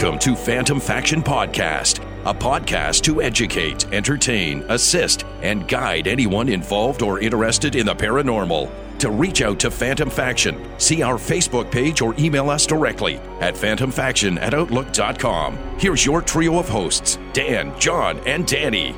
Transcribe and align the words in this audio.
Welcome 0.00 0.20
to 0.20 0.36
Phantom 0.36 0.78
Faction 0.78 1.24
Podcast, 1.24 2.04
a 2.24 2.32
podcast 2.32 3.02
to 3.02 3.20
educate, 3.20 3.92
entertain, 3.92 4.62
assist, 4.68 5.24
and 5.42 5.66
guide 5.66 6.06
anyone 6.06 6.48
involved 6.48 7.02
or 7.02 7.18
interested 7.18 7.74
in 7.74 7.84
the 7.84 7.96
paranormal. 7.96 8.70
To 9.00 9.10
reach 9.10 9.42
out 9.42 9.58
to 9.58 9.72
Phantom 9.72 10.08
Faction, 10.08 10.64
see 10.78 11.02
our 11.02 11.16
Facebook 11.16 11.68
page 11.72 12.00
or 12.00 12.14
email 12.16 12.48
us 12.48 12.64
directly 12.64 13.16
at 13.40 13.54
phantomfaction 13.54 14.40
at 14.40 14.54
outlook.com. 14.54 15.58
Here's 15.80 16.06
your 16.06 16.22
trio 16.22 16.60
of 16.60 16.68
hosts 16.68 17.18
Dan, 17.32 17.76
John, 17.80 18.20
and 18.20 18.46
Danny. 18.46 18.94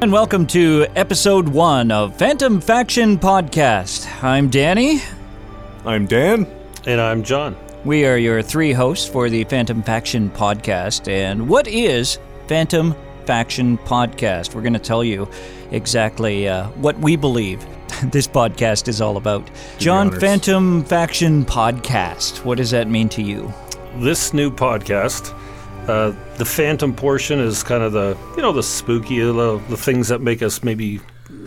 And 0.00 0.10
welcome 0.10 0.46
to 0.46 0.86
episode 0.96 1.46
one 1.46 1.90
of 1.92 2.16
Phantom 2.16 2.62
Faction 2.62 3.18
Podcast. 3.18 4.24
I'm 4.24 4.48
Danny. 4.48 5.02
I'm 5.84 6.06
Dan. 6.06 6.46
And 6.86 7.00
I'm 7.00 7.22
John. 7.22 7.56
We 7.86 8.04
are 8.04 8.18
your 8.18 8.42
three 8.42 8.72
hosts 8.72 9.08
for 9.08 9.30
the 9.30 9.44
Phantom 9.44 9.82
Faction 9.82 10.28
Podcast. 10.28 11.08
And 11.08 11.48
what 11.48 11.66
is 11.66 12.18
Phantom 12.48 12.94
Faction 13.24 13.78
Podcast? 13.78 14.54
We're 14.54 14.60
going 14.60 14.74
to 14.74 14.78
tell 14.78 15.02
you 15.02 15.26
exactly 15.70 16.48
uh, 16.48 16.68
what 16.72 16.98
we 16.98 17.16
believe 17.16 17.64
this 18.04 18.26
podcast 18.26 18.88
is 18.88 19.00
all 19.00 19.16
about. 19.16 19.50
John. 19.78 20.10
Phantom 20.10 20.84
Faction 20.84 21.46
Podcast. 21.46 22.44
What 22.44 22.58
does 22.58 22.70
that 22.72 22.86
mean 22.86 23.08
to 23.10 23.22
you? 23.22 23.50
This 23.96 24.34
new 24.34 24.50
podcast, 24.50 25.34
uh, 25.88 26.14
the 26.36 26.44
Phantom 26.44 26.94
portion 26.94 27.40
is 27.40 27.62
kind 27.62 27.82
of 27.82 27.92
the 27.92 28.18
you 28.36 28.42
know 28.42 28.52
the 28.52 28.62
spooky, 28.62 29.20
the, 29.20 29.62
the 29.70 29.76
things 29.78 30.08
that 30.08 30.20
make 30.20 30.42
us 30.42 30.62
maybe 30.62 31.00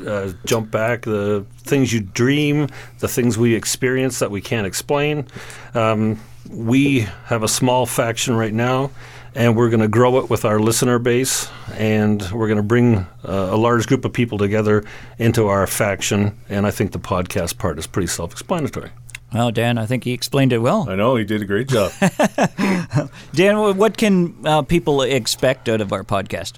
uh, 0.05 0.33
jump 0.45 0.71
back, 0.71 1.03
the 1.03 1.45
things 1.59 1.93
you 1.93 2.01
dream, 2.01 2.67
the 2.99 3.07
things 3.07 3.37
we 3.37 3.55
experience 3.55 4.19
that 4.19 4.31
we 4.31 4.41
can't 4.41 4.67
explain. 4.67 5.27
Um, 5.73 6.19
we 6.49 7.07
have 7.25 7.43
a 7.43 7.47
small 7.47 7.85
faction 7.85 8.35
right 8.35 8.53
now, 8.53 8.91
and 9.33 9.55
we're 9.55 9.69
going 9.69 9.79
to 9.79 9.87
grow 9.87 10.19
it 10.19 10.29
with 10.29 10.45
our 10.45 10.59
listener 10.59 10.99
base, 10.99 11.49
and 11.73 12.21
we're 12.31 12.47
going 12.47 12.57
to 12.57 12.63
bring 12.63 12.97
uh, 12.97 13.07
a 13.23 13.57
large 13.57 13.87
group 13.87 14.05
of 14.05 14.13
people 14.13 14.37
together 14.37 14.83
into 15.17 15.47
our 15.47 15.65
faction. 15.67 16.37
And 16.49 16.67
I 16.67 16.71
think 16.71 16.91
the 16.91 16.99
podcast 16.99 17.57
part 17.57 17.79
is 17.79 17.87
pretty 17.87 18.07
self-explanatory. 18.07 18.91
Well, 19.33 19.49
Dan, 19.51 19.79
I 19.79 19.87
think 19.87 20.03
he 20.03 20.11
explained 20.11 20.53
it 20.53 20.59
well. 20.59 20.87
I 20.87 20.95
know 20.95 21.15
he 21.15 21.23
did 21.23 21.41
a 21.41 21.45
great 21.45 21.67
job. 21.67 21.91
Dan, 23.33 23.77
what 23.77 23.97
can 23.97 24.35
uh, 24.45 24.61
people 24.61 25.01
expect 25.01 25.67
out 25.67 25.81
of 25.81 25.91
our 25.91 26.03
podcast? 26.03 26.53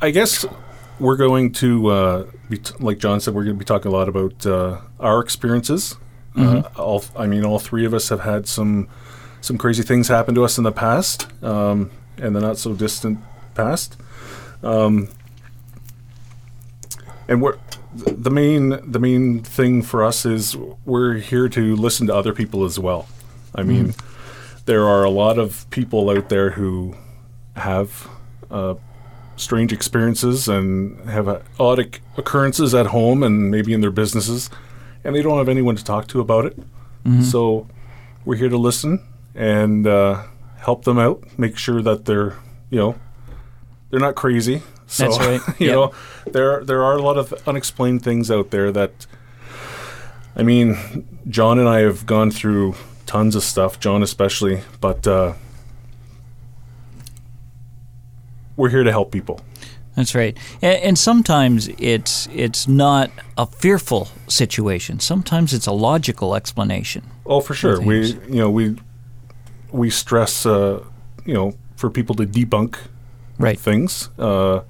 I 0.00 0.10
guess 0.10 0.44
we're 0.98 1.16
going 1.16 1.52
to, 1.52 1.86
uh, 1.88 2.26
be 2.48 2.58
t- 2.58 2.74
like 2.80 2.98
John 2.98 3.20
said, 3.20 3.34
we're 3.34 3.44
going 3.44 3.56
to 3.56 3.58
be 3.58 3.64
talking 3.64 3.90
a 3.90 3.94
lot 3.94 4.08
about 4.08 4.44
uh, 4.46 4.80
our 4.98 5.20
experiences. 5.20 5.96
Uh, 6.36 6.62
all, 6.76 7.04
I 7.16 7.26
mean, 7.26 7.44
all 7.44 7.58
three 7.58 7.84
of 7.84 7.92
us 7.92 8.10
have 8.10 8.20
had 8.20 8.46
some 8.46 8.88
some 9.40 9.58
crazy 9.58 9.82
things 9.82 10.06
happen 10.08 10.34
to 10.36 10.44
us 10.44 10.56
in 10.56 10.62
the 10.62 10.70
past, 10.72 11.26
um, 11.42 11.90
and 12.16 12.36
the 12.36 12.40
not 12.40 12.58
so 12.58 12.74
distant 12.74 13.18
past. 13.54 13.96
Um, 14.62 15.08
and 17.26 17.42
we're 17.42 17.56
th- 18.04 18.16
the 18.18 18.30
main 18.30 18.78
the 18.90 19.00
main 19.00 19.42
thing 19.42 19.82
for 19.82 20.04
us 20.04 20.24
is 20.24 20.56
we're 20.84 21.14
here 21.14 21.48
to 21.48 21.74
listen 21.74 22.06
to 22.06 22.14
other 22.14 22.32
people 22.32 22.64
as 22.64 22.78
well. 22.78 23.08
I 23.54 23.64
mean, 23.64 23.94
there 24.66 24.86
are 24.86 25.02
a 25.02 25.10
lot 25.10 25.38
of 25.38 25.68
people 25.70 26.08
out 26.10 26.28
there 26.28 26.50
who 26.50 26.94
have 27.56 28.08
uh, 28.50 28.74
strange 29.38 29.72
experiences 29.72 30.48
and 30.48 30.98
have 31.08 31.28
uh, 31.28 31.40
odd 31.58 31.78
oc- 31.80 32.00
occurrences 32.16 32.74
at 32.74 32.86
home 32.86 33.22
and 33.22 33.50
maybe 33.50 33.72
in 33.72 33.80
their 33.80 33.90
businesses, 33.90 34.50
and 35.04 35.14
they 35.14 35.22
don't 35.22 35.38
have 35.38 35.48
anyone 35.48 35.76
to 35.76 35.84
talk 35.84 36.06
to 36.08 36.20
about 36.20 36.44
it. 36.44 36.56
So 37.22 37.66
we're 38.26 38.36
here 38.36 38.50
to 38.50 38.58
listen 38.58 39.00
and 39.34 39.86
uh, 39.86 40.24
help 40.58 40.84
them 40.84 40.98
out, 40.98 41.24
make 41.38 41.56
sure 41.56 41.80
that 41.80 42.04
they're 42.04 42.34
you 42.68 42.78
know 42.78 42.96
they're 43.90 44.00
not 44.00 44.14
crazy. 44.14 44.62
So, 44.86 45.04
That's 45.04 45.18
right. 45.18 45.40
you 45.60 45.66
Yep. 45.68 45.74
know, 45.74 45.92
there 46.32 46.62
there 46.64 46.82
are 46.84 46.96
a 46.98 47.02
lot 47.02 47.16
of 47.16 47.32
unexplained 47.48 48.02
things 48.02 48.30
out 48.30 48.50
there 48.50 48.70
that. 48.72 49.06
I 50.36 50.42
mean, 50.42 50.76
John 51.28 51.58
and 51.58 51.68
I 51.68 51.80
have 51.80 52.06
gone 52.06 52.30
through 52.30 52.74
tons 53.06 53.34
of 53.34 53.42
stuff. 53.42 53.80
John 53.80 54.02
especially, 54.02 54.60
but 54.80 55.06
uh, 55.06 55.32
we're 58.58 58.68
here 58.68 58.84
to 58.84 58.90
help 58.90 59.10
people. 59.10 59.40
That's 59.96 60.14
right. 60.14 60.36
And, 60.62 60.82
and 60.82 60.98
sometimes 60.98 61.68
it's 61.78 62.28
it's 62.32 62.68
not 62.68 63.10
a 63.36 63.46
fearful 63.46 64.08
situation. 64.26 65.00
Sometimes 65.00 65.52
it's 65.54 65.66
a 65.66 65.72
logical 65.72 66.34
explanation. 66.34 67.02
Oh, 67.24 67.40
for 67.40 67.54
sure. 67.54 67.80
We, 67.80 68.12
you 68.28 68.40
know, 68.42 68.50
we 68.50 68.76
we 69.72 69.90
stress, 69.90 70.44
uh, 70.46 70.84
you 71.24 71.34
know, 71.34 71.52
for 71.76 71.90
people 71.90 72.14
to 72.16 72.26
debunk 72.26 72.76
Right. 73.38 73.58
things. 73.58 74.10
Uh, 74.18 74.60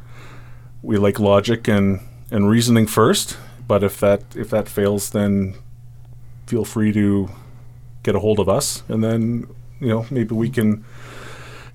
we 0.83 0.97
like 0.99 1.19
logic 1.19 1.69
and 1.69 2.01
and 2.31 2.49
reasoning 2.51 2.87
first, 2.87 3.37
but 3.67 3.83
if 3.83 3.99
that 4.01 4.21
if 4.37 4.49
that 4.51 4.69
fails, 4.69 5.11
then 5.11 5.55
feel 6.47 6.65
free 6.65 6.93
to 6.93 7.29
get 8.03 8.15
a 8.15 8.21
hold 8.21 8.39
of 8.39 8.49
us, 8.49 8.83
and 8.89 9.03
then 9.03 9.47
you 9.81 9.89
know 9.89 10.07
maybe 10.11 10.35
we 10.35 10.51
can 10.51 10.85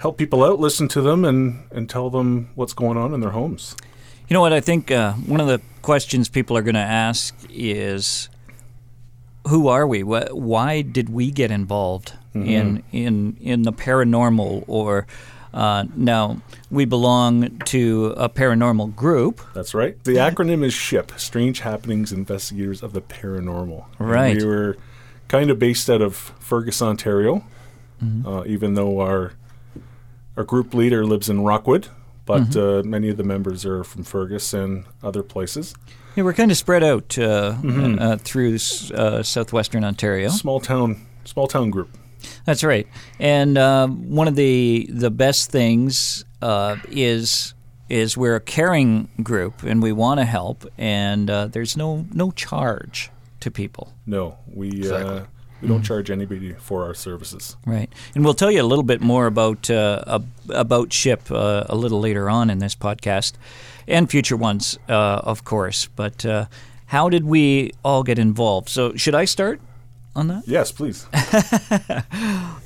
help 0.03 0.17
people 0.17 0.43
out, 0.43 0.59
listen 0.59 0.87
to 0.89 1.01
them, 1.01 1.25
and 1.25 1.63
and 1.71 1.89
tell 1.89 2.09
them 2.09 2.49
what's 2.55 2.73
going 2.73 2.97
on 2.97 3.13
in 3.13 3.19
their 3.21 3.31
homes. 3.31 3.75
You 4.27 4.33
know 4.35 4.41
what? 4.41 4.53
I 4.53 4.61
think 4.61 4.91
uh, 4.91 5.13
one 5.13 5.41
of 5.41 5.47
the 5.47 5.59
questions 5.81 6.29
people 6.29 6.55
are 6.57 6.61
going 6.61 6.75
to 6.75 6.89
ask 7.07 7.33
is, 7.49 8.29
"Who 9.47 9.67
are 9.67 9.85
we? 9.87 10.01
Wh- 10.01 10.31
Why 10.33 10.81
did 10.81 11.09
we 11.09 11.31
get 11.31 11.51
involved 11.51 12.13
in 12.33 12.83
in 12.91 13.37
in 13.41 13.63
the 13.63 13.73
paranormal?" 13.73 14.63
Or 14.67 15.05
uh, 15.53 15.85
now 15.95 16.41
we 16.71 16.85
belong 16.85 17.59
to 17.65 18.13
a 18.17 18.27
paranormal 18.29 18.95
group. 18.95 19.41
That's 19.53 19.73
right. 19.73 20.01
The 20.03 20.15
acronym 20.15 20.63
is 20.65 20.73
SHIP, 20.73 21.11
Strange 21.17 21.59
Happenings 21.61 22.11
Investigators 22.11 22.81
of 22.83 22.93
the 22.93 23.01
Paranormal. 23.01 23.85
And 23.99 24.09
Right. 24.09 24.37
we 24.37 24.45
were 24.47 24.77
kind 25.27 25.49
of 25.51 25.59
based 25.59 25.89
out 25.89 26.01
of 26.01 26.15
Fergus, 26.39 26.81
Ontario, 26.81 27.43
Mm-hmm. 28.03 28.27
uh, 28.27 28.43
even 28.45 28.73
though 28.73 28.99
our 28.99 29.33
our 30.37 30.43
group 30.43 30.73
leader 30.73 31.05
lives 31.05 31.29
in 31.29 31.41
Rockwood, 31.41 31.87
but 32.25 32.41
Mm-hmm. 32.51 32.87
uh, 32.87 32.89
many 32.89 33.09
of 33.09 33.17
the 33.17 33.23
members 33.23 33.65
are 33.65 33.83
from 33.83 34.03
Fergus 34.03 34.53
and 34.53 34.85
other 35.03 35.23
places. 35.23 35.73
Yeah, 36.15 36.23
we're 36.23 36.33
kind 36.33 36.51
of 36.51 36.57
spread 36.57 36.83
out 36.83 37.17
uh, 37.17 37.55
uh, 37.63 38.17
through 38.17 38.55
uh, 38.93 39.23
southwestern 39.23 39.83
Ontario. 39.83 40.29
Small 40.29 40.59
town, 40.59 41.05
small 41.25 41.47
town 41.47 41.69
group. 41.71 41.89
That's 42.45 42.63
right. 42.63 42.87
And 43.19 43.57
uh, 43.57 43.87
one 43.87 44.27
of 44.27 44.35
the 44.35 44.87
the 44.91 45.09
best 45.11 45.51
things 45.51 46.23
uh, 46.41 46.77
is 46.89 47.53
is 47.89 48.15
we're 48.15 48.35
a 48.35 48.39
caring 48.39 49.09
group 49.23 49.63
and 49.63 49.81
we 49.83 49.91
want 49.91 50.19
to 50.19 50.25
help, 50.25 50.65
and 50.77 51.29
uh, 51.29 51.47
there's 51.47 51.75
no 51.75 52.05
no 52.13 52.31
charge 52.31 53.09
to 53.41 53.49
people. 53.51 53.91
No, 54.05 54.37
we 54.47 54.69
Exactly. 54.69 55.23
We 55.63 55.69
don't 55.69 55.81
charge 55.81 56.11
anybody 56.11 56.53
for 56.53 56.83
our 56.83 56.93
services. 56.93 57.55
Right. 57.65 57.89
And 58.13 58.25
we'll 58.25 58.33
tell 58.33 58.51
you 58.51 58.61
a 58.61 58.67
little 58.67 58.83
bit 58.83 58.99
more 58.99 59.27
about 59.27 59.69
uh, 59.69 60.03
ab- 60.05 60.29
about 60.49 60.91
ship 60.91 61.31
uh, 61.31 61.63
a 61.69 61.75
little 61.75 62.01
later 62.01 62.29
on 62.29 62.49
in 62.49 62.57
this 62.59 62.75
podcast, 62.75 63.33
and 63.87 64.09
future 64.09 64.35
ones, 64.35 64.77
uh, 64.89 65.21
of 65.23 65.45
course. 65.45 65.87
But 65.95 66.25
uh, 66.25 66.45
how 66.87 67.07
did 67.07 67.23
we 67.23 67.71
all 67.81 68.03
get 68.03 68.19
involved? 68.19 68.67
So 68.67 68.93
should 68.95 69.15
I 69.15 69.23
start 69.23 69.61
on 70.15 70.27
that? 70.27 70.43
Yes, 70.45 70.73
please. 70.73 71.07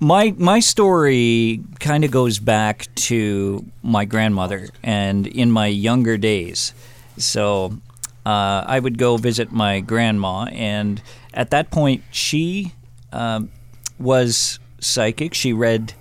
my 0.00 0.34
my 0.38 0.60
story 0.60 1.60
kind 1.80 2.04
of 2.04 2.12
goes 2.12 2.38
back 2.38 2.86
to 2.94 3.64
my 3.82 4.04
grandmother 4.04 4.68
and 4.84 5.26
in 5.26 5.50
my 5.50 5.66
younger 5.66 6.16
days. 6.16 6.72
So 7.16 7.78
uh, 8.26 8.64
I 8.66 8.78
would 8.78 8.98
go 8.98 9.16
visit 9.16 9.52
my 9.52 9.80
grandma, 9.80 10.44
and 10.44 11.02
at 11.32 11.50
that 11.50 11.70
point, 11.70 12.02
she 12.10 12.72
um, 13.12 13.50
was 13.98 14.58
psychic. 14.80 15.34
She 15.34 15.52
read 15.52 15.94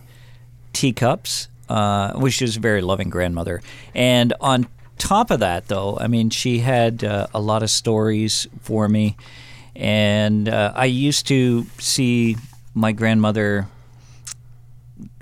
teacups, 0.74 1.48
uh, 1.70 2.14
which 2.14 2.42
is 2.42 2.58
a 2.58 2.60
very 2.60 2.82
loving 2.82 3.10
grandmother. 3.10 3.62
And 3.94 4.34
on 4.42 4.68
top 4.98 5.32
of 5.32 5.40
that, 5.40 5.68
though, 5.68 5.98
I 6.00 6.08
mean, 6.08 6.30
she 6.30 6.60
had 6.60 7.04
uh, 7.04 7.28
a 7.34 7.40
lot 7.40 7.64
of 7.64 7.70
stories 7.70 8.48
for 8.62 8.88
me. 8.88 9.16
And 9.76 10.48
uh, 10.48 10.72
I 10.76 10.86
used 10.86 11.28
to 11.28 11.66
see 11.80 12.38
my 12.74 12.92
grandmother 12.92 13.68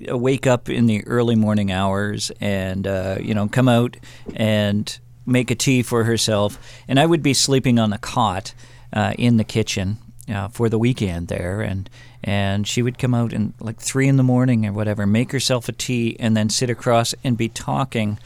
wake 0.09 0.45
up 0.45 0.69
in 0.69 0.87
the 0.87 1.05
early 1.07 1.35
morning 1.35 1.71
hours 1.71 2.31
and, 2.41 2.85
uh, 2.85 3.17
you 3.21 3.33
know, 3.33 3.47
come 3.47 3.67
out 3.67 3.97
and 4.35 4.99
make 5.25 5.51
a 5.51 5.55
tea 5.55 5.83
for 5.83 6.03
herself. 6.03 6.57
And 6.87 6.99
I 6.99 7.05
would 7.05 7.23
be 7.23 7.33
sleeping 7.33 7.79
on 7.79 7.89
the 7.89 7.97
cot 7.97 8.53
uh, 8.93 9.13
in 9.17 9.37
the 9.37 9.43
kitchen 9.43 9.97
uh, 10.31 10.47
for 10.49 10.69
the 10.69 10.79
weekend 10.79 11.27
there. 11.27 11.61
And 11.61 11.89
and 12.23 12.67
she 12.67 12.81
would 12.83 12.99
come 12.99 13.15
out 13.15 13.33
and 13.33 13.53
like 13.59 13.79
three 13.79 14.07
in 14.07 14.17
the 14.17 14.23
morning 14.23 14.65
or 14.65 14.71
whatever, 14.71 15.07
make 15.07 15.31
herself 15.31 15.67
a 15.67 15.71
tea, 15.71 16.15
and 16.19 16.37
then 16.37 16.49
sit 16.49 16.69
across 16.69 17.15
and 17.23 17.35
be 17.35 17.49
talking 17.49 18.19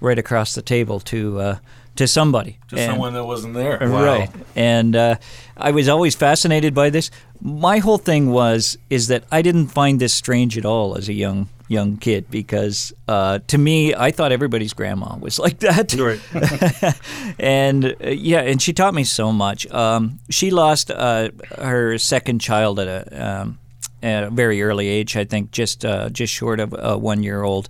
right 0.00 0.18
across 0.18 0.54
the 0.54 0.62
table 0.62 1.00
to 1.00 1.40
uh, 1.40 1.56
to 1.96 2.06
somebody. 2.08 2.58
Just 2.68 2.80
And- 2.82 2.92
someone 2.92 3.12
that 3.14 3.24
wasn't 3.26 3.54
there. 3.54 3.78
Right. 3.78 4.30
And 4.56 4.96
uh, 4.96 5.16
I 5.56 5.70
was 5.70 5.88
always 5.88 6.14
fascinated 6.14 6.74
by 6.74 6.90
this. 6.90 7.10
My 7.40 7.78
whole 7.78 7.98
thing 7.98 8.30
was 8.30 8.78
is 8.88 9.08
that 9.08 9.24
I 9.30 9.42
didn't 9.42 9.68
find 9.68 10.00
this 10.00 10.14
strange 10.14 10.56
at 10.56 10.64
all 10.64 10.96
as 10.96 11.08
a 11.08 11.12
young 11.12 11.48
young 11.72 11.96
kid 11.96 12.30
because 12.30 12.92
uh, 13.08 13.38
to 13.48 13.58
me 13.58 13.94
I 13.94 14.10
thought 14.10 14.30
everybody's 14.30 14.74
grandma 14.74 15.16
was 15.16 15.38
like 15.46 15.58
that. 15.60 15.94
Right. 15.94 16.20
and 17.38 17.84
uh, 17.84 18.10
yeah, 18.10 18.40
and 18.40 18.60
she 18.60 18.72
taught 18.72 18.94
me 18.94 19.04
so 19.04 19.32
much. 19.32 19.66
Um, 19.72 20.20
she 20.28 20.50
lost 20.50 20.90
uh, 20.90 21.30
her 21.58 21.98
second 21.98 22.40
child 22.40 22.78
at 22.78 22.88
a, 22.88 23.26
um, 23.26 23.58
at 24.02 24.24
a 24.24 24.30
very 24.30 24.62
early 24.62 24.88
age, 24.88 25.16
I 25.16 25.24
think, 25.24 25.50
just 25.50 25.84
uh, 25.84 26.10
just 26.10 26.32
short 26.32 26.60
of 26.60 26.74
uh, 26.74 26.96
one 26.96 27.22
year 27.22 27.42
old. 27.42 27.68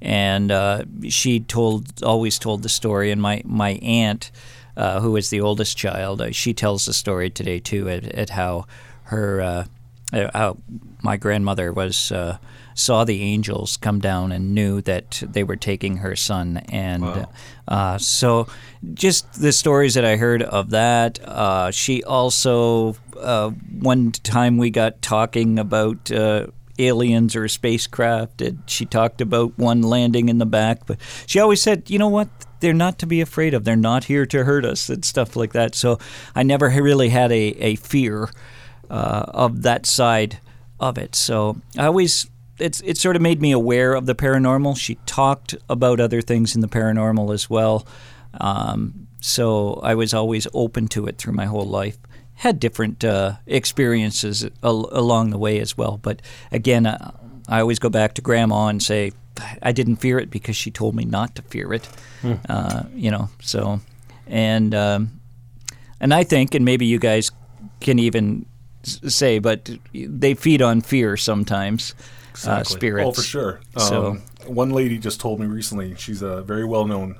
And 0.00 0.50
uh, 0.50 0.82
she 1.08 1.38
told 1.40 2.02
always 2.02 2.38
told 2.38 2.62
the 2.62 2.68
story. 2.68 3.10
And 3.12 3.20
my 3.20 3.42
my 3.44 3.72
aunt, 3.82 4.32
uh, 4.76 5.00
who 5.00 5.12
was 5.12 5.30
the 5.30 5.40
oldest 5.40 5.76
child, 5.76 6.20
uh, 6.20 6.32
she 6.32 6.54
tells 6.54 6.86
the 6.86 6.92
story 6.92 7.30
today 7.30 7.60
too 7.60 7.88
at, 7.88 8.04
at 8.06 8.30
how 8.30 8.66
her 9.04 9.66
how 10.12 10.56
my 11.02 11.16
grandmother 11.16 11.72
was. 11.72 12.10
Uh, 12.10 12.38
Saw 12.74 13.04
the 13.04 13.22
angels 13.22 13.76
come 13.76 14.00
down 14.00 14.32
and 14.32 14.54
knew 14.54 14.80
that 14.82 15.22
they 15.26 15.44
were 15.44 15.56
taking 15.56 15.98
her 15.98 16.16
son, 16.16 16.58
and 16.68 17.26
uh, 17.68 17.98
so 17.98 18.46
just 18.94 19.40
the 19.40 19.52
stories 19.52 19.94
that 19.94 20.04
I 20.04 20.16
heard 20.16 20.42
of 20.42 20.70
that. 20.70 21.18
Uh, 21.22 21.70
she 21.70 22.02
also, 22.02 22.96
uh, 23.18 23.50
one 23.50 24.12
time 24.12 24.56
we 24.56 24.70
got 24.70 25.02
talking 25.02 25.58
about 25.58 26.10
uh, 26.10 26.46
aliens 26.78 27.36
or 27.36 27.48
spacecraft, 27.48 28.42
and 28.42 28.62
she 28.66 28.84
talked 28.84 29.20
about 29.20 29.58
one 29.58 29.82
landing 29.82 30.28
in 30.28 30.38
the 30.38 30.46
back. 30.46 30.86
But 30.86 30.98
she 31.26 31.38
always 31.38 31.62
said, 31.62 31.90
you 31.90 31.98
know 31.98 32.08
what? 32.08 32.28
They're 32.60 32.72
not 32.72 32.98
to 33.00 33.06
be 33.06 33.20
afraid 33.20 33.54
of. 33.54 33.64
They're 33.64 33.76
not 33.76 34.04
here 34.04 34.24
to 34.26 34.44
hurt 34.44 34.64
us 34.64 34.88
and 34.88 35.04
stuff 35.04 35.36
like 35.36 35.52
that. 35.52 35.74
So 35.74 35.98
I 36.34 36.42
never 36.42 36.68
really 36.68 37.08
had 37.08 37.32
a, 37.32 37.54
a 37.58 37.76
fear 37.76 38.30
uh, 38.88 39.24
of 39.28 39.62
that 39.62 39.84
side 39.84 40.38
of 40.78 40.96
it. 40.98 41.14
So 41.14 41.60
I 41.76 41.86
always 41.86 42.28
it's 42.62 42.80
it 42.82 42.96
sort 42.98 43.16
of 43.16 43.22
made 43.22 43.40
me 43.40 43.52
aware 43.52 43.94
of 43.94 44.06
the 44.06 44.14
paranormal. 44.14 44.76
She 44.76 44.94
talked 45.06 45.54
about 45.68 46.00
other 46.00 46.20
things 46.22 46.54
in 46.54 46.60
the 46.60 46.68
paranormal 46.68 47.32
as 47.34 47.50
well. 47.50 47.86
Um, 48.40 49.08
so 49.20 49.74
I 49.82 49.94
was 49.94 50.14
always 50.14 50.46
open 50.54 50.88
to 50.88 51.06
it 51.06 51.18
through 51.18 51.34
my 51.34 51.46
whole 51.46 51.66
life. 51.66 51.98
Had 52.34 52.58
different 52.60 53.04
uh, 53.04 53.34
experiences 53.46 54.44
al- 54.62 54.88
along 54.92 55.30
the 55.30 55.38
way 55.38 55.60
as 55.60 55.76
well. 55.76 55.98
But 56.02 56.22
again, 56.50 56.86
uh, 56.86 57.12
I 57.48 57.60
always 57.60 57.78
go 57.78 57.88
back 57.90 58.14
to 58.14 58.22
grandma 58.22 58.68
and 58.68 58.82
say, 58.82 59.12
I 59.62 59.72
didn't 59.72 59.96
fear 59.96 60.18
it 60.18 60.30
because 60.30 60.56
she 60.56 60.70
told 60.70 60.94
me 60.94 61.04
not 61.04 61.34
to 61.36 61.42
fear 61.42 61.72
it. 61.72 61.88
Uh, 62.48 62.82
you 62.94 63.10
know, 63.10 63.28
so 63.40 63.80
and 64.26 64.74
um, 64.74 65.20
and 66.00 66.12
I 66.14 66.24
think, 66.24 66.54
and 66.54 66.64
maybe 66.64 66.86
you 66.86 66.98
guys 66.98 67.30
can 67.80 67.98
even 67.98 68.46
s- 68.84 69.00
say, 69.14 69.38
but 69.38 69.70
they 69.92 70.34
feed 70.34 70.62
on 70.62 70.80
fear 70.80 71.16
sometimes. 71.16 71.94
Uh, 72.32 72.60
Exactly. 72.60 72.76
spirits. 72.76 73.08
Oh, 73.08 73.12
for 73.12 73.22
sure. 73.22 73.60
So- 73.76 74.06
Um, 74.06 74.22
one 74.46 74.70
lady 74.70 74.98
just 74.98 75.20
told 75.20 75.38
me 75.40 75.46
recently. 75.46 75.94
She's 75.96 76.20
a 76.22 76.42
very 76.42 76.64
well-known, 76.64 77.14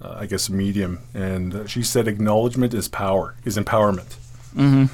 uh, 0.00 0.16
I 0.20 0.26
guess, 0.26 0.48
medium, 0.48 1.00
and 1.12 1.54
uh, 1.54 1.66
she 1.66 1.82
said 1.82 2.08
acknowledgement 2.08 2.72
is 2.72 2.88
power, 2.88 3.34
is 3.44 3.56
empowerment. 3.58 4.16
Mm-hmm. 4.56 4.86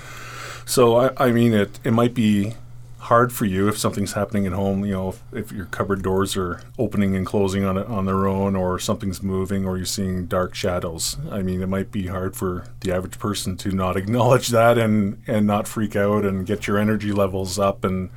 So 0.67 0.97
I, 0.97 1.11
I 1.17 1.33
mean, 1.33 1.53
it 1.53 1.79
it 1.85 1.93
might 1.93 2.15
be 2.15 2.55
hard 2.99 3.33
for 3.33 3.45
you 3.45 3.67
if 3.69 3.77
something's 3.79 4.13
happening 4.13 4.47
at 4.47 4.53
home. 4.53 4.85
You 4.85 4.93
know, 4.93 5.09
if, 5.11 5.23
if 5.33 5.53
your 5.53 5.67
cupboard 5.67 6.03
doors 6.03 6.37
are 6.37 6.61
opening 6.79 7.17
and 7.17 7.27
closing 7.27 7.65
on 7.65 7.77
on 7.79 8.07
their 8.07 8.27
own, 8.27 8.57
or 8.57 8.79
something's 8.79 9.23
moving, 9.23 9.65
or 9.67 9.77
you're 9.77 9.87
seeing 9.87 10.27
dark 10.27 10.55
shadows. 10.55 11.17
I 11.31 11.43
mean, 11.43 11.61
it 11.63 11.69
might 11.69 11.91
be 11.93 12.07
hard 12.09 12.37
for 12.37 12.65
the 12.81 12.93
average 12.93 13.19
person 13.19 13.57
to 13.59 13.71
not 13.73 13.97
acknowledge 14.03 14.49
that 14.49 14.79
and 14.79 15.23
and 15.27 15.47
not 15.47 15.69
freak 15.69 15.95
out 15.97 16.25
and 16.25 16.47
get 16.47 16.67
your 16.67 16.79
energy 16.79 17.13
levels 17.13 17.59
up 17.59 17.85
and 17.85 18.11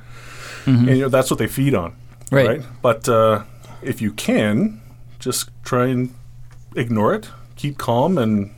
and 0.66 0.88
you 0.88 1.00
know 1.02 1.08
that's 1.08 1.30
what 1.30 1.38
they 1.38 1.46
feed 1.48 1.74
on 1.74 1.94
Right. 2.32 2.62
but 2.82 3.08
uh, 3.08 3.42
if 3.82 4.00
you 4.02 4.12
can 4.12 4.80
just 5.18 5.50
try 5.62 5.86
and 5.86 6.12
ignore 6.76 7.14
it 7.14 7.28
keep 7.56 7.78
calm 7.78 8.18
and 8.18 8.50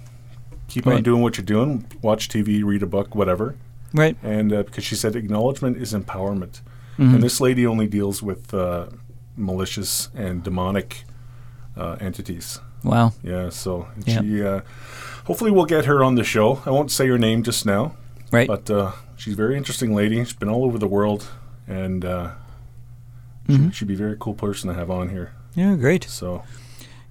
keep 0.68 0.86
on 0.86 1.02
doing 1.02 1.22
what 1.22 1.36
you're 1.36 1.44
doing 1.44 1.84
watch 2.02 2.28
tv 2.28 2.64
read 2.64 2.82
a 2.82 2.86
book 2.86 3.14
whatever 3.14 3.54
Right. 3.92 4.16
and 4.22 4.52
uh, 4.52 4.62
because 4.62 4.84
she 4.84 4.94
said 4.94 5.14
acknowledgement 5.16 5.76
is 5.78 5.92
empowerment 5.92 6.60
and 6.98 7.22
this 7.22 7.40
lady 7.42 7.66
only 7.66 7.86
deals 7.86 8.22
with 8.22 8.54
uh, 8.54 8.86
malicious 9.36 10.08
and 10.14 10.42
demonic 10.42 11.04
uh, 11.76 11.96
entities 12.00 12.60
Wow. 12.82 13.12
yeah 13.22 13.50
so 13.50 13.88
Yeah. 14.06 14.20
she 14.20 14.42
uh, 14.42 14.60
hopefully 15.26 15.50
we'll 15.50 15.66
get 15.66 15.84
her 15.84 16.02
on 16.04 16.14
the 16.14 16.24
show 16.24 16.62
i 16.66 16.70
won't 16.70 16.90
say 16.90 17.06
her 17.08 17.18
name 17.18 17.42
just 17.42 17.66
now 17.66 17.94
Right. 18.32 18.48
but 18.48 18.70
uh, 18.70 18.92
she's 19.16 19.34
a 19.34 19.36
very 19.36 19.56
interesting 19.56 19.94
lady. 19.94 20.16
She's 20.24 20.32
been 20.32 20.48
all 20.48 20.64
over 20.64 20.78
the 20.78 20.88
world, 20.88 21.28
and 21.66 22.04
uh, 22.04 22.30
Mm-hmm. 23.48 23.68
she, 23.70 23.74
she'd 23.76 23.88
be 23.88 23.94
a 23.94 23.96
very 23.96 24.16
cool 24.18 24.34
person 24.34 24.68
to 24.68 24.74
have 24.74 24.90
on 24.90 25.08
here. 25.10 25.32
yeah. 25.54 25.76
Great. 25.76 26.02
So, 26.04 26.42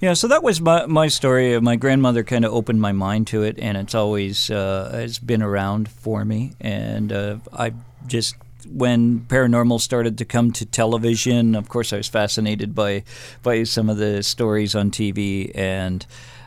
Yeah, 0.01 0.13
so 0.15 0.27
that 0.27 0.43
was 0.43 0.59
my, 0.59 0.85
my 0.85 1.07
story. 1.07 1.57
My 1.61 1.77
grandmother 1.77 2.23
kind 2.25 2.43
of 2.43 2.53
opened 2.53 2.81
my 2.81 2.91
mind 2.91 3.27
to 3.27 3.43
it, 3.43 3.57
and 3.57 3.77
it's 3.77 3.95
always 3.95 4.51
uh, 4.51 4.89
has 4.91 5.17
been 5.17 5.41
around 5.41 5.87
for 5.87 6.25
me. 6.25 6.51
And 6.59 7.13
uh, 7.13 7.37
I 7.53 7.71
just 8.07 8.35
when 8.67 9.21
paranormal 9.21 9.79
started 9.79 10.17
to 10.17 10.25
come 10.25 10.51
to 10.51 10.65
television, 10.65 11.55
of 11.55 11.69
course, 11.69 11.93
I 11.93 11.97
was 11.97 12.09
fascinated 12.09 12.75
by 12.75 13.03
by 13.41 13.63
some 13.63 13.89
of 13.89 13.95
the 13.97 14.21
stories 14.23 14.75
on 14.75 14.91
TV 14.91 15.51
and. 15.55 16.05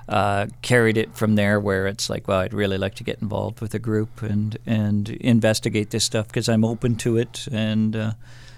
Uh, 0.09 0.47
carried 0.63 0.97
it 0.97 1.15
from 1.15 1.35
there, 1.35 1.61
where 1.61 1.87
it's 1.87 2.09
like, 2.09 2.27
well, 2.29 2.39
I'd 2.41 2.55
really 2.55 2.79
like 2.79 2.95
to 2.95 3.05
get 3.05 3.21
involved 3.21 3.61
with 3.61 3.75
a 3.75 3.79
group 3.79 4.23
and 4.23 4.57
and 4.67 5.11
investigate 5.21 5.91
this 5.91 6.05
stuff 6.05 6.27
because 6.29 6.49
I'm 6.49 6.65
open 6.65 6.97
to 6.97 7.19
it, 7.19 7.47
and 7.53 7.95
uh, 7.95 8.13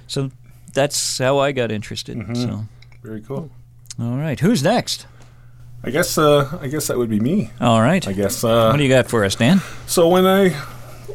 so 0.07 0.31
that's 0.75 1.19
how 1.19 1.39
I 1.39 1.51
got 1.53 1.73
interested. 1.73 2.17
So, 2.37 2.67
very 3.03 3.21
cool. 3.21 3.51
all 3.99 4.17
right, 4.17 4.39
who's 4.39 4.63
next? 4.63 5.07
I 5.83 5.91
guess 5.91 6.17
uh, 6.19 6.59
I 6.61 6.69
guess 6.69 6.87
that 6.87 6.99
would 6.99 7.11
be 7.11 7.19
me. 7.19 7.51
All 7.61 7.81
right. 7.81 8.07
I 8.07 8.13
guess. 8.13 8.45
Uh, 8.45 8.69
What 8.71 8.77
do 8.77 8.83
you 8.85 8.89
got 8.89 9.09
for 9.09 9.25
us, 9.25 9.35
Dan? 9.35 9.61
so 9.87 10.07
when 10.09 10.27
I 10.27 10.55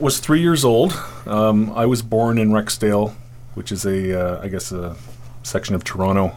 was 0.02 0.20
three 0.20 0.42
years 0.42 0.66
old, 0.66 0.92
um, 1.28 1.72
I 1.74 1.86
was 1.86 2.02
born 2.02 2.38
in 2.38 2.50
Rexdale, 2.52 3.14
which 3.54 3.72
is 3.72 3.86
a 3.86 4.20
uh, 4.20 4.42
I 4.44 4.50
guess 4.50 4.72
a 4.74 4.98
section 5.44 5.76
of 5.76 5.84
Toronto, 5.86 6.36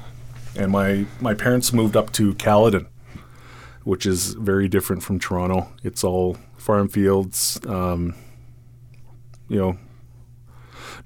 and 0.57 0.71
my 0.71 1.07
my 1.21 1.35
parents 1.35 1.73
moved 1.73 1.97
up 1.97 2.13
to 2.13 2.35
Caledon, 2.35 2.87
which 3.89 4.05
is 4.05 4.35
very 4.35 4.69
different 4.69 5.03
from 5.03 5.19
Toronto. 5.19 5.67
It's 5.83 6.05
all 6.05 6.37
farm 6.59 6.91
fields, 6.91 7.59
um, 7.67 8.15
you 9.49 9.57
know, 9.57 9.79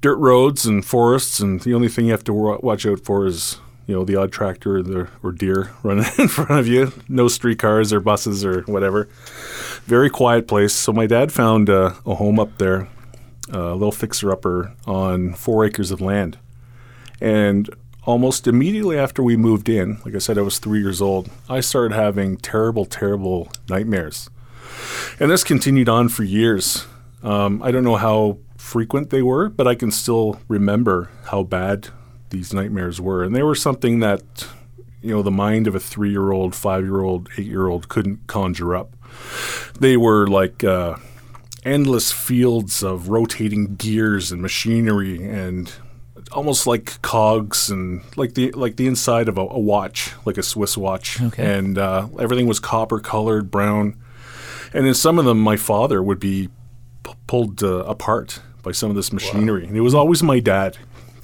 dirt 0.01 0.17
roads 0.17 0.67
and 0.67 0.85
forests, 0.85 1.39
and 1.39 1.61
the 1.61 1.75
only 1.75 1.89
thing 1.89 2.07
you 2.07 2.11
have 2.11 2.25
to 2.25 2.33
wa- 2.33 2.59
watch 2.61 2.85
out 2.85 2.99
for 2.99 3.25
is 3.25 3.61
you 3.87 3.95
know 3.95 4.05
the 4.05 4.17
odd 4.17 4.33
tractor 4.33 4.79
or, 4.79 4.83
the, 4.83 5.09
or 5.23 5.31
deer 5.31 5.71
running 5.85 6.07
in 6.19 6.27
front 6.27 6.51
of 6.51 6.67
you. 6.67 6.93
No 7.09 7.29
streetcars 7.29 7.93
or 7.93 8.01
buses 8.01 8.45
or 8.45 8.62
whatever. 8.62 9.05
Very 9.85 10.11
quiet 10.11 10.49
place. 10.49 10.75
So 10.75 10.93
my 10.93 11.07
dad 11.07 11.31
found 11.31 11.69
a 11.69 11.91
home 11.91 12.41
up 12.41 12.59
there, 12.59 12.89
a 13.53 13.75
little 13.75 13.93
fixer-upper 13.93 14.73
on 14.89 15.35
four 15.35 15.65
acres 15.65 15.93
of 15.93 16.01
land, 16.01 16.37
and 17.21 17.71
almost 18.04 18.47
immediately 18.47 18.99
after 18.99 19.23
we 19.23 19.37
moved 19.37 19.68
in, 19.68 20.00
like 20.04 20.14
I 20.14 20.18
said, 20.18 20.38
I 20.38 20.42
was 20.42 20.59
three 20.59 20.80
years 20.80 21.00
old. 21.00 21.30
I 21.49 21.61
started 21.61 21.94
having 21.94 22.37
terrible, 22.37 22.85
terrible 22.85 23.49
nightmares, 23.68 24.28
and 25.21 25.30
this 25.30 25.44
continued 25.44 25.88
on 25.88 26.09
for 26.09 26.25
years. 26.25 26.87
Um, 27.23 27.62
I 27.62 27.71
don't 27.71 27.85
know 27.85 27.97
how 27.97 28.38
frequent 28.56 29.11
they 29.11 29.23
were, 29.23 29.49
but 29.49 29.68
I 29.68 29.75
can 29.75 29.90
still 29.90 30.40
remember 30.49 31.11
how 31.25 31.42
bad 31.42 31.88
these 32.30 32.52
nightmares 32.52 33.00
were. 33.00 33.23
And 33.23 33.35
they 33.35 33.42
were 33.42 33.54
something 33.54 34.00
that, 34.00 34.47
you 35.00 35.11
know, 35.11 35.23
the 35.23 35.30
mind 35.30 35.66
of 35.66 35.75
a 35.75 35.80
three 35.80 36.11
year 36.11 36.32
old, 36.32 36.54
five 36.54 36.82
year 36.82 37.00
old, 37.00 37.28
eight 37.37 37.47
year 37.47 37.68
old 37.68 37.88
couldn't 37.88 38.26
conjure 38.26 38.75
up. 38.75 38.97
They 39.78 39.97
were 39.97 40.26
like 40.26 40.64
uh, 40.64 40.97
endless 41.64 42.11
fields 42.11 42.82
of 42.82 43.09
rotating 43.09 43.76
gears 43.76 44.32
and 44.32 44.40
machinery 44.40 45.23
and 45.23 45.73
almost 46.35 46.67
like 46.67 47.01
cogs 47.03 47.71
and 47.71 48.03
like 48.17 48.35
the 48.35 48.51
like 48.53 48.77
the 48.77 48.87
inside 48.87 49.29
of 49.29 49.39
a, 49.39 49.43
a 49.43 49.59
watch, 49.59 50.12
like 50.25 50.39
a 50.39 50.43
Swiss 50.43 50.77
watch. 50.77 51.21
Okay. 51.21 51.59
And 51.59 51.79
uh, 51.79 52.09
everything 52.19 52.47
was 52.47 52.61
copper 52.61 53.01
colored, 53.01 53.51
brown. 53.51 53.97
And 54.75 54.87
in 54.87 54.95
some 54.95 55.19
of 55.19 55.25
them, 55.25 55.39
my 55.39 55.57
father 55.57 56.03
would 56.03 56.19
be 56.19 56.49
p- 57.05 57.12
pulled 57.27 57.62
uh, 57.62 57.85
apart 57.85 58.41
by 58.62 58.73
some 58.73 58.91
of 58.91 58.97
this 58.97 59.12
machinery, 59.12 59.67
and 59.67 59.77
it 59.77 59.81
was 59.81 59.95
always 59.95 60.23
my 60.23 60.41
dad. 60.41 60.79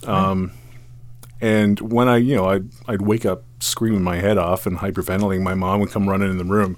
Um, 0.07 0.53
and 1.41 1.81
when 1.81 2.09
I, 2.09 2.17
you 2.17 2.37
know, 2.37 2.47
I'd, 2.47 2.69
I'd 2.87 3.03
wake 3.03 3.25
up 3.25 3.45
screaming 3.61 4.03
my 4.03 4.17
head 4.17 4.39
off 4.39 4.67
and 4.67 4.79
hyperventilating, 4.79 5.43
my 5.43 5.55
mom 5.55 5.81
would 5.81 5.91
come 5.91 6.09
running 6.09 6.31
in 6.31 6.37
the 6.37 6.45
room, 6.45 6.77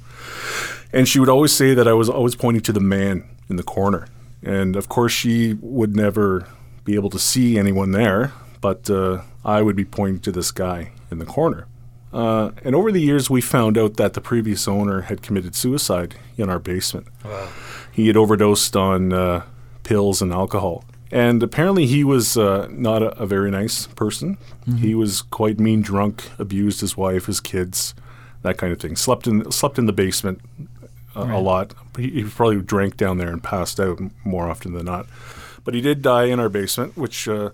and 0.93 1.09
she 1.09 1.19
would 1.19 1.29
always 1.29 1.53
say 1.53 1.75
that 1.75 1.89
I 1.89 1.93
was 1.93 2.09
always 2.09 2.37
pointing 2.37 2.63
to 2.63 2.73
the 2.73 2.81
man 2.81 3.25
in 3.49 3.57
the 3.57 3.63
corner. 3.63 4.07
And 4.43 4.77
of 4.77 4.89
course, 4.89 5.13
she 5.13 5.55
would 5.61 5.97
never 5.97 6.47
be 6.85 6.95
able 6.95 7.11
to 7.11 7.19
see 7.19 7.59
anyone 7.59 7.93
there, 7.93 8.33
but 8.61 8.91
uh, 8.91 9.23
I 9.45 9.63
would 9.63 9.77
be 9.77 9.85
pointing 9.85 10.21
to 10.21 10.33
this 10.33 10.51
guy 10.51 10.93
in 11.11 11.19
the 11.19 11.27
corner. 11.27 11.67
Uh, 12.13 12.51
and 12.65 12.75
over 12.75 12.91
the 12.91 13.01
years, 13.01 13.31
we 13.31 13.41
found 13.41 13.79
out 13.79 13.97
that 13.97 14.15
the 14.15 14.21
previous 14.21 14.67
owner 14.67 15.03
had 15.03 15.23
committed 15.23 15.55
suicide 15.55 16.17
in 16.37 16.51
our 16.51 16.59
basement. 16.59 17.07
Wow. 17.25 17.49
He 17.93 18.09
had 18.09 18.17
overdosed 18.17 18.77
on 18.77 19.13
uh, 19.13 19.45
pills 19.85 20.21
and 20.21 20.33
alcohol. 20.33 20.85
And 21.13 21.43
apparently, 21.43 21.87
he 21.87 22.05
was 22.05 22.37
uh, 22.37 22.69
not 22.71 23.03
a, 23.03 23.11
a 23.19 23.27
very 23.27 23.51
nice 23.51 23.87
person. 23.89 24.39
He 24.79 24.95
was 24.95 25.23
quite 25.23 25.59
mean, 25.59 25.83
drunk, 25.83 26.29
abused 26.39 26.81
his 26.81 26.97
wife, 26.97 27.27
his 27.27 27.41
kids, 27.41 27.95
that 28.43 28.59
kind 28.59 28.73
of 28.73 28.81
thing. 28.81 28.95
Slept 28.95 29.27
in 29.27 29.51
slept 29.51 29.77
in 29.79 29.87
the 29.87 29.93
basement 29.93 30.41
a, 31.17 31.23
a 31.23 31.41
lot. 31.41 31.75
He, 31.97 32.11
he 32.11 32.25
probably 32.25 32.63
drank 32.63 32.97
down 32.97 33.19
there 33.19 33.31
and 33.31 33.43
passed 33.43 33.81
out 33.81 33.99
more 34.25 34.49
often 34.49 34.73
than 34.73 34.87
not. 34.87 35.07
But 35.71 35.77
he 35.77 35.83
did 35.83 36.03
die 36.03 36.25
in 36.25 36.41
our 36.41 36.49
basement, 36.49 36.97
which 36.97 37.29
uh, 37.29 37.51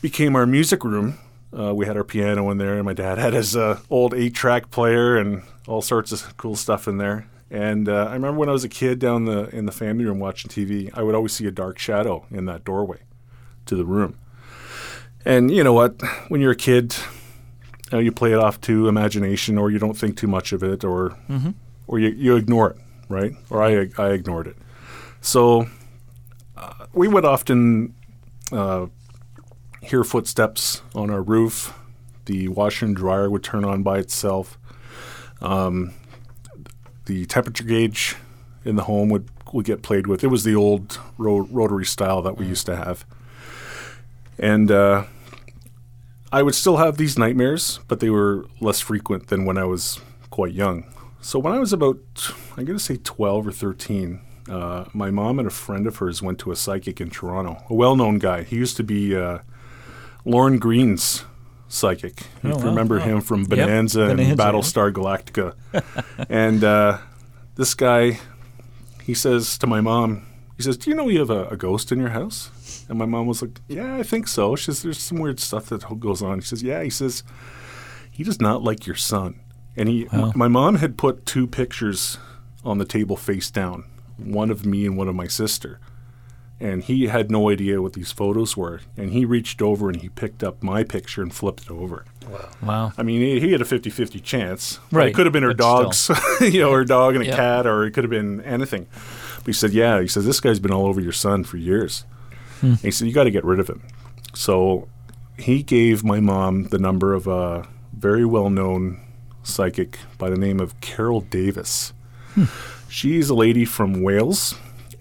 became 0.00 0.34
our 0.34 0.46
music 0.46 0.82
room. 0.82 1.18
Uh, 1.52 1.74
we 1.74 1.84
had 1.84 1.94
our 1.94 2.02
piano 2.02 2.48
in 2.48 2.56
there, 2.56 2.76
and 2.76 2.86
my 2.86 2.94
dad 2.94 3.18
had 3.18 3.34
his 3.34 3.54
uh, 3.54 3.80
old 3.90 4.14
eight-track 4.14 4.70
player 4.70 5.18
and 5.18 5.42
all 5.66 5.82
sorts 5.82 6.10
of 6.10 6.34
cool 6.38 6.56
stuff 6.56 6.88
in 6.88 6.96
there. 6.96 7.28
And 7.50 7.86
uh, 7.86 8.06
I 8.06 8.14
remember 8.14 8.38
when 8.38 8.48
I 8.48 8.52
was 8.52 8.64
a 8.64 8.68
kid 8.70 8.98
down 8.98 9.26
the 9.26 9.54
in 9.54 9.66
the 9.66 9.72
family 9.72 10.06
room 10.06 10.18
watching 10.18 10.50
TV, 10.50 10.90
I 10.94 11.02
would 11.02 11.14
always 11.14 11.34
see 11.34 11.44
a 11.44 11.50
dark 11.50 11.78
shadow 11.78 12.24
in 12.30 12.46
that 12.46 12.64
doorway 12.64 13.00
to 13.66 13.76
the 13.76 13.84
room. 13.84 14.16
And 15.26 15.50
you 15.50 15.62
know 15.62 15.74
what? 15.74 16.00
When 16.28 16.40
you're 16.40 16.52
a 16.52 16.56
kid, 16.56 16.96
you, 16.96 17.98
know, 17.98 17.98
you 17.98 18.10
play 18.10 18.32
it 18.32 18.38
off 18.38 18.58
to 18.62 18.88
imagination, 18.88 19.58
or 19.58 19.70
you 19.70 19.78
don't 19.78 19.98
think 19.98 20.16
too 20.16 20.28
much 20.28 20.54
of 20.54 20.62
it, 20.62 20.82
or 20.82 21.14
or 21.86 21.98
you, 21.98 22.08
you 22.08 22.36
ignore 22.36 22.70
it, 22.70 22.78
right? 23.10 23.34
Or 23.50 23.62
I 23.62 23.90
I 23.98 24.12
ignored 24.12 24.46
it. 24.46 24.56
So 25.20 25.68
we 26.92 27.08
would 27.08 27.24
often 27.24 27.94
uh, 28.52 28.86
hear 29.82 30.04
footsteps 30.04 30.82
on 30.94 31.10
our 31.10 31.22
roof. 31.22 31.74
The 32.26 32.48
washer 32.48 32.86
and 32.86 32.96
dryer 32.96 33.30
would 33.30 33.42
turn 33.42 33.64
on 33.64 33.82
by 33.82 33.98
itself. 33.98 34.58
Um, 35.40 35.94
the 37.06 37.24
temperature 37.26 37.64
gauge 37.64 38.16
in 38.64 38.76
the 38.76 38.84
home 38.84 39.08
would, 39.08 39.28
would 39.52 39.64
get 39.64 39.82
played 39.82 40.06
with. 40.06 40.22
It 40.22 40.28
was 40.28 40.44
the 40.44 40.54
old 40.54 40.98
ro- 41.16 41.48
rotary 41.50 41.86
style 41.86 42.20
that 42.22 42.36
we 42.36 42.46
used 42.46 42.66
to 42.66 42.76
have. 42.76 43.06
And 44.38 44.70
uh, 44.70 45.04
I 46.30 46.42
would 46.42 46.54
still 46.54 46.76
have 46.76 46.96
these 46.96 47.18
nightmares, 47.18 47.80
but 47.88 48.00
they 48.00 48.10
were 48.10 48.46
less 48.60 48.80
frequent 48.80 49.28
than 49.28 49.44
when 49.46 49.56
I 49.56 49.64
was 49.64 50.00
quite 50.30 50.52
young. 50.52 50.84
So 51.20 51.38
when 51.38 51.52
I 51.52 51.58
was 51.58 51.72
about, 51.72 51.98
I'm 52.56 52.64
going 52.64 52.78
to 52.78 52.84
say 52.84 52.96
12 52.96 53.46
or 53.46 53.52
13, 53.52 54.20
uh, 54.48 54.86
my 54.92 55.10
mom 55.10 55.38
and 55.38 55.48
a 55.48 55.50
friend 55.50 55.86
of 55.86 55.96
hers 55.96 56.22
went 56.22 56.38
to 56.40 56.50
a 56.50 56.56
psychic 56.56 57.00
in 57.00 57.10
Toronto, 57.10 57.62
a 57.68 57.74
well 57.74 57.96
known 57.96 58.18
guy. 58.18 58.42
He 58.42 58.56
used 58.56 58.76
to 58.78 58.82
be 58.82 59.16
uh, 59.16 59.38
Lorne 60.24 60.58
Greene's 60.58 61.24
psychic. 61.68 62.20
if 62.20 62.44
you 62.44 62.50
wow. 62.50 62.64
remember 62.64 62.98
him 62.98 63.20
from 63.20 63.44
Bonanza, 63.44 64.00
Bonanza, 64.00 64.10
and 64.10 64.20
yeah. 64.20 64.34
Battlestar 64.34 64.92
Galactica. 64.92 65.54
and 66.28 66.64
uh, 66.64 66.98
this 67.54 67.74
guy, 67.74 68.18
he 69.04 69.14
says 69.14 69.58
to 69.58 69.66
my 69.66 69.80
mom, 69.80 70.26
he 70.56 70.62
says, 70.62 70.76
Do 70.76 70.90
you 70.90 70.96
know 70.96 71.08
you 71.08 71.20
have 71.20 71.30
a, 71.30 71.46
a 71.48 71.56
ghost 71.56 71.92
in 71.92 71.98
your 71.98 72.10
house? 72.10 72.50
And 72.88 72.98
my 72.98 73.06
mom 73.06 73.26
was 73.26 73.42
like, 73.42 73.60
Yeah, 73.68 73.96
I 73.96 74.02
think 74.02 74.26
so. 74.28 74.56
She 74.56 74.64
says, 74.66 74.82
There's 74.82 74.98
some 74.98 75.18
weird 75.18 75.40
stuff 75.40 75.66
that 75.66 75.84
goes 76.00 76.22
on. 76.22 76.38
He 76.38 76.44
says, 76.44 76.62
Yeah. 76.62 76.82
He 76.82 76.90
says, 76.90 77.22
He 78.10 78.24
does 78.24 78.40
not 78.40 78.62
like 78.62 78.86
your 78.86 78.96
son. 78.96 79.40
And 79.76 79.88
he, 79.88 80.08
Wow. 80.12 80.32
my 80.34 80.48
mom 80.48 80.76
had 80.76 80.98
put 80.98 81.24
two 81.24 81.46
pictures 81.46 82.18
on 82.64 82.78
the 82.78 82.84
table 82.84 83.16
face 83.16 83.50
down, 83.50 83.84
one 84.18 84.50
of 84.50 84.66
me 84.66 84.84
and 84.86 84.96
one 84.96 85.08
of 85.08 85.14
my 85.14 85.26
sister. 85.26 85.78
And 86.60 86.82
he 86.82 87.06
had 87.06 87.30
no 87.30 87.50
idea 87.50 87.80
what 87.80 87.92
these 87.92 88.10
photos 88.10 88.56
were. 88.56 88.80
And 88.96 89.12
he 89.12 89.24
reached 89.24 89.62
over 89.62 89.88
and 89.88 90.00
he 90.00 90.08
picked 90.08 90.42
up 90.42 90.60
my 90.60 90.82
picture 90.82 91.22
and 91.22 91.32
flipped 91.32 91.62
it 91.62 91.70
over. 91.70 92.04
Wow. 92.28 92.48
wow. 92.60 92.92
I 92.98 93.04
mean, 93.04 93.20
he, 93.20 93.38
he 93.38 93.52
had 93.52 93.60
a 93.60 93.64
50 93.64 93.90
50 93.90 94.18
chance. 94.18 94.80
Right, 94.90 95.08
It 95.10 95.14
could 95.14 95.24
have 95.26 95.32
been 95.32 95.44
her 95.44 95.50
but 95.50 95.58
dogs, 95.58 96.10
you 96.40 96.60
know, 96.60 96.72
her 96.72 96.84
dog 96.84 97.14
and 97.14 97.22
a 97.22 97.26
Yep. 97.26 97.36
cat, 97.36 97.66
or 97.66 97.84
it 97.84 97.92
could 97.92 98.02
have 98.02 98.10
been 98.10 98.40
anything. 98.40 98.88
But 99.36 99.46
he 99.46 99.52
said, 99.52 99.72
Yeah. 99.72 100.00
He 100.00 100.08
says, 100.08 100.26
This 100.26 100.40
guy's 100.40 100.58
been 100.58 100.72
all 100.72 100.86
over 100.86 101.00
your 101.00 101.12
son 101.12 101.44
for 101.44 101.58
years. 101.58 102.04
Hmm. 102.60 102.66
And 102.72 102.80
he 102.80 102.90
said, 102.90 103.06
You 103.06 103.14
got 103.14 103.24
to 103.24 103.30
get 103.30 103.44
rid 103.44 103.60
of 103.60 103.68
him. 103.70 103.82
So 104.34 104.88
he 105.38 105.62
gave 105.62 106.02
my 106.02 106.18
mom 106.18 106.64
the 106.64 106.78
number 106.80 107.14
of 107.14 107.28
a 107.28 107.68
very 107.92 108.24
well 108.24 108.50
known 108.50 109.00
psychic 109.44 109.96
by 110.18 110.28
the 110.28 110.36
name 110.36 110.58
of 110.58 110.80
Carol 110.80 111.20
Davis. 111.20 111.92
Hmm. 112.34 112.44
She's 112.88 113.30
a 113.30 113.34
lady 113.34 113.64
from 113.64 114.02
Wales 114.02 114.54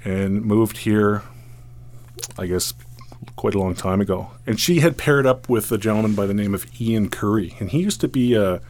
and 0.03 0.44
moved 0.44 0.79
here, 0.79 1.24
I 2.38 2.46
guess, 2.46 2.74
quite 3.36 3.56
a 3.56 3.60
long 3.60 3.75
time 3.75 4.01
ago. 4.01 4.32
And 4.46 4.60
she 4.60 4.79
had 4.79 4.98
paired 4.98 5.25
up 5.25 5.50
with 5.50 5.72
a 5.72 5.77
gentleman 5.77 6.13
by 6.13 6.25
the 6.25 6.34
name 6.34 6.53
of 6.53 6.65
Ian 6.79 7.10
Currie. 7.10 7.56
And 7.60 7.70
he 7.70 7.79
used 7.79 8.01
to 8.01 8.08
be 8.08 8.34
a, 8.34 8.62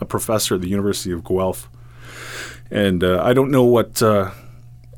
a 0.00 0.04
professor 0.04 0.54
at 0.54 0.60
the 0.60 0.68
University 0.68 1.12
of 1.12 1.24
Guelph. 1.24 1.68
And 2.70 3.02
uh, 3.02 3.20
I 3.22 3.32
don't 3.32 3.50
know 3.50 3.64
what, 3.64 4.02
uh, 4.02 4.30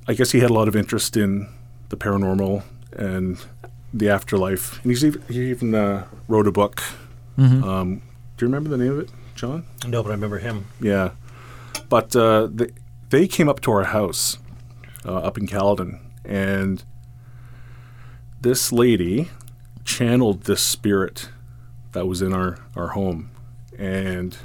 I 0.06 0.14
guess 0.14 0.32
he 0.32 0.40
had 0.40 0.50
a 0.50 0.54
lot 0.54 0.68
of 0.68 0.76
interest 0.76 1.16
in 1.16 1.48
the 1.88 1.96
paranormal 1.96 2.62
and 2.92 3.42
the 3.94 4.08
afterlife. 4.10 4.82
And 4.82 4.92
he's 4.92 5.04
even, 5.04 5.22
he 5.28 5.50
even 5.50 5.74
uh, 5.74 6.06
wrote 6.28 6.46
a 6.46 6.52
book. 6.52 6.82
Um, 7.38 8.02
do 8.36 8.44
you 8.44 8.52
remember 8.52 8.68
the 8.68 8.76
name 8.76 8.92
of 8.92 8.98
it, 9.00 9.10
John? 9.34 9.64
No, 9.86 10.02
but 10.02 10.10
I 10.10 10.12
remember 10.12 10.38
him. 10.38 10.66
Yeah. 10.80 11.12
But 11.88 12.14
uh, 12.14 12.48
they, 13.12 13.28
came 13.28 13.48
up 13.48 13.60
to 13.60 13.70
our 13.70 13.84
house 13.84 14.38
uh, 15.04 15.16
up 15.18 15.38
in 15.38 15.46
Caledon, 15.46 16.00
and 16.24 16.82
this 18.40 18.72
lady 18.72 19.30
channeled 19.84 20.44
this 20.44 20.62
spirit 20.62 21.28
that 21.92 22.06
was 22.06 22.22
in 22.22 22.32
our, 22.32 22.58
our 22.74 22.88
home, 22.88 23.30
and 23.78 24.36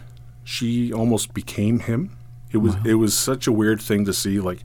she 0.43 0.93
almost 0.93 1.33
became 1.33 1.79
him. 1.79 2.17
It 2.51 2.57
was 2.57 2.75
it 2.85 2.93
was 2.95 3.17
such 3.17 3.47
a 3.47 3.51
weird 3.51 3.81
thing 3.81 4.05
to 4.05 4.13
see. 4.13 4.39
Like 4.39 4.63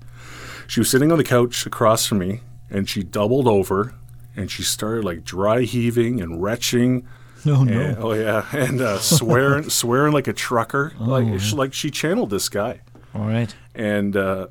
she 0.67 0.81
was 0.81 0.89
sitting 0.89 1.11
on 1.11 1.19
the 1.19 1.25
couch 1.25 1.67
across 1.67 2.07
from 2.07 2.19
me, 2.19 2.41
and 2.71 2.89
she 2.89 3.03
doubled 3.03 3.49
over, 3.49 3.95
and 4.37 4.51
she 4.51 4.63
started 4.63 5.05
like 5.05 5.25
dry 5.25 5.63
heaving 5.63 6.21
and 6.21 6.43
retching. 6.43 7.07
No, 7.45 7.65
no. 7.65 7.97
Oh 7.99 8.13
yeah, 8.13 8.47
and 8.53 8.81
uh, 8.81 8.99
swearing, 8.99 9.69
swearing 9.71 10.13
like 10.13 10.29
a 10.29 10.33
trucker. 10.33 10.93
like, 11.01 11.41
she, 11.41 11.57
like 11.57 11.75
she 11.75 11.91
channeled 11.91 12.31
this 12.31 12.49
guy, 12.49 12.81
All 13.15 13.27
right. 13.27 13.55
and 13.75 14.17
uh, 14.17 14.47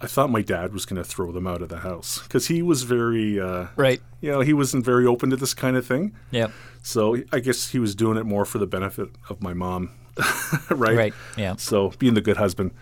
I 0.00 0.06
thought 0.06 0.28
my 0.30 0.42
dad 0.42 0.72
was 0.72 0.84
going 0.84 1.02
to 1.02 1.08
throw 1.08 1.32
them 1.32 1.46
out 1.46 1.62
of 1.62 1.68
the 1.70 1.78
house 1.78 2.20
because 2.22 2.48
he 2.48 2.60
was 2.62 2.82
very, 2.82 3.40
uh, 3.40 3.68
Right. 3.76 4.00
you 4.20 4.30
know, 4.30 4.40
he 4.40 4.52
wasn't 4.52 4.84
very 4.84 5.06
open 5.06 5.30
to 5.30 5.36
this 5.36 5.54
kind 5.54 5.76
of 5.76 5.86
thing. 5.86 6.14
Yeah. 6.30 6.48
So 6.82 7.16
I 7.32 7.38
guess 7.40 7.70
he 7.70 7.78
was 7.78 7.94
doing 7.94 8.18
it 8.18 8.24
more 8.24 8.44
for 8.44 8.58
the 8.58 8.66
benefit 8.66 9.08
of 9.30 9.42
my 9.42 9.54
mom, 9.54 9.90
right? 10.70 10.96
Right. 10.96 11.14
Yeah. 11.38 11.56
So 11.56 11.92
being 11.98 12.12
the 12.14 12.20
good 12.20 12.36
husband, 12.36 12.72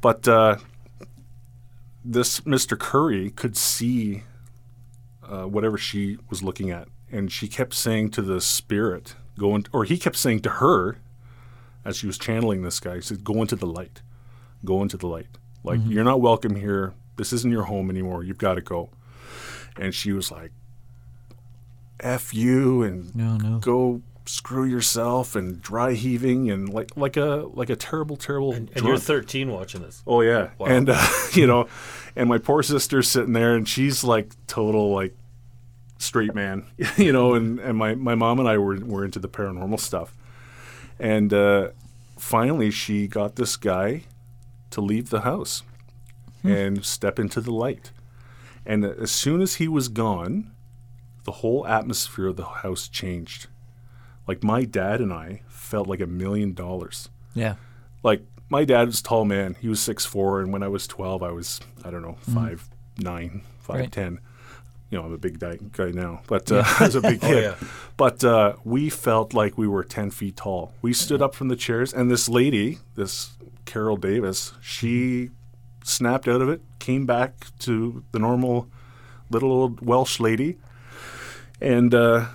but 0.00 0.26
uh, 0.26 0.56
this 2.04 2.40
Mr. 2.40 2.78
Currie 2.78 3.30
could 3.30 3.56
see 3.56 4.22
uh, 5.22 5.44
whatever 5.44 5.76
she 5.76 6.16
was 6.30 6.42
looking 6.42 6.70
at, 6.70 6.88
and 7.12 7.30
she 7.30 7.48
kept 7.48 7.74
saying 7.74 8.10
to 8.12 8.22
the 8.22 8.40
spirit, 8.40 9.14
"Go 9.38 9.54
in," 9.54 9.64
or 9.72 9.84
he 9.84 9.98
kept 9.98 10.16
saying 10.16 10.40
to 10.40 10.50
her, 10.50 10.96
as 11.84 11.96
she 11.98 12.06
was 12.06 12.16
channeling 12.18 12.62
this 12.62 12.80
guy, 12.80 12.96
he 12.96 13.00
said, 13.02 13.22
"Go 13.24 13.42
into 13.42 13.56
the 13.56 13.66
light, 13.66 14.00
go 14.64 14.82
into 14.82 14.96
the 14.96 15.06
light. 15.06 15.26
Like 15.64 15.80
you're 15.86 16.04
not 16.04 16.20
welcome 16.20 16.54
here. 16.56 16.94
This 17.16 17.32
isn't 17.32 17.50
your 17.50 17.64
home 17.64 17.90
anymore. 17.90 18.24
You've 18.24 18.38
got 18.38 18.54
to 18.54 18.60
go." 18.62 18.90
And 19.76 19.94
she 19.94 20.12
was 20.12 20.30
like, 20.30 20.52
"F 22.00 22.32
you," 22.34 22.82
and 22.82 23.14
No, 23.14 23.36
no. 23.36 23.58
go 23.58 24.02
screw 24.26 24.64
yourself 24.64 25.34
and 25.34 25.60
dry 25.60 25.92
heaving 25.92 26.50
and 26.50 26.68
like 26.68 26.96
like 26.96 27.16
a 27.16 27.46
like 27.52 27.68
a 27.68 27.74
terrible 27.76 28.16
terrible 28.16 28.52
And 28.52 28.70
you're 28.76 28.96
13 28.96 29.50
watching 29.50 29.82
this. 29.82 30.02
oh 30.06 30.20
yeah 30.20 30.50
Wow. 30.56 30.66
and 30.68 30.88
uh, 30.88 31.04
you 31.32 31.46
know 31.48 31.66
and 32.14 32.28
my 32.28 32.38
poor 32.38 32.62
sister's 32.62 33.08
sitting 33.08 33.32
there 33.32 33.56
and 33.56 33.68
she's 33.68 34.04
like 34.04 34.30
total 34.46 34.92
like 34.94 35.16
straight 35.98 36.32
man 36.34 36.64
you 36.96 37.12
know 37.12 37.34
and 37.34 37.58
and 37.58 37.76
my 37.76 37.96
my 37.96 38.14
mom 38.14 38.38
and 38.38 38.48
I 38.48 38.56
were 38.58 38.78
were 38.78 39.04
into 39.04 39.18
the 39.18 39.28
paranormal 39.28 39.80
stuff 39.80 40.16
and 41.00 41.32
uh, 41.34 41.70
finally 42.16 42.70
she 42.70 43.08
got 43.08 43.34
this 43.34 43.56
guy 43.56 44.04
to 44.70 44.80
leave 44.80 45.10
the 45.10 45.20
house 45.22 45.62
and 46.42 46.84
step 46.84 47.18
into 47.18 47.40
the 47.40 47.50
light 47.52 47.90
and 48.64 48.84
as 48.84 49.10
soon 49.10 49.42
as 49.42 49.56
he 49.56 49.68
was 49.68 49.88
gone 49.88 50.50
the 51.24 51.32
whole 51.32 51.66
atmosphere 51.66 52.26
of 52.28 52.36
the 52.36 52.44
house 52.46 52.88
changed 52.88 53.46
like 54.26 54.42
my 54.42 54.64
dad 54.64 55.00
and 55.00 55.12
I 55.12 55.42
felt 55.48 55.86
like 55.88 56.00
a 56.00 56.06
million 56.06 56.54
dollars. 56.54 57.08
Yeah. 57.34 57.56
Like 58.02 58.22
my 58.48 58.64
dad 58.64 58.86
was 58.86 59.00
a 59.00 59.02
tall 59.02 59.24
man. 59.24 59.56
He 59.60 59.68
was 59.68 59.80
six 59.80 60.04
four, 60.06 60.40
and 60.40 60.52
when 60.52 60.62
I 60.62 60.68
was 60.68 60.86
twelve, 60.86 61.22
I 61.22 61.30
was 61.32 61.60
I 61.84 61.90
don't 61.90 62.02
know 62.02 62.16
five 62.20 62.68
nine, 62.98 63.42
five 63.60 63.76
Right. 63.80 63.92
ten. 63.92 64.20
You 64.90 64.98
know, 64.98 65.04
I'm 65.04 65.12
a 65.12 65.18
big 65.18 65.38
guy, 65.40 65.58
now, 65.90 66.22
but 66.26 66.50
uh, 66.52 66.62
I 66.80 66.84
was 66.84 66.94
a 66.96 67.00
big 67.00 67.20
kid. 67.28 67.42
yeah. 67.60 67.66
But 67.96 68.22
uh, 68.24 68.54
we 68.64 68.88
felt 68.88 69.34
like 69.34 69.56
we 69.58 69.66
were 69.68 69.84
ten 69.84 70.10
feet 70.10 70.36
tall. 70.36 70.72
We 70.82 70.92
stood 70.92 71.22
up 71.22 71.34
from 71.34 71.48
the 71.48 71.56
chairs, 71.56 71.92
and 71.92 72.10
this 72.10 72.28
lady, 72.28 72.78
this 72.96 73.30
Carol 73.70 73.96
Davis, 73.96 74.52
she 74.60 75.30
snapped 75.84 76.26
out 76.26 76.42
of 76.42 76.48
it, 76.48 76.60
came 76.80 77.06
back 77.06 77.46
to 77.60 78.02
the 78.10 78.18
normal 78.18 78.68
little 79.30 79.52
old 79.52 79.86
Welsh 79.86 80.18
lady, 80.18 80.58
and 81.60 81.94
uh, 81.94 82.26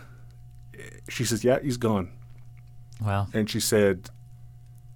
she 1.10 1.26
says, 1.26 1.44
"Yeah, 1.44 1.60
he's 1.62 1.78
gone." 1.78 2.12
Wow. 3.02 3.28
and 3.34 3.50
she 3.50 3.60
said, 3.60 4.10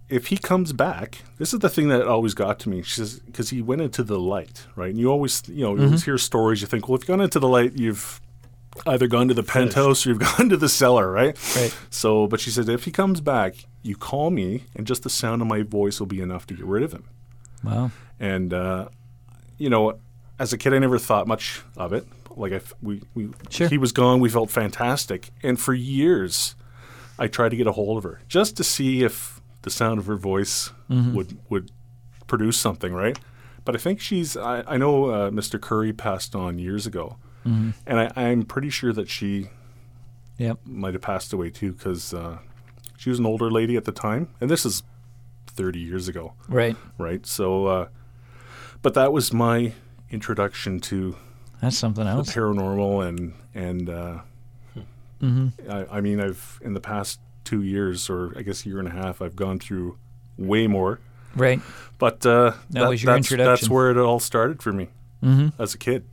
if 0.07 0.27
he 0.27 0.37
comes 0.37 0.71
back, 0.71 1.23
this 1.37 1.53
is 1.53 1.59
the 1.59 1.69
thing 1.69 1.89
that 1.89 2.07
always 2.07 2.33
got 2.33 2.57
to 2.59 2.69
me. 2.69 2.81
She 2.81 2.95
says 2.95 3.19
because 3.19 3.49
he 3.49 3.61
went 3.61 3.81
into 3.81 4.03
the 4.03 4.17
light, 4.17 4.65
right? 4.77 4.89
And 4.89 4.97
you 4.97 5.11
always, 5.11 5.43
you 5.49 5.63
know, 5.65 5.75
you 5.75 5.83
always 5.83 6.05
hear 6.05 6.17
stories. 6.17 6.61
You 6.61 6.67
think, 6.67 6.87
well, 6.87 6.95
if 6.95 7.01
you've 7.01 7.07
gone 7.09 7.21
into 7.21 7.39
the 7.39 7.47
light, 7.47 7.73
you've 7.73 8.21
either 8.87 9.07
gone 9.07 9.27
to 9.27 9.33
the 9.33 9.43
penthouse 9.43 10.05
or 10.05 10.09
you've 10.09 10.19
gone 10.37 10.49
to 10.49 10.57
the 10.57 10.69
cellar, 10.69 11.11
right? 11.11 11.37
Right. 11.55 11.75
So, 11.89 12.27
but 12.27 12.39
she 12.39 12.49
said, 12.49 12.69
if 12.69 12.85
he 12.85 12.91
comes 12.91 13.21
back, 13.21 13.55
you 13.81 13.95
call 13.95 14.29
me, 14.31 14.63
and 14.75 14.85
just 14.87 15.03
the 15.03 15.09
sound 15.09 15.41
of 15.41 15.47
my 15.47 15.63
voice 15.63 15.99
will 15.99 16.07
be 16.07 16.21
enough 16.21 16.45
to 16.47 16.53
get 16.53 16.65
rid 16.65 16.83
of 16.83 16.91
him. 16.93 17.05
Wow. 17.63 17.91
And 18.19 18.53
uh, 18.53 18.89
you 19.57 19.69
know, 19.69 19.99
as 20.37 20.53
a 20.53 20.57
kid, 20.57 20.73
I 20.73 20.79
never 20.79 20.97
thought 20.99 21.27
much 21.27 21.61
of 21.77 21.93
it. 21.93 22.05
Like 22.35 22.53
I, 22.53 22.61
we, 22.81 23.01
we, 23.15 23.29
Sure. 23.49 23.67
he 23.67 23.77
was 23.77 23.91
gone. 23.91 24.19
We 24.21 24.29
felt 24.29 24.49
fantastic, 24.49 25.29
and 25.43 25.59
for 25.59 25.73
years, 25.73 26.55
I 27.17 27.27
tried 27.27 27.49
to 27.49 27.57
get 27.57 27.67
a 27.67 27.71
hold 27.73 27.97
of 27.97 28.03
her 28.03 28.21
just 28.29 28.55
to 28.57 28.63
see 28.63 29.03
if 29.03 29.41
the 29.63 29.69
sound 29.69 29.99
of 29.99 30.05
her 30.05 30.15
voice 30.15 30.71
would 30.89 31.37
would 31.49 31.71
produce 32.27 32.57
something, 32.57 32.93
right? 32.93 33.19
But 33.65 33.75
I 33.75 33.77
think 33.79 33.99
she's. 33.99 34.37
I, 34.37 34.63
I 34.67 34.77
know 34.77 35.05
uh, 35.09 35.29
Mr. 35.31 35.59
Currie 35.59 35.91
passed 35.93 36.33
on 36.35 36.59
years 36.59 36.87
ago, 36.87 37.17
and 37.45 37.73
I, 37.87 38.11
I'm 38.15 38.43
pretty 38.43 38.69
sure 38.69 38.93
that 38.93 39.09
she 39.09 39.49
Yep. 40.37 40.59
might 40.65 40.93
have 40.93 41.01
passed 41.01 41.33
away 41.33 41.49
too 41.49 41.73
because 41.73 42.13
uh, 42.13 42.37
she 42.97 43.09
was 43.09 43.19
an 43.19 43.25
older 43.25 43.49
lady 43.51 43.75
at 43.75 43.85
the 43.85 43.91
time, 43.91 44.29
and 44.39 44.49
this 44.49 44.65
is 44.65 44.83
30 45.47 45.79
years 45.79 46.07
ago 46.07 46.33
Right. 46.47 46.77
right? 46.97 47.25
So, 47.25 47.65
uh, 47.65 47.87
but 48.81 48.93
that 48.93 49.11
was 49.11 49.33
my 49.33 49.73
introduction 50.09 50.79
to 50.81 51.17
That's 51.61 51.77
something 51.77 52.05
the 52.05 52.09
else. 52.11 52.33
paranormal, 52.33 53.05
and 53.07 53.33
and 53.53 53.89
uh, 53.89 54.19
I, 55.69 55.85
I 55.97 56.01
mean, 56.01 56.19
I've 56.21 56.59
in 56.63 56.73
the 56.73 56.79
past 56.79 57.19
two 57.43 57.61
years, 57.63 58.09
or 58.09 58.33
I 58.37 58.41
guess 58.43 58.65
a 58.65 58.69
year 58.69 58.79
and 58.79 58.87
a 58.87 58.91
half, 58.91 59.21
I've 59.21 59.35
gone 59.35 59.59
through 59.59 59.97
way 60.37 60.67
more. 60.67 60.99
Right. 61.35 61.59
But 61.97 62.25
uh, 62.25 62.53
That 62.69 62.87
was 62.89 63.03
your 63.03 63.13
that's, 63.13 63.25
introduction. 63.29 63.37
That's 63.45 63.69
where 63.69 63.91
it 63.91 63.97
all 63.97 64.19
started 64.19 64.61
for 64.63 64.71
me 64.71 64.87
as 65.59 65.73
a 65.73 65.77
kid. 65.77 66.05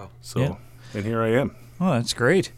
Wow. 0.00 0.08
So, 0.22 0.40
Yeah. 0.40 0.54
and 0.94 1.04
here 1.04 1.20
I 1.20 1.28
am. 1.32 1.54
Oh, 1.78 1.90
that's 1.92 2.14
great. 2.14 2.52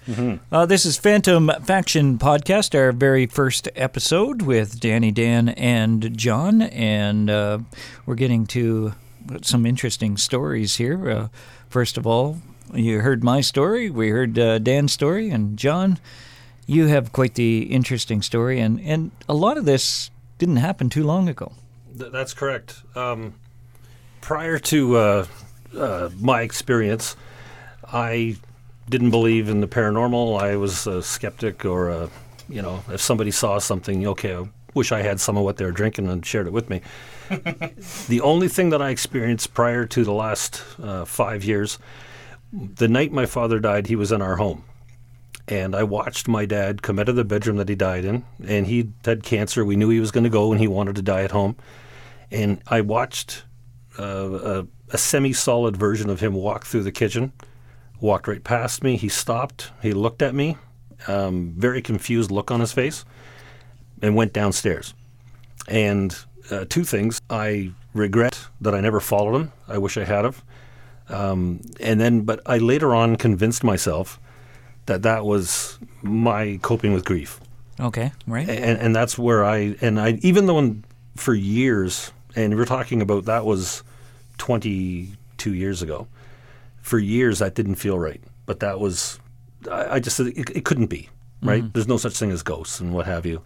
Uh, 0.52 0.64
this 0.66 0.86
is 0.86 0.96
Phantom 0.96 1.50
Faction 1.64 2.16
Podcast, 2.16 2.72
our 2.78 2.92
very 2.92 3.26
first 3.26 3.68
episode 3.74 4.42
with 4.42 4.78
Danny, 4.78 5.10
Dan, 5.10 5.48
and 5.50 6.16
John. 6.16 6.62
And 6.62 7.28
uh, 7.28 7.58
we're 8.06 8.14
getting 8.14 8.46
to 8.48 8.94
some 9.42 9.66
interesting 9.66 10.16
stories 10.16 10.76
here. 10.76 11.10
Uh, 11.10 11.28
first 11.68 11.96
of 11.98 12.06
all, 12.06 12.38
you 12.74 13.00
heard 13.00 13.24
my 13.24 13.40
story, 13.40 13.90
we 13.90 14.10
heard 14.10 14.38
uh, 14.38 14.58
Dan's 14.60 14.92
story, 14.92 15.30
and 15.30 15.56
John, 15.56 15.98
you 16.68 16.86
have 16.86 17.12
quite 17.12 17.34
the 17.34 17.62
interesting 17.64 18.22
story. 18.22 18.60
And, 18.60 18.80
and 18.82 19.10
a 19.28 19.34
lot 19.34 19.58
of 19.58 19.64
this 19.64 20.12
didn't 20.38 20.56
happen 20.58 20.88
too 20.88 21.02
long 21.02 21.28
ago. 21.28 21.50
Th- 21.98 22.12
that's 22.12 22.34
correct. 22.34 22.82
Um, 22.96 23.34
prior 24.20 24.58
to 24.60 24.96
uh, 24.96 25.26
uh, 25.76 26.10
my 26.20 26.42
experience, 26.42 27.14
I 27.92 28.36
didn't 28.88 29.10
believe 29.10 29.48
in 29.48 29.60
the 29.60 29.68
paranormal. 29.68 30.40
I 30.40 30.56
was 30.56 30.86
a 30.86 31.02
skeptic, 31.02 31.64
or 31.64 31.90
a, 31.90 32.10
you 32.48 32.62
know, 32.62 32.82
if 32.88 33.00
somebody 33.00 33.30
saw 33.30 33.58
something, 33.58 34.06
okay, 34.08 34.36
I 34.36 34.44
wish 34.74 34.92
I 34.92 35.02
had 35.02 35.20
some 35.20 35.36
of 35.36 35.44
what 35.44 35.58
they 35.58 35.64
were 35.64 35.72
drinking 35.72 36.08
and 36.08 36.24
shared 36.24 36.46
it 36.46 36.52
with 36.52 36.70
me. 36.70 36.80
the 38.08 38.20
only 38.22 38.48
thing 38.48 38.70
that 38.70 38.82
I 38.82 38.90
experienced 38.90 39.54
prior 39.54 39.84
to 39.86 40.04
the 40.04 40.12
last 40.12 40.62
uh, 40.82 41.04
five 41.04 41.44
years, 41.44 41.78
the 42.52 42.88
night 42.88 43.12
my 43.12 43.26
father 43.26 43.58
died, 43.58 43.86
he 43.86 43.96
was 43.96 44.12
in 44.12 44.22
our 44.22 44.36
home. 44.36 44.64
And 45.48 45.74
I 45.74 45.82
watched 45.82 46.28
my 46.28 46.46
dad 46.46 46.82
come 46.82 46.98
out 46.98 47.08
of 47.08 47.16
the 47.16 47.24
bedroom 47.24 47.56
that 47.56 47.68
he 47.68 47.74
died 47.74 48.04
in, 48.04 48.24
and 48.46 48.66
he 48.66 48.90
had 49.04 49.22
cancer. 49.22 49.64
We 49.64 49.76
knew 49.76 49.88
he 49.88 50.00
was 50.00 50.12
going 50.12 50.24
to 50.24 50.30
go, 50.30 50.52
and 50.52 50.60
he 50.60 50.68
wanted 50.68 50.96
to 50.96 51.02
die 51.02 51.24
at 51.24 51.32
home. 51.32 51.56
And 52.30 52.62
I 52.68 52.80
watched 52.80 53.44
uh, 53.98 54.62
a, 54.62 54.66
a 54.90 54.98
semi-solid 54.98 55.76
version 55.76 56.08
of 56.08 56.20
him 56.20 56.34
walk 56.34 56.64
through 56.64 56.84
the 56.84 56.92
kitchen, 56.92 57.32
walked 58.02 58.28
right 58.28 58.44
past 58.44 58.82
me. 58.84 58.96
He 58.96 59.08
stopped. 59.08 59.70
He 59.80 59.92
looked 59.92 60.20
at 60.20 60.34
me, 60.34 60.58
um, 61.06 61.54
very 61.56 61.80
confused 61.80 62.30
look 62.30 62.50
on 62.50 62.60
his 62.60 62.72
face, 62.72 63.04
and 64.02 64.14
went 64.14 64.34
downstairs. 64.34 64.92
And 65.68 66.14
uh, 66.50 66.66
two 66.68 66.84
things: 66.84 67.20
I 67.30 67.72
regret 67.94 68.46
that 68.60 68.74
I 68.74 68.80
never 68.80 69.00
followed 69.00 69.36
him. 69.36 69.52
I 69.68 69.78
wish 69.78 69.96
I 69.96 70.04
had 70.04 70.24
have. 70.24 70.44
Um, 71.08 71.60
and 71.80 72.00
then, 72.00 72.22
but 72.22 72.40
I 72.46 72.58
later 72.58 72.94
on 72.94 73.16
convinced 73.16 73.64
myself 73.64 74.20
that 74.86 75.02
that 75.02 75.24
was 75.24 75.78
my 76.02 76.58
coping 76.62 76.92
with 76.92 77.04
grief 77.04 77.40
Okay, 77.80 78.12
right? 78.26 78.48
and, 78.48 78.78
and 78.78 78.96
that's 78.96 79.18
where 79.18 79.44
I 79.44 79.76
and 79.80 80.00
I 80.00 80.18
even 80.22 80.46
though 80.46 80.58
in, 80.58 80.84
for 81.16 81.34
years 81.34 82.12
and 82.34 82.56
we're 82.56 82.64
talking 82.64 83.02
about 83.02 83.26
that 83.26 83.44
was 83.44 83.82
22 84.38 85.54
years 85.54 85.82
ago 85.82 86.06
for 86.82 86.98
years 86.98 87.38
that 87.38 87.54
didn't 87.54 87.76
feel 87.76 87.98
right. 87.98 88.22
But 88.44 88.60
that 88.60 88.78
was 88.78 89.18
I, 89.70 89.94
I 89.94 90.00
just 90.00 90.16
said 90.16 90.26
it, 90.26 90.50
it 90.50 90.64
couldn't 90.64 90.86
be 90.86 91.08
right? 91.42 91.72
There's 91.72 91.88
no 91.88 91.96
such 91.96 92.14
thing 92.14 92.30
as 92.30 92.42
ghosts 92.42 92.80
and 92.80 92.94
what 92.94 93.06
have 93.06 93.26
you. 93.26 93.42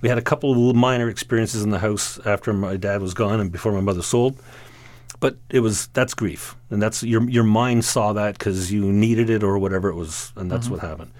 We 0.00 0.08
had 0.08 0.18
a 0.18 0.22
couple 0.22 0.70
of 0.70 0.76
minor 0.76 1.08
experiences 1.08 1.62
in 1.62 1.70
the 1.70 1.78
house 1.78 2.18
after 2.24 2.52
my 2.52 2.76
dad 2.76 3.02
was 3.02 3.12
gone 3.12 3.40
and 3.40 3.52
before 3.52 3.72
my 3.72 3.80
mother 3.80 4.02
sold. 4.02 4.40
But 5.18 5.36
it 5.50 5.60
was 5.60 5.88
that's 5.88 6.14
grief. 6.14 6.56
And 6.70 6.80
that's 6.80 7.02
your 7.02 7.28
your 7.28 7.44
mind 7.44 7.84
saw 7.84 8.14
that 8.14 8.38
because 8.38 8.72
you 8.72 8.90
needed 8.90 9.28
it 9.28 9.42
or 9.42 9.58
whatever 9.58 9.90
it 9.90 9.94
was 9.94 10.32
and 10.36 10.50
that's 10.50 10.68
what 10.70 10.80
happened. 10.80 11.12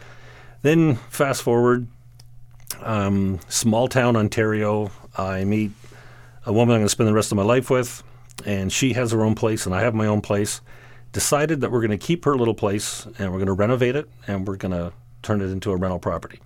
Then 0.62 0.96
fast 1.10 1.42
forward 1.42 1.86
um, 2.82 3.40
small 3.48 3.88
town 3.88 4.16
Ontario. 4.16 4.90
I 5.18 5.44
meet 5.44 5.72
a 6.46 6.52
woman 6.52 6.74
I'm 6.74 6.80
going 6.80 6.86
to 6.86 6.90
spend 6.90 7.08
the 7.08 7.14
rest 7.14 7.32
of 7.32 7.36
my 7.36 7.42
life 7.42 7.68
with, 7.68 8.02
and 8.46 8.72
she 8.72 8.94
has 8.94 9.12
her 9.12 9.22
own 9.22 9.34
place, 9.34 9.66
and 9.66 9.74
I 9.74 9.82
have 9.82 9.94
my 9.94 10.06
own 10.06 10.22
place. 10.22 10.62
Decided 11.12 11.60
that 11.60 11.72
we're 11.72 11.80
going 11.80 11.90
to 11.90 11.98
keep 11.98 12.24
her 12.24 12.36
little 12.36 12.54
place, 12.54 13.06
and 13.18 13.32
we're 13.32 13.38
going 13.38 13.46
to 13.46 13.52
renovate 13.52 13.96
it, 13.96 14.08
and 14.26 14.46
we're 14.46 14.56
going 14.56 14.72
to 14.72 14.92
turn 15.22 15.40
it 15.40 15.50
into 15.50 15.72
a 15.72 15.76
rental 15.76 15.98
property. 15.98 16.40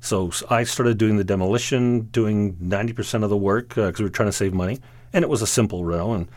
So 0.00 0.30
I 0.50 0.64
started 0.64 0.98
doing 0.98 1.16
the 1.16 1.24
demolition, 1.24 2.02
doing 2.02 2.54
90% 2.56 3.24
of 3.24 3.30
the 3.30 3.36
work 3.36 3.76
uh, 3.76 3.86
because 3.86 4.00
we 4.00 4.04
were 4.04 4.10
trying 4.10 4.28
to 4.28 4.32
save 4.32 4.52
money, 4.52 4.80
and 5.12 5.22
it 5.22 5.28
was 5.28 5.42
a 5.42 5.46
simple 5.46 5.84
rental. 5.84 6.14
And 6.14 6.28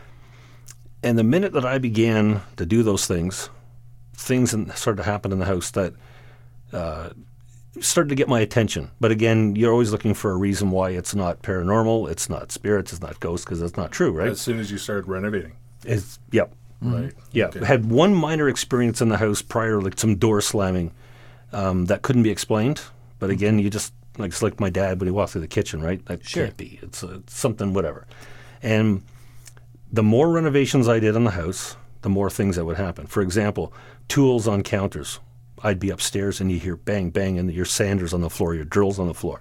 and 1.02 1.18
the 1.18 1.24
minute 1.24 1.52
that 1.52 1.64
I 1.64 1.78
began 1.78 2.42
to 2.56 2.66
do 2.66 2.82
those 2.82 3.06
things, 3.06 3.48
things 4.14 4.50
started 4.74 5.02
to 5.02 5.02
happen 5.02 5.32
in 5.32 5.38
the 5.38 5.46
house 5.46 5.70
that 5.70 5.94
uh, 6.72 7.10
started 7.80 8.10
to 8.10 8.14
get 8.14 8.28
my 8.28 8.40
attention. 8.40 8.90
But 9.00 9.10
again, 9.10 9.56
you're 9.56 9.72
always 9.72 9.92
looking 9.92 10.14
for 10.14 10.30
a 10.30 10.36
reason 10.36 10.70
why 10.70 10.90
it's 10.90 11.14
not 11.14 11.42
paranormal, 11.42 12.10
it's 12.10 12.28
not 12.28 12.52
spirits, 12.52 12.92
it's 12.92 13.00
not 13.00 13.18
ghosts, 13.20 13.44
because 13.44 13.60
that's 13.60 13.76
not 13.76 13.92
true, 13.92 14.12
right? 14.12 14.28
As 14.28 14.40
soon 14.40 14.58
as 14.58 14.70
you 14.70 14.78
started 14.78 15.08
renovating, 15.08 15.52
It's 15.84 16.18
yep, 16.32 16.52
right? 16.80 17.12
yeah. 17.32 17.46
Okay. 17.46 17.64
Had 17.64 17.90
one 17.90 18.14
minor 18.14 18.48
experience 18.48 19.00
in 19.00 19.08
the 19.08 19.16
house 19.18 19.42
prior, 19.42 19.80
like 19.80 19.98
some 19.98 20.16
door 20.16 20.40
slamming, 20.40 20.92
um, 21.52 21.86
that 21.86 22.02
couldn't 22.02 22.22
be 22.22 22.30
explained. 22.30 22.80
But 23.18 23.30
again, 23.30 23.58
you 23.58 23.68
just 23.70 23.92
like 24.18 24.28
it's 24.32 24.42
like 24.42 24.60
my 24.60 24.70
dad 24.70 24.98
when 25.00 25.06
he 25.06 25.10
walked 25.12 25.32
through 25.32 25.42
the 25.42 25.48
kitchen, 25.48 25.82
right? 25.82 26.04
That 26.06 26.24
Sure. 26.26 26.44
can't 26.46 26.56
be. 26.56 26.78
It's, 26.82 27.02
uh 27.04 27.20
something, 27.26 27.72
whatever. 27.74 28.06
And 28.62 29.02
the 29.92 30.02
more 30.02 30.30
renovations 30.30 30.88
I 30.88 31.00
did 31.00 31.16
on 31.16 31.24
the 31.24 31.30
house, 31.32 31.76
the 32.02 32.08
more 32.08 32.30
things 32.30 32.56
that 32.56 32.64
would 32.64 32.76
happen. 32.76 33.06
For 33.06 33.22
example, 33.22 33.72
tools 34.08 34.46
on 34.48 34.62
counters. 34.62 35.20
I'd 35.62 35.78
be 35.78 35.90
upstairs 35.90 36.40
and 36.40 36.50
you 36.50 36.58
hear 36.58 36.76
bang, 36.76 37.10
bang, 37.10 37.38
and 37.38 37.52
your 37.52 37.66
sanders 37.66 38.14
on 38.14 38.22
the 38.22 38.30
floor, 38.30 38.54
your 38.54 38.64
drills 38.64 38.98
on 38.98 39.06
the 39.08 39.14
floor. 39.14 39.40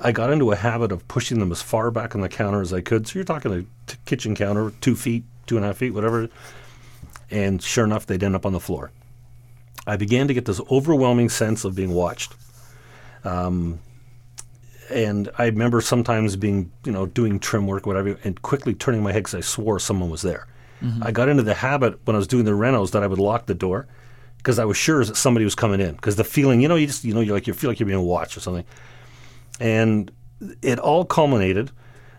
I 0.00 0.12
got 0.12 0.30
into 0.30 0.50
a 0.52 0.56
habit 0.56 0.92
of 0.92 1.06
pushing 1.08 1.38
them 1.38 1.50
as 1.52 1.62
far 1.62 1.90
back 1.90 2.14
on 2.14 2.20
the 2.20 2.28
counter 2.28 2.60
as 2.60 2.72
I 2.74 2.80
could. 2.82 3.06
So 3.06 3.14
you're 3.14 3.24
talking 3.24 3.52
a 3.52 3.62
t- 3.90 3.96
kitchen 4.04 4.34
counter, 4.34 4.72
two 4.80 4.96
feet, 4.96 5.24
two 5.46 5.56
and 5.56 5.64
a 5.64 5.68
half 5.68 5.78
feet, 5.78 5.92
whatever. 5.94 6.28
And 7.30 7.62
sure 7.62 7.84
enough, 7.84 8.06
they'd 8.06 8.22
end 8.22 8.34
up 8.34 8.46
on 8.46 8.52
the 8.52 8.60
floor. 8.60 8.90
I 9.86 9.96
began 9.96 10.28
to 10.28 10.34
get 10.34 10.44
this 10.44 10.60
overwhelming 10.70 11.28
sense 11.28 11.64
of 11.64 11.74
being 11.74 11.92
watched. 11.92 12.34
Um, 13.24 13.80
and 14.90 15.30
I 15.38 15.46
remember 15.46 15.80
sometimes 15.80 16.36
being, 16.36 16.70
you 16.84 16.92
know, 16.92 17.06
doing 17.06 17.38
trim 17.38 17.66
work, 17.66 17.86
whatever, 17.86 18.18
and 18.24 18.40
quickly 18.42 18.74
turning 18.74 19.02
my 19.02 19.12
head 19.12 19.24
because 19.24 19.34
I 19.34 19.40
swore 19.40 19.78
someone 19.78 20.10
was 20.10 20.22
there. 20.22 20.46
I 21.00 21.12
got 21.12 21.30
into 21.30 21.42
the 21.42 21.54
habit 21.54 21.98
when 22.04 22.14
I 22.14 22.18
was 22.18 22.26
doing 22.26 22.44
the 22.44 22.50
renos 22.50 22.90
that 22.90 23.02
I 23.02 23.06
would 23.06 23.18
lock 23.18 23.46
the 23.46 23.54
door 23.54 23.86
because 24.36 24.58
I 24.58 24.66
was 24.66 24.76
sure 24.76 25.02
that 25.02 25.16
somebody 25.16 25.44
was 25.44 25.54
coming 25.54 25.80
in. 25.80 25.94
Because 25.94 26.16
the 26.16 26.24
feeling, 26.24 26.60
you 26.60 26.68
know, 26.68 26.76
you 26.76 26.86
just, 26.86 27.04
you 27.04 27.14
know, 27.14 27.20
you're 27.20 27.34
like 27.34 27.46
you 27.46 27.54
feel 27.54 27.70
like 27.70 27.80
you're 27.80 27.86
being 27.86 28.02
watched 28.02 28.36
or 28.36 28.40
something. 28.40 28.66
And 29.60 30.10
it 30.60 30.78
all 30.78 31.06
culminated 31.06 31.70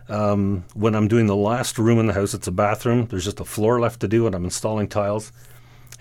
um, 0.09 0.65
when 0.73 0.95
I'm 0.95 1.07
doing 1.07 1.27
the 1.27 1.35
last 1.35 1.77
room 1.77 1.99
in 1.99 2.07
the 2.07 2.13
house. 2.13 2.33
It's 2.33 2.47
a 2.47 2.51
bathroom. 2.51 3.07
There's 3.07 3.25
just 3.25 3.39
a 3.39 3.45
floor 3.45 3.79
left 3.79 3.99
to 4.01 4.07
do, 4.07 4.25
and 4.27 4.35
I'm 4.35 4.43
installing 4.43 4.87
tiles. 4.87 5.31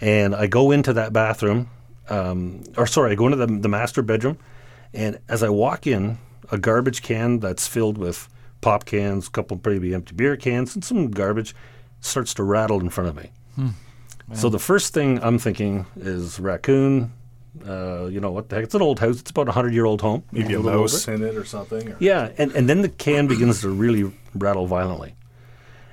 And 0.00 0.34
I 0.34 0.46
go 0.46 0.70
into 0.70 0.92
that 0.92 1.12
bathroom, 1.12 1.70
um, 2.08 2.64
or 2.76 2.86
sorry, 2.86 3.12
I 3.12 3.14
go 3.14 3.26
into 3.26 3.36
the, 3.36 3.46
the 3.46 3.68
master 3.68 4.02
bedroom, 4.02 4.38
and 4.92 5.18
as 5.28 5.42
I 5.42 5.48
walk 5.48 5.86
in, 5.86 6.18
a 6.50 6.58
garbage 6.58 7.02
can 7.02 7.40
that's 7.40 7.66
filled 7.66 7.96
with 7.96 8.28
pop 8.60 8.84
cans, 8.84 9.28
a 9.28 9.30
couple 9.30 9.60
maybe 9.64 9.94
empty 9.94 10.14
beer 10.14 10.36
cans, 10.36 10.74
and 10.74 10.84
some 10.84 11.10
garbage 11.10 11.54
starts 12.00 12.34
to 12.34 12.42
rattle 12.42 12.80
in 12.80 12.90
front 12.90 13.08
of 13.08 13.16
me. 13.16 13.30
So 14.34 14.48
the 14.48 14.58
first 14.58 14.92
thing 14.94 15.22
I'm 15.22 15.38
thinking 15.38 15.86
is 15.96 16.40
raccoon, 16.40 17.12
Uh, 17.66 18.06
you 18.06 18.20
know 18.20 18.32
what 18.32 18.48
the 18.48 18.56
heck? 18.56 18.64
It's 18.64 18.74
an 18.74 18.82
old 18.82 18.98
house. 18.98 19.20
It's 19.20 19.30
about 19.30 19.48
a 19.48 19.52
hundred 19.52 19.74
year 19.74 19.84
old 19.84 20.00
home. 20.00 20.24
Maybe 20.32 20.54
a 20.54 20.60
little 20.60 20.80
mouse 20.80 21.06
over. 21.06 21.14
in 21.16 21.22
it 21.22 21.36
or 21.36 21.44
something. 21.44 21.92
Or 21.92 21.96
Yeah, 22.00 22.30
and, 22.36 22.50
and 22.52 22.68
then 22.68 22.82
the 22.82 22.88
can 22.88 23.26
begins 23.28 23.60
to 23.60 23.68
really 23.68 24.12
rattle 24.34 24.66
violently. 24.66 25.14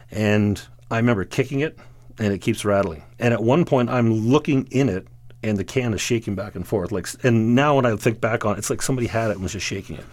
And 0.09 0.61
I 0.89 0.97
remember 0.97 1.23
kicking 1.23 1.59
it, 1.59 1.77
and 2.17 2.33
it 2.33 2.39
keeps 2.39 2.65
rattling. 2.65 3.03
And 3.19 3.33
at 3.33 3.43
one 3.43 3.65
point, 3.65 3.89
I'm 3.89 4.11
looking 4.11 4.65
in 4.71 4.89
it, 4.89 5.07
and 5.43 5.57
the 5.57 5.63
can 5.63 5.93
is 5.93 6.01
shaking 6.01 6.35
back 6.35 6.55
and 6.55 6.67
forth. 6.67 6.91
Like, 6.91 7.07
and 7.23 7.55
now 7.55 7.75
when 7.75 7.85
I 7.85 7.95
think 7.95 8.19
back 8.19 8.43
on 8.43 8.55
it, 8.55 8.59
it's 8.59 8.69
like 8.69 8.81
somebody 8.81 9.07
had 9.07 9.29
it 9.29 9.33
and 9.33 9.43
was 9.43 9.53
just 9.53 9.65
shaking 9.65 9.97
it. 9.97 10.05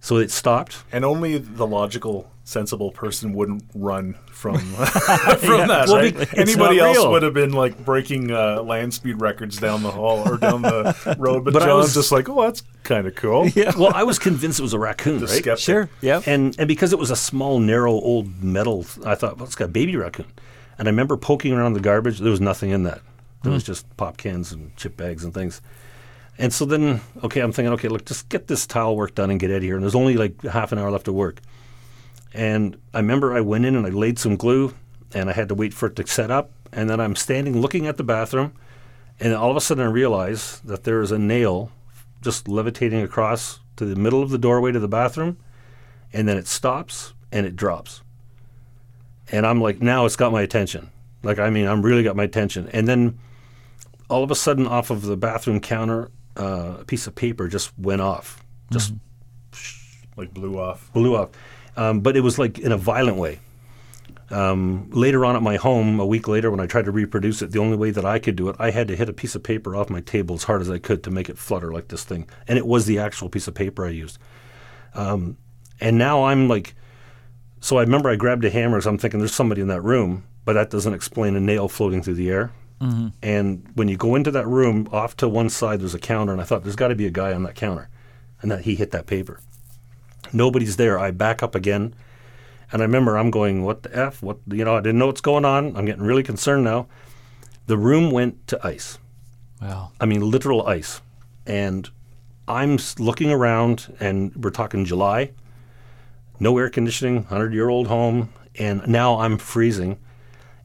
So 0.00 0.16
it 0.16 0.30
stopped. 0.30 0.78
And 0.92 1.04
only 1.04 1.36
the 1.38 1.66
logical, 1.66 2.30
sensible 2.44 2.90
person 2.90 3.34
wouldn't 3.34 3.64
run 3.74 4.14
from 4.32 4.56
from 4.58 4.76
that. 5.68 5.84
Well, 5.88 5.96
right? 5.96 6.16
be- 6.16 6.38
Anybody 6.38 6.78
else 6.80 6.96
real. 6.96 7.10
would 7.10 7.22
have 7.22 7.34
been 7.34 7.52
like 7.52 7.84
breaking 7.84 8.30
uh, 8.30 8.62
land 8.62 8.94
speed 8.94 9.20
records 9.20 9.58
down 9.58 9.82
the 9.82 9.90
hall 9.90 10.26
or 10.26 10.38
down 10.38 10.62
the 10.62 10.96
road, 11.18 11.44
but, 11.44 11.52
But 11.52 11.62
I 11.62 11.66
John's 11.66 11.84
was- 11.88 11.94
just 11.94 12.12
like, 12.12 12.28
oh, 12.30 12.42
that's 12.42 12.62
kind 12.82 13.06
of 13.06 13.14
cool. 13.14 13.46
Yeah. 13.48 13.72
Well, 13.76 13.92
I 13.94 14.04
was 14.04 14.18
convinced 14.18 14.58
it 14.58 14.62
was 14.62 14.72
a 14.72 14.78
raccoon, 14.78 15.20
The 15.20 15.26
right? 15.26 15.36
skeptic. 15.36 15.62
Sure. 15.64 15.90
Yeah. 16.00 16.22
And 16.26 16.58
and 16.58 16.66
because 16.66 16.92
it 16.94 16.98
was 16.98 17.10
a 17.10 17.16
small, 17.16 17.58
narrow, 17.60 17.92
old 17.92 18.42
metal, 18.42 18.86
I 19.04 19.14
thought, 19.14 19.36
well, 19.36 19.44
it's 19.46 19.54
got 19.54 19.66
a 19.66 19.68
baby 19.68 19.96
raccoon. 19.96 20.26
And 20.78 20.88
I 20.88 20.90
remember 20.90 21.18
poking 21.18 21.52
around 21.52 21.74
the 21.74 21.80
garbage. 21.80 22.20
There 22.20 22.30
was 22.30 22.40
nothing 22.40 22.70
in 22.70 22.84
that. 22.84 23.02
There 23.42 23.52
was 23.52 23.64
just 23.64 23.84
pop 23.98 24.16
cans 24.16 24.50
and 24.50 24.74
chip 24.76 24.96
bags 24.96 25.24
and 25.24 25.34
things. 25.34 25.60
And 26.40 26.54
so 26.54 26.64
then, 26.64 27.02
okay, 27.22 27.40
I'm 27.40 27.52
thinking, 27.52 27.74
okay, 27.74 27.88
look, 27.88 28.06
just 28.06 28.30
get 28.30 28.46
this 28.46 28.66
tile 28.66 28.96
work 28.96 29.14
done 29.14 29.30
and 29.30 29.38
get 29.38 29.50
out 29.50 29.58
of 29.58 29.62
here. 29.62 29.74
And 29.74 29.82
there's 29.82 29.94
only 29.94 30.14
like 30.14 30.42
half 30.42 30.72
an 30.72 30.78
hour 30.78 30.90
left 30.90 31.06
of 31.06 31.12
work. 31.14 31.40
And 32.32 32.80
I 32.94 33.00
remember 33.00 33.34
I 33.34 33.42
went 33.42 33.66
in 33.66 33.76
and 33.76 33.86
I 33.86 33.90
laid 33.90 34.18
some 34.18 34.36
glue, 34.36 34.74
and 35.12 35.28
I 35.28 35.34
had 35.34 35.48
to 35.50 35.54
wait 35.54 35.74
for 35.74 35.86
it 35.86 35.96
to 35.96 36.06
set 36.06 36.30
up. 36.30 36.50
And 36.72 36.88
then 36.88 36.98
I'm 36.98 37.14
standing 37.14 37.60
looking 37.60 37.86
at 37.86 37.98
the 37.98 38.04
bathroom, 38.04 38.54
and 39.20 39.34
all 39.34 39.50
of 39.50 39.56
a 39.56 39.60
sudden 39.60 39.84
I 39.84 39.90
realize 39.90 40.60
that 40.60 40.84
there 40.84 41.02
is 41.02 41.12
a 41.12 41.18
nail 41.18 41.72
just 42.22 42.48
levitating 42.48 43.02
across 43.02 43.60
to 43.76 43.84
the 43.84 43.96
middle 43.96 44.22
of 44.22 44.30
the 44.30 44.38
doorway 44.38 44.72
to 44.72 44.80
the 44.80 44.88
bathroom, 44.88 45.36
and 46.10 46.26
then 46.26 46.38
it 46.38 46.46
stops 46.46 47.12
and 47.30 47.44
it 47.44 47.54
drops. 47.54 48.02
And 49.30 49.46
I'm 49.46 49.60
like, 49.60 49.82
now 49.82 50.06
it's 50.06 50.16
got 50.16 50.32
my 50.32 50.40
attention. 50.40 50.90
Like, 51.22 51.38
I 51.38 51.50
mean, 51.50 51.66
I'm 51.66 51.82
really 51.82 52.02
got 52.02 52.16
my 52.16 52.24
attention. 52.24 52.70
And 52.72 52.88
then 52.88 53.18
all 54.08 54.24
of 54.24 54.30
a 54.30 54.34
sudden, 54.34 54.66
off 54.66 54.90
of 54.90 55.02
the 55.02 55.18
bathroom 55.18 55.60
counter, 55.60 56.10
uh, 56.40 56.76
a 56.80 56.84
piece 56.84 57.06
of 57.06 57.14
paper 57.14 57.48
just 57.48 57.72
went 57.78 58.00
off, 58.00 58.44
just 58.72 58.94
Like 60.16 60.32
blew 60.32 60.58
off. 60.58 60.90
blew 60.92 61.14
up. 61.14 61.36
Um, 61.76 62.00
but 62.00 62.16
it 62.16 62.20
was 62.20 62.38
like 62.38 62.58
in 62.58 62.72
a 62.72 62.76
violent 62.76 63.16
way. 63.16 63.38
Um, 64.30 64.88
later 64.90 65.24
on 65.24 65.34
at 65.34 65.42
my 65.42 65.56
home, 65.56 65.98
a 65.98 66.06
week 66.06 66.28
later, 66.28 66.50
when 66.50 66.60
I 66.60 66.66
tried 66.66 66.84
to 66.84 66.92
reproduce 66.92 67.42
it, 67.42 67.50
the 67.50 67.58
only 67.58 67.76
way 67.76 67.90
that 67.90 68.04
I 68.04 68.18
could 68.20 68.36
do 68.36 68.48
it, 68.48 68.56
I 68.60 68.70
had 68.70 68.86
to 68.88 68.96
hit 68.96 69.08
a 69.08 69.12
piece 69.12 69.34
of 69.34 69.42
paper 69.42 69.74
off 69.74 69.90
my 69.90 70.00
table 70.00 70.36
as 70.36 70.44
hard 70.44 70.60
as 70.60 70.70
I 70.70 70.78
could 70.78 71.02
to 71.04 71.10
make 71.10 71.28
it 71.28 71.36
flutter 71.36 71.72
like 71.72 71.88
this 71.88 72.04
thing. 72.04 72.28
And 72.46 72.56
it 72.56 72.66
was 72.66 72.86
the 72.86 72.98
actual 73.00 73.28
piece 73.28 73.48
of 73.48 73.54
paper 73.54 73.84
I 73.84 73.90
used. 73.90 74.18
Um, 74.94 75.36
and 75.80 75.98
now 75.98 76.24
I'm 76.24 76.48
like, 76.48 76.74
so 77.60 77.78
I 77.78 77.82
remember 77.82 78.08
I 78.08 78.16
grabbed 78.16 78.44
a 78.44 78.50
hammer, 78.50 78.80
so 78.80 78.90
I'm 78.90 78.98
thinking 78.98 79.18
there's 79.18 79.34
somebody 79.34 79.62
in 79.62 79.68
that 79.68 79.82
room, 79.82 80.24
but 80.44 80.52
that 80.52 80.70
doesn't 80.70 80.94
explain 80.94 81.34
a 81.34 81.40
nail 81.40 81.68
floating 81.68 82.00
through 82.02 82.14
the 82.14 82.30
air. 82.30 82.52
Mm-hmm. 82.80 83.08
And 83.22 83.66
when 83.74 83.88
you 83.88 83.96
go 83.96 84.14
into 84.14 84.30
that 84.30 84.46
room, 84.46 84.88
off 84.90 85.16
to 85.18 85.28
one 85.28 85.50
side 85.50 85.80
there's 85.80 85.94
a 85.94 85.98
counter, 85.98 86.32
and 86.32 86.40
I 86.40 86.44
thought 86.44 86.62
there's 86.62 86.76
got 86.76 86.88
to 86.88 86.94
be 86.94 87.06
a 87.06 87.10
guy 87.10 87.32
on 87.32 87.42
that 87.42 87.54
counter, 87.54 87.88
and 88.40 88.50
that 88.50 88.62
he 88.62 88.74
hit 88.74 88.90
that 88.92 89.06
paper. 89.06 89.40
Nobody's 90.32 90.76
there. 90.76 90.98
I 90.98 91.10
back 91.10 91.42
up 91.42 91.54
again, 91.54 91.94
and 92.72 92.80
I 92.80 92.84
remember 92.84 93.18
I'm 93.18 93.30
going, 93.30 93.64
"What 93.64 93.82
the 93.82 93.96
f? 93.96 94.22
What 94.22 94.38
you 94.48 94.64
know? 94.64 94.76
I 94.76 94.80
didn't 94.80 94.98
know 94.98 95.06
what's 95.06 95.20
going 95.20 95.44
on. 95.44 95.76
I'm 95.76 95.84
getting 95.84 96.04
really 96.04 96.22
concerned 96.22 96.64
now." 96.64 96.86
The 97.66 97.76
room 97.76 98.10
went 98.10 98.46
to 98.48 98.66
ice. 98.66 98.98
Wow. 99.60 99.92
I 100.00 100.06
mean, 100.06 100.28
literal 100.28 100.66
ice. 100.66 101.02
And 101.46 101.88
I'm 102.48 102.78
looking 102.98 103.30
around, 103.30 103.94
and 104.00 104.34
we're 104.34 104.50
talking 104.50 104.84
July, 104.84 105.32
no 106.40 106.56
air 106.58 106.70
conditioning, 106.70 107.16
100 107.16 107.52
year 107.52 107.68
old 107.68 107.88
home, 107.88 108.30
and 108.58 108.86
now 108.88 109.20
I'm 109.20 109.38
freezing. 109.38 109.98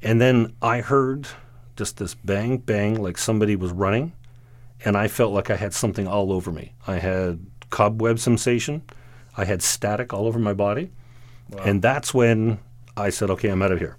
And 0.01 0.21
then 0.21 0.54
I 0.62 0.82
heard 0.82 1.28
just 1.76 1.98
this 1.98 2.14
bang, 2.16 2.58
bang, 2.58 3.02
like 3.02 3.18
somebody 3.18 3.56
was 3.56 3.72
running, 3.72 4.14
and 4.84 4.96
I 4.98 5.08
felt 5.08 5.34
like 5.34 5.50
I 5.50 5.56
had 5.56 5.74
something 5.74 6.08
all 6.08 6.32
over 6.32 6.52
me. 6.52 6.74
I 6.88 6.96
had 6.98 7.46
cobweb 7.70 8.20
sensation, 8.20 8.84
I 9.38 9.46
had 9.46 9.62
static 9.62 10.14
all 10.14 10.28
over 10.28 10.40
my 10.40 10.54
body. 10.54 10.92
And 11.64 11.82
that's 11.82 12.14
when 12.14 12.60
I 12.98 13.10
said, 13.10 13.30
okay, 13.30 13.50
I'm 13.50 13.62
out 13.62 13.72
of 13.72 13.80
here. 13.80 13.98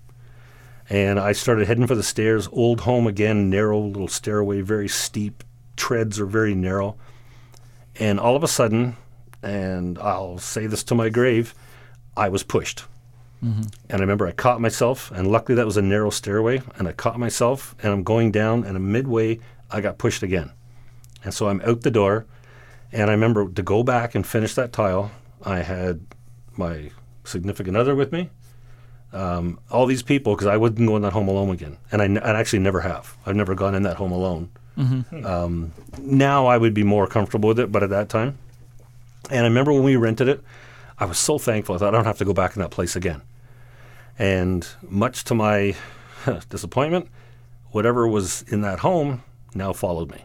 And 0.89 1.19
I 1.19 1.33
started 1.33 1.67
heading 1.67 1.87
for 1.87 1.95
the 1.95 2.03
stairs. 2.03 2.49
Old 2.53 2.81
home 2.81 3.07
again, 3.07 3.51
narrow 3.51 3.81
little 3.81 4.09
stairway, 4.09 4.61
very 4.61 4.89
steep. 4.89 5.45
Treads 5.77 6.19
are 6.19 6.27
very 6.27 6.55
narrow. 6.55 6.97
And 7.99 8.21
all 8.21 8.37
of 8.37 8.43
a 8.43 8.49
sudden, 8.49 8.97
and 9.43 9.99
I'll 9.99 10.39
say 10.39 10.67
this 10.67 10.83
to 10.85 10.95
my 10.95 11.09
grave, 11.09 11.55
I 12.17 12.29
was 12.29 12.43
pushed. 12.43 12.85
And 13.47 13.71
I 13.91 13.97
remember 14.01 14.27
I 14.27 14.33
caught 14.33 14.61
myself, 14.61 15.11
and 15.13 15.31
luckily 15.31 15.55
that 15.57 15.67
was 15.67 15.77
a 15.77 15.83
narrow 15.83 16.11
stairway, 16.11 16.63
and 16.79 16.89
I 16.89 16.93
caught 16.93 17.19
myself, 17.19 17.75
and 17.83 17.93
I'm 17.93 18.03
going 18.03 18.33
down, 18.33 18.65
and 18.65 18.93
midway, 18.93 19.39
I 19.71 19.81
got 19.81 19.99
pushed 19.99 20.23
again. 20.23 20.51
And 21.23 21.33
so 21.33 21.49
I'm 21.49 21.61
out 21.63 21.83
the 21.83 21.91
door, 21.91 22.27
and 22.93 23.09
I 23.11 23.13
remember 23.15 23.49
to 23.49 23.63
go 23.63 23.83
back 23.83 24.15
and 24.15 24.27
finish 24.27 24.55
that 24.55 24.73
tile, 24.73 25.11
I 25.45 25.59
had 25.61 26.01
my 26.57 26.91
significant 27.25 27.77
other 27.77 27.95
with 27.95 28.11
me, 28.11 28.31
um, 29.13 29.59
all 29.71 29.87
these 29.87 30.03
people, 30.03 30.35
because 30.35 30.49
I 30.49 30.57
wouldn't 30.57 30.89
go 30.89 30.97
in 30.97 31.03
that 31.03 31.13
home 31.13 31.29
alone 31.29 31.51
again. 31.51 31.79
And 31.93 32.03
I, 32.03 32.07
n- 32.07 32.19
I 32.19 32.39
actually 32.39 32.61
never 32.61 32.81
have. 32.81 33.17
I've 33.27 33.37
never 33.37 33.55
gone 33.55 33.75
in 33.77 33.83
that 33.85 33.97
home 33.97 34.13
alone. 34.13 34.51
Um, 35.25 35.73
now 36.01 36.47
I 36.47 36.59
would 36.59 36.75
be 36.75 36.83
more 36.85 37.07
comfortable 37.07 37.49
with 37.49 37.59
it, 37.61 37.71
but 37.73 37.83
at 37.83 37.91
that 37.91 38.09
time, 38.09 38.39
and 39.31 39.41
I 39.41 39.45
remember 39.45 39.73
when 39.73 39.85
we 39.85 39.97
rented 39.97 40.29
it, 40.29 40.43
I 40.99 41.05
was 41.05 41.19
so 41.19 41.39
thankful. 41.39 41.75
I 41.75 41.79
thought 41.79 41.95
I 41.95 41.97
don't 41.97 42.05
have 42.07 42.19
to 42.19 42.25
go 42.25 42.33
back 42.35 42.57
in 42.57 42.63
that 42.63 42.71
place 42.71 42.97
again. 42.97 43.23
And 44.19 44.67
much 44.83 45.25
to 45.25 45.35
my 45.35 45.75
disappointment, 46.49 47.09
whatever 47.71 48.07
was 48.09 48.43
in 48.43 48.63
that 48.63 48.81
home 48.81 49.23
now 49.55 49.73
followed 49.73 50.11
me. 50.11 50.25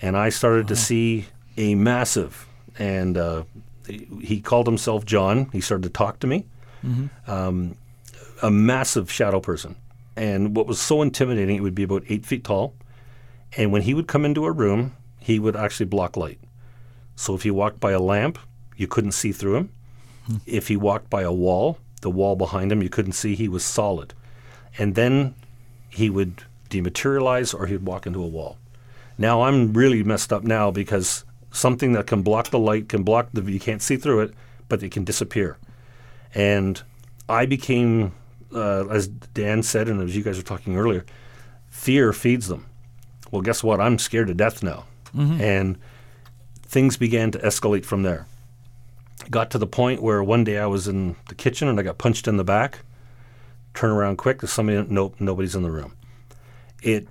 And 0.00 0.16
I 0.16 0.28
started 0.30 0.68
to 0.68 0.76
see 0.76 1.26
a 1.56 1.74
massive, 1.74 2.46
and 2.78 3.16
uh, 3.16 3.44
he- 3.86 4.40
called 4.40 4.66
himself 4.66 5.04
John. 5.04 5.48
He 5.52 5.60
started 5.60 5.84
to 5.84 5.90
talk 5.90 6.18
to 6.20 6.26
me. 6.26 6.46
Um, 7.28 7.76
a 8.42 8.50
massive 8.50 9.10
shadow 9.10 9.38
person. 9.40 9.76
And 10.16 10.56
what 10.56 10.66
was 10.66 10.80
so 10.80 11.00
intimidating, 11.00 11.56
it 11.56 11.60
would 11.60 11.74
be 11.76 11.84
about 11.84 12.02
eight 12.08 12.26
feet 12.26 12.42
tall. 12.42 12.74
And 13.56 13.70
when 13.70 13.82
he 13.82 13.94
would 13.94 14.08
come 14.08 14.24
into 14.24 14.44
a 14.44 14.50
room, 14.50 14.96
he 15.20 15.38
would 15.38 15.54
actually 15.54 15.86
block 15.86 16.16
light. 16.16 16.40
So 17.14 17.34
if 17.36 17.42
he 17.44 17.50
walked 17.52 17.78
by 17.78 17.92
a 17.92 18.00
lamp, 18.00 18.38
you 18.76 18.88
couldn't 18.88 19.12
see 19.12 19.30
through 19.30 19.56
him. 19.56 19.70
If 20.46 20.66
he 20.68 20.76
walked 20.76 21.08
by 21.08 21.22
a 21.22 21.32
wall, 21.32 21.78
the 22.02 22.10
wall 22.10 22.36
behind 22.36 22.70
him, 22.70 22.82
you 22.82 22.88
couldn't 22.88 23.12
see. 23.12 23.34
He 23.34 23.48
was 23.48 23.64
solid. 23.64 24.14
And 24.78 24.94
then 24.94 25.34
he 25.88 26.10
would 26.10 26.44
dematerialize 26.70 27.54
or 27.58 27.66
he'd 27.66 27.84
walk 27.84 28.06
into 28.06 28.22
a 28.22 28.26
wall. 28.26 28.58
Now 29.18 29.42
I'm 29.42 29.72
really 29.72 30.02
messed 30.02 30.32
up 30.32 30.42
now 30.42 30.70
because 30.70 31.24
something 31.50 31.92
that 31.92 32.06
can 32.06 32.22
block 32.22 32.48
the 32.50 32.58
light 32.58 32.88
can 32.88 33.02
block 33.02 33.28
the 33.32 33.42
you 33.42 33.60
can't 33.60 33.82
see 33.82 33.96
through 33.96 34.20
it, 34.20 34.34
but 34.68 34.82
it 34.82 34.90
can 34.90 35.04
disappear. 35.04 35.58
And 36.34 36.82
I 37.28 37.46
became, 37.46 38.12
uh, 38.54 38.86
as 38.88 39.08
Dan 39.08 39.62
said, 39.62 39.88
and 39.88 40.00
as 40.02 40.16
you 40.16 40.22
guys 40.22 40.38
were 40.38 40.42
talking 40.42 40.76
earlier, 40.76 41.04
fear 41.68 42.12
feeds 42.12 42.48
them. 42.48 42.66
Well, 43.30 43.42
guess 43.42 43.62
what? 43.62 43.80
I'm 43.80 43.98
scared 43.98 44.28
to 44.28 44.34
death 44.34 44.62
now. 44.62 44.84
And 45.40 45.78
things 46.62 46.96
began 46.96 47.30
to 47.32 47.38
escalate 47.38 47.84
from 47.84 48.02
there. 48.02 48.26
Got 49.30 49.50
to 49.52 49.58
the 49.58 49.66
point 49.66 50.02
where 50.02 50.22
one 50.22 50.44
day 50.44 50.58
I 50.58 50.66
was 50.66 50.88
in 50.88 51.16
the 51.28 51.34
kitchen 51.34 51.68
and 51.68 51.78
I 51.78 51.82
got 51.82 51.98
punched 51.98 52.26
in 52.28 52.36
the 52.36 52.44
back. 52.44 52.80
Turn 53.74 53.90
around 53.90 54.16
quick. 54.16 54.40
There's 54.40 54.52
somebody. 54.52 54.84
Nope, 54.88 55.16
nobody's 55.18 55.54
in 55.54 55.62
the 55.62 55.70
room. 55.70 55.96
It. 56.82 57.08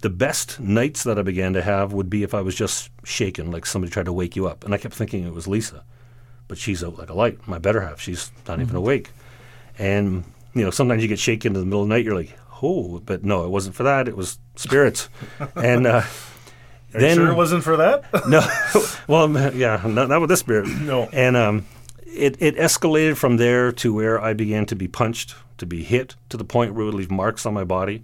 The 0.00 0.08
best 0.08 0.58
nights 0.58 1.04
that 1.04 1.18
I 1.18 1.22
began 1.22 1.52
to 1.52 1.60
have 1.60 1.92
would 1.92 2.08
be 2.08 2.22
if 2.22 2.32
I 2.32 2.40
was 2.40 2.54
just 2.54 2.88
shaken, 3.04 3.50
like 3.50 3.66
somebody 3.66 3.92
tried 3.92 4.06
to 4.06 4.14
wake 4.14 4.34
you 4.34 4.46
up, 4.46 4.64
and 4.64 4.72
I 4.72 4.78
kept 4.78 4.94
thinking 4.94 5.26
it 5.26 5.34
was 5.34 5.46
Lisa, 5.46 5.84
but 6.48 6.56
she's 6.56 6.82
out 6.82 6.96
like 6.98 7.10
a 7.10 7.14
light. 7.14 7.46
My 7.46 7.58
better 7.58 7.82
half, 7.82 8.00
she's 8.00 8.32
not 8.48 8.62
even 8.62 8.76
awake, 8.76 9.10
and 9.78 10.24
you 10.54 10.64
know 10.64 10.70
sometimes 10.70 11.02
you 11.02 11.08
get 11.08 11.18
shaken 11.18 11.54
in 11.54 11.60
the 11.60 11.66
middle 11.66 11.82
of 11.82 11.88
the 11.88 11.94
night. 11.94 12.06
You're 12.06 12.14
like, 12.14 12.34
oh, 12.62 13.00
but 13.00 13.24
no, 13.24 13.44
it 13.44 13.50
wasn't 13.50 13.74
for 13.74 13.82
that. 13.82 14.08
It 14.08 14.16
was 14.16 14.38
spirits, 14.56 15.10
and 15.54 15.86
uh, 15.86 16.04
Are 16.94 17.00
then 17.00 17.10
you 17.10 17.24
sure 17.24 17.32
it 17.32 17.36
wasn't 17.36 17.64
for 17.64 17.76
that? 17.76 18.04
no, 18.28 18.40
well, 19.06 19.54
yeah, 19.54 19.82
not, 19.86 20.08
not 20.08 20.20
with 20.20 20.30
this 20.30 20.40
spirit. 20.40 20.68
No. 20.68 21.08
And 21.12 21.36
um, 21.36 21.66
it, 22.04 22.36
it 22.40 22.56
escalated 22.56 23.16
from 23.16 23.36
there 23.36 23.72
to 23.72 23.94
where 23.94 24.20
I 24.20 24.34
began 24.34 24.66
to 24.66 24.76
be 24.76 24.88
punched, 24.88 25.34
to 25.58 25.66
be 25.66 25.82
hit, 25.82 26.16
to 26.30 26.36
the 26.36 26.44
point 26.44 26.74
where 26.74 26.82
it 26.82 26.86
would 26.86 26.94
leave 26.94 27.10
marks 27.10 27.46
on 27.46 27.54
my 27.54 27.64
body. 27.64 28.02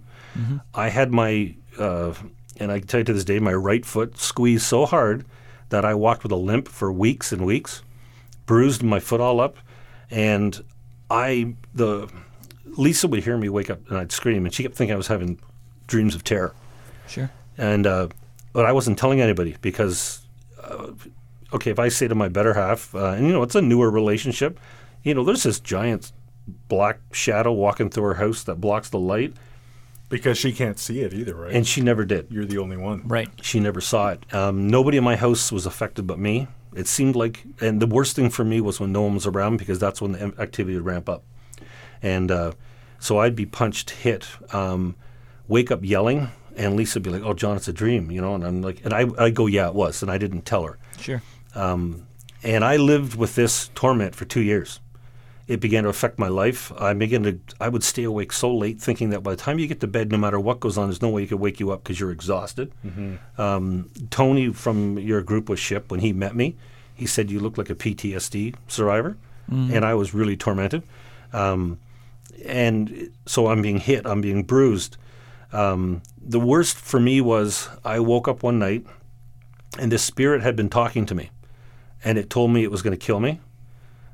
I 0.75 0.89
had 0.89 1.11
my, 1.11 1.55
uh, 1.79 2.13
and 2.57 2.71
I 2.71 2.77
can 2.77 2.87
tell 2.87 2.99
you 2.99 3.03
to 3.05 3.13
this 3.13 3.25
day, 3.25 3.39
my 3.39 3.53
right 3.53 3.83
foot 3.83 4.19
squeezed 4.19 4.65
so 4.65 4.85
hard 4.85 5.25
that 5.69 5.83
I 5.83 5.95
walked 5.95 6.21
with 6.21 6.31
a 6.31 6.37
limp 6.37 6.67
for 6.67 6.91
weeks 6.91 7.31
and 7.31 7.43
weeks, 7.43 7.81
bruised 8.45 8.83
my 8.83 8.99
foot 8.99 9.19
all 9.19 9.39
up, 9.39 9.57
and 10.11 10.63
I 11.09 11.55
the 11.73 12.07
Lisa 12.65 13.07
would 13.07 13.23
hear 13.23 13.37
me 13.37 13.49
wake 13.49 13.69
up 13.69 13.79
and 13.89 13.97
I'd 13.97 14.11
scream, 14.11 14.45
and 14.45 14.53
she 14.53 14.63
kept 14.63 14.75
thinking 14.75 14.93
I 14.93 14.97
was 14.97 15.07
having 15.07 15.39
dreams 15.87 16.15
of 16.15 16.23
terror. 16.23 16.53
Sure. 17.07 17.31
And 17.57 17.87
uh, 17.87 18.09
but 18.57 18.65
I 18.65 18.71
wasn't 18.71 18.97
telling 18.97 19.21
anybody 19.21 19.55
because, 19.61 20.25
uh, 20.63 20.87
okay, 21.53 21.69
if 21.69 21.77
I 21.77 21.89
say 21.89 22.07
to 22.07 22.15
my 22.15 22.27
better 22.27 22.55
half, 22.55 22.95
uh, 22.95 23.09
and 23.09 23.27
you 23.27 23.31
know, 23.31 23.43
it's 23.43 23.53
a 23.53 23.61
newer 23.61 23.91
relationship, 23.91 24.59
you 25.03 25.13
know, 25.13 25.23
there's 25.23 25.43
this 25.43 25.59
giant 25.59 26.11
black 26.67 26.97
shadow 27.11 27.51
walking 27.51 27.91
through 27.91 28.05
her 28.05 28.13
house 28.15 28.41
that 28.45 28.55
blocks 28.55 28.89
the 28.89 28.97
light, 28.97 29.35
Because 30.09 30.39
she 30.39 30.51
can't 30.51 30.79
see 30.79 31.01
it 31.01 31.13
either, 31.13 31.35
right? 31.35 31.53
and 31.53 31.67
she 31.67 31.81
never 31.81 32.03
did. 32.03 32.31
you're 32.31 32.45
the 32.45 32.57
only 32.57 32.77
one. 32.77 33.07
Right. 33.07 33.29
She 33.43 33.59
never 33.59 33.79
saw 33.79 34.09
it. 34.09 34.33
Um, 34.33 34.67
nobody 34.67 34.97
in 34.97 35.03
my 35.03 35.17
house 35.17 35.51
was 35.51 35.67
affected 35.67 36.07
but 36.07 36.17
me. 36.17 36.47
It 36.75 36.87
seemed 36.87 37.15
like, 37.15 37.43
and 37.61 37.79
the 37.79 37.85
worst 37.85 38.15
thing 38.15 38.31
for 38.31 38.43
me 38.43 38.59
was 38.59 38.79
when 38.79 38.91
no 38.91 39.03
one 39.03 39.13
was 39.13 39.27
around 39.27 39.57
because 39.57 39.77
that's 39.77 40.01
when 40.01 40.13
the 40.13 40.33
activity 40.39 40.75
would 40.77 40.85
ramp 40.85 41.07
up. 41.09 41.23
And 42.01 42.31
uh, 42.31 42.53
so 42.97 43.19
I'd 43.19 43.35
be 43.35 43.45
punched, 43.45 43.91
hit, 43.91 44.27
um, 44.51 44.95
wake 45.47 45.69
up 45.69 45.81
yelling, 45.83 46.29
and 46.57 46.75
Lisa 46.75 46.97
would 46.99 47.03
be 47.03 47.09
like, 47.11 47.23
"Oh, 47.23 47.33
John, 47.33 47.55
it's 47.55 47.67
a 47.69 47.73
dream," 47.73 48.11
you 48.11 48.19
know. 48.19 48.35
And 48.35 48.43
I'm 48.43 48.61
like, 48.61 48.83
and 48.83 48.93
I 48.93 49.05
I 49.17 49.29
go, 49.29 49.45
"Yeah, 49.47 49.67
it 49.67 49.75
was," 49.75 50.01
and 50.01 50.11
I 50.11 50.17
didn't 50.17 50.41
tell 50.45 50.63
her. 50.63 50.77
Sure. 50.99 51.21
And 52.43 52.63
I 52.63 52.77
lived 52.77 53.15
with 53.15 53.35
this 53.35 53.69
torment 53.73 54.15
for 54.15 54.25
two 54.25 54.41
years. 54.41 54.79
It 55.47 55.59
began 55.59 55.83
to 55.83 55.89
affect 55.89 56.19
my 56.19 56.27
life. 56.27 56.71
I 56.77 56.93
began 56.93 57.23
to. 57.23 57.39
I 57.59 57.69
would 57.69 57.83
stay 57.83 58.03
awake 58.03 58.31
so 58.33 58.53
late, 58.53 58.81
thinking 58.81 59.11
that 59.11 59.21
by 59.23 59.31
the 59.31 59.37
time 59.37 59.59
you 59.59 59.67
get 59.67 59.79
to 59.79 59.87
bed, 59.87 60.11
no 60.11 60.17
matter 60.17 60.39
what 60.39 60.59
goes 60.59 60.77
on, 60.77 60.87
there's 60.89 61.01
no 61.01 61.09
way 61.09 61.21
you 61.21 61.27
could 61.27 61.39
wake 61.39 61.59
you 61.59 61.71
up 61.71 61.83
because 61.83 61.99
you're 61.99 62.11
exhausted. 62.11 62.71
Um, 63.37 63.89
Tony 64.09 64.51
from 64.53 64.99
your 64.99 65.21
group 65.21 65.47
was 65.49 65.59
ship 65.59 65.89
when 65.89 66.01
he 66.01 66.11
met 66.13 66.35
me. 66.35 66.55
He 66.93 67.05
said 67.05 67.31
you 67.31 67.39
look 67.39 67.57
like 67.57 67.69
a 67.69 67.75
PTSD 67.75 68.55
survivor, 68.67 69.15
and 69.49 69.85
I 69.85 69.93
was 69.93 70.13
really 70.13 70.35
tormented. 70.35 70.83
Um, 71.31 71.79
and 72.45 73.09
so 73.25 73.47
I'm 73.47 73.61
being 73.61 73.77
hit. 73.79 74.05
I'm 74.05 74.21
being 74.21 74.43
bruised. 74.43 74.97
Um, 75.53 76.01
the 76.27 76.39
worst 76.39 76.77
for 76.77 76.99
me 76.99 77.21
was 77.21 77.69
I 77.83 77.99
woke 77.99 78.27
up 78.27 78.43
one 78.43 78.59
night, 78.59 78.85
and 79.79 79.91
this 79.91 80.03
spirit 80.03 80.41
had 80.41 80.55
been 80.55 80.69
talking 80.69 81.05
to 81.07 81.15
me 81.15 81.31
and 82.03 82.17
it 82.17 82.29
told 82.29 82.51
me 82.51 82.63
it 82.63 82.71
was 82.71 82.81
going 82.81 82.97
to 82.97 83.05
kill 83.05 83.19
me. 83.19 83.39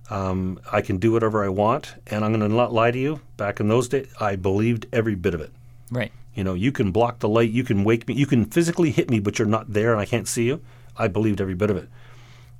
Um, 0.09 0.59
I 0.71 0.81
can 0.81 0.97
do 0.97 1.11
whatever 1.11 1.43
I 1.43 1.49
want, 1.49 1.95
and 2.07 2.23
I'm 2.23 2.31
going 2.31 2.49
to 2.49 2.55
not 2.55 2.73
lie 2.73 2.91
to 2.91 2.99
you. 2.99 3.21
Back 3.37 3.59
in 3.59 3.67
those 3.67 3.87
days, 3.87 4.07
I 4.19 4.35
believed 4.35 4.85
every 4.91 5.15
bit 5.15 5.33
of 5.33 5.41
it. 5.41 5.51
Right. 5.89 6.11
You 6.33 6.43
know, 6.43 6.53
you 6.53 6.71
can 6.71 6.91
block 6.91 7.19
the 7.19 7.29
light, 7.29 7.51
you 7.51 7.63
can 7.63 7.83
wake 7.83 8.07
me, 8.07 8.15
you 8.15 8.25
can 8.25 8.45
physically 8.45 8.91
hit 8.91 9.09
me, 9.09 9.19
but 9.19 9.39
you're 9.39 9.47
not 9.47 9.71
there, 9.71 9.91
and 9.91 10.01
I 10.01 10.05
can't 10.05 10.27
see 10.27 10.45
you. 10.45 10.61
I 10.97 11.07
believed 11.07 11.41
every 11.41 11.53
bit 11.53 11.69
of 11.69 11.77
it. 11.77 11.89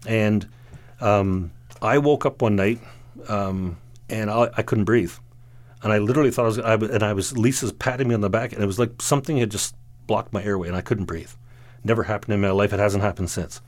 And 0.05 0.47
um, 1.01 1.51
I 1.81 1.97
woke 1.97 2.25
up 2.25 2.41
one 2.41 2.55
night, 2.55 2.79
um, 3.27 3.77
and 4.09 4.29
I, 4.29 4.49
I 4.55 4.61
couldn't 4.61 4.85
breathe, 4.85 5.13
and 5.83 5.93
I 5.93 5.99
literally 5.99 6.31
thought 6.31 6.45
I 6.45 6.47
was, 6.47 6.59
I, 6.59 6.73
and 6.73 7.03
I 7.03 7.13
was 7.13 7.37
Lisa's 7.37 7.71
patting 7.71 8.07
me 8.07 8.15
on 8.15 8.21
the 8.21 8.29
back, 8.29 8.53
and 8.53 8.63
it 8.63 8.67
was 8.67 8.79
like 8.79 9.01
something 9.01 9.37
had 9.37 9.51
just 9.51 9.75
blocked 10.07 10.33
my 10.33 10.43
airway, 10.43 10.67
and 10.67 10.77
I 10.77 10.81
couldn't 10.81 11.05
breathe. 11.05 11.31
Never 11.83 12.03
happened 12.03 12.33
in 12.33 12.41
my 12.41 12.51
life. 12.51 12.73
It 12.73 12.79
hasn't 12.79 13.03
happened 13.03 13.29
since 13.29 13.61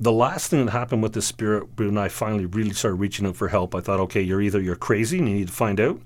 the 0.00 0.12
last 0.12 0.50
thing 0.50 0.66
that 0.66 0.72
happened 0.72 1.02
with 1.02 1.12
this 1.12 1.26
spirit 1.26 1.78
when 1.78 1.96
I 1.96 2.08
finally 2.08 2.46
really 2.46 2.72
started 2.72 2.96
reaching 2.96 3.26
out 3.26 3.36
for 3.36 3.48
help, 3.48 3.74
I 3.74 3.80
thought, 3.80 4.00
okay, 4.00 4.20
you're 4.20 4.40
either 4.40 4.60
you're 4.60 4.76
crazy 4.76 5.18
and 5.18 5.28
you 5.28 5.34
need 5.34 5.46
to 5.48 5.52
find 5.52 5.80
out, 5.80 6.00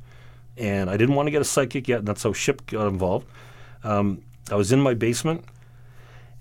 and 0.57 0.91
I 0.91 0.97
didn't 0.97 1.15
want 1.15 1.27
to 1.27 1.31
get 1.31 1.41
a 1.41 1.45
psychic 1.45 1.89
yet, 1.89 2.01
and 2.01 2.09
that's 2.09 2.23
how 2.23 2.33
Ship 2.33 2.65
got 2.67 2.89
involved. 2.89 3.27
Um, 3.85 4.23
I 4.51 4.57
was 4.57 4.73
in 4.73 4.81
my 4.81 4.95
basement, 4.95 5.45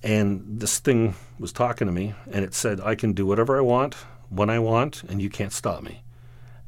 and 0.03 0.59
this 0.59 0.79
thing 0.79 1.15
was 1.39 1.53
talking 1.53 1.87
to 1.87 1.93
me, 1.93 2.13
and 2.31 2.43
it 2.43 2.53
said, 2.53 2.81
I 2.81 2.95
can 2.95 3.13
do 3.13 3.25
whatever 3.25 3.57
I 3.57 3.61
want 3.61 3.95
when 4.29 4.49
I 4.49 4.59
want, 4.59 5.03
and 5.03 5.21
you 5.21 5.29
can't 5.29 5.53
stop 5.53 5.83
me. 5.83 6.03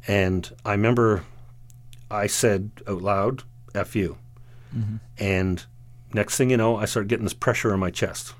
And 0.07 0.49
I 0.65 0.71
remember 0.71 1.23
I 2.11 2.27
said 2.27 2.71
out 2.87 3.01
loud, 3.01 3.43
"F 3.75 3.95
you," 3.95 4.17
and 5.17 5.65
next 6.13 6.37
thing 6.37 6.49
you 6.49 6.57
know, 6.57 6.75
I 6.77 6.85
started 6.85 7.09
getting 7.09 7.25
this 7.25 7.33
pressure 7.33 7.73
in 7.73 7.79
my 7.79 7.91
chest 7.91 8.33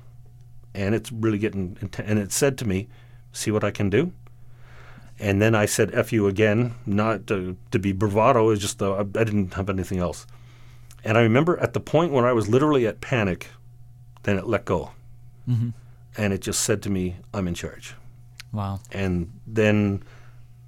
and 0.74 0.94
it's 0.94 1.10
really 1.12 1.38
getting 1.38 1.76
intense. 1.80 2.08
And 2.08 2.18
it 2.18 2.32
said 2.32 2.56
to 2.58 2.64
me, 2.68 2.88
"See 3.32 3.50
what 3.50 3.64
I 3.64 3.70
can 3.70 3.90
do." 3.90 4.12
And 5.18 5.42
then 5.42 5.54
I 5.54 5.66
said 5.66 5.94
"f 5.94 6.12
you" 6.12 6.26
again, 6.26 6.74
not 6.86 7.26
to, 7.26 7.56
to 7.70 7.78
be 7.78 7.92
bravado. 7.92 8.50
It's 8.50 8.62
just 8.62 8.80
uh, 8.80 8.92
I, 8.92 9.00
I 9.00 9.24
didn't 9.24 9.54
have 9.54 9.68
anything 9.68 9.98
else. 9.98 10.26
And 11.04 11.16
I 11.18 11.22
remember 11.22 11.58
at 11.58 11.72
the 11.72 11.80
point 11.80 12.12
when 12.12 12.24
I 12.24 12.32
was 12.32 12.48
literally 12.48 12.86
at 12.86 13.00
panic, 13.00 13.48
then 14.22 14.36
it 14.36 14.46
let 14.46 14.64
go, 14.64 14.92
and 16.16 16.32
it 16.32 16.40
just 16.40 16.60
said 16.62 16.82
to 16.82 16.90
me, 16.90 17.16
"I'm 17.34 17.48
in 17.48 17.54
charge." 17.54 17.94
Wow. 18.52 18.80
And 18.92 19.32
then 19.46 20.02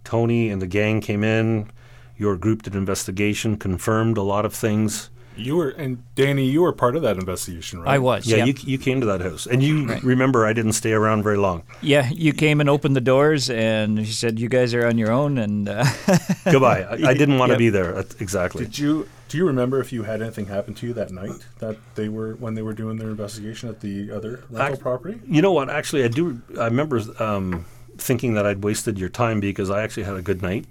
Tony 0.05 0.51
and 0.51 0.61
the 0.63 0.67
gang 0.67 1.01
came 1.01 1.25
in. 1.25 1.71
Your 2.17 2.37
group 2.37 2.63
did 2.63 2.75
investigation, 2.75 3.57
confirmed 3.57 4.17
a 4.17 4.23
lot 4.23 4.45
of 4.45 4.55
things. 4.55 5.11
You 5.35 5.57
were 5.57 5.71
and 5.71 6.03
Danny, 6.15 6.45
you 6.51 6.61
were 6.61 6.75
part 6.75 6.95
of 6.95 7.01
that 7.03 7.17
investigation, 7.17 7.81
right? 7.81 7.95
I 7.95 7.99
was. 7.99 8.27
Yeah, 8.27 8.37
Yeah. 8.37 8.45
You, 8.45 8.55
you 8.65 8.77
came 8.79 9.01
to 9.01 9.07
that 9.07 9.23
house, 9.23 9.47
and 9.47 9.63
you 9.63 9.87
remember 10.03 10.45
I 10.45 10.53
didn't 10.53 10.75
stay 10.75 10.93
around 10.93 11.23
very 11.23 11.39
long. 11.39 11.63
yeah. 11.81 12.11
You 12.11 12.35
came 12.35 12.61
and 12.61 12.69
opened 12.69 12.95
the 12.97 13.01
doors, 13.01 13.49
and 13.49 13.99
you 13.99 14.05
said 14.05 14.39
you 14.39 14.51
guys 14.51 14.75
are 14.75 14.87
on 14.87 14.99
your 14.99 15.11
own, 15.11 15.39
and 15.39 15.71
uh, 15.71 15.85
Goodbye. 16.45 16.83
I, 16.83 17.11
I 17.11 17.15
didn't 17.15 17.39
want 17.39 17.49
to 17.49 17.55
Yep. 17.55 17.59
be 17.59 17.71
there. 17.71 17.99
Exactly. 18.21 18.65
Did 18.65 18.79
you 18.79 19.09
do 19.29 19.39
you 19.39 19.47
remember 19.47 19.81
if 19.81 19.91
you 19.91 20.03
had 20.03 20.21
anything 20.21 20.47
happen 20.47 20.75
to 20.75 20.87
you 20.89 20.93
that 20.93 21.11
night 21.11 21.47
that 21.61 21.79
they 21.95 22.11
were 22.11 22.35
when 22.35 22.53
they 22.55 22.61
were 22.63 22.75
doing 22.75 22.99
their 22.99 23.09
investigation 23.09 23.71
at 23.71 23.81
the 23.81 24.11
other 24.11 24.45
rental 24.51 24.75
Ac- 24.75 24.83
property? 24.83 25.19
You 25.27 25.41
know 25.41 25.53
what? 25.53 25.71
Actually, 25.71 26.05
I 26.05 26.09
do. 26.09 26.43
I 26.61 26.67
remember 26.67 27.01
um, 27.19 27.65
thinking 27.97 28.35
that 28.35 28.45
I'd 28.45 28.63
wasted 28.63 28.99
your 28.99 29.09
time 29.09 29.41
because 29.41 29.71
I 29.71 29.83
actually 29.83 30.03
had 30.03 30.17
a 30.17 30.23
good 30.23 30.43
night. 30.43 30.67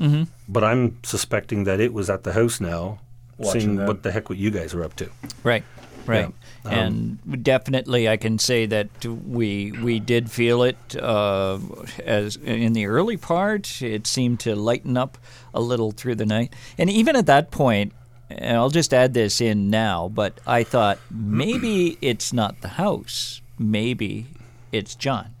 Mm-hmm. 0.00 0.24
But 0.48 0.64
I'm 0.64 0.98
suspecting 1.02 1.64
that 1.64 1.80
it 1.80 1.92
was 1.92 2.10
at 2.10 2.24
the 2.24 2.32
house 2.32 2.60
now, 2.60 2.98
Watching 3.38 3.60
seeing 3.60 3.76
them. 3.76 3.86
what 3.86 4.02
the 4.02 4.12
heck 4.12 4.28
what 4.28 4.38
you 4.38 4.50
guys 4.50 4.74
are 4.74 4.82
up 4.84 4.96
to. 4.96 5.08
Right, 5.42 5.64
right. 6.06 6.32
Yeah. 6.64 6.70
and 6.70 7.42
definitely, 7.44 8.08
I 8.08 8.16
can 8.16 8.38
say 8.38 8.66
that 8.66 8.88
we 9.04 9.72
we 9.72 10.00
did 10.00 10.30
feel 10.30 10.62
it 10.62 10.96
uh, 10.96 11.58
as 12.04 12.36
in 12.36 12.72
the 12.72 12.86
early 12.86 13.16
part. 13.16 13.82
It 13.82 14.06
seemed 14.06 14.40
to 14.40 14.54
lighten 14.56 14.96
up 14.96 15.18
a 15.52 15.60
little 15.60 15.92
through 15.92 16.16
the 16.16 16.26
night, 16.26 16.54
and 16.78 16.88
even 16.90 17.16
at 17.16 17.26
that 17.26 17.50
point, 17.50 17.92
and 18.30 18.56
I'll 18.56 18.70
just 18.70 18.92
add 18.94 19.14
this 19.14 19.40
in 19.40 19.68
now. 19.70 20.08
But 20.08 20.40
I 20.46 20.64
thought 20.64 20.98
maybe 21.10 21.98
it's 22.00 22.32
not 22.32 22.60
the 22.62 22.68
house. 22.68 23.40
Maybe 23.58 24.26
it's 24.72 24.94
John. 24.94 25.34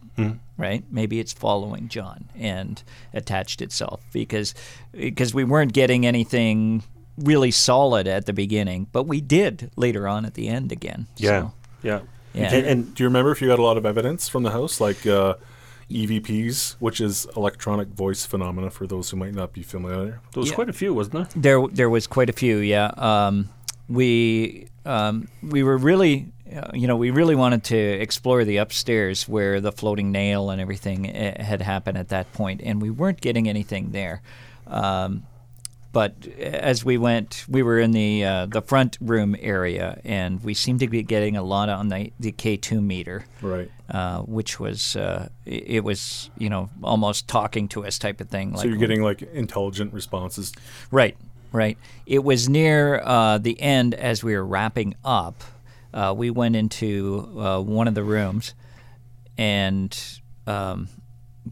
Right? 0.56 0.84
Maybe 0.90 1.18
it's 1.18 1.32
following 1.32 1.88
John 1.88 2.28
and 2.38 2.80
attached 3.12 3.60
itself 3.60 4.00
because 4.12 4.54
because 4.92 5.34
we 5.34 5.42
weren't 5.44 5.72
getting 5.72 6.06
anything 6.06 6.84
really 7.18 7.50
solid 7.50 8.06
at 8.06 8.26
the 8.26 8.32
beginning, 8.32 8.86
but 8.92 9.04
we 9.04 9.20
did 9.20 9.70
later 9.76 10.06
on 10.08 10.24
at 10.24 10.34
the 10.34 10.48
end 10.48 10.70
again. 10.72 11.06
Yeah, 11.16 11.28
So, 11.42 11.52
yeah, 11.82 12.00
Yeah. 12.34 12.52
And, 12.54 12.66
and 12.66 12.94
Do 12.94 13.02
you 13.02 13.08
remember 13.08 13.30
if 13.32 13.40
you 13.42 13.48
got 13.48 13.58
a 13.58 13.62
lot 13.62 13.76
of 13.76 13.86
evidence 13.86 14.28
from 14.28 14.42
the 14.42 14.50
house, 14.50 14.80
like 14.80 15.06
uh, 15.06 15.34
EVPs, 15.90 16.76
which 16.80 17.00
is 17.00 17.26
electronic 17.36 17.88
voice 17.88 18.26
phenomena 18.26 18.70
for 18.70 18.86
those 18.86 19.10
who 19.10 19.16
might 19.16 19.34
not 19.34 19.52
be 19.52 19.62
familiar? 19.62 20.20
there 20.32 20.40
was 20.40 20.48
Yeah. 20.50 20.54
quite 20.56 20.68
a 20.68 20.72
few, 20.72 20.92
wasn't 20.94 21.14
there? 21.14 21.42
There, 21.58 21.68
there 21.68 21.90
was 21.90 22.06
quite 22.06 22.28
a 22.30 22.32
few. 22.32 22.58
Yeah, 22.58 22.90
um, 22.96 23.48
we 23.88 24.68
um, 24.86 25.28
we 25.42 25.62
were 25.62 25.76
really, 25.78 26.32
you 26.74 26.86
know, 26.86 26.96
we 26.96 27.10
really 27.10 27.34
wanted 27.34 27.64
to 27.64 27.76
explore 27.76 28.44
the 28.44 28.58
upstairs 28.58 29.28
where 29.28 29.60
the 29.60 29.72
floating 29.72 30.12
nail 30.12 30.50
and 30.50 30.60
everything 30.60 31.08
uh, 31.08 31.42
had 31.42 31.62
happened 31.62 31.98
at 31.98 32.08
that 32.08 32.32
point, 32.32 32.60
and 32.62 32.82
we 32.82 32.90
weren't 32.90 33.20
getting 33.20 33.48
anything 33.48 33.92
there. 33.92 34.22
Um, 34.66 35.24
but 35.92 36.26
as 36.38 36.84
we 36.84 36.98
went, 36.98 37.44
we 37.48 37.62
were 37.62 37.78
in 37.78 37.92
the 37.92 38.24
uh, 38.24 38.46
the 38.46 38.60
front 38.60 38.98
room 39.00 39.36
area, 39.38 40.00
and 40.04 40.42
we 40.42 40.52
seemed 40.52 40.80
to 40.80 40.88
be 40.88 41.02
getting 41.02 41.36
a 41.36 41.42
lot 41.42 41.68
on 41.68 41.88
the 41.88 42.12
the 42.18 42.32
K 42.32 42.56
two 42.56 42.80
meter. 42.80 43.24
Right. 43.40 43.70
uh, 43.88 44.20
which 44.22 44.58
was 44.58 44.96
uh, 44.96 45.28
it 45.46 45.84
was 45.84 46.30
you 46.36 46.50
know 46.50 46.68
almost 46.82 47.28
talking 47.28 47.68
to 47.68 47.86
us 47.86 47.98
type 47.98 48.20
of 48.20 48.28
thing. 48.28 48.56
So 48.56 48.66
you're 48.66 48.76
getting 48.76 49.02
like 49.02 49.22
intelligent 49.22 49.92
responses. 49.94 50.52
right, 50.90 51.16
right. 51.52 51.78
It 52.06 52.24
was 52.24 52.48
near 52.48 53.00
uh, 53.04 53.38
the 53.38 53.60
end 53.60 53.94
as 53.94 54.24
we 54.24 54.34
were 54.34 54.44
wrapping 54.44 54.96
up. 55.04 55.44
Uh, 55.94 56.12
we 56.14 56.28
went 56.28 56.56
into 56.56 57.32
uh, 57.38 57.60
one 57.60 57.86
of 57.86 57.94
the 57.94 58.02
rooms, 58.02 58.52
and 59.38 59.96
um, 60.46 60.88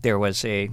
there 0.03 0.19
was 0.19 0.45
a 0.45 0.69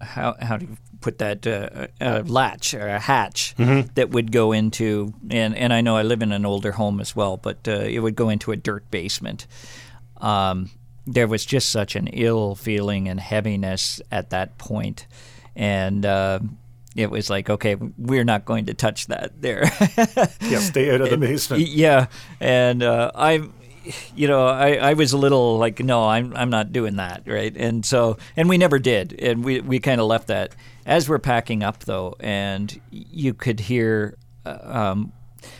how 0.00 0.34
how 0.42 0.56
do 0.56 0.66
you 0.66 0.76
put 1.00 1.18
that 1.18 1.46
uh, 1.46 1.86
a 2.00 2.22
latch 2.24 2.74
or 2.74 2.88
a 2.88 2.98
hatch 2.98 3.54
that 3.94 4.10
would 4.10 4.32
go 4.32 4.50
into 4.50 5.14
and 5.30 5.54
and 5.56 5.72
I 5.72 5.80
know 5.80 5.96
I 5.96 6.02
live 6.02 6.22
in 6.22 6.32
an 6.32 6.44
older 6.44 6.72
home 6.72 7.00
as 7.00 7.14
well, 7.14 7.36
but 7.36 7.68
uh, 7.68 7.82
it 7.86 8.00
would 8.00 8.16
go 8.16 8.30
into 8.30 8.50
a 8.50 8.56
dirt 8.56 8.90
basement. 8.90 9.46
Um, 10.16 10.70
there 11.06 11.28
was 11.28 11.46
just 11.46 11.70
such 11.70 11.94
an 11.94 12.08
ill 12.08 12.56
feeling 12.56 13.08
and 13.08 13.20
heaviness 13.20 14.02
at 14.10 14.30
that 14.30 14.58
point, 14.58 15.06
and. 15.54 16.04
It 16.98 17.12
was 17.12 17.30
like, 17.30 17.48
okay, 17.48 17.76
we're 17.96 18.24
not 18.24 18.44
going 18.44 18.66
to 18.66 18.74
touch 18.74 19.06
that 19.06 19.40
there. 19.40 19.70
Yeah, 20.40 20.58
stay 20.58 20.92
out 20.92 21.00
of 21.00 21.10
the 21.10 21.16
basement. 21.16 21.68
Yeah, 21.68 22.06
and 22.40 22.82
uh, 22.82 23.12
I, 23.14 23.48
you 24.16 24.26
know, 24.26 24.46
I, 24.46 24.74
I 24.74 24.94
was 24.94 25.12
a 25.12 25.18
little 25.18 25.58
like, 25.58 25.78
no, 25.78 26.08
I'm 26.08 26.34
I'm 26.36 26.50
not 26.50 26.72
doing 26.72 26.96
that, 26.96 27.22
right? 27.26 27.54
And 27.56 27.84
so, 27.84 28.18
and 28.36 28.48
we 28.48 28.58
never 28.58 28.78
did, 28.78 29.14
and 29.20 29.44
we 29.44 29.60
we 29.60 29.78
kind 29.78 30.00
of 30.00 30.06
left 30.08 30.26
that 30.28 30.56
as 30.86 31.08
we're 31.08 31.18
packing 31.20 31.62
up 31.62 31.84
though, 31.84 32.16
and 32.20 32.80
you 32.90 33.34
could 33.34 33.60
hear. 33.60 34.16
Uh, 34.44 34.58
um, 34.62 35.12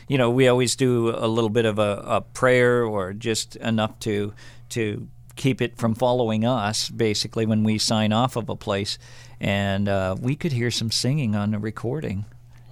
you 0.09 0.18
know, 0.18 0.31
we 0.31 0.48
always 0.48 0.74
do 0.74 1.11
a 1.11 1.29
little 1.29 1.51
bit 1.51 1.64
of 1.64 1.79
a, 1.79 2.03
a 2.05 2.20
prayer 2.20 2.83
or 2.85 3.12
just 3.12 3.55
enough 3.57 3.98
to 4.01 4.35
to 4.70 5.07
keep 5.37 5.62
it 5.62 5.79
from 5.79 5.94
following 5.94 6.44
us, 6.44 6.90
basically, 6.90 7.46
when 7.46 7.62
we 7.62 7.79
sign 7.79 8.12
off 8.12 8.37
of 8.37 8.48
a 8.48 8.57
place. 8.57 8.98
And 9.40 9.88
uh, 9.88 10.16
we 10.20 10.35
could 10.37 10.53
hear 10.53 10.70
some 10.70 10.90
singing 10.90 11.35
on 11.37 11.51
the 11.53 11.59
recording. 11.59 12.24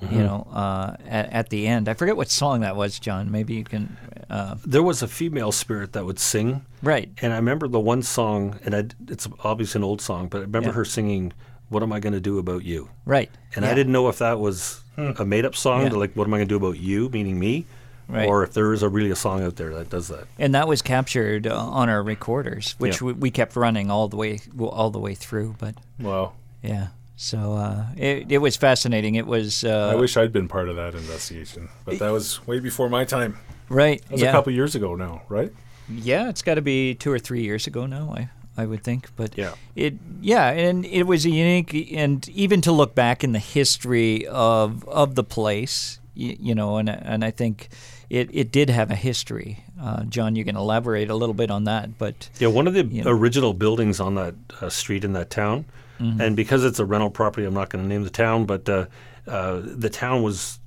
You 0.02 0.18
know, 0.18 0.46
uh, 0.52 0.94
at, 1.06 1.32
at 1.32 1.48
the 1.48 1.66
end, 1.66 1.88
I 1.88 1.94
forget 1.94 2.18
what 2.18 2.28
song 2.30 2.60
that 2.60 2.76
was, 2.76 2.98
John. 2.98 3.30
Maybe 3.30 3.54
you 3.54 3.64
can. 3.64 3.96
Uh, 4.28 4.56
There 4.64 4.82
was 4.82 5.00
a 5.02 5.08
female 5.08 5.52
spirit 5.52 5.94
that 5.94 6.04
would 6.04 6.18
sing. 6.18 6.66
right. 6.82 7.08
And 7.22 7.32
I 7.32 7.36
remember 7.36 7.66
the 7.66 7.80
one 7.80 8.02
song, 8.02 8.58
and 8.64 8.74
I, 8.76 8.84
it's 9.08 9.26
obviously 9.42 9.78
an 9.78 9.84
old 9.84 10.02
song, 10.02 10.28
but 10.28 10.38
I 10.38 10.40
remember 10.42 10.68
Yeah. 10.68 10.74
her 10.74 10.84
singing, 10.84 11.32
What 11.70 11.82
Am 11.82 11.92
I 11.94 12.00
Going 12.00 12.12
to 12.12 12.20
Do 12.20 12.38
About 12.38 12.62
You? 12.62 12.90
Right. 13.06 13.30
And 13.54 13.64
Yeah. 13.64 13.70
I 13.70 13.74
didn't 13.74 13.92
know 13.92 14.08
if 14.10 14.18
that 14.18 14.38
was 14.38 14.82
a 14.98 15.24
made 15.24 15.46
up 15.46 15.56
song, 15.56 15.82
Yeah. 15.84 15.88
to 15.88 15.98
like, 15.98 16.12
What 16.12 16.26
am 16.26 16.34
I 16.34 16.38
going 16.38 16.48
to 16.48 16.52
do 16.58 16.62
about 16.64 16.78
you, 16.78 17.08
meaning 17.08 17.38
me? 17.38 17.64
Right. 18.06 18.28
Or 18.28 18.42
if 18.44 18.52
there 18.52 18.74
is 18.74 18.82
a 18.82 18.90
really 18.90 19.10
a 19.10 19.16
song 19.16 19.42
out 19.42 19.56
there 19.56 19.72
that 19.74 19.88
does 19.88 20.08
that. 20.08 20.24
and 20.38 20.54
that 20.54 20.68
was 20.68 20.82
captured 20.82 21.46
uh, 21.46 21.56
on 21.56 21.88
our 21.88 22.02
recorders, 22.02 22.74
which 22.78 23.00
Yeah. 23.00 23.06
we, 23.06 23.12
we 23.14 23.30
kept 23.30 23.56
running 23.56 23.90
all 23.90 24.08
the 24.08 24.16
way 24.18 24.40
all 24.58 24.90
the 24.90 25.00
way 25.00 25.14
through. 25.14 25.56
But 25.58 25.74
Wow. 25.98 26.34
Yeah, 26.66 26.88
so 27.16 27.54
uh, 27.54 27.86
it 27.96 28.30
it 28.30 28.38
was 28.38 28.56
fascinating. 28.56 29.14
It 29.14 29.26
was 29.26 29.64
uh, 29.64 29.90
I 29.92 29.94
wish 29.94 30.16
I'd 30.16 30.32
been 30.32 30.48
part 30.48 30.68
of 30.68 30.76
that 30.76 30.94
investigation, 30.94 31.68
but 31.84 31.98
that 31.98 32.10
was 32.12 32.46
way 32.46 32.60
before 32.60 32.88
my 32.88 33.04
time. 33.04 33.38
right. 33.68 34.02
That 34.02 34.12
was 34.12 34.22
yeah, 34.22 34.28
a 34.28 34.32
couple 34.32 34.52
years 34.52 34.74
ago 34.74 34.94
now, 34.96 35.22
right? 35.28 35.52
yeah, 35.88 36.28
it's 36.28 36.42
got 36.42 36.54
to 36.56 36.62
be 36.62 36.94
two 36.94 37.12
or 37.12 37.18
three 37.18 37.42
years 37.42 37.66
ago 37.66 37.86
now. 37.86 38.12
I 38.16 38.28
I 38.58 38.64
would 38.66 38.82
think, 38.82 39.08
but 39.16 39.36
Yeah. 39.36 39.54
it 39.74 39.94
yeah, 40.20 40.50
and 40.68 40.84
it 40.84 41.04
was 41.04 41.24
a 41.26 41.30
unique 41.30 41.92
and 41.96 42.28
even 42.28 42.60
to 42.62 42.72
look 42.72 42.94
back 42.94 43.22
in 43.24 43.32
the 43.32 43.38
history 43.54 44.26
of 44.26 44.82
of 44.88 45.14
the 45.14 45.22
place, 45.24 46.00
you, 46.14 46.36
you 46.40 46.54
know, 46.54 46.78
and 46.78 46.88
and 46.90 47.24
I 47.24 47.30
think. 47.32 47.68
It, 48.08 48.28
it 48.32 48.52
did 48.52 48.70
have 48.70 48.92
a 48.92 48.94
history. 48.94 49.64
Uh, 49.82 50.04
John, 50.04 50.36
you 50.36 50.44
can 50.44 50.54
elaborate 50.56 51.10
a 51.10 51.16
little 51.16 51.34
bit 51.34 51.50
on 51.50 51.64
that, 51.64 51.98
but 51.98 52.30
Yeah, 52.38 52.54
one 52.54 52.68
of 52.68 52.74
the 52.74 52.84
You 52.84 53.02
know. 53.02 53.10
original 53.10 53.52
buildings 53.52 53.98
on 53.98 54.14
that 54.14 54.34
uh, 54.62 54.68
street 54.70 55.02
in 55.04 55.12
that 55.14 55.28
town, 55.28 55.64
Mm-hmm. 55.98 56.20
and 56.20 56.36
because 56.36 56.64
it's 56.64 56.78
a 56.78 56.84
rental 56.84 57.10
property, 57.10 57.46
I'm 57.46 57.54
not 57.54 57.70
going 57.70 57.82
to 57.84 57.88
name 57.88 58.04
the 58.04 58.10
town, 58.10 58.44
but 58.44 58.68
uh, 58.68 58.86
uh, 59.26 59.60
the 59.64 59.88
town 59.90 60.22
was 60.22 60.58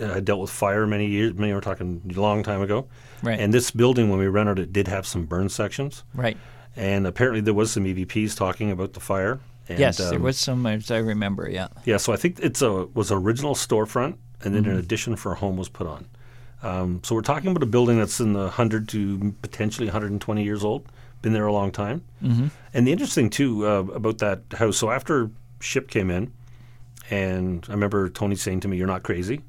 uh, 0.00 0.20
dealt 0.20 0.40
with 0.40 0.50
fire 0.50 0.86
many 0.86 1.06
years. 1.06 1.34
Many 1.34 1.52
we're 1.52 1.60
talking 1.60 2.02
a 2.16 2.20
long 2.20 2.42
time 2.42 2.60
ago, 2.62 2.88
Right. 3.22 3.40
And 3.40 3.54
this 3.54 3.70
building, 3.70 4.10
when 4.10 4.18
we 4.18 4.26
rented 4.26 4.58
it, 4.58 4.72
did 4.72 4.86
have 4.88 5.06
some 5.06 5.24
burn 5.24 5.48
sections, 5.48 6.04
right. 6.14 6.36
and 6.76 7.06
apparently 7.06 7.40
there 7.40 7.54
was 7.54 7.72
some 7.72 7.84
EVPs 7.84 8.36
talking 8.36 8.70
about 8.70 8.92
the 8.92 9.00
fire. 9.00 9.40
And, 9.66 9.78
yes, 9.78 9.96
there 9.96 10.16
um, 10.16 10.22
was 10.22 10.38
some, 10.38 10.66
as 10.66 10.90
I 10.90 10.98
remember, 10.98 11.48
yeah. 11.48 11.68
Yeah, 11.86 11.96
so 11.96 12.12
I 12.12 12.16
think 12.16 12.38
it's 12.40 12.60
a 12.60 12.86
was 12.86 13.10
an 13.10 13.16
original 13.18 13.54
storefront, 13.54 14.18
and 14.42 14.54
then 14.54 14.64
Mm-hmm. 14.64 14.72
an 14.72 14.78
addition 14.78 15.16
for 15.16 15.32
a 15.32 15.36
home 15.36 15.56
was 15.56 15.70
put 15.70 15.86
on. 15.86 16.06
Um, 16.62 17.00
so 17.02 17.14
we're 17.14 17.22
talking 17.22 17.50
about 17.50 17.62
a 17.62 17.66
building 17.66 17.98
that's 17.98 18.20
in 18.20 18.32
the 18.34 18.40
100 18.40 18.88
to 18.90 19.34
potentially 19.40 19.86
120 19.86 20.42
years 20.44 20.64
old, 20.64 20.86
been 21.24 21.32
there 21.32 21.46
a 21.46 21.52
long 21.52 21.72
time. 21.72 21.98
Mm-hmm. 22.22 22.46
And 22.74 22.86
the 22.86 22.92
interesting 22.92 23.30
too 23.30 23.66
uh, 23.66 23.80
about 24.00 24.18
that 24.18 24.40
house. 24.60 24.76
So 24.76 24.90
after 24.90 25.30
ship 25.60 25.88
came 25.90 26.10
in, 26.10 26.32
and 27.10 27.64
I 27.68 27.72
remember 27.72 28.08
Tony 28.08 28.36
saying 28.36 28.60
to 28.60 28.68
me, 28.68 28.76
"You're 28.76 28.86
not 28.86 29.02
crazy," 29.02 29.40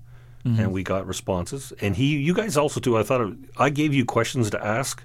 Mm-hmm. 0.46 0.60
and 0.60 0.72
we 0.74 0.84
got 0.84 1.08
responses. 1.08 1.74
And 1.82 1.96
he, 1.96 2.18
you 2.18 2.34
guys 2.34 2.56
also 2.56 2.80
too. 2.80 2.98
I 2.98 3.04
thought 3.04 3.22
it, 3.22 3.34
I 3.58 3.70
gave 3.72 3.94
you 3.96 4.06
questions 4.06 4.50
to 4.52 4.64
ask 4.64 5.04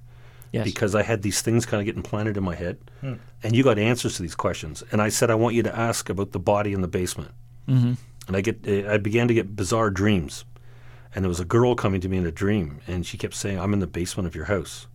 Yes. 0.52 0.64
because 0.64 0.94
I 0.96 1.02
had 1.02 1.22
these 1.22 1.40
things 1.42 1.64
kind 1.64 1.80
of 1.80 1.86
getting 1.86 2.02
planted 2.02 2.36
in 2.36 2.42
my 2.42 2.56
head, 2.56 2.76
and 3.42 3.54
you 3.56 3.62
got 3.62 3.78
answers 3.78 4.16
to 4.16 4.22
these 4.22 4.34
questions. 4.34 4.82
And 4.92 5.00
I 5.00 5.08
said, 5.08 5.30
I 5.30 5.34
want 5.36 5.54
you 5.54 5.62
to 5.62 5.74
ask 5.88 6.10
about 6.10 6.32
the 6.32 6.40
body 6.40 6.72
in 6.72 6.80
the 6.82 6.88
basement. 6.88 7.30
Mm-hmm. 7.68 7.92
And 8.26 8.36
I 8.36 8.40
get, 8.42 8.66
I 8.94 8.98
began 8.98 9.28
to 9.28 9.34
get 9.34 9.54
bizarre 9.56 9.90
dreams, 9.90 10.44
and 11.14 11.24
there 11.24 11.28
was 11.28 11.40
a 11.40 11.44
girl 11.56 11.74
coming 11.76 12.00
to 12.02 12.08
me 12.08 12.16
in 12.18 12.26
a 12.26 12.32
dream, 12.32 12.80
and 12.88 13.06
she 13.06 13.16
kept 13.16 13.34
saying, 13.34 13.58
"I'm 13.60 13.72
in 13.72 13.78
the 13.80 13.86
basement 14.00 14.26
of 14.26 14.34
your 14.34 14.46
house," 14.46 14.88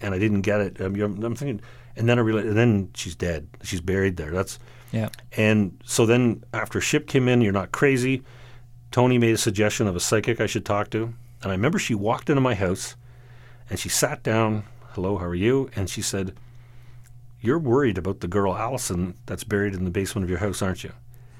and 0.00 0.14
I 0.14 0.18
didn't 0.18 0.42
get 0.42 0.60
it. 0.60 0.80
I'm, 0.80 0.94
I'm 1.00 1.34
thinking, 1.34 1.60
and 1.96 2.08
then 2.08 2.18
I 2.18 2.22
realized, 2.22 2.48
and 2.48 2.56
then 2.56 2.90
she's 2.94 3.14
dead. 3.14 3.48
She's 3.62 3.80
buried 3.80 4.16
there. 4.16 4.30
That's 4.30 4.58
yeah. 4.92 5.08
and 5.36 5.80
so 5.84 6.06
then 6.06 6.44
after 6.52 6.80
Ship 6.80 7.06
came 7.06 7.28
in, 7.28 7.40
you're 7.40 7.52
not 7.52 7.72
crazy. 7.72 8.22
Tony 8.90 9.18
made 9.18 9.34
a 9.34 9.38
suggestion 9.38 9.86
of 9.86 9.96
a 9.96 10.00
psychic 10.00 10.40
I 10.40 10.46
should 10.46 10.64
talk 10.64 10.90
to. 10.90 11.12
And 11.42 11.52
I 11.52 11.54
remember 11.54 11.78
she 11.78 11.94
walked 11.94 12.30
into 12.30 12.40
my 12.40 12.54
house 12.54 12.96
and 13.68 13.78
she 13.78 13.88
sat 13.88 14.22
down, 14.22 14.64
hello, 14.92 15.18
how 15.18 15.26
are 15.26 15.34
you? 15.34 15.70
And 15.76 15.90
she 15.90 16.02
said, 16.02 16.34
You're 17.40 17.58
worried 17.58 17.98
about 17.98 18.20
the 18.20 18.28
girl 18.28 18.56
Allison 18.56 19.14
that's 19.26 19.44
buried 19.44 19.74
in 19.74 19.84
the 19.84 19.90
basement 19.90 20.24
of 20.24 20.30
your 20.30 20.38
house, 20.38 20.62
aren't 20.62 20.84
you? 20.84 20.92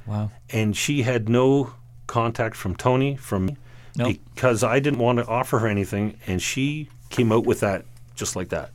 Wow. 0.06 0.30
And 0.50 0.76
she 0.76 1.02
had 1.02 1.28
no 1.28 1.72
contact 2.06 2.54
from 2.54 2.76
Tony, 2.76 3.16
from 3.16 3.46
me, 3.46 3.56
Nope. 3.96 4.16
because 4.34 4.62
I 4.62 4.78
didn't 4.78 5.00
want 5.00 5.18
to 5.18 5.26
offer 5.26 5.58
her 5.60 5.66
anything. 5.66 6.18
And 6.26 6.40
she 6.42 6.88
came 7.08 7.32
out 7.32 7.46
with 7.46 7.60
that 7.60 7.86
just 8.16 8.34
like 8.36 8.48
that. 8.48 8.70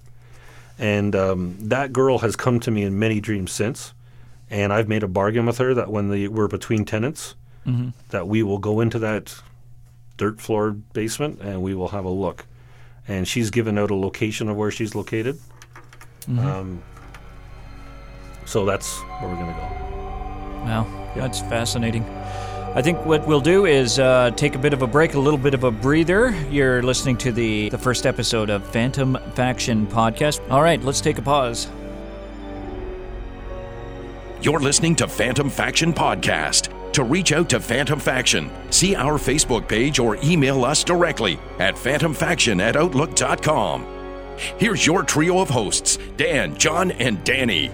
And 0.80 1.16
um, 1.16 1.58
that 1.60 1.92
girl 1.92 2.20
has 2.20 2.36
come 2.36 2.60
to 2.62 2.72
me 2.72 2.84
in 2.84 2.98
many 2.98 3.20
dreams 3.20 3.52
since. 3.52 3.94
And 4.50 4.74
I've 4.74 4.88
made 4.88 5.04
a 5.04 5.08
bargain 5.08 5.46
with 5.46 5.58
her 5.60 5.74
that 5.74 5.90
when 5.90 6.10
the, 6.10 6.28
we're 6.28 6.48
between 6.48 6.86
tenants, 6.86 7.36
that 8.10 8.28
we 8.28 8.42
will 8.44 8.58
go 8.58 8.80
into 8.82 8.98
that 9.00 9.36
dirt 10.18 10.42
floor 10.42 10.72
basement 10.72 11.40
and 11.42 11.62
we 11.62 11.76
will 11.76 11.90
have 11.90 12.06
a 12.06 12.10
look. 12.10 12.46
And 13.08 13.28
she's 13.28 13.50
given 13.52 13.78
out 13.78 13.92
a 13.92 13.96
location 13.96 14.50
of 14.50 14.58
where 14.58 14.72
she's 14.72 14.96
located. 14.96 15.40
Um, 16.28 16.82
so 18.46 18.66
that's 18.66 19.00
where 19.20 19.30
we're 19.30 19.36
going 19.36 19.54
to 19.54 19.60
go. 19.60 19.68
Wow. 20.66 21.12
That's 21.16 21.40
fascinating. 21.42 22.04
I 22.74 22.82
think 22.82 23.06
what 23.06 23.28
we'll 23.28 23.42
do 23.42 23.66
is 23.66 24.00
uh, 24.00 24.32
take 24.38 24.56
a 24.56 24.58
bit 24.58 24.72
of 24.72 24.82
a 24.82 24.88
break, 24.88 25.14
a 25.16 25.20
little 25.20 25.38
bit 25.38 25.54
of 25.54 25.66
a 25.66 25.72
breather. 25.72 26.30
You're 26.50 26.82
listening 26.82 27.18
to 27.18 27.34
the, 27.34 27.68
the 27.68 27.78
first 27.78 28.06
episode 28.06 28.50
of 28.50 28.66
Phantom 28.66 29.18
Faction 29.34 29.86
Podcast. 29.88 30.40
All 30.50 30.62
right, 30.62 30.82
let's 30.82 31.02
take 31.02 31.18
a 31.18 31.22
pause. 31.22 31.68
You're 34.42 34.62
listening 34.62 34.96
to 34.96 35.08
Phantom 35.08 35.50
Faction 35.50 35.92
Podcast. 35.92 36.72
To 36.94 37.04
reach 37.04 37.34
out 37.34 37.50
to 37.50 37.60
Phantom 37.60 38.00
Faction, 38.00 38.50
see 38.70 38.96
our 38.96 39.18
Facebook 39.18 39.68
page 39.68 40.00
or 40.00 40.16
email 40.24 40.64
us 40.64 40.86
directly 40.86 41.40
at 41.60 41.76
phantomfaction 41.76 42.62
at 42.62 42.78
outlook.com. 42.78 43.86
Here's 44.58 44.86
your 44.86 45.04
trio 45.04 45.40
of 45.40 45.50
hosts 45.50 45.98
Dan, 46.16 46.58
John, 46.58 46.92
and 46.92 47.22
Danny. 47.26 47.70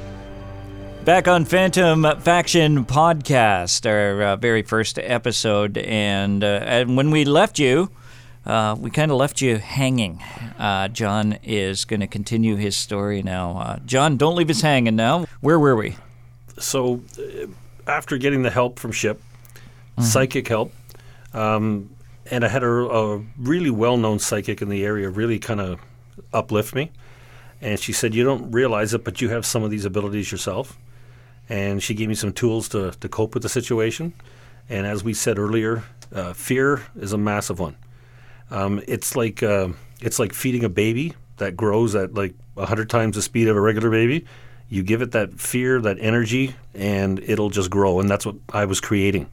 Back 1.08 1.30
on 1.30 1.46
Phantom 1.46 2.06
Faction 2.20 2.84
Podcast, 2.84 3.90
our 3.90 4.22
uh, 4.22 4.36
very 4.36 4.62
first 4.62 5.00
episode. 5.00 5.78
And, 5.78 6.44
uh, 6.44 6.60
and 6.66 6.98
when 6.98 7.12
we 7.12 7.24
left 7.24 7.60
you, 7.60 7.90
uh, 8.46 8.76
we 8.78 8.92
kind 8.92 9.10
of 9.10 9.16
left 9.16 9.40
you 9.40 9.56
hanging. 9.56 10.22
Uh, 10.60 10.90
John 10.90 11.40
is 11.44 11.86
going 11.86 12.02
to 12.02 12.08
continue 12.08 12.58
his 12.58 12.76
story 12.76 13.24
now. 13.24 13.58
Uh, 13.58 13.80
John, 13.86 14.18
don't 14.18 14.36
leave 14.36 14.50
us 14.50 14.60
hanging 14.60 14.98
now. 14.98 15.28
Where 15.40 15.58
were 15.58 15.78
we? 15.78 15.96
so 16.60 17.02
uh, 17.18 17.48
after 17.88 18.18
getting 18.18 18.44
the 18.44 18.52
help 18.52 18.78
from 18.78 18.92
Ship, 18.92 19.22
psychic 20.02 20.50
help, 20.50 20.74
um, 21.34 21.90
and 22.30 22.44
I 22.44 22.50
had 22.50 22.64
a, 22.64 22.68
a 22.68 23.24
really 23.38 23.70
well-known 23.70 24.20
psychic 24.20 24.62
in 24.62 24.68
the 24.68 24.84
area 24.84 25.10
really 25.10 25.40
kind 25.40 25.62
of 25.62 25.80
uplift 26.34 26.76
me, 26.76 26.92
and 27.62 27.80
she 27.80 27.94
said, 27.94 28.14
"You 28.14 28.26
don't 28.26 28.52
realize 28.52 28.94
it, 28.94 29.06
but 29.06 29.22
you 29.22 29.30
have 29.30 29.46
some 29.46 29.64
of 29.64 29.72
these 29.72 29.86
abilities 29.86 30.34
yourself." 30.34 30.78
And 31.50 31.82
she 31.82 31.94
gave 31.94 32.10
me 32.10 32.16
some 32.16 32.34
tools 32.34 32.70
to 32.70 32.92
to 32.92 33.10
cope 33.10 33.34
with 33.34 33.44
the 33.44 33.50
situation. 33.50 34.14
And 34.70 34.86
as 34.86 35.04
we 35.04 35.14
said 35.14 35.40
earlier, 35.40 35.84
uh, 36.14 36.34
fear 36.34 36.84
is 37.00 37.14
a 37.14 37.18
massive 37.18 37.60
one. 37.60 37.78
Um, 38.52 38.82
it's 38.88 39.16
like 39.16 39.44
uh, 39.44 39.70
it's 40.02 40.20
like 40.20 40.34
feeding 40.34 40.64
a 40.64 40.70
baby 40.70 41.14
that 41.38 41.56
grows 41.56 41.96
at 41.96 42.14
like 42.14 42.34
hundred 42.58 42.90
times 42.90 43.16
the 43.16 43.22
speed 43.22 43.48
of 43.48 43.56
a 43.56 43.62
regular 43.62 43.90
baby. 43.90 44.26
You 44.70 44.84
give 44.84 45.02
it 45.02 45.12
that 45.12 45.40
fear, 45.40 45.80
that 45.82 45.98
energy, 46.00 46.56
and 46.74 47.20
it'll 47.20 47.50
just 47.50 47.70
grow. 47.70 48.00
And 48.00 48.10
that's 48.10 48.26
what 48.26 48.36
I 48.52 48.66
was 48.66 48.82
creating. 48.82 49.30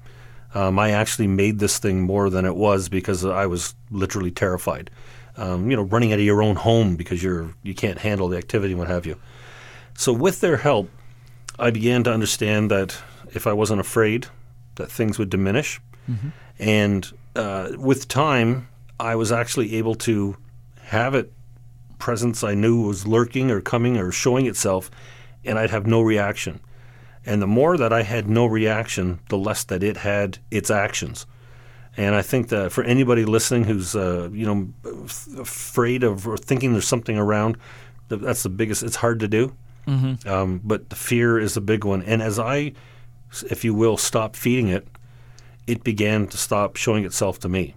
Um, 0.55 0.79
I 0.79 0.91
actually 0.93 1.27
made 1.27 1.59
this 1.59 1.79
thing 1.79 2.03
more 2.03 2.31
than 2.31 2.45
it 2.45 2.55
was 2.55 2.89
because 2.89 3.25
I 3.25 3.47
was 3.47 3.75
literally 3.91 4.31
terrified. 4.31 4.91
Um, 5.37 5.69
you 5.69 5.77
know, 5.77 5.83
running 5.83 6.13
out 6.13 6.21
of 6.21 6.25
your 6.25 6.43
own 6.43 6.55
home 6.55 6.95
because 6.95 7.23
you're 7.23 7.53
you 7.65 7.75
can't 7.75 7.99
handle 7.99 8.29
the 8.29 8.37
activity 8.37 8.73
and 8.73 8.79
what 8.79 8.89
have 8.89 9.05
you. 9.05 9.19
So 9.95 10.13
with 10.13 10.41
their 10.41 10.57
help, 10.57 10.89
I 11.59 11.71
began 11.71 12.03
to 12.05 12.13
understand 12.13 12.71
that 12.71 12.97
if 13.33 13.47
I 13.47 13.53
wasn't 13.53 13.81
afraid, 13.81 14.27
that 14.77 14.91
things 14.91 15.19
would 15.19 15.31
diminish. 15.31 15.81
And 16.59 17.11
uh, 17.37 17.71
with 17.79 18.09
time, 18.09 18.69
I 19.01 19.17
was 19.17 19.33
actually 19.33 19.77
able 19.77 19.95
to 19.97 20.37
have 20.83 21.15
it 21.15 21.33
presence 21.99 22.45
I 22.45 22.55
knew 22.55 22.87
was 22.87 23.07
lurking 23.07 23.51
or 23.51 23.61
coming 23.61 23.97
or 23.97 24.13
showing 24.13 24.47
itself, 24.47 24.91
and 25.45 25.59
I'd 25.59 25.71
have 25.71 25.87
no 25.87 26.03
reaction. 26.03 26.61
And 27.25 27.41
the 27.41 27.47
more 27.47 27.79
that 27.79 27.93
I 27.93 28.03
had 28.03 28.29
no 28.29 28.45
reaction, 28.45 29.21
the 29.31 29.39
less 29.39 29.65
that 29.65 29.83
it 29.83 29.97
had 29.97 30.39
its 30.51 30.71
actions. 30.71 31.27
And 31.97 32.15
I 32.15 32.23
think 32.23 32.49
that 32.49 32.73
for 32.73 32.85
anybody 32.85 33.25
listening 33.25 33.65
who's 33.65 33.95
uh, 33.97 34.29
you 34.33 34.45
know 34.45 34.69
f- 35.05 35.29
afraid 35.39 36.03
of 36.03 36.27
or 36.29 36.37
thinking 36.37 36.73
there's 36.73 36.87
something 36.89 37.17
around, 37.17 37.57
that's 38.09 38.43
the 38.43 38.51
biggest. 38.51 38.83
It's 38.83 38.97
hard 38.97 39.21
to 39.21 39.29
do, 39.29 39.57
um, 39.87 40.61
but 40.65 40.91
the 40.91 40.97
fear 40.97 41.39
is 41.39 41.55
the 41.55 41.61
big 41.61 41.85
one. 41.85 42.03
And 42.03 42.23
as 42.23 42.39
I, 42.39 42.73
if 43.51 43.65
you 43.65 43.75
will, 43.75 43.97
stop 43.97 44.37
feeding 44.37 44.69
it, 44.69 44.87
it 45.67 45.85
began 45.85 46.27
to 46.29 46.37
stop 46.37 46.77
showing 46.77 47.05
itself 47.05 47.39
to 47.41 47.49
me. 47.49 47.75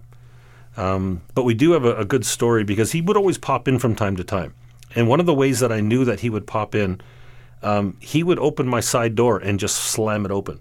Um, 0.76 1.22
but 1.34 1.44
we 1.44 1.54
do 1.54 1.72
have 1.72 1.84
a, 1.84 1.96
a 1.96 2.04
good 2.04 2.24
story 2.24 2.64
because 2.64 2.92
he 2.92 3.00
would 3.00 3.16
always 3.16 3.38
pop 3.38 3.66
in 3.66 3.78
from 3.78 3.94
time 3.96 4.16
to 4.16 4.24
time. 4.24 4.54
And 4.94 5.08
one 5.08 5.20
of 5.20 5.26
the 5.26 5.34
ways 5.34 5.60
that 5.60 5.72
I 5.72 5.80
knew 5.80 6.04
that 6.04 6.20
he 6.20 6.30
would 6.30 6.46
pop 6.46 6.74
in, 6.74 7.00
um, 7.62 7.96
he 8.00 8.22
would 8.22 8.38
open 8.38 8.66
my 8.68 8.80
side 8.80 9.14
door 9.14 9.38
and 9.38 9.58
just 9.58 9.76
slam 9.76 10.24
it 10.24 10.30
open. 10.30 10.60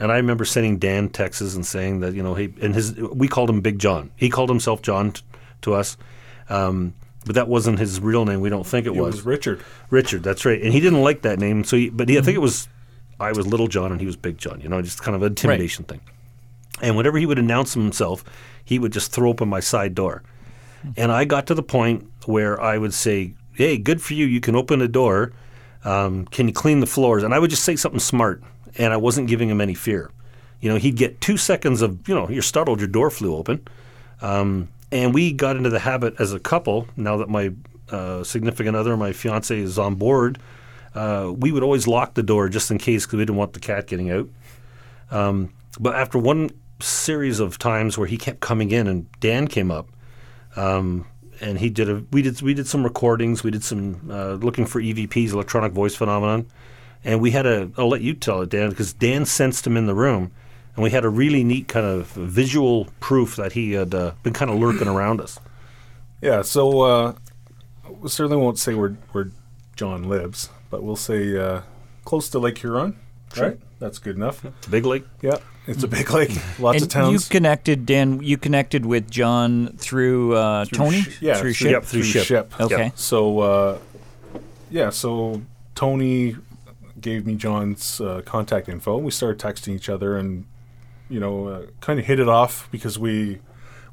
And 0.00 0.12
I 0.12 0.16
remember 0.16 0.44
sending 0.44 0.78
Dan 0.78 1.08
texts 1.08 1.54
and 1.54 1.66
saying 1.66 2.00
that 2.00 2.14
you 2.14 2.22
know 2.22 2.34
he 2.34 2.54
and 2.62 2.74
his 2.74 2.94
we 2.94 3.26
called 3.28 3.50
him 3.50 3.60
Big 3.60 3.78
John. 3.78 4.10
He 4.16 4.30
called 4.30 4.48
himself 4.48 4.80
John 4.80 5.12
t- 5.12 5.22
to 5.62 5.74
us, 5.74 5.96
um, 6.48 6.94
but 7.28 7.34
that 7.34 7.46
wasn't 7.46 7.78
his 7.78 8.00
real 8.00 8.24
name. 8.24 8.40
We 8.40 8.48
don't 8.48 8.66
think 8.66 8.86
it, 8.86 8.96
It 8.96 9.00
was 9.00 9.22
Richard. 9.22 9.62
Richard. 9.90 10.22
That's 10.22 10.44
right. 10.44 10.60
And 10.60 10.72
he 10.72 10.80
didn't 10.80 11.02
like 11.02 11.22
that 11.22 11.38
name. 11.38 11.62
So, 11.62 11.76
he, 11.76 11.90
but 11.90 12.08
he, 12.08 12.18
I 12.18 12.22
think 12.22 12.34
it 12.36 12.40
was 12.40 12.68
I 13.20 13.32
was 13.32 13.46
Little 13.46 13.68
John 13.68 13.92
and 13.92 14.00
he 14.00 14.06
was 14.06 14.16
Big 14.16 14.38
John. 14.38 14.60
You 14.60 14.68
know, 14.68 14.80
just 14.80 15.02
kind 15.02 15.14
of 15.14 15.22
an 15.22 15.28
intimidation 15.28 15.84
thing. 15.84 16.00
And 16.80 16.96
whenever 16.96 17.18
he 17.18 17.26
would 17.26 17.38
announce 17.38 17.74
himself, 17.74 18.24
he 18.64 18.78
would 18.78 18.92
just 18.92 19.12
throw 19.12 19.28
open 19.28 19.48
my 19.48 19.60
side 19.60 19.94
door. 19.94 20.22
And 20.96 21.12
I 21.12 21.24
got 21.24 21.46
to 21.48 21.54
the 21.54 21.62
point 21.62 22.06
where 22.26 22.60
I 22.60 22.78
would 22.78 22.94
say, 22.94 23.34
"Hey, 23.52 23.76
good 23.76 24.00
for 24.00 24.14
you. 24.14 24.26
You 24.26 24.40
can 24.40 24.56
open 24.56 24.78
the 24.78 24.88
door. 24.88 25.32
Um, 25.84 26.24
can 26.26 26.46
you 26.46 26.54
clean 26.54 26.80
the 26.80 26.86
floors?" 26.86 27.22
And 27.24 27.34
I 27.34 27.38
would 27.38 27.50
just 27.50 27.64
say 27.64 27.76
something 27.76 28.00
smart, 28.00 28.42
and 28.76 28.92
I 28.92 28.96
wasn't 28.96 29.28
giving 29.28 29.50
him 29.50 29.60
any 29.60 29.74
fear. 29.74 30.10
You 30.60 30.70
know, 30.70 30.76
he'd 30.76 30.96
get 30.96 31.20
two 31.20 31.36
seconds 31.36 31.82
of, 31.82 32.08
you 32.08 32.14
know, 32.14 32.28
you're 32.28 32.42
startled, 32.42 32.80
your 32.80 32.88
door 32.88 33.10
flew 33.10 33.34
open. 33.36 33.66
Um, 34.22 34.68
and 34.90 35.12
we 35.14 35.32
got 35.32 35.56
into 35.56 35.70
the 35.70 35.78
habit 35.78 36.14
as 36.18 36.32
a 36.32 36.38
couple. 36.38 36.86
Now 36.96 37.18
that 37.18 37.28
my 37.28 37.52
uh, 37.90 38.24
significant 38.24 38.76
other, 38.76 38.96
my 38.96 39.12
fiance, 39.12 39.58
is 39.58 39.78
on 39.78 39.94
board, 39.96 40.38
uh, 40.94 41.32
we 41.36 41.52
would 41.52 41.62
always 41.62 41.86
lock 41.86 42.14
the 42.14 42.22
door 42.22 42.48
just 42.48 42.70
in 42.70 42.78
case 42.78 43.06
because 43.06 43.18
we 43.18 43.22
didn't 43.22 43.36
want 43.36 43.52
the 43.52 43.60
cat 43.60 43.86
getting 43.86 44.10
out. 44.10 44.28
Um, 45.10 45.52
but 45.78 45.94
after 45.94 46.18
one 46.18 46.50
series 46.80 47.40
of 47.40 47.58
times 47.58 47.98
where 47.98 48.06
he 48.06 48.16
kept 48.16 48.40
coming 48.40 48.70
in, 48.70 48.86
and 48.86 49.10
Dan 49.20 49.48
came 49.48 49.70
up, 49.70 49.88
um, 50.56 51.06
and 51.40 51.58
he 51.58 51.70
did 51.70 51.88
a 51.88 52.04
we 52.10 52.22
did 52.22 52.40
we 52.42 52.54
did 52.54 52.66
some 52.66 52.82
recordings, 52.82 53.42
we 53.42 53.50
did 53.50 53.64
some 53.64 54.10
uh, 54.10 54.32
looking 54.34 54.66
for 54.66 54.80
EVPs, 54.80 55.32
electronic 55.32 55.72
voice 55.72 55.94
phenomenon, 55.94 56.46
and 57.04 57.20
we 57.20 57.30
had 57.30 57.46
a 57.46 57.70
I'll 57.76 57.88
let 57.88 58.00
you 58.00 58.14
tell 58.14 58.42
it, 58.42 58.50
Dan, 58.50 58.70
because 58.70 58.92
Dan 58.92 59.24
sensed 59.24 59.66
him 59.66 59.76
in 59.76 59.86
the 59.86 59.94
room, 59.94 60.32
and 60.78 60.84
we 60.84 60.90
had 60.90 61.04
a 61.04 61.08
really 61.08 61.42
neat 61.42 61.66
kind 61.66 61.84
of 61.84 62.06
visual 62.12 62.86
proof 63.00 63.34
that 63.34 63.54
he 63.54 63.72
had 63.72 63.92
uh, 63.92 64.12
been 64.22 64.32
kind 64.32 64.48
of 64.48 64.58
lurking 64.60 64.86
around 64.86 65.20
us. 65.20 65.36
Yeah, 66.22 66.42
so 66.42 66.82
uh, 66.82 67.14
we 68.00 68.08
certainly 68.08 68.40
won't 68.40 68.60
say 68.60 68.74
where 68.74 68.90
where 69.10 69.32
John 69.74 70.04
lives, 70.04 70.50
but 70.70 70.84
we'll 70.84 70.94
say 70.94 71.36
uh, 71.36 71.62
close 72.04 72.28
to 72.30 72.38
Lake 72.38 72.58
Huron. 72.58 72.96
Sure. 73.34 73.48
Right, 73.48 73.60
that's 73.80 73.98
good 73.98 74.14
enough. 74.14 74.44
It's 74.44 74.68
a 74.68 74.70
big 74.70 74.86
lake. 74.86 75.04
Yeah, 75.20 75.38
it's 75.66 75.82
a 75.82 75.88
big 75.88 76.08
lake, 76.12 76.30
lots 76.60 76.76
and 76.76 76.82
of 76.84 76.88
towns. 76.90 77.12
you 77.24 77.28
connected, 77.28 77.84
Dan. 77.84 78.22
You 78.22 78.38
connected 78.38 78.86
with 78.86 79.10
John 79.10 79.76
through, 79.78 80.36
uh, 80.36 80.64
Tony. 80.66 81.00
sh- 81.00 81.22
yeah, 81.22 81.34
through 81.34 81.54
through- 81.54 81.54
ship. 81.54 81.70
Yep, 81.72 81.84
through 81.86 82.02
ship. 82.04 82.60
Okay. 82.60 82.84
Yep. 82.84 82.92
So, 82.98 83.40
uh, 83.40 83.78
yeah, 84.70 84.90
so 84.90 85.42
Tony 85.74 86.36
gave 87.00 87.26
me 87.26 87.34
John's 87.34 88.00
uh, 88.00 88.22
contact 88.24 88.68
info. 88.68 88.96
We 88.98 89.10
started 89.10 89.40
texting 89.44 89.74
each 89.74 89.88
other, 89.88 90.16
and 90.16 90.44
you 91.08 91.20
know, 91.20 91.46
uh, 91.48 91.66
kind 91.80 91.98
of 91.98 92.06
hit 92.06 92.20
it 92.20 92.28
off 92.28 92.68
because 92.70 92.98
we 92.98 93.38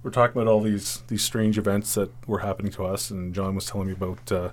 were 0.03 0.11
talking 0.11 0.39
about 0.39 0.51
all 0.51 0.61
these 0.61 1.03
these 1.07 1.23
strange 1.23 1.57
events 1.57 1.93
that 1.95 2.11
were 2.27 2.39
happening 2.39 2.71
to 2.73 2.85
us. 2.85 3.09
And 3.09 3.33
John 3.33 3.55
was 3.55 3.65
telling 3.65 3.87
me 3.87 3.93
about 3.93 4.31
uh, 4.31 4.49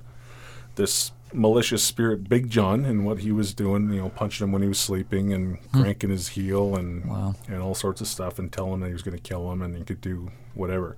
this 0.77 1.13
malicious 1.35 1.83
spirit, 1.83 2.29
Big 2.29 2.51
John, 2.51 2.85
and 2.85 3.05
what 3.07 3.19
he 3.21 3.33
was 3.33 3.53
doing. 3.55 3.91
You 3.93 4.03
know, 4.03 4.09
punching 4.11 4.47
him 4.47 4.53
when 4.53 4.63
he 4.63 4.69
was 4.69 4.79
sleeping 4.79 5.33
and 5.33 5.59
cranking 5.73 6.11
his 6.11 6.29
heel 6.29 6.77
and 6.77 7.05
Wow. 7.07 7.35
and 7.49 7.63
all 7.63 7.75
sorts 7.75 8.01
of 8.01 8.07
stuff, 8.07 8.39
and 8.39 8.53
telling 8.53 8.75
him 8.75 8.81
that 8.81 8.87
he 8.89 8.93
was 8.93 9.03
going 9.03 9.17
to 9.17 9.23
kill 9.23 9.51
him 9.53 9.63
and 9.63 9.77
he 9.77 9.85
could 9.85 10.01
do 10.01 10.31
whatever. 10.55 10.97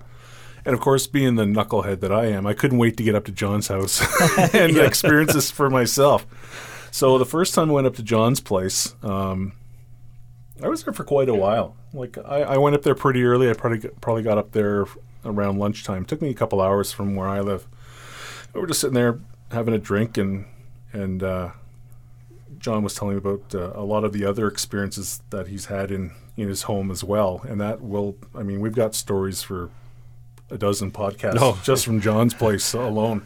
And 0.66 0.72
of 0.74 0.80
course, 0.80 1.06
being 1.06 1.34
the 1.34 1.44
knucklehead 1.44 2.00
that 2.00 2.10
I 2.10 2.26
am, 2.26 2.46
I 2.46 2.54
couldn't 2.54 2.78
wait 2.78 2.96
to 2.96 3.02
get 3.02 3.14
up 3.14 3.26
to 3.26 3.32
John's 3.32 3.68
house 3.68 4.00
and 4.54 4.76
experience 4.78 5.34
this 5.34 5.50
for 5.50 5.68
myself. 5.68 6.26
So 6.90 7.18
the 7.18 7.26
first 7.26 7.54
time 7.54 7.68
I 7.70 7.74
went 7.74 7.86
up 7.86 7.96
to 7.96 8.02
John's 8.02 8.40
place, 8.40 8.94
um, 9.02 9.52
I 10.64 10.68
was 10.68 10.82
there 10.84 10.94
for 10.94 11.04
quite 11.04 11.28
a 11.28 11.34
while. 11.34 11.76
Like 11.92 12.16
I, 12.18 12.42
I 12.42 12.56
went 12.56 12.74
up 12.74 12.82
there 12.82 12.94
pretty 12.94 13.22
early. 13.24 13.50
I 13.50 13.52
probably 13.52 13.78
got, 13.78 14.00
probably 14.00 14.22
got 14.22 14.38
up 14.38 14.52
there 14.52 14.86
around 15.24 15.58
lunchtime. 15.58 16.02
It 16.02 16.08
took 16.08 16.22
me 16.22 16.30
a 16.30 16.34
couple 16.34 16.60
hours 16.60 16.90
from 16.92 17.14
where 17.14 17.28
I 17.28 17.40
live. 17.40 17.66
We 18.54 18.60
were 18.60 18.66
just 18.66 18.80
sitting 18.80 18.94
there 18.94 19.20
having 19.50 19.74
a 19.74 19.78
drink, 19.78 20.16
and 20.16 20.46
and 20.92 21.22
uh, 21.22 21.50
John 22.58 22.82
was 22.82 22.94
telling 22.94 23.14
me 23.14 23.18
about 23.18 23.54
uh, 23.54 23.72
a 23.74 23.82
lot 23.84 24.04
of 24.04 24.12
the 24.12 24.24
other 24.24 24.46
experiences 24.48 25.22
that 25.30 25.48
he's 25.48 25.66
had 25.66 25.90
in 25.90 26.12
in 26.36 26.48
his 26.48 26.62
home 26.62 26.90
as 26.90 27.04
well. 27.04 27.42
And 27.48 27.60
that 27.60 27.80
will, 27.80 28.16
I 28.34 28.42
mean, 28.42 28.60
we've 28.60 28.74
got 28.74 28.94
stories 28.94 29.42
for 29.42 29.70
a 30.50 30.58
dozen 30.58 30.90
podcasts 30.90 31.36
Oh. 31.40 31.60
just 31.62 31.84
from 31.84 32.00
John's 32.00 32.34
place 32.34 32.74
alone. 32.74 33.24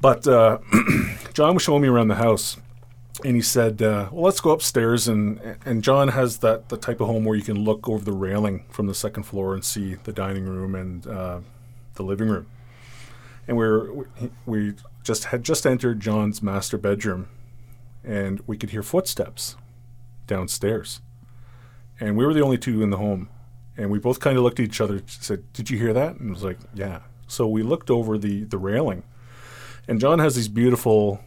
But 0.00 0.26
uh, 0.26 0.58
John 1.34 1.54
was 1.54 1.62
showing 1.62 1.82
me 1.82 1.88
around 1.88 2.08
the 2.08 2.14
house, 2.16 2.56
and 3.24 3.36
he 3.36 3.42
said, 3.42 3.82
uh, 3.82 4.08
"Well, 4.10 4.24
let's 4.24 4.40
go 4.40 4.50
upstairs." 4.50 5.08
And 5.08 5.58
and 5.64 5.82
John 5.82 6.08
has 6.08 6.38
that 6.38 6.68
the 6.68 6.76
type 6.76 7.00
of 7.00 7.06
home 7.06 7.24
where 7.24 7.36
you 7.36 7.42
can 7.42 7.64
look 7.64 7.88
over 7.88 8.04
the 8.04 8.12
railing 8.12 8.64
from 8.70 8.86
the 8.86 8.94
second 8.94 9.24
floor 9.24 9.54
and 9.54 9.64
see 9.64 9.94
the 9.94 10.12
dining 10.12 10.46
room 10.46 10.74
and 10.74 11.06
uh, 11.06 11.40
the 11.94 12.02
living 12.02 12.28
room. 12.28 12.46
And 13.46 13.56
we're 13.56 13.92
we, 13.92 14.06
we 14.46 14.74
just 15.02 15.26
had 15.26 15.44
just 15.44 15.66
entered 15.66 16.00
John's 16.00 16.42
master 16.42 16.78
bedroom, 16.78 17.28
and 18.04 18.40
we 18.46 18.56
could 18.56 18.70
hear 18.70 18.82
footsteps 18.82 19.56
downstairs, 20.26 21.00
and 21.98 22.16
we 22.16 22.24
were 22.24 22.34
the 22.34 22.42
only 22.42 22.58
two 22.58 22.82
in 22.82 22.90
the 22.90 22.98
home. 22.98 23.28
And 23.76 23.90
we 23.90 23.98
both 23.98 24.20
kind 24.20 24.36
of 24.36 24.42
looked 24.44 24.60
at 24.60 24.66
each 24.66 24.80
other, 24.80 25.02
said, 25.06 25.50
"Did 25.52 25.70
you 25.70 25.78
hear 25.78 25.92
that?" 25.94 26.16
And 26.16 26.30
it 26.30 26.32
was 26.34 26.44
like, 26.44 26.58
"Yeah." 26.74 27.00
So 27.26 27.48
we 27.48 27.62
looked 27.62 27.90
over 27.90 28.18
the 28.18 28.44
the 28.44 28.58
railing, 28.58 29.04
and 29.88 30.00
John 30.00 30.18
has 30.18 30.34
these 30.34 30.48
beautiful, 30.48 31.20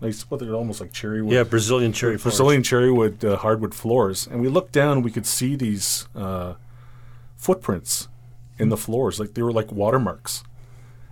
like 0.00 0.14
what 0.22 0.40
they're 0.40 0.54
almost 0.54 0.80
like 0.80 0.92
cherry 0.92 1.22
wood. 1.22 1.32
Yeah, 1.32 1.44
Brazilian 1.44 1.92
cherry. 1.92 2.16
Brazilian 2.16 2.62
cherrywood 2.62 3.24
uh, 3.24 3.36
hardwood 3.36 3.74
floors, 3.74 4.26
and 4.26 4.40
we 4.40 4.48
looked 4.48 4.72
down 4.72 5.02
we 5.02 5.10
could 5.10 5.26
see 5.26 5.56
these 5.56 6.08
uh, 6.14 6.54
footprints 7.36 8.08
in 8.58 8.68
the 8.68 8.76
floors, 8.76 9.18
like 9.18 9.34
they 9.34 9.42
were 9.42 9.52
like 9.52 9.72
watermarks, 9.72 10.44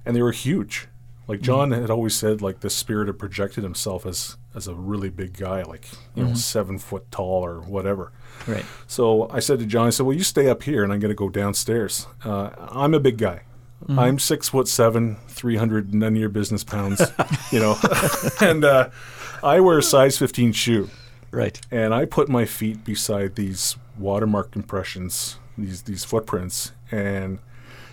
and 0.05 0.15
they 0.15 0.23
were 0.23 0.33
huge. 0.33 0.89
Like 1.27 1.43
John 1.43 1.73
had 1.73 1.91
always 1.91 2.15
said, 2.15 2.41
like 2.41 2.61
the 2.61 2.71
spirit 2.71 3.07
had 3.07 3.19
projected 3.19 3.63
himself 3.63 4.07
as 4.07 4.39
as 4.55 4.67
a 4.67 4.75
really 4.75 5.11
big 5.11 5.37
guy, 5.37 5.63
like 5.63 5.87
you 6.15 6.25
know 6.25 6.35
seven 6.35 6.79
foot 6.79 7.11
tall 7.11 7.45
or 7.45 7.61
whatever. 7.61 8.13
Right. 8.47 8.65
So 8.87 9.29
I 9.31 9.41
said 9.41 9.59
to 9.59 9.67
John, 9.67 9.89
I 9.89 9.91
said, 9.91 10.07
"Well, 10.07 10.17
you 10.17 10.23
stay 10.25 10.49
up 10.49 10.63
here, 10.63 10.83
and 10.83 10.91
I'm 10.91 11.01
going 11.01 11.11
to 11.11 11.15
go 11.15 11.29
downstairs. 11.29 12.07
Uh, 12.25 12.51
I'm 12.59 12.95
a 12.95 13.01
big 13.01 13.19
guy. 13.19 13.43
I'm 13.89 14.19
six 14.19 14.49
foot 14.49 14.67
seven, 14.69 15.17
three 15.29 15.57
hundred 15.57 15.95
none 15.95 16.15
of 16.15 16.19
your 16.19 16.29
business 16.29 16.65
pounds, 16.65 17.01
you 17.53 17.61
know, 17.61 17.77
and 18.41 18.65
uh, 18.65 18.91
I 19.43 19.61
wear 19.61 19.79
a 19.79 19.83
size 19.83 20.19
15 20.19 20.53
shoe, 20.53 20.91
Right. 21.31 21.61
and 21.71 21.95
I 21.95 22.05
put 22.05 22.29
my 22.29 22.45
feet 22.45 22.85
beside 22.85 23.37
these 23.37 23.77
watermark 23.97 24.57
impressions, 24.57 25.39
these 25.57 25.83
these 25.83 26.05
footprints, 26.05 26.73
and 26.91 27.39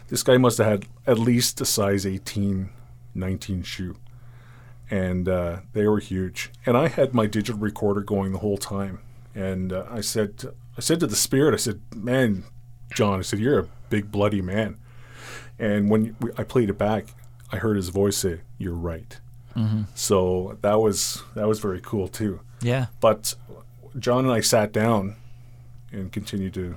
this 0.07 0.23
guy 0.23 0.37
must 0.37 0.57
have 0.57 0.67
had 0.67 0.85
at 1.05 1.19
least 1.19 1.61
a 1.61 1.65
size 1.65 2.05
18, 2.05 2.69
19 3.13 3.63
shoe, 3.63 3.95
and 4.89 5.29
uh, 5.29 5.57
they 5.73 5.87
were 5.87 5.99
huge. 5.99 6.51
And 6.65 6.75
I 6.75 6.87
had 6.87 7.13
my 7.13 7.25
digital 7.27 7.59
recorder 7.61 8.01
going 8.01 8.31
the 8.33 8.39
whole 8.39 8.57
time, 8.57 8.99
and 9.33 9.71
uh, 9.71 9.85
I 9.89 10.01
said, 10.01 10.45
I 10.77 10.81
said 10.81 10.99
to 11.01 11.07
the 11.07 11.15
spirit, 11.15 11.53
I 11.53 11.57
said, 11.57 11.79
"Man, 11.95 12.43
John," 12.93 13.19
I 13.19 13.21
said, 13.21 13.39
"You're 13.39 13.59
a 13.59 13.67
big 13.89 14.11
bloody 14.11 14.41
man." 14.41 14.77
And 15.59 15.89
when 15.89 16.15
we, 16.19 16.31
I 16.37 16.43
played 16.43 16.69
it 16.69 16.77
back, 16.77 17.05
I 17.51 17.57
heard 17.57 17.75
his 17.77 17.89
voice 17.89 18.17
say, 18.17 18.41
"You're 18.57 18.73
right." 18.73 19.19
So 19.95 20.57
that 20.61 20.81
was 20.81 21.23
that 21.35 21.47
was 21.47 21.59
very 21.59 21.79
cool 21.81 22.07
too. 22.07 22.41
Yeah. 22.61 22.87
But 22.99 23.35
John 23.97 24.25
and 24.25 24.33
I 24.33 24.41
sat 24.41 24.73
down 24.73 25.15
and 25.91 26.11
continued 26.11 26.53
to 26.55 26.75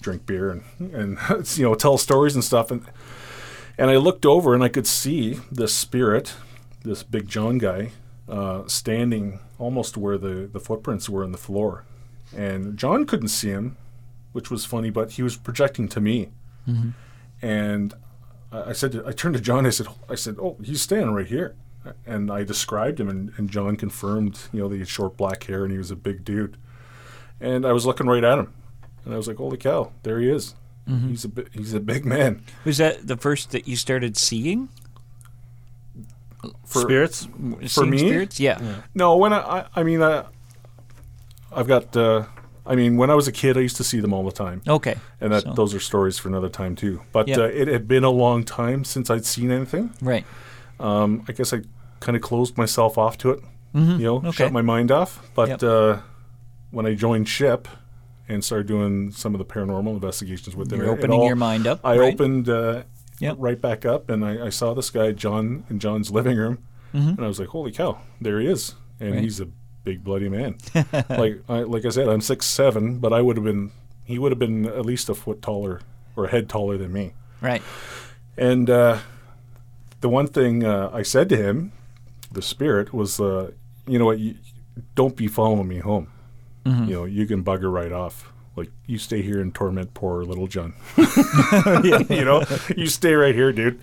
drink 0.00 0.26
beer 0.26 0.50
and 0.50 0.92
and 0.92 1.18
you 1.56 1.62
know 1.64 1.74
tell 1.76 1.96
stories 1.98 2.34
and 2.34 2.42
stuff 2.42 2.72
and 2.72 2.84
and 3.78 3.88
I 3.90 3.96
looked 3.96 4.26
over 4.26 4.54
and 4.54 4.62
I 4.62 4.68
could 4.68 4.86
see 4.86 5.38
this 5.50 5.72
spirit, 5.74 6.34
this 6.82 7.02
big 7.02 7.28
John 7.28 7.58
guy, 7.58 7.92
uh, 8.28 8.66
standing 8.66 9.38
almost 9.58 9.96
where 9.96 10.18
the 10.18 10.48
the 10.52 10.60
footprints 10.60 11.08
were 11.08 11.24
in 11.24 11.32
the 11.32 11.38
floor, 11.38 11.84
and 12.36 12.76
John 12.76 13.06
couldn't 13.06 13.28
see 13.28 13.48
him, 13.50 13.76
which 14.32 14.50
was 14.50 14.64
funny, 14.64 14.90
but 14.90 15.12
he 15.12 15.22
was 15.22 15.36
projecting 15.36 15.88
to 15.88 16.00
me, 16.00 16.30
and 17.42 17.92
I 18.50 18.72
said, 18.72 18.92
to, 18.92 19.06
I 19.06 19.12
turned 19.12 19.34
to 19.34 19.40
John. 19.40 19.66
I 19.66 19.70
said, 19.70 19.88
I 20.08 20.14
said, 20.14 20.36
oh, 20.40 20.56
he's 20.62 20.80
standing 20.80 21.12
right 21.12 21.26
here, 21.26 21.54
and 22.06 22.30
I 22.30 22.44
described 22.44 23.00
him, 23.00 23.08
and, 23.08 23.32
and 23.36 23.50
John 23.50 23.76
confirmed, 23.76 24.38
you 24.52 24.60
know, 24.60 24.68
that 24.68 24.74
he 24.76 24.80
had 24.80 24.88
short 24.88 25.16
black 25.16 25.44
hair 25.44 25.64
and 25.64 25.72
he 25.72 25.78
was 25.78 25.90
a 25.90 25.96
big 25.96 26.24
dude, 26.24 26.56
and 27.40 27.66
I 27.66 27.72
was 27.72 27.84
looking 27.84 28.06
right 28.06 28.24
at 28.24 28.38
him, 28.38 28.52
and 29.04 29.12
I 29.12 29.16
was 29.16 29.26
like, 29.26 29.38
holy 29.38 29.58
cow, 29.58 29.92
there 30.04 30.20
he 30.20 30.30
is. 30.30 30.54
He's 30.86 31.24
a 31.24 31.30
he's 31.52 31.74
a 31.74 31.80
big 31.80 32.04
man. 32.04 32.42
Was 32.64 32.78
that 32.78 33.06
the 33.06 33.16
first 33.16 33.52
that 33.52 33.68
you 33.68 33.76
started 33.76 34.16
seeing? 34.16 34.68
For, 36.66 36.80
Spirits? 36.80 37.28
Seeing 37.66 37.90
me? 37.90 37.98
spirits? 37.98 38.40
Yeah. 38.40 38.80
No, 38.92 39.16
when 39.16 39.32
I, 39.32 39.38
I, 39.38 39.66
I 39.76 39.82
mean, 39.84 40.02
I, 40.02 40.24
I've 41.52 41.68
got 41.68 41.96
uh, 41.96 42.24
I 42.64 42.76
mean, 42.76 42.96
when 42.96 43.10
I 43.10 43.14
was 43.14 43.26
a 43.26 43.32
kid, 43.32 43.56
I 43.56 43.60
used 43.60 43.76
to 43.78 43.84
see 43.84 43.98
them 44.00 44.12
all 44.12 44.24
the 44.24 44.30
time. 44.32 44.62
Okay. 44.68 44.94
And 45.20 45.32
that 45.32 45.42
So- 45.42 45.52
those 45.54 45.74
are 45.74 45.80
stories 45.80 46.18
for 46.18 46.28
another 46.28 46.48
time 46.48 46.76
too. 46.76 47.00
But 47.12 47.26
Yeah. 47.28 47.38
uh, 47.38 47.42
it 47.46 47.66
had 47.68 47.88
been 47.88 48.04
a 48.04 48.10
long 48.10 48.44
time 48.44 48.84
since 48.84 49.10
I'd 49.10 49.24
seen 49.24 49.50
anything. 49.50 49.90
Right. 50.00 50.24
Um, 50.78 51.24
I 51.28 51.32
guess 51.32 51.52
I 51.52 51.62
kind 52.00 52.14
of 52.16 52.22
closed 52.22 52.56
myself 52.56 52.98
off 52.98 53.18
to 53.18 53.30
it. 53.30 53.40
You 53.74 53.80
know, 53.80 54.18
Mm-hmm. 54.18 54.26
Okay. 54.28 54.36
shut 54.44 54.52
my 54.52 54.62
mind 54.62 54.90
off. 54.92 55.28
But 55.34 55.48
Yep. 55.48 55.62
uh, 55.62 55.96
when 56.70 56.86
I 56.86 56.94
joined 56.94 57.28
SHIP 57.28 57.66
and 58.28 58.44
started 58.44 58.66
doing 58.66 59.10
some 59.10 59.34
of 59.34 59.38
the 59.38 59.44
paranormal 59.44 59.94
investigations 59.94 60.54
with 60.54 60.68
them, 60.68 60.80
You're 60.80 60.90
opening 60.90 61.18
all- 61.20 61.26
your 61.26 61.36
mind 61.36 61.66
up. 61.66 61.80
I 61.82 61.98
right? 61.98 62.14
opened 62.14 62.48
uh, 62.48 62.82
Yep. 63.18 63.36
right 63.38 63.60
back 63.60 63.84
up, 63.86 64.08
and 64.10 64.24
I, 64.24 64.46
I 64.46 64.48
saw 64.50 64.74
this 64.74 64.90
guy 64.90 65.12
John 65.12 65.64
in 65.70 65.78
John's 65.78 66.10
living 66.10 66.36
room, 66.36 66.58
and 66.92 67.18
I 67.20 67.26
was 67.28 67.38
like, 67.40 67.48
"Holy 67.48 67.70
cow, 67.72 67.98
there 68.20 68.38
he 68.40 68.46
is!" 68.46 68.74
And 69.00 69.08
Mm-hmm. 69.10 69.14
Right. 69.16 69.22
he's 69.24 69.40
a 69.40 69.48
big 69.84 70.04
bloody 70.04 70.28
man. 70.28 70.56
like 71.08 71.42
I, 71.48 71.60
like 71.60 71.84
I 71.84 71.90
said, 71.90 72.08
I'm 72.08 72.20
six 72.20 72.46
seven, 72.46 72.98
but 72.98 73.12
I 73.12 73.20
would 73.20 73.36
have 73.36 73.44
been 73.44 73.72
he 74.04 74.18
would 74.18 74.32
have 74.32 74.38
been 74.38 74.66
at 74.66 74.84
least 74.84 75.08
a 75.08 75.14
foot 75.14 75.42
taller 75.42 75.80
or 76.16 76.26
a 76.26 76.30
head 76.30 76.48
taller 76.48 76.76
than 76.76 76.92
me. 76.92 77.12
Right. 77.40 77.62
And 78.36 78.68
uh, 78.68 78.98
the 80.00 80.08
one 80.08 80.26
thing 80.26 80.64
uh, 80.64 80.90
I 80.92 81.02
said 81.02 81.28
to 81.30 81.36
him, 81.36 81.72
the 82.30 82.42
spirit, 82.42 82.92
was, 82.92 83.20
uh, 83.20 83.52
you 83.86 83.98
know 83.98 84.06
what, 84.06 84.18
you, 84.18 84.36
don't 84.94 85.16
be 85.16 85.28
following 85.28 85.68
me 85.68 85.78
home. 85.78 86.10
Mm-hmm. 86.64 86.84
You 86.84 86.94
know, 86.94 87.04
you 87.04 87.26
can 87.26 87.44
bugger 87.44 87.72
right 87.72 87.92
off. 87.92 88.32
Like 88.54 88.70
you 88.86 88.98
stay 88.98 89.22
here 89.22 89.40
and 89.40 89.54
torment 89.54 89.94
poor 89.94 90.24
little 90.24 90.46
John. 90.46 90.74
you 90.96 92.24
know, 92.24 92.44
you 92.76 92.86
stay 92.86 93.14
right 93.14 93.34
here, 93.34 93.50
dude. 93.50 93.80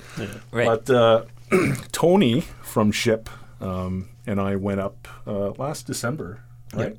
Right. 0.52 0.66
But 0.66 0.90
uh, 0.90 1.24
Tony 1.92 2.42
from 2.62 2.92
Ship 2.92 3.28
um, 3.62 4.10
and 4.30 4.40
I 4.40 4.56
went 4.56 4.80
up 4.80 5.08
uh, 5.26 5.50
last 5.58 5.88
December, 5.88 6.42
right? 6.74 6.96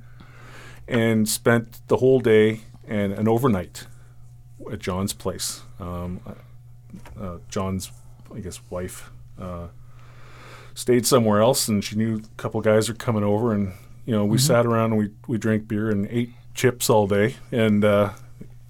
And 0.88 1.28
spent 1.28 1.86
the 1.86 1.98
whole 1.98 2.18
day 2.18 2.62
and 2.88 3.12
an 3.12 3.28
overnight 3.28 3.86
at 4.72 4.80
John's 4.80 5.12
place. 5.12 5.62
Um, 5.78 6.20
uh, 7.18 7.36
John's, 7.48 7.92
I 8.34 8.40
guess, 8.40 8.60
wife 8.68 9.12
uh, 9.40 9.68
stayed 10.74 11.06
somewhere 11.06 11.40
else, 11.40 11.68
and 11.68 11.84
she 11.84 11.94
knew 11.94 12.16
a 12.16 12.36
couple 12.36 12.60
guys 12.62 12.90
are 12.90 12.94
coming 12.94 13.22
over, 13.22 13.54
and 13.54 13.74
you 14.06 14.12
know, 14.12 14.24
we 14.24 14.36
sat 14.36 14.66
around 14.66 14.90
and 14.92 14.98
we 14.98 15.10
we 15.28 15.38
drank 15.38 15.68
beer 15.68 15.88
and 15.88 16.08
ate 16.10 16.32
chips 16.54 16.90
all 16.90 17.06
day, 17.06 17.36
and 17.52 17.84
uh, 17.84 18.10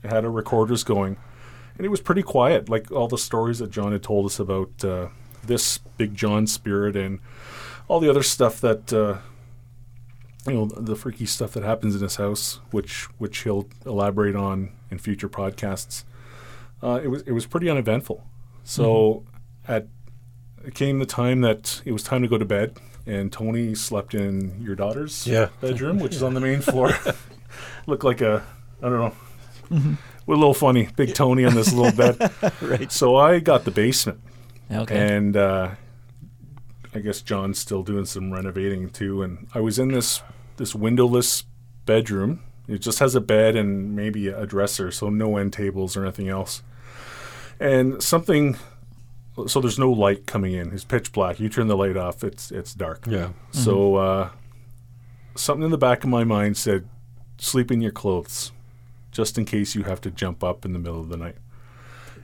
had 0.04 0.26
our 0.26 0.30
recorders 0.30 0.84
going, 0.84 1.16
and 1.78 1.86
it 1.86 1.88
was 1.88 2.02
pretty 2.02 2.22
quiet, 2.22 2.68
like 2.68 2.92
all 2.92 3.08
the 3.08 3.16
stories 3.16 3.58
that 3.60 3.70
John 3.70 3.92
had 3.92 4.02
told 4.02 4.26
us 4.26 4.38
about 4.38 4.84
uh, 4.84 5.08
this 5.42 5.78
Big 5.96 6.14
John 6.14 6.46
spirit 6.46 6.94
and 6.94 7.20
all 7.90 8.00
the 8.00 8.08
other 8.10 8.22
stuff 8.22 8.60
that. 8.60 8.92
Uh, 8.92 9.16
you 10.46 10.54
know 10.54 10.64
the 10.64 10.96
freaky 10.96 11.26
stuff 11.26 11.52
that 11.52 11.62
happens 11.62 11.94
in 11.94 12.00
his 12.00 12.16
house, 12.16 12.60
which 12.70 13.04
which 13.18 13.40
he'll 13.42 13.68
elaborate 13.84 14.34
on 14.34 14.70
in 14.90 14.98
future 14.98 15.28
podcasts. 15.28 16.04
Uh, 16.82 16.98
it 17.04 17.08
was 17.08 17.20
it 17.26 17.32
was 17.32 17.44
pretty 17.44 17.68
uneventful. 17.68 18.24
So 18.64 19.24
at 19.68 19.86
it 20.64 20.74
came 20.74 20.98
the 20.98 21.04
time 21.04 21.42
that 21.42 21.82
it 21.84 21.92
was 21.92 22.02
time 22.02 22.22
to 22.22 22.28
go 22.28 22.38
to 22.38 22.46
bed, 22.46 22.78
and 23.04 23.30
Tony 23.30 23.74
slept 23.74 24.14
in 24.14 24.62
your 24.62 24.74
daughter's 24.74 25.26
Yeah. 25.26 25.48
bedroom, 25.60 25.98
which 25.98 26.14
is 26.14 26.22
on 26.22 26.32
the 26.32 26.40
main 26.48 26.62
floor. 26.62 26.90
Looked 27.86 28.04
like 28.04 28.22
a 28.22 28.42
I 28.82 28.88
don't 28.88 28.98
know, 28.98 29.14
a 29.70 29.98
little 30.26 30.54
funny, 30.54 30.88
big 30.96 31.12
Tony 31.14 31.44
on 31.44 31.54
this 31.54 31.70
little 31.74 31.92
bed. 31.92 32.32
Right. 32.62 32.90
So 32.90 33.16
I 33.16 33.40
got 33.40 33.66
the 33.66 33.70
basement, 33.70 34.20
Okay. 34.72 34.96
and 35.16 35.36
uh, 35.36 35.72
I 36.94 36.98
guess 37.00 37.20
John's 37.20 37.58
still 37.58 37.82
doing 37.82 38.04
some 38.04 38.32
renovating 38.32 38.90
too. 38.90 39.22
And 39.22 39.46
I 39.54 39.60
was 39.60 39.78
in 39.78 39.88
this 39.88 40.22
this 40.56 40.74
windowless 40.74 41.44
bedroom. 41.86 42.42
It 42.68 42.78
just 42.78 42.98
has 43.00 43.14
a 43.14 43.20
bed 43.20 43.56
and 43.56 43.96
maybe 43.96 44.28
a 44.28 44.46
dresser, 44.46 44.90
so 44.90 45.08
no 45.08 45.36
end 45.36 45.52
tables 45.52 45.96
or 45.96 46.04
anything 46.04 46.28
else. 46.28 46.62
And 47.58 48.02
something, 48.02 48.56
so 49.46 49.60
there's 49.60 49.78
no 49.78 49.90
light 49.90 50.26
coming 50.26 50.52
in. 50.52 50.72
It's 50.72 50.84
pitch 50.84 51.12
black. 51.12 51.40
You 51.40 51.48
turn 51.48 51.66
the 51.66 51.76
light 51.76 51.96
off, 51.96 52.22
it's 52.22 52.50
it's 52.50 52.74
dark. 52.74 53.06
Yeah. 53.06 53.30
So 53.50 53.96
uh, 53.96 54.30
something 55.34 55.64
in 55.64 55.70
the 55.70 55.78
back 55.78 56.04
of 56.04 56.10
my 56.10 56.24
mind 56.24 56.56
said, 56.56 56.88
"Sleep 57.38 57.70
in 57.70 57.80
your 57.80 57.90
clothes, 57.92 58.52
just 59.10 59.36
in 59.38 59.44
case 59.44 59.74
you 59.74 59.82
have 59.84 60.00
to 60.02 60.10
jump 60.10 60.44
up 60.44 60.64
in 60.64 60.72
the 60.72 60.78
middle 60.78 61.00
of 61.00 61.08
the 61.08 61.16
night." 61.16 61.36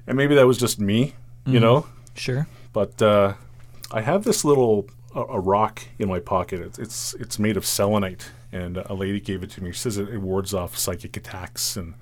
And 0.06 0.16
maybe 0.16 0.34
that 0.36 0.46
was 0.46 0.58
just 0.58 0.78
me, 0.78 1.14
you 1.44 1.58
know. 1.58 1.86
sure. 2.14 2.46
But 2.72 3.00
uh, 3.02 3.34
I 3.92 4.00
have 4.02 4.24
this 4.24 4.44
little 4.44 4.88
a, 5.14 5.20
a 5.20 5.40
rock 5.40 5.82
in 5.98 6.08
my 6.08 6.20
pocket. 6.20 6.60
It's, 6.60 6.78
it's 6.78 7.14
it's 7.14 7.38
made 7.38 7.56
of 7.56 7.64
selenite, 7.66 8.30
and 8.52 8.76
a 8.78 8.94
lady 8.94 9.20
gave 9.20 9.42
it 9.42 9.50
to 9.50 9.62
me. 9.62 9.72
She 9.72 9.78
says 9.78 9.98
it, 9.98 10.08
it 10.08 10.18
wards 10.18 10.52
off 10.54 10.76
psychic 10.76 11.16
attacks, 11.16 11.76
and 11.76 11.94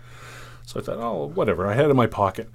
so 0.66 0.80
I 0.80 0.82
thought, 0.82 0.99
oh, 0.99 1.26
whatever. 1.26 1.66
I 1.66 1.74
had 1.74 1.87
it 1.87 1.91
in 1.91 1.97
my 1.97 2.07
pocket, 2.07 2.49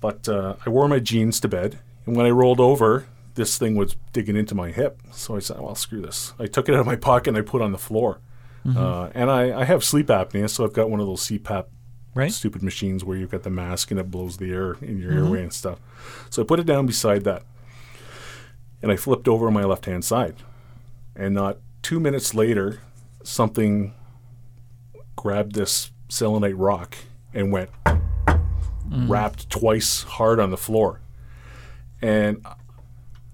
but 0.00 0.28
uh, 0.28 0.56
I 0.66 0.70
wore 0.70 0.88
my 0.88 0.98
jeans 0.98 1.40
to 1.40 1.48
bed, 1.48 1.78
and 2.06 2.16
when 2.16 2.26
I 2.26 2.30
rolled 2.30 2.60
over, 2.60 3.06
this 3.34 3.58
thing 3.58 3.74
was 3.76 3.96
digging 4.12 4.36
into 4.36 4.54
my 4.54 4.70
hip. 4.70 5.00
So 5.12 5.36
I 5.36 5.38
said, 5.40 5.60
well, 5.60 5.74
screw 5.74 6.00
this. 6.00 6.34
I 6.38 6.46
took 6.46 6.68
it 6.68 6.74
out 6.74 6.80
of 6.80 6.86
my 6.86 6.96
pocket 6.96 7.30
and 7.30 7.36
I 7.38 7.40
put 7.42 7.60
it 7.60 7.64
on 7.64 7.72
the 7.72 7.78
floor. 7.78 8.20
Uh, 8.66 9.10
and 9.14 9.30
I, 9.30 9.60
I 9.60 9.64
have 9.64 9.84
sleep 9.84 10.06
apnea, 10.06 10.48
so 10.48 10.64
I've 10.64 10.72
got 10.72 10.88
one 10.88 10.98
of 11.00 11.06
those 11.06 11.20
CPAP 11.28 11.66
Right. 12.14 12.30
stupid 12.32 12.62
machines 12.62 13.04
where 13.04 13.16
you've 13.16 13.32
got 13.32 13.42
the 13.42 13.50
mask 13.50 13.90
and 13.90 13.98
it 13.98 14.08
blows 14.10 14.36
the 14.36 14.52
air 14.52 14.76
in 14.80 14.98
your 15.00 15.10
airway 15.12 15.42
and 15.42 15.52
stuff. 15.52 15.80
So 16.30 16.42
I 16.42 16.46
put 16.46 16.60
it 16.60 16.64
down 16.64 16.86
beside 16.86 17.24
that. 17.24 17.42
And 18.84 18.92
I 18.92 18.96
flipped 18.96 19.26
over 19.28 19.46
on 19.46 19.54
my 19.54 19.64
left 19.64 19.86
hand 19.86 20.04
side. 20.04 20.34
And 21.16 21.34
not 21.34 21.56
two 21.80 21.98
minutes 21.98 22.34
later, 22.34 22.80
something 23.22 23.94
grabbed 25.16 25.54
this 25.54 25.90
selenite 26.10 26.54
rock 26.58 26.94
and 27.32 27.50
went 27.50 27.70
rapped 28.90 29.48
twice 29.48 30.02
hard 30.02 30.38
on 30.38 30.50
the 30.50 30.58
floor. 30.58 31.00
And 32.02 32.44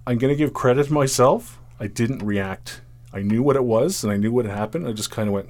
I'm 0.06 0.18
going 0.18 0.32
to 0.32 0.36
give 0.36 0.54
credit 0.54 0.86
to 0.86 0.92
myself. 0.92 1.58
I 1.80 1.88
didn't 1.88 2.20
react. 2.24 2.80
I 3.12 3.22
knew 3.22 3.42
what 3.42 3.56
it 3.56 3.64
was 3.64 4.04
and 4.04 4.12
I 4.12 4.16
knew 4.16 4.30
what 4.30 4.44
had 4.44 4.56
happened. 4.56 4.86
I 4.86 4.92
just 4.92 5.10
kind 5.10 5.28
of 5.28 5.34
went, 5.34 5.48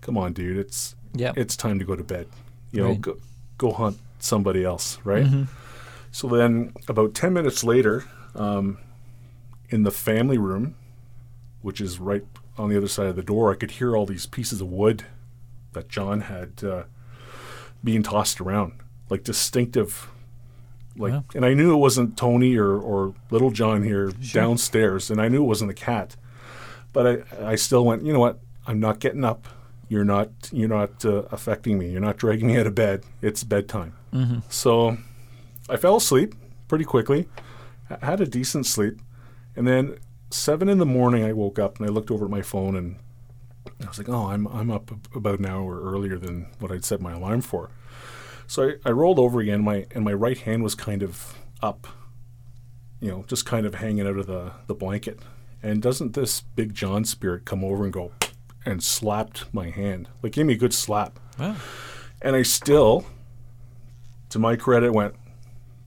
come 0.00 0.16
on, 0.16 0.32
dude. 0.32 0.58
It's 0.58 0.94
Yep. 1.14 1.38
it's 1.38 1.56
time 1.56 1.80
to 1.80 1.84
go 1.84 1.96
to 1.96 2.04
bed. 2.04 2.28
You 2.70 2.82
know, 2.82 2.88
Right. 2.90 3.00
go, 3.00 3.16
go 3.58 3.72
hunt 3.72 3.98
somebody 4.20 4.64
else, 4.64 4.98
right? 5.02 5.26
So 6.12 6.28
then, 6.28 6.72
about 6.86 7.14
10 7.14 7.32
minutes 7.32 7.64
later, 7.64 8.04
um, 8.36 8.78
in 9.70 9.82
the 9.84 9.90
family 9.90 10.38
room, 10.38 10.74
which 11.62 11.80
is 11.80 11.98
right 11.98 12.24
on 12.58 12.68
the 12.68 12.76
other 12.76 12.88
side 12.88 13.06
of 13.06 13.16
the 13.16 13.22
door, 13.22 13.50
I 13.52 13.54
could 13.56 13.72
hear 13.72 13.96
all 13.96 14.06
these 14.06 14.26
pieces 14.26 14.60
of 14.60 14.68
wood 14.68 15.04
that 15.72 15.88
John 15.88 16.22
had 16.22 16.62
uh, 16.64 16.82
being 17.82 18.02
tossed 18.02 18.40
around, 18.40 18.72
like 19.08 19.22
distinctive. 19.24 20.10
Like, 20.96 21.12
Wow. 21.12 21.24
and 21.34 21.44
I 21.46 21.54
knew 21.54 21.72
it 21.72 21.76
wasn't 21.78 22.16
Tony 22.16 22.56
or, 22.56 22.76
or 22.76 23.14
Little 23.30 23.50
John 23.52 23.82
here 23.84 24.10
downstairs, 24.10 25.10
and 25.10 25.20
I 25.20 25.28
knew 25.28 25.42
it 25.42 25.46
wasn't 25.46 25.68
the 25.68 25.74
cat, 25.74 26.16
but 26.92 27.06
I, 27.40 27.52
I 27.52 27.54
still 27.54 27.84
went. 27.84 28.04
You 28.04 28.12
know 28.12 28.18
what? 28.20 28.40
I'm 28.66 28.80
not 28.80 28.98
getting 28.98 29.24
up. 29.24 29.46
You're 29.88 30.04
not. 30.04 30.30
You're 30.52 30.68
not 30.68 31.04
uh, 31.04 31.22
affecting 31.30 31.78
me. 31.78 31.90
You're 31.90 32.00
not 32.00 32.16
dragging 32.16 32.48
me 32.48 32.58
out 32.58 32.66
of 32.66 32.74
bed. 32.74 33.04
It's 33.22 33.44
bedtime. 33.44 33.94
So 34.48 34.98
I 35.68 35.76
fell 35.76 35.96
asleep 35.96 36.34
pretty 36.68 36.84
quickly. 36.84 37.28
h- 37.90 37.98
Had 38.02 38.20
a 38.20 38.26
decent 38.26 38.66
sleep, 38.66 39.00
and 39.60 39.68
then 39.68 39.98
seven 40.30 40.70
in 40.70 40.78
the 40.78 40.86
morning 40.86 41.22
I 41.22 41.34
woke 41.34 41.58
up 41.58 41.78
and 41.78 41.86
I 41.86 41.90
looked 41.92 42.10
over 42.10 42.24
at 42.24 42.30
my 42.30 42.40
phone 42.40 42.74
and 42.76 42.96
I 43.84 43.88
was 43.88 43.98
like, 43.98 44.08
"Oh, 44.08 44.28
I'm 44.28 44.46
I'm 44.48 44.70
up 44.70 44.90
about 45.14 45.38
an 45.38 45.44
hour 45.44 45.78
earlier 45.82 46.16
than 46.16 46.46
what 46.60 46.72
I'd 46.72 46.84
set 46.84 47.02
my 47.02 47.12
alarm 47.12 47.42
for." 47.42 47.68
So 48.46 48.70
I, 48.70 48.88
I 48.88 48.90
rolled 48.92 49.18
over 49.18 49.38
again. 49.40 49.62
My 49.62 49.84
and 49.94 50.02
my 50.02 50.14
right 50.14 50.38
hand 50.38 50.62
was 50.62 50.74
kind 50.74 51.02
of 51.02 51.34
up, 51.62 51.86
you 53.00 53.10
know, 53.10 53.24
just 53.28 53.44
kind 53.44 53.66
of 53.66 53.74
hanging 53.74 54.06
out 54.06 54.16
of 54.16 54.26
the 54.26 54.52
the 54.66 54.74
blanket. 54.74 55.20
And 55.62 55.82
doesn't 55.82 56.14
this 56.14 56.40
big 56.40 56.72
John 56.72 57.04
spirit 57.04 57.44
come 57.44 57.62
over 57.62 57.84
and 57.84 57.92
go 57.92 58.12
and 58.64 58.82
slapped 58.82 59.52
my 59.52 59.68
hand, 59.68 60.08
like 60.22 60.32
gave 60.32 60.46
me 60.46 60.54
a 60.54 60.56
good 60.56 60.72
slap, 60.72 61.20
Wow. 61.38 61.56
and 62.22 62.34
I 62.34 62.42
still, 62.42 63.04
to 64.30 64.38
my 64.38 64.56
credit, 64.56 64.92
went 64.94 65.14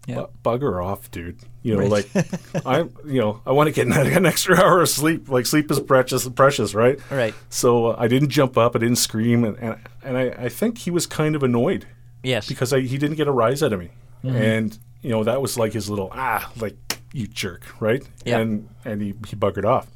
Yeah. 0.08 0.26
Bu- 0.43 0.58
bugger 0.60 0.84
off, 0.84 1.10
dude. 1.12 1.38
You 1.62 1.76
know, 1.76 1.80
Right. 1.88 2.08
like 2.14 2.66
I'm, 2.66 2.93
you 3.06 3.22
know, 3.22 3.41
I 3.45 3.51
want 3.51 3.68
to 3.68 3.72
get 3.74 3.88
an, 3.88 4.26
extra 4.26 4.58
hour 4.62 4.82
of 4.82 4.89
sleep. 4.89 5.30
Like 5.30 5.45
sleep 5.45 5.72
is 5.72 5.80
precious, 5.80 6.28
precious, 6.28 6.74
right? 6.76 6.99
Right. 7.10 7.34
So 7.49 7.88
uh, 7.88 7.95
I 7.97 8.08
didn't 8.10 8.30
jump 8.30 8.58
up, 8.58 8.76
I 8.76 8.80
didn't 8.80 8.97
scream, 8.97 9.43
and 9.45 9.58
and, 9.60 9.76
and 10.04 10.18
I, 10.18 10.24
I 10.45 10.49
think 10.49 10.80
he 10.80 10.91
was 10.91 11.06
kind 11.08 11.36
of 11.36 11.43
annoyed 11.43 11.88
Yes. 12.22 12.47
because 12.47 12.74
I, 12.74 12.82
he 12.82 12.97
didn't 12.97 13.16
get 13.18 13.28
a 13.28 13.32
rise 13.32 13.62
out 13.64 13.72
of 13.74 13.80
me, 13.80 13.91
and 14.24 14.78
you 15.01 15.10
know 15.10 15.24
that 15.24 15.41
was 15.41 15.58
like 15.58 15.74
his 15.74 15.89
little 15.89 16.10
ah, 16.14 16.51
like 16.60 16.76
you 17.14 17.28
jerk, 17.28 17.64
right? 17.82 18.04
Yeah. 18.26 18.39
And 18.39 18.70
and 18.84 19.01
he, 19.01 19.14
he 19.28 19.36
buggered 19.36 19.66
off. 19.66 19.88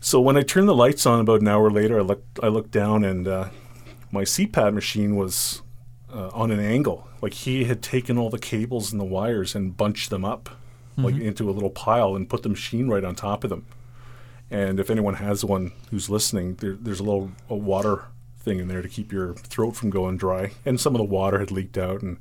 So 0.00 0.20
when 0.20 0.36
I 0.36 0.42
turned 0.42 0.68
the 0.68 0.74
lights 0.74 1.04
on 1.06 1.20
about 1.20 1.40
an 1.40 1.48
hour 1.48 1.70
later, 1.70 1.98
I 1.98 2.02
looked 2.02 2.38
I 2.42 2.48
looked 2.48 2.70
down 2.70 3.04
and 3.04 3.26
uh, 3.28 3.48
my 4.12 4.22
CPAP 4.22 4.72
machine 4.72 5.16
was 5.16 5.62
uh, 6.12 6.28
on 6.32 6.50
an 6.50 6.60
angle. 6.60 7.07
Like 7.20 7.34
he 7.34 7.64
had 7.64 7.82
taken 7.82 8.18
all 8.18 8.30
the 8.30 8.38
cables 8.38 8.92
and 8.92 9.00
the 9.00 9.04
wires 9.04 9.54
and 9.54 9.76
bunched 9.76 10.10
them 10.10 10.24
up 10.24 10.50
like 10.96 11.14
mm-hmm. 11.14 11.28
into 11.28 11.48
a 11.48 11.52
little 11.52 11.70
pile 11.70 12.16
and 12.16 12.28
put 12.28 12.42
the 12.42 12.48
machine 12.48 12.88
right 12.88 13.04
on 13.04 13.14
top 13.14 13.44
of 13.44 13.50
them. 13.50 13.66
And 14.50 14.80
if 14.80 14.90
anyone 14.90 15.14
has 15.14 15.44
one 15.44 15.72
who's 15.90 16.08
listening, 16.08 16.56
there, 16.56 16.74
there's 16.74 17.00
a 17.00 17.04
little 17.04 17.30
a 17.48 17.54
water 17.54 18.06
thing 18.40 18.58
in 18.58 18.68
there 18.68 18.82
to 18.82 18.88
keep 18.88 19.12
your 19.12 19.34
throat 19.34 19.76
from 19.76 19.90
going 19.90 20.16
dry, 20.16 20.52
and 20.64 20.80
some 20.80 20.94
of 20.94 20.98
the 20.98 21.04
water 21.04 21.38
had 21.38 21.50
leaked 21.50 21.76
out, 21.76 22.02
and 22.02 22.18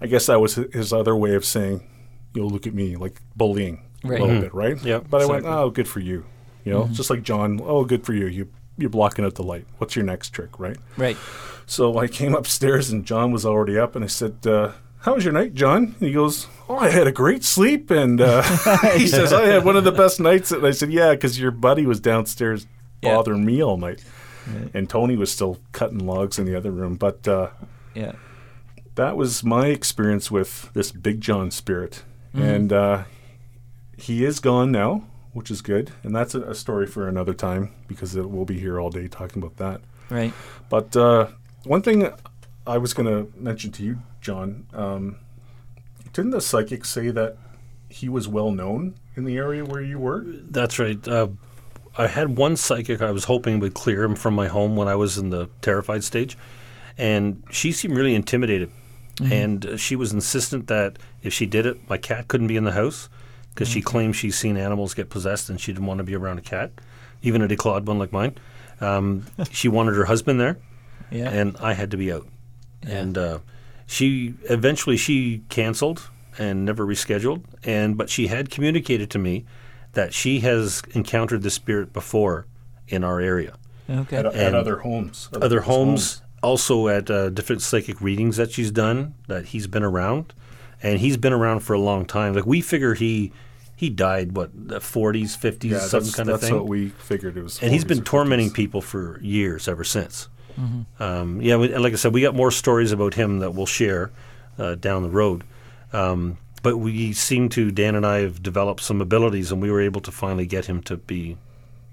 I 0.00 0.06
guess 0.06 0.26
that 0.26 0.40
was 0.40 0.56
his 0.56 0.92
other 0.92 1.14
way 1.14 1.34
of 1.34 1.44
saying, 1.44 1.88
"You'll 2.34 2.50
look 2.50 2.66
at 2.66 2.74
me," 2.74 2.96
like 2.96 3.20
bullying 3.36 3.82
Right. 4.04 4.18
a 4.18 4.24
little 4.24 4.28
mm-hmm. 4.28 4.40
bit, 4.40 4.54
right? 4.54 4.84
Yeah, 4.84 4.98
But 5.08 5.22
I 5.22 5.26
went, 5.26 5.46
"Oh, 5.46 5.70
good 5.70 5.86
for 5.86 6.00
you," 6.00 6.24
you 6.64 6.72
know, 6.72 6.84
mm-hmm. 6.84 6.94
just 6.94 7.10
like 7.10 7.22
John. 7.22 7.60
Oh, 7.62 7.84
good 7.84 8.04
for 8.04 8.12
you. 8.12 8.26
You 8.26 8.48
you're 8.78 8.90
blocking 8.90 9.24
out 9.24 9.34
the 9.34 9.42
light. 9.42 9.66
What's 9.78 9.94
your 9.96 10.04
next 10.04 10.30
trick, 10.30 10.58
right? 10.58 10.76
Right. 10.96 11.16
So 11.66 11.98
I 11.98 12.06
came 12.08 12.34
upstairs 12.34 12.90
and 12.90 13.04
John 13.04 13.32
was 13.32 13.46
already 13.46 13.78
up, 13.78 13.94
and 13.96 14.04
I 14.04 14.08
said, 14.08 14.46
uh, 14.46 14.72
"How 15.00 15.14
was 15.14 15.24
your 15.24 15.32
night, 15.32 15.54
John?" 15.54 15.94
And 15.98 16.08
he 16.08 16.12
goes, 16.12 16.46
"Oh, 16.68 16.76
I 16.76 16.90
had 16.90 17.06
a 17.06 17.12
great 17.12 17.44
sleep." 17.44 17.90
And 17.90 18.20
uh, 18.20 18.42
he 18.96 19.06
says, 19.06 19.32
"I 19.32 19.46
had 19.46 19.64
one 19.64 19.76
of 19.76 19.84
the 19.84 19.92
best 19.92 20.20
nights." 20.20 20.50
And 20.52 20.66
I 20.66 20.72
said, 20.72 20.90
"Yeah, 20.92 21.12
because 21.12 21.38
your 21.38 21.50
buddy 21.50 21.86
was 21.86 22.00
downstairs 22.00 22.66
Yeah. 23.02 23.14
bothering 23.14 23.44
me 23.44 23.62
all 23.62 23.76
night, 23.76 24.04
and 24.74 24.88
Tony 24.90 25.16
was 25.16 25.30
still 25.30 25.58
cutting 25.72 26.04
logs 26.06 26.38
in 26.38 26.44
the 26.46 26.56
other 26.56 26.70
room." 26.70 26.96
But 26.96 27.26
uh, 27.28 27.50
Yeah. 27.94 28.12
that 28.96 29.16
was 29.16 29.44
my 29.44 29.66
experience 29.68 30.30
with 30.30 30.72
this 30.74 30.90
Big 30.92 31.20
John 31.20 31.50
spirit, 31.50 32.02
Mm-hmm. 32.34 32.42
and 32.42 32.72
uh, 32.72 33.02
he 33.96 34.24
is 34.24 34.40
gone 34.40 34.72
now, 34.72 35.04
which 35.32 35.50
is 35.50 35.62
good, 35.62 35.92
and 36.02 36.14
that's 36.14 36.34
a, 36.34 36.42
a 36.42 36.54
story 36.54 36.86
for 36.86 37.08
another 37.08 37.34
time 37.34 37.72
because 37.88 38.14
it, 38.16 38.28
we'll 38.28 38.44
be 38.44 38.58
here 38.58 38.80
all 38.80 38.90
day 38.90 39.08
talking 39.08 39.42
about 39.42 39.56
that. 39.56 39.80
Right. 40.10 40.32
But 40.68 40.94
uh, 40.96 41.28
one 41.64 41.82
thing 41.82 42.12
I 42.66 42.78
was 42.78 42.94
going 42.94 43.08
to 43.08 43.32
mention 43.38 43.72
to 43.72 43.82
you, 43.82 43.98
John, 44.20 44.66
um, 44.74 45.16
didn't 46.12 46.32
the 46.32 46.40
psychic 46.40 46.84
say 46.84 47.10
that 47.10 47.36
he 47.88 48.08
was 48.08 48.28
well 48.28 48.50
known 48.50 48.94
in 49.16 49.24
the 49.24 49.36
area 49.36 49.64
where 49.64 49.82
you 49.82 49.98
were? 49.98 50.24
That's 50.26 50.78
right. 50.78 51.06
Uh, 51.06 51.28
I 51.96 52.06
had 52.06 52.36
one 52.36 52.56
psychic 52.56 53.02
I 53.02 53.10
was 53.10 53.24
hoping 53.24 53.58
would 53.60 53.74
clear 53.74 54.02
him 54.02 54.14
from 54.14 54.34
my 54.34 54.48
home 54.48 54.76
when 54.76 54.88
I 54.88 54.94
was 54.94 55.18
in 55.18 55.30
the 55.30 55.48
terrified 55.60 56.04
stage, 56.04 56.36
and 56.98 57.42
she 57.50 57.72
seemed 57.72 57.96
really 57.96 58.14
intimidated. 58.14 58.70
And 59.22 59.66
uh, 59.66 59.76
she 59.76 59.94
was 59.94 60.12
insistent 60.12 60.68
that 60.68 60.98
if 61.22 61.34
she 61.34 61.44
did 61.46 61.66
it, 61.66 61.88
my 61.88 61.98
cat 61.98 62.28
couldn't 62.28 62.46
be 62.46 62.56
in 62.56 62.64
the 62.64 62.72
house 62.72 63.10
because 63.54 63.68
she 63.68 63.82
claims 63.82 64.16
she's 64.16 64.36
seen 64.36 64.56
animals 64.56 64.94
get 64.94 65.10
possessed 65.10 65.48
and 65.50 65.60
she 65.60 65.72
didn't 65.72 65.86
want 65.86 65.98
to 65.98 66.04
be 66.04 66.14
around 66.14 66.38
a 66.38 66.42
cat, 66.42 66.70
even 67.22 67.42
a 67.42 67.48
declawed 67.48 67.84
one 67.84 67.98
like 67.98 68.12
mine. 68.12 68.36
Um, 68.80 69.26
she 69.50 69.68
wanted 69.68 69.94
her 69.96 70.06
husband 70.06 70.40
there, 70.40 70.56
Yeah. 71.10 71.28
and 71.30 71.56
I 71.58 71.74
had 71.74 71.90
to 71.92 71.96
be 71.96 72.12
out. 72.12 72.26
And 72.82 73.16
uh, 73.16 73.38
she 73.86 74.34
eventually 74.50 74.96
she 74.96 75.42
canceled 75.48 76.08
and 76.38 76.64
never 76.64 76.84
rescheduled. 76.86 77.42
And 77.64 77.96
but 77.96 78.08
she 78.10 78.26
had 78.28 78.50
communicated 78.50 79.10
to 79.10 79.18
me 79.18 79.44
that 79.92 80.14
she 80.14 80.40
has 80.40 80.82
encountered 80.94 81.42
the 81.42 81.50
spirit 81.50 81.92
before 81.92 82.46
in 82.88 83.04
our 83.04 83.20
area, 83.20 83.54
okay. 83.88 84.16
At, 84.16 84.26
at 84.26 84.54
other 84.54 84.78
homes. 84.78 85.28
other 85.34 85.60
people's 85.60 85.66
homes, 85.76 86.22
also 86.42 86.88
at 86.88 87.10
uh, 87.10 87.28
different 87.30 87.60
psychic 87.62 88.00
readings 88.00 88.36
that 88.38 88.50
she's 88.50 88.70
done. 88.70 89.14
That 89.28 89.46
he's 89.46 89.66
been 89.66 89.82
around, 89.84 90.32
and 90.82 90.98
he's 90.98 91.16
been 91.16 91.32
around 91.32 91.60
for 91.60 91.72
a 91.74 91.78
long 91.80 92.04
time. 92.04 92.34
Like 92.34 92.46
we 92.46 92.60
figure 92.60 92.94
he 92.94 93.32
he 93.76 93.90
died 93.90 94.36
what 94.36 94.50
the 94.54 94.78
40s, 94.78 95.36
50s, 95.36 95.64
Yeah, 95.70 95.78
some 95.80 96.04
kind 96.12 96.28
of 96.28 96.40
that's 96.40 96.44
thing 96.50 96.54
what 96.54 96.68
we 96.68 96.90
figured 96.90 97.36
it 97.36 97.42
was. 97.42 97.60
and 97.62 97.72
he's 97.72 97.84
been 97.84 98.00
or 98.00 98.04
tormenting 98.04 98.50
50s. 98.50 98.54
people 98.54 98.80
for 98.82 99.18
years 99.20 99.66
ever 99.68 99.84
since. 99.84 100.28
Um, 101.00 101.40
yeah, 101.40 101.56
we, 101.56 101.72
and 101.72 101.82
like 101.82 101.92
I 101.94 101.96
said, 101.96 102.12
we 102.12 102.20
got 102.20 102.34
more 102.34 102.50
stories 102.50 102.92
about 102.92 103.14
him 103.14 103.38
that 103.38 103.52
we'll 103.52 103.64
share 103.66 104.10
uh, 104.58 104.74
down 104.74 105.02
the 105.02 105.08
road. 105.10 105.44
Um, 105.94 106.36
but 106.62 106.76
we 106.76 107.12
seem 107.14 107.48
to 107.50 107.70
Dan 107.70 107.94
and 107.94 108.06
I 108.06 108.18
have 108.20 108.42
developed 108.42 108.82
some 108.82 109.00
abilities, 109.00 109.50
and 109.50 109.60
we 109.62 109.70
were 109.70 109.80
able 109.80 110.00
to 110.02 110.12
finally 110.12 110.46
get 110.46 110.66
him 110.66 110.82
to 110.84 110.96
be 110.98 111.38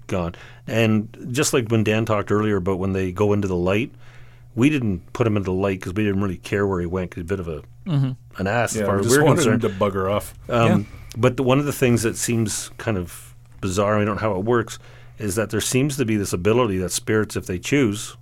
gone. 0.06 0.34
And 0.66 1.08
just 1.32 1.52
like 1.54 1.68
when 1.68 1.82
Dan 1.84 2.04
talked 2.04 2.30
earlier 2.30 2.56
about 2.56 2.78
when 2.78 2.92
they 2.92 3.10
go 3.12 3.32
into 3.32 3.48
the 3.48 3.56
light, 3.56 3.92
we 4.54 4.68
didn't 4.70 5.12
put 5.12 5.26
him 5.26 5.36
into 5.36 5.46
the 5.46 5.52
light 5.52 5.78
because 5.80 5.94
we 5.94 6.04
didn't 6.04 6.20
really 6.20 6.36
care 6.38 6.66
where 6.66 6.80
he 6.80 6.86
went. 6.86 7.10
'cause 7.12 7.16
he's 7.22 7.30
a 7.30 7.34
bit 7.36 7.40
of 7.40 7.48
a 7.48 7.62
an 7.86 8.46
ass 8.46 8.74
as 8.74 8.80
Yeah, 8.80 8.86
far 8.86 8.94
we 8.96 9.00
as 9.00 9.06
just 9.06 9.18
we're 9.18 9.24
wanted 9.24 9.36
concerned. 9.42 9.64
him 9.64 9.70
to 9.72 9.76
bugger 9.76 10.10
off. 10.10 10.34
Um, 10.48 10.86
But 11.16 11.36
the, 11.36 11.42
one 11.42 11.58
of 11.58 11.64
the 11.64 11.72
things 11.72 12.02
that 12.02 12.16
seems 12.16 12.70
kind 12.78 12.96
of 12.96 13.34
bizarre, 13.60 13.98
I 13.98 14.04
don't 14.04 14.14
know 14.14 14.20
how 14.20 14.38
it 14.38 14.44
works, 14.44 14.78
is 15.18 15.34
that 15.34 15.50
there 15.50 15.60
seems 15.60 15.96
to 15.96 16.04
be 16.04 16.16
this 16.16 16.32
ability 16.32 16.78
that 16.78 16.92
spirits, 16.92 17.34
if 17.36 17.46
they 17.46 17.58
choose, 17.58 18.16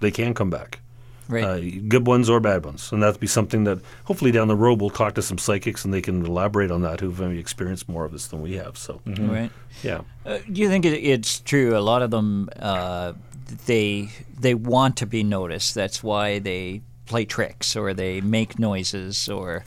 they 0.00 0.10
can 0.10 0.34
come 0.34 0.50
back. 0.50 0.80
Right. 1.28 1.44
Uh, 1.44 1.60
good 1.88 2.06
ones 2.06 2.28
or 2.30 2.40
bad 2.40 2.64
ones. 2.64 2.90
And 2.90 3.02
that'd 3.02 3.20
be 3.20 3.26
something 3.26 3.64
that 3.64 3.78
hopefully 4.04 4.32
down 4.32 4.48
the 4.48 4.56
road 4.56 4.80
we'll 4.80 4.88
talk 4.90 5.14
to 5.14 5.22
some 5.22 5.36
psychics 5.38 5.84
and 5.84 5.92
they 5.94 6.00
can 6.00 6.24
elaborate 6.26 6.70
on 6.70 6.80
that 6.82 7.00
who've 7.00 7.20
maybe 7.20 7.38
experienced 7.38 7.86
more 7.88 8.04
of 8.06 8.12
this 8.12 8.26
than 8.28 8.40
we 8.42 8.54
have. 8.54 8.76
So, 8.78 9.00
Right. 9.06 9.50
yeah. 9.84 10.00
Uh, 10.26 10.38
do 10.50 10.60
you 10.60 10.68
think 10.70 10.86
it, 10.86 10.94
it's 10.94 11.38
true? 11.40 11.76
A 11.76 11.80
lot 11.80 12.00
of 12.02 12.10
them, 12.10 12.48
uh, 12.58 13.12
they 13.66 14.10
they 14.40 14.54
want 14.54 14.96
to 14.98 15.06
be 15.06 15.22
noticed. 15.22 15.74
That's 15.74 16.02
why 16.02 16.38
they 16.38 16.82
play 17.06 17.24
tricks 17.24 17.74
or 17.74 17.94
they 17.94 18.20
make 18.20 18.58
noises 18.58 19.28
or, 19.28 19.64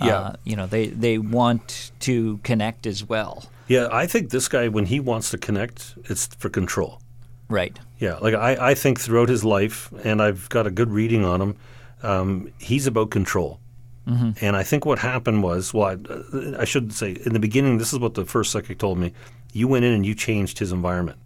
uh, 0.00 0.06
Yeah. 0.06 0.32
you 0.44 0.54
know, 0.56 0.66
they 0.66 0.88
they 0.88 1.18
want 1.18 1.90
to 2.00 2.38
connect 2.44 2.86
as 2.86 3.02
well. 3.08 3.44
Yeah, 3.66 3.88
I 3.90 4.06
think 4.06 4.30
this 4.30 4.46
guy, 4.48 4.68
when 4.68 4.86
he 4.86 5.00
wants 5.00 5.30
to 5.30 5.38
connect, 5.38 5.94
it's 6.04 6.26
for 6.38 6.48
control. 6.50 7.00
Right. 7.48 7.78
Yeah, 7.98 8.16
like 8.20 8.34
I, 8.34 8.70
I 8.70 8.74
think 8.74 9.00
throughout 9.00 9.28
his 9.28 9.44
life, 9.44 9.90
and 10.04 10.20
I've 10.22 10.48
got 10.50 10.66
a 10.66 10.70
good 10.70 10.90
reading 10.90 11.24
on 11.24 11.40
him, 11.40 11.56
um, 12.02 12.48
he's 12.58 12.86
about 12.86 13.10
control. 13.10 13.58
And 14.06 14.54
I 14.54 14.62
think 14.62 14.84
what 14.84 14.98
happened 14.98 15.42
was, 15.42 15.72
well, 15.72 15.96
I, 15.96 16.60
I 16.60 16.64
should 16.66 16.92
say, 16.92 17.16
in 17.24 17.32
the 17.32 17.38
beginning, 17.40 17.78
this 17.78 17.90
is 17.94 17.98
what 17.98 18.12
the 18.12 18.26
first 18.26 18.50
psychic 18.52 18.78
told 18.78 18.98
me. 18.98 19.14
You 19.54 19.66
went 19.66 19.86
in 19.86 19.94
and 19.94 20.04
you 20.04 20.14
changed 20.14 20.58
his 20.58 20.72
environment, 20.72 21.18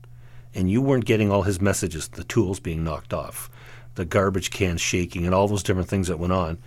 and 0.54 0.70
you 0.70 0.82
weren't 0.82 1.04
getting 1.04 1.30
all 1.30 1.42
his 1.42 1.60
messages, 1.60 2.08
the 2.08 2.24
tools 2.24 2.60
being 2.60 2.84
knocked 2.84 3.12
off, 3.12 3.50
the 3.94 4.04
garbage 4.04 4.50
cans 4.50 4.80
shaking, 4.80 5.26
and 5.26 5.34
all 5.34 5.48
those 5.48 5.62
different 5.62 5.88
things 5.88 6.08
that 6.08 6.18
went 6.18 6.32
on. 6.32 6.58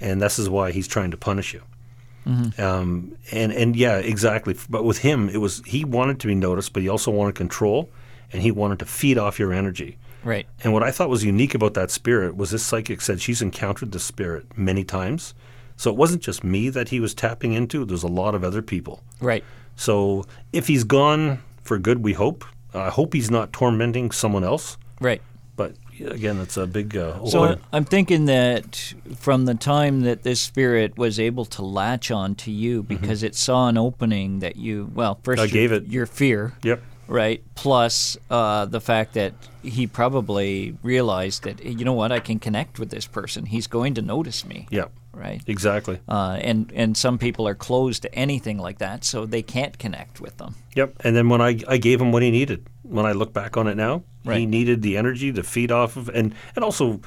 And 0.00 0.20
this 0.20 0.38
is 0.38 0.48
why 0.48 0.70
he's 0.70 0.88
trying 0.88 1.10
to 1.10 1.16
punish 1.16 1.52
you. 1.52 1.62
Um, 2.58 3.16
and 3.32 3.52
and 3.52 3.74
yeah, 3.74 3.96
exactly. 3.96 4.54
But 4.68 4.84
with 4.84 4.98
him, 4.98 5.28
it 5.30 5.38
was 5.38 5.62
he 5.64 5.84
wanted 5.84 6.20
to 6.20 6.26
be 6.26 6.34
noticed, 6.34 6.72
but 6.74 6.82
he 6.82 6.88
also 6.88 7.10
wanted 7.10 7.34
control, 7.34 7.88
and 8.32 8.42
he 8.42 8.50
wanted 8.50 8.78
to 8.80 8.84
feed 8.84 9.16
off 9.16 9.38
your 9.38 9.52
energy. 9.52 9.96
Right. 10.24 10.46
And 10.62 10.72
what 10.72 10.82
I 10.82 10.90
thought 10.90 11.08
was 11.08 11.24
unique 11.24 11.54
about 11.54 11.74
that 11.74 11.90
spirit 11.90 12.36
was 12.36 12.50
this 12.50 12.64
psychic 12.64 13.00
said 13.00 13.20
she's 13.20 13.40
encountered 13.40 13.92
the 13.92 13.98
spirit 13.98 14.46
many 14.58 14.84
times. 14.84 15.34
So 15.76 15.90
it 15.90 15.96
wasn't 15.96 16.22
just 16.22 16.42
me 16.44 16.68
that 16.70 16.88
he 16.88 17.00
was 17.00 17.14
tapping 17.14 17.52
into. 17.52 17.84
There's 17.84 18.02
a 18.02 18.08
lot 18.08 18.34
of 18.34 18.44
other 18.44 18.60
people. 18.60 19.02
Right. 19.20 19.44
So 19.76 20.26
if 20.52 20.66
he's 20.66 20.84
gone 20.84 21.40
for 21.62 21.78
good, 21.78 22.02
we 22.02 22.12
hope. 22.12 22.44
I 22.74 22.90
hope 22.90 23.14
he's 23.14 23.30
not 23.30 23.52
tormenting 23.52 24.10
someone 24.10 24.44
else. 24.44 24.76
Right. 25.00 25.22
But 25.56 25.74
again, 26.00 26.38
it's 26.40 26.56
a 26.56 26.66
big. 26.66 26.96
Uh, 26.96 27.24
So 27.26 27.40
order. 27.40 27.58
I'm 27.72 27.84
thinking 27.84 28.26
that 28.26 28.94
from 29.16 29.44
the 29.46 29.54
time 29.54 30.02
that 30.02 30.22
this 30.22 30.40
spirit 30.40 30.96
was 30.96 31.18
able 31.18 31.44
to 31.46 31.62
latch 31.62 32.10
on 32.10 32.34
to 32.36 32.50
you 32.52 32.82
because 32.82 33.22
it 33.22 33.34
saw 33.34 33.68
an 33.68 33.76
opening 33.76 34.38
that 34.40 34.56
you 34.56 34.90
well 34.94 35.18
first 35.22 35.40
I 35.40 35.44
your, 35.44 35.50
gave 35.52 35.72
it- 35.72 35.86
your 35.88 36.06
fear 36.06 36.52
Yep. 36.62 36.80
right 37.08 37.42
plus 37.56 38.16
uh, 38.30 38.66
the 38.66 38.80
fact 38.80 39.14
that 39.14 39.32
he 39.64 39.86
probably 39.88 40.76
realized 40.84 41.42
that 41.42 41.64
you 41.64 41.84
know 41.84 41.92
what 41.94 42.12
I 42.12 42.20
can 42.20 42.38
connect 42.38 42.78
with 42.78 42.90
this 42.90 43.06
person 43.06 43.46
he's 43.46 43.66
going 43.66 43.94
to 43.94 44.02
notice 44.02 44.44
me 44.44 44.68
Yep. 44.70 44.92
Right 45.12 45.42
Exactly. 45.46 45.98
uh, 46.08 46.38
and 46.40 46.72
and 46.74 46.96
some 46.96 47.18
people 47.18 47.46
are 47.48 47.54
closed 47.54 48.02
to 48.02 48.14
anything 48.14 48.58
like 48.58 48.78
that 48.78 49.04
so 49.04 49.26
they 49.26 49.42
can't 49.42 49.78
connect 49.78 50.20
with 50.20 50.36
them 50.36 50.54
Yep. 50.76 50.94
And 51.04 51.16
then 51.16 51.28
when 51.28 51.40
I, 51.40 51.58
I 51.66 51.76
gave 51.78 52.00
him 52.00 52.12
what 52.12 52.22
he 52.22 52.30
needed, 52.30 52.64
when 52.82 53.04
I 53.04 53.10
look 53.12 53.32
back 53.32 53.56
on 53.56 53.66
it 53.66 53.76
now, 53.76 54.04
he 54.24 54.46
needed 54.46 54.80
the 54.82 54.96
energy 54.96 55.32
to 55.32 55.42
feed 55.42 55.72
off 55.72 55.96
of, 55.96 56.08
and 56.10 56.32
and 56.54 56.64
also, 56.64 57.00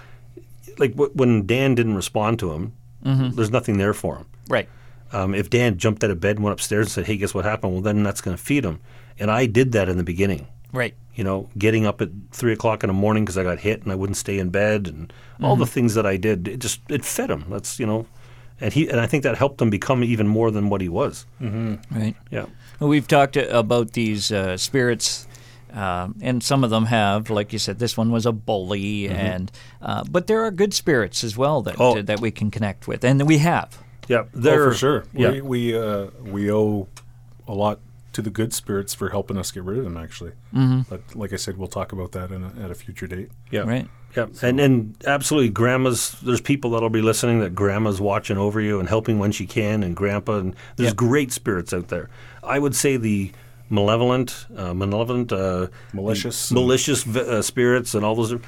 like 0.77 0.93
wh- 0.95 1.15
when 1.15 1.45
Dan 1.45 1.73
didn't 1.75 1.95
respond 1.95 2.37
to 2.39 2.51
him, 2.51 2.73
there's 3.03 3.51
nothing 3.51 3.77
there 3.77 3.93
for 3.93 4.17
him. 4.17 4.25
right 4.49 4.67
Um, 5.13 5.33
if 5.33 5.49
Dan 5.49 5.77
jumped 5.77 6.03
out 6.03 6.11
of 6.11 6.19
bed 6.19 6.35
and 6.35 6.43
went 6.43 6.53
upstairs 6.53 6.87
and 6.87 6.91
said, 6.91 7.05
"Hey, 7.05 7.15
guess 7.17 7.33
what 7.33 7.45
happened?" 7.45 7.71
Well, 7.73 7.81
then 7.81 8.03
that's 8.03 8.19
going 8.21 8.35
to 8.35 8.43
feed 8.43 8.65
him. 8.65 8.79
And 9.19 9.31
I 9.31 9.45
did 9.45 9.71
that 9.71 9.87
in 9.87 9.95
the 9.97 10.03
beginning. 10.03 10.47
Right 10.73 10.93
You 11.15 11.23
know, 11.23 11.49
getting 11.57 11.85
up 11.85 12.01
at 12.01 12.09
three 12.31 12.53
o'clock 12.53 12.83
in 12.83 12.87
the 12.87 12.93
morning 12.93 13.23
because 13.25 13.37
I 13.37 13.43
got 13.43 13.59
hit 13.59 13.83
and 13.83 13.91
I 13.91 13.95
wouldn't 13.95 14.17
stay 14.17 14.39
in 14.39 14.49
bed, 14.49 14.87
and 14.87 15.11
all 15.43 15.55
the 15.55 15.65
things 15.65 15.93
that 15.95 16.05
I 16.05 16.17
did, 16.17 16.47
it 16.47 16.59
just 16.59 16.79
it 16.89 17.03
fed 17.03 17.29
him. 17.29 17.45
That's 17.49 17.79
you 17.79 17.85
know, 17.85 18.05
and 18.61 18.73
he 18.73 18.87
and 18.89 18.99
I 18.99 19.07
think 19.07 19.23
that 19.23 19.35
helped 19.37 19.61
him 19.61 19.69
become 19.69 20.03
even 20.03 20.27
more 20.27 20.51
than 20.51 20.69
what 20.69 20.81
he 20.81 20.89
was. 20.89 21.25
right 21.41 22.15
Yeah. 22.29 22.45
Well, 22.79 22.89
We've 22.89 23.07
talked 23.07 23.37
uh, 23.37 23.45
about 23.51 23.91
these 23.93 24.31
uh, 24.31 24.57
spirits, 24.57 25.27
um, 25.73 26.15
and 26.21 26.41
some 26.43 26.63
of 26.63 26.69
them 26.69 26.85
have, 26.85 27.29
like 27.29 27.53
you 27.53 27.59
said, 27.59 27.77
this 27.79 27.95
one 27.97 28.09
was 28.11 28.25
a 28.25 28.31
bully, 28.31 29.07
and 29.09 29.51
uh, 29.81 30.03
but 30.09 30.25
there 30.27 30.43
are 30.45 30.51
good 30.51 30.73
spirits 30.73 31.23
as 31.23 31.37
well 31.37 31.61
that 31.63 31.75
Mm-hmm. 31.75 31.99
Oh. 31.99 32.01
that 32.01 32.19
we 32.21 32.31
can 32.31 32.49
connect 32.51 32.87
with, 32.87 33.03
and 33.03 33.21
we 33.27 33.37
have. 33.39 33.77
Yeah. 34.07 34.23
Oh, 34.35 34.41
for 34.41 34.73
sure. 34.73 35.03
Yeah. 35.13 35.31
We 35.31 35.41
we, 35.41 35.77
uh, 35.77 36.07
we 36.23 36.51
owe 36.51 36.87
a 37.47 37.53
lot 37.53 37.79
to 38.13 38.21
the 38.21 38.29
good 38.29 38.53
spirits 38.53 38.93
for 38.93 39.09
helping 39.09 39.37
us 39.37 39.51
get 39.51 39.63
rid 39.63 39.77
of 39.77 39.83
them. 39.83 39.97
Actually, 39.97 40.31
mm-hmm. 40.53 40.81
but 40.89 41.01
like 41.15 41.33
I 41.33 41.37
said, 41.37 41.57
we'll 41.57 41.67
talk 41.67 41.91
about 41.91 42.11
that 42.13 42.31
in 42.31 42.43
a, 42.43 42.63
at 42.63 42.71
a 42.71 42.75
future 42.75 43.07
date. 43.07 43.29
Yeah. 43.51 43.61
Right. 43.61 43.87
Yeah. 44.15 44.27
And 44.41 44.59
and 44.59 44.95
absolutely 45.07 45.49
grandma's 45.49 46.11
there's 46.21 46.41
people 46.41 46.71
that'll 46.71 46.89
be 46.89 47.01
listening 47.01 47.39
that 47.39 47.55
grandma's 47.55 48.01
watching 48.01 48.37
over 48.37 48.59
you 48.59 48.79
and 48.79 48.89
helping 48.89 49.19
when 49.19 49.31
she 49.31 49.45
can 49.47 49.83
and 49.83 49.95
grandpa 49.95 50.39
and 50.39 50.55
there's 50.75 50.89
Yep. 50.89 50.95
great 50.97 51.31
spirits 51.31 51.71
out 51.73 51.87
there. 51.87 52.09
I 52.43 52.59
would 52.59 52.75
say 52.75 52.97
the 52.97 53.31
malevolent 53.69 54.47
uh, 54.57 54.73
malevolent 54.73 55.31
uh, 55.31 55.67
Malicious. 55.93 56.51
malicious 56.51 57.03
v- 57.03 57.21
uh, 57.21 57.41
spirits 57.41 57.95
and 57.95 58.03
all 58.03 58.15
those 58.15 58.33
Are, 58.33 58.41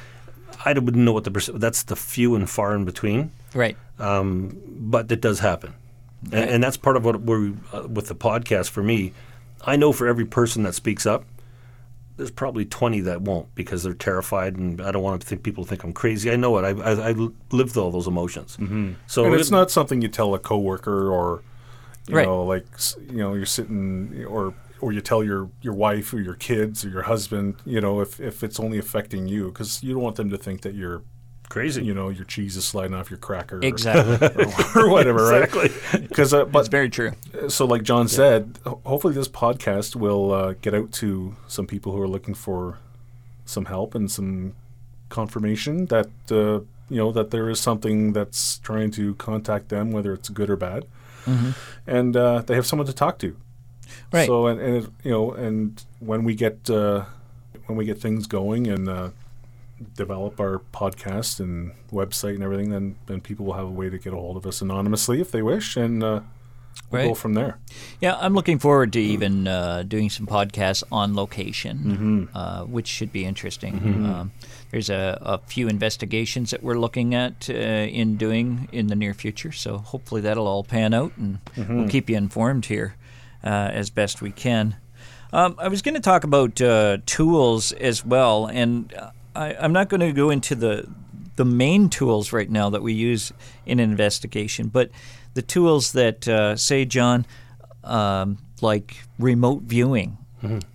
I 0.66 0.74
wouldn't 0.74 0.98
know 1.06 1.14
what 1.14 1.24
the 1.24 1.32
perc- 1.32 1.58
that's 1.60 1.84
the 1.84 1.96
few 1.96 2.36
and 2.36 2.50
far 2.50 2.76
in 2.76 2.84
between, 2.86 3.32
Right. 3.54 3.78
um, 4.00 4.58
but 4.68 5.10
it 5.12 5.22
does 5.22 5.40
happen, 5.40 5.74
and, 6.32 6.50
and 6.50 6.64
that's 6.64 6.78
part 6.78 6.96
of 6.98 7.06
what 7.06 7.22
we're 7.22 7.54
uh, 7.74 7.88
with 7.88 8.08
the 8.08 8.16
podcast 8.16 8.70
for 8.70 8.84
me. 8.84 9.14
I 9.66 9.76
know 9.76 9.92
for 9.94 10.08
every 10.08 10.26
person 10.26 10.64
that 10.64 10.74
speaks 10.76 11.06
up, 11.06 11.26
there's 12.18 12.32
probably 12.32 12.66
20 12.66 13.02
that 13.02 13.22
won't 13.22 13.54
because 13.56 13.82
they're 13.84 13.94
terrified 13.94 14.56
and 14.56 14.80
I 14.82 14.92
don't 14.92 15.02
want 15.02 15.22
to 15.22 15.28
think 15.28 15.42
people 15.44 15.64
think 15.66 15.84
I'm 15.84 15.94
crazy. 15.94 16.30
I 16.32 16.36
know 16.36 16.58
it. 16.60 16.64
I, 16.64 16.80
I, 16.82 17.10
I 17.10 17.16
lived 17.52 17.76
all 17.76 17.90
those 17.92 18.06
emotions. 18.08 18.56
Mm-hmm. 18.58 18.94
So 19.08 19.26
and 19.26 19.34
it's 19.36 19.48
it- 19.50 19.52
not 19.52 19.72
something 19.72 20.02
you 20.02 20.08
tell 20.10 20.34
a 20.36 20.40
coworker 20.40 21.10
or 21.12 21.42
you 22.08 22.16
Right. 22.18 22.26
know 22.26 22.44
like 22.44 22.66
you 23.10 23.18
know 23.18 23.34
you're 23.34 23.46
sitting 23.46 24.26
or 24.26 24.54
or 24.82 24.92
you 24.92 25.00
tell 25.02 25.24
your 25.24 25.50
your 25.62 25.74
wife 25.74 26.14
or 26.14 26.20
your 26.20 26.34
kids 26.36 26.84
or 26.84 26.90
your 26.90 27.04
husband 27.04 27.56
you 27.66 27.80
know 27.80 28.02
if 28.02 28.20
if 28.20 28.44
it's 28.44 28.60
only 28.60 28.78
affecting 28.78 29.26
you 29.28 29.46
because 29.48 29.82
you 29.82 29.94
don't 29.94 30.04
want 30.04 30.18
them 30.18 30.30
to 30.30 30.38
think 30.38 30.62
that 30.64 30.76
you're 30.76 31.02
crazy. 31.54 31.84
you 31.84 31.94
know 31.94 32.10
your 32.10 32.26
cheese 32.26 32.58
is 32.58 32.66
sliding 32.66 32.96
off 32.96 33.10
your 33.12 33.18
cracker 33.20 33.58
or- 33.58 33.64
Exactly. 33.64 34.46
or, 34.76 34.90
whatever 34.90 35.22
exactly. 35.42 35.70
right 35.94 36.08
because 36.10 36.34
uh, 36.34 36.40
That's 36.46 36.52
but 36.52 36.68
very 36.72 36.90
true. 36.90 37.12
so 37.48 37.66
like 37.66 37.84
John 37.84 38.08
said 38.08 38.58
hopefully 38.66 39.14
this 39.14 39.28
podcast 39.28 39.96
will 39.96 40.32
uh, 40.34 40.54
get 40.62 40.74
out 40.74 40.92
to 40.94 41.36
some 41.48 41.66
people 41.68 41.92
who 41.94 42.02
are 42.02 42.08
looking 42.08 42.34
for 42.34 42.80
some 43.46 43.66
help 43.66 43.94
and 43.96 44.10
some 44.12 44.56
confirmation 45.10 45.86
that 45.88 46.08
uh, 46.32 46.60
you 46.90 46.98
know 47.02 47.12
that 47.12 47.30
there 47.32 47.50
is 47.50 47.60
something 47.60 48.14
that's 48.14 48.58
trying 48.60 48.90
to 48.92 49.14
contact 49.16 49.70
them 49.70 49.92
whether 49.92 50.12
it's 50.14 50.30
good 50.30 50.50
or 50.50 50.56
bad 50.56 50.86
and 51.88 52.18
uh, 52.18 52.42
they 52.46 52.56
have 52.56 52.66
someone 52.66 52.86
to 52.88 52.94
talk 52.94 53.18
to 53.20 53.36
Right. 54.12 54.26
so 54.28 54.48
and, 54.48 54.60
and 54.60 54.76
it, 54.84 54.90
you 55.04 55.12
know 55.12 55.32
and 55.32 55.84
when 56.00 56.24
we 56.24 56.36
get 56.36 56.70
uh, 56.70 57.06
when 57.68 57.78
we 57.78 57.86
get 57.86 58.00
things 58.00 58.28
going 58.28 58.68
and 58.68 58.90
uh, 58.90 59.10
develop 59.96 60.40
our 60.40 60.60
podcast 60.74 61.40
and 61.40 61.72
website 61.92 62.36
and 62.36 62.44
everything 62.44 62.70
then 62.70 62.96
then 63.08 63.22
people 63.22 63.46
will 63.46 63.54
have 63.54 63.66
a 63.66 63.70
way 63.72 63.90
to 63.90 63.98
get 63.98 64.14
a 64.14 64.16
hold 64.16 64.38
of 64.38 64.46
us 64.46 64.62
anonymously 64.62 65.20
if 65.22 65.32
they 65.32 65.42
wish 65.42 65.76
and 65.78 66.04
uh, 66.04 66.20
we'll 66.92 67.10
go 67.10 67.14
from 67.16 67.34
there. 67.36 67.60
Yeah, 68.02 68.18
I'm 68.20 68.34
looking 68.34 68.58
forward 68.60 68.94
to 68.94 69.00
even 69.00 69.48
uh, 69.48 69.84
doing 69.84 70.10
some 70.10 70.26
podcasts 70.26 70.84
on 70.92 71.14
location, 71.16 72.30
uh, 72.34 72.64
which 72.64 72.88
should 72.88 73.12
be 73.14 73.26
interesting. 73.26 73.76
Um, 74.06 74.32
there's 74.72 74.90
a, 74.90 75.20
a 75.22 75.38
few 75.38 75.68
investigations 75.68 76.50
that 76.50 76.64
we're 76.64 76.80
looking 76.80 77.14
at 77.14 77.48
uh, 77.50 77.54
in 77.54 78.18
doing 78.18 78.70
in 78.72 78.88
the 78.88 78.96
near 78.96 79.14
future, 79.14 79.52
so 79.52 79.78
hopefully 79.78 80.22
that'll 80.22 80.48
all 80.48 80.64
pan 80.64 80.94
out, 80.96 81.12
and 81.18 81.40
we'll 81.56 81.88
keep 81.90 82.10
you 82.10 82.18
informed 82.18 82.66
here 82.66 82.96
uh, 83.44 83.70
as 83.72 83.92
best 83.92 84.22
we 84.22 84.32
can. 84.32 84.76
Um, 85.32 85.56
I 85.60 85.68
was 85.68 85.82
going 85.84 85.96
to 85.96 86.02
talk 86.02 86.24
about 86.24 86.60
uh, 86.62 86.98
tools 87.06 87.72
as 87.74 88.04
well, 88.06 88.48
and 88.48 88.92
uh, 88.94 89.12
I, 89.36 89.56
I'm 89.56 89.74
not 89.74 89.90
going 89.90 90.02
to 90.02 90.12
go 90.12 90.30
into 90.30 90.56
the 90.56 90.88
the 91.36 91.46
main 91.46 91.90
tools 91.90 92.32
right 92.32 92.50
now 92.50 92.70
that 92.70 92.84
we 92.84 92.94
use 92.94 93.34
in 93.66 93.80
an 93.80 93.90
investigation, 93.90 94.68
but 94.68 94.92
the 95.34 95.42
tools 95.42 95.94
that, 95.94 96.28
uh, 96.28 96.56
say, 96.56 96.86
John, 96.86 97.26
um, 97.84 98.38
like 98.62 98.98
remote 99.18 99.64
viewing. 99.64 100.18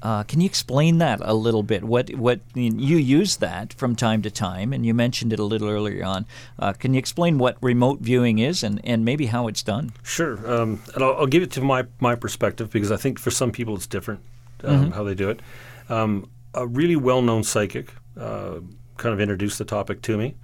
Uh, 0.02 0.22
can 0.22 0.40
you 0.40 0.46
explain 0.46 0.96
that 0.96 1.20
a 1.22 1.34
little 1.34 1.62
bit? 1.62 1.84
What 1.84 2.08
what 2.14 2.40
you 2.54 2.96
use 2.96 3.36
that 3.36 3.74
from 3.74 3.94
time 3.94 4.22
to 4.22 4.30
time, 4.30 4.72
and 4.72 4.86
you 4.86 4.94
mentioned 4.94 5.30
it 5.30 5.38
a 5.38 5.44
little 5.44 5.68
earlier 5.68 6.06
on. 6.06 6.24
Uh, 6.58 6.72
can 6.72 6.94
you 6.94 6.98
explain 6.98 7.36
what 7.36 7.58
remote 7.60 8.00
viewing 8.00 8.38
is 8.38 8.62
and, 8.62 8.80
and 8.82 9.04
maybe 9.04 9.26
how 9.26 9.46
it's 9.46 9.62
done? 9.62 9.92
Sure, 10.02 10.38
um, 10.50 10.80
and 10.94 11.04
I'll, 11.04 11.16
I'll 11.18 11.26
give 11.26 11.42
it 11.42 11.50
to 11.50 11.60
my 11.60 11.84
my 12.00 12.14
perspective 12.14 12.70
because 12.70 12.90
I 12.90 12.96
think 12.96 13.18
for 13.18 13.30
some 13.30 13.52
people 13.52 13.74
it's 13.74 13.86
different 13.86 14.20
um, 14.64 14.92
how 14.92 15.04
they 15.04 15.14
do 15.14 15.28
it. 15.28 15.40
Um, 15.90 16.30
a 16.54 16.66
really 16.66 16.96
well-known 16.96 17.44
psychic 17.44 17.92
uh, 18.18 18.60
kind 18.96 19.12
of 19.12 19.20
introduced 19.20 19.58
the 19.58 19.64
topic 19.64 20.02
to 20.02 20.16
me, 20.18 20.34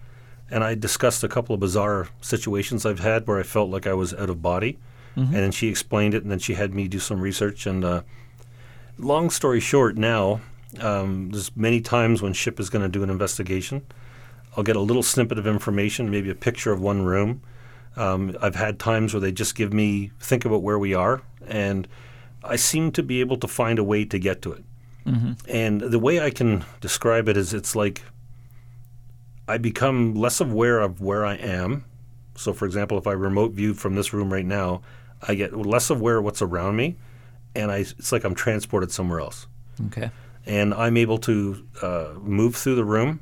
and 0.51 0.63
I 0.63 0.75
discussed 0.75 1.25
a 1.25 1.29
couple 1.29 1.55
of 1.55 1.61
bizarre 1.61 2.09
situations 2.21 2.87
I've 2.87 3.01
had 3.01 3.27
where 3.27 3.39
I 3.39 3.43
felt 3.43 3.71
like 3.71 3.87
I 3.87 3.95
was 3.95 4.15
out 4.15 4.31
of 4.31 4.41
body, 4.43 4.79
and 5.17 5.35
then 5.35 5.53
she 5.53 5.69
explained 5.69 6.15
it, 6.15 6.23
and 6.23 6.31
then 6.31 6.39
she 6.39 6.55
had 6.55 6.75
me 6.75 6.89
do 6.89 6.99
some 6.99 7.21
research. 7.21 7.67
And 7.67 7.85
uh, 7.85 8.03
long 8.99 9.31
story 9.31 9.61
short, 9.61 9.97
now 9.97 10.41
um, 10.81 11.31
there's 11.31 11.55
many 11.57 11.81
times 11.81 12.21
when 12.23 12.33
Ship 12.33 12.59
is 12.59 12.71
going 12.71 12.83
to 12.83 12.89
do 12.89 13.03
an 13.03 13.11
investigation. 13.11 13.83
I'll 14.57 14.65
get 14.65 14.77
a 14.77 14.81
little 14.81 15.03
snippet 15.03 15.39
of 15.39 15.47
information, 15.47 16.11
maybe 16.11 16.31
a 16.31 16.35
picture 16.35 16.73
of 16.73 16.81
one 16.81 17.05
room. 17.05 17.43
Um, 17.97 18.37
I've 18.41 18.57
had 18.57 18.79
times 18.79 19.15
where 19.15 19.21
they 19.21 19.33
just 19.33 19.55
give 19.55 19.73
me 19.73 20.11
think 20.19 20.45
about 20.45 20.63
where 20.63 20.79
we 20.79 20.95
are, 20.95 21.23
and 21.47 21.87
I 22.43 22.57
seem 22.57 22.91
to 22.93 23.03
be 23.03 23.21
able 23.21 23.37
to 23.39 23.49
find 23.49 23.79
a 23.79 23.85
way 23.85 24.05
to 24.05 24.19
get 24.19 24.43
to 24.43 24.53
it. 24.53 24.65
And 25.49 25.81
the 25.81 25.99
way 25.99 26.21
I 26.21 26.31
can 26.31 26.65
describe 26.81 27.29
it 27.29 27.37
is, 27.37 27.53
it's 27.53 27.77
like 27.77 28.03
I 29.47 29.59
become 29.59 30.15
less 30.15 30.41
aware 30.41 30.81
of 30.81 31.01
where 31.01 31.25
I 31.27 31.35
am. 31.35 31.85
So, 32.37 32.53
for 32.53 32.65
example, 32.65 32.97
if 32.99 33.07
I 33.07 33.13
remote 33.13 33.53
view 33.53 33.75
from 33.75 33.95
this 33.95 34.13
room 34.13 34.33
right 34.33 34.47
now, 34.47 34.81
I 35.27 35.35
get 35.35 35.55
less 35.57 35.91
aware 35.91 36.19
of 36.19 36.25
what's 36.25 36.43
around 36.43 36.77
me, 36.77 36.97
and 37.55 37.71
I, 37.71 37.79
it's 37.79 38.13
like 38.13 38.25
I'm 38.25 38.35
transported 38.35 38.91
somewhere 38.91 39.21
else 39.21 39.47
Okay. 39.87 40.11
and 40.47 40.75
I'm 40.75 40.97
able 40.97 41.19
to 41.19 41.67
uh, 41.83 42.09
move 42.21 42.57
through 42.57 42.75
the 42.75 42.85
room, 42.85 43.21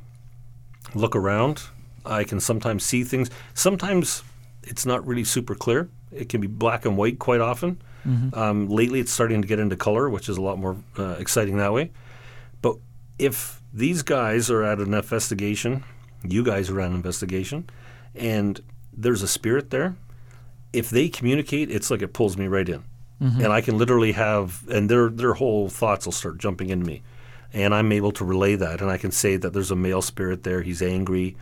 look 0.95 1.14
around. 1.14 1.62
I 2.05 2.24
can 2.24 2.41
sometimes 2.41 2.83
see 2.85 3.05
things. 3.05 3.30
Sometimes 3.55 4.22
it's 4.64 4.85
not 4.87 5.07
really 5.07 5.24
super 5.24 5.55
clear. 5.55 5.89
It 6.11 6.28
can 6.28 6.41
be 6.41 6.47
black 6.49 6.85
and 6.85 6.97
white 6.97 7.18
quite 7.18 7.41
often. 7.41 7.80
Um, 8.34 8.68
lately, 8.68 9.00
it's 9.00 9.12
starting 9.12 9.42
to 9.42 9.48
get 9.48 9.59
into 9.59 9.76
color, 9.76 10.09
which 10.11 10.28
is 10.28 10.36
a 10.36 10.42
lot 10.42 10.59
more 10.59 10.76
uh, 10.98 11.16
exciting 11.18 11.57
that 11.59 11.72
way. 11.72 11.90
But 12.61 12.76
if 13.18 13.62
these 13.72 14.03
guys 14.03 14.50
are 14.50 14.62
at 14.62 14.78
an 14.78 14.92
investigation, 14.94 15.84
you 16.22 16.42
guys 16.44 16.68
are 16.70 16.80
at 16.80 16.90
an 16.90 16.96
investigation, 16.96 17.68
and 18.14 18.61
there's 18.92 19.22
a 19.22 19.28
spirit 19.28 19.70
there, 19.70 19.94
if 20.72 20.90
they 20.90 21.09
communicate, 21.09 21.70
it's 21.70 21.90
like 21.90 22.03
it 22.03 22.12
pulls 22.12 22.36
me 22.36 22.46
right 22.48 22.68
in, 22.68 22.82
and 23.20 23.53
I 23.53 23.61
can 23.61 23.78
literally 23.78 24.12
have, 24.12 24.62
and 24.68 24.88
their 24.90 25.09
their 25.09 25.34
whole 25.34 25.68
thoughts 25.68 26.05
will 26.07 26.12
start 26.12 26.38
jumping 26.38 26.70
into 26.70 26.84
me, 26.86 27.03
and 27.53 27.74
I'm 27.74 27.92
able 27.92 28.12
to 28.12 28.24
relay 28.24 28.57
that, 28.57 28.80
and 28.80 28.90
I 28.90 28.98
can 28.98 29.11
say 29.12 29.36
that 29.36 29.53
there's 29.53 29.70
a 29.70 29.76
male 29.76 30.03
spirit 30.03 30.42
there, 30.42 30.62
he's 30.62 30.82
angry, 30.82 31.36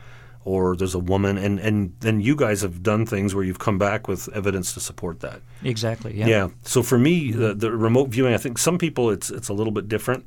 or 0.44 0.74
there's 0.76 0.94
a 0.94 0.98
woman, 0.98 1.36
and 1.36 1.58
and 1.58 1.94
then 2.00 2.20
you 2.20 2.34
guys 2.34 2.62
have 2.62 2.82
done 2.82 3.06
things 3.06 3.34
where 3.34 3.44
you've 3.44 3.58
come 3.58 3.78
back 3.78 4.08
with 4.08 4.28
evidence 4.34 4.72
to 4.74 4.80
support 4.80 5.20
that. 5.20 5.40
Exactly. 5.62 6.16
Yeah. 6.16 6.26
Yeah. 6.26 6.48
So 6.62 6.82
for 6.82 6.98
me, 6.98 7.32
the, 7.32 7.54
the 7.54 7.70
remote 7.70 8.08
viewing, 8.08 8.34
I 8.34 8.38
think 8.38 8.58
some 8.58 8.78
people 8.78 9.10
it's 9.10 9.30
it's 9.30 9.48
a 9.48 9.52
little 9.52 9.72
bit 9.72 9.88
different, 9.88 10.24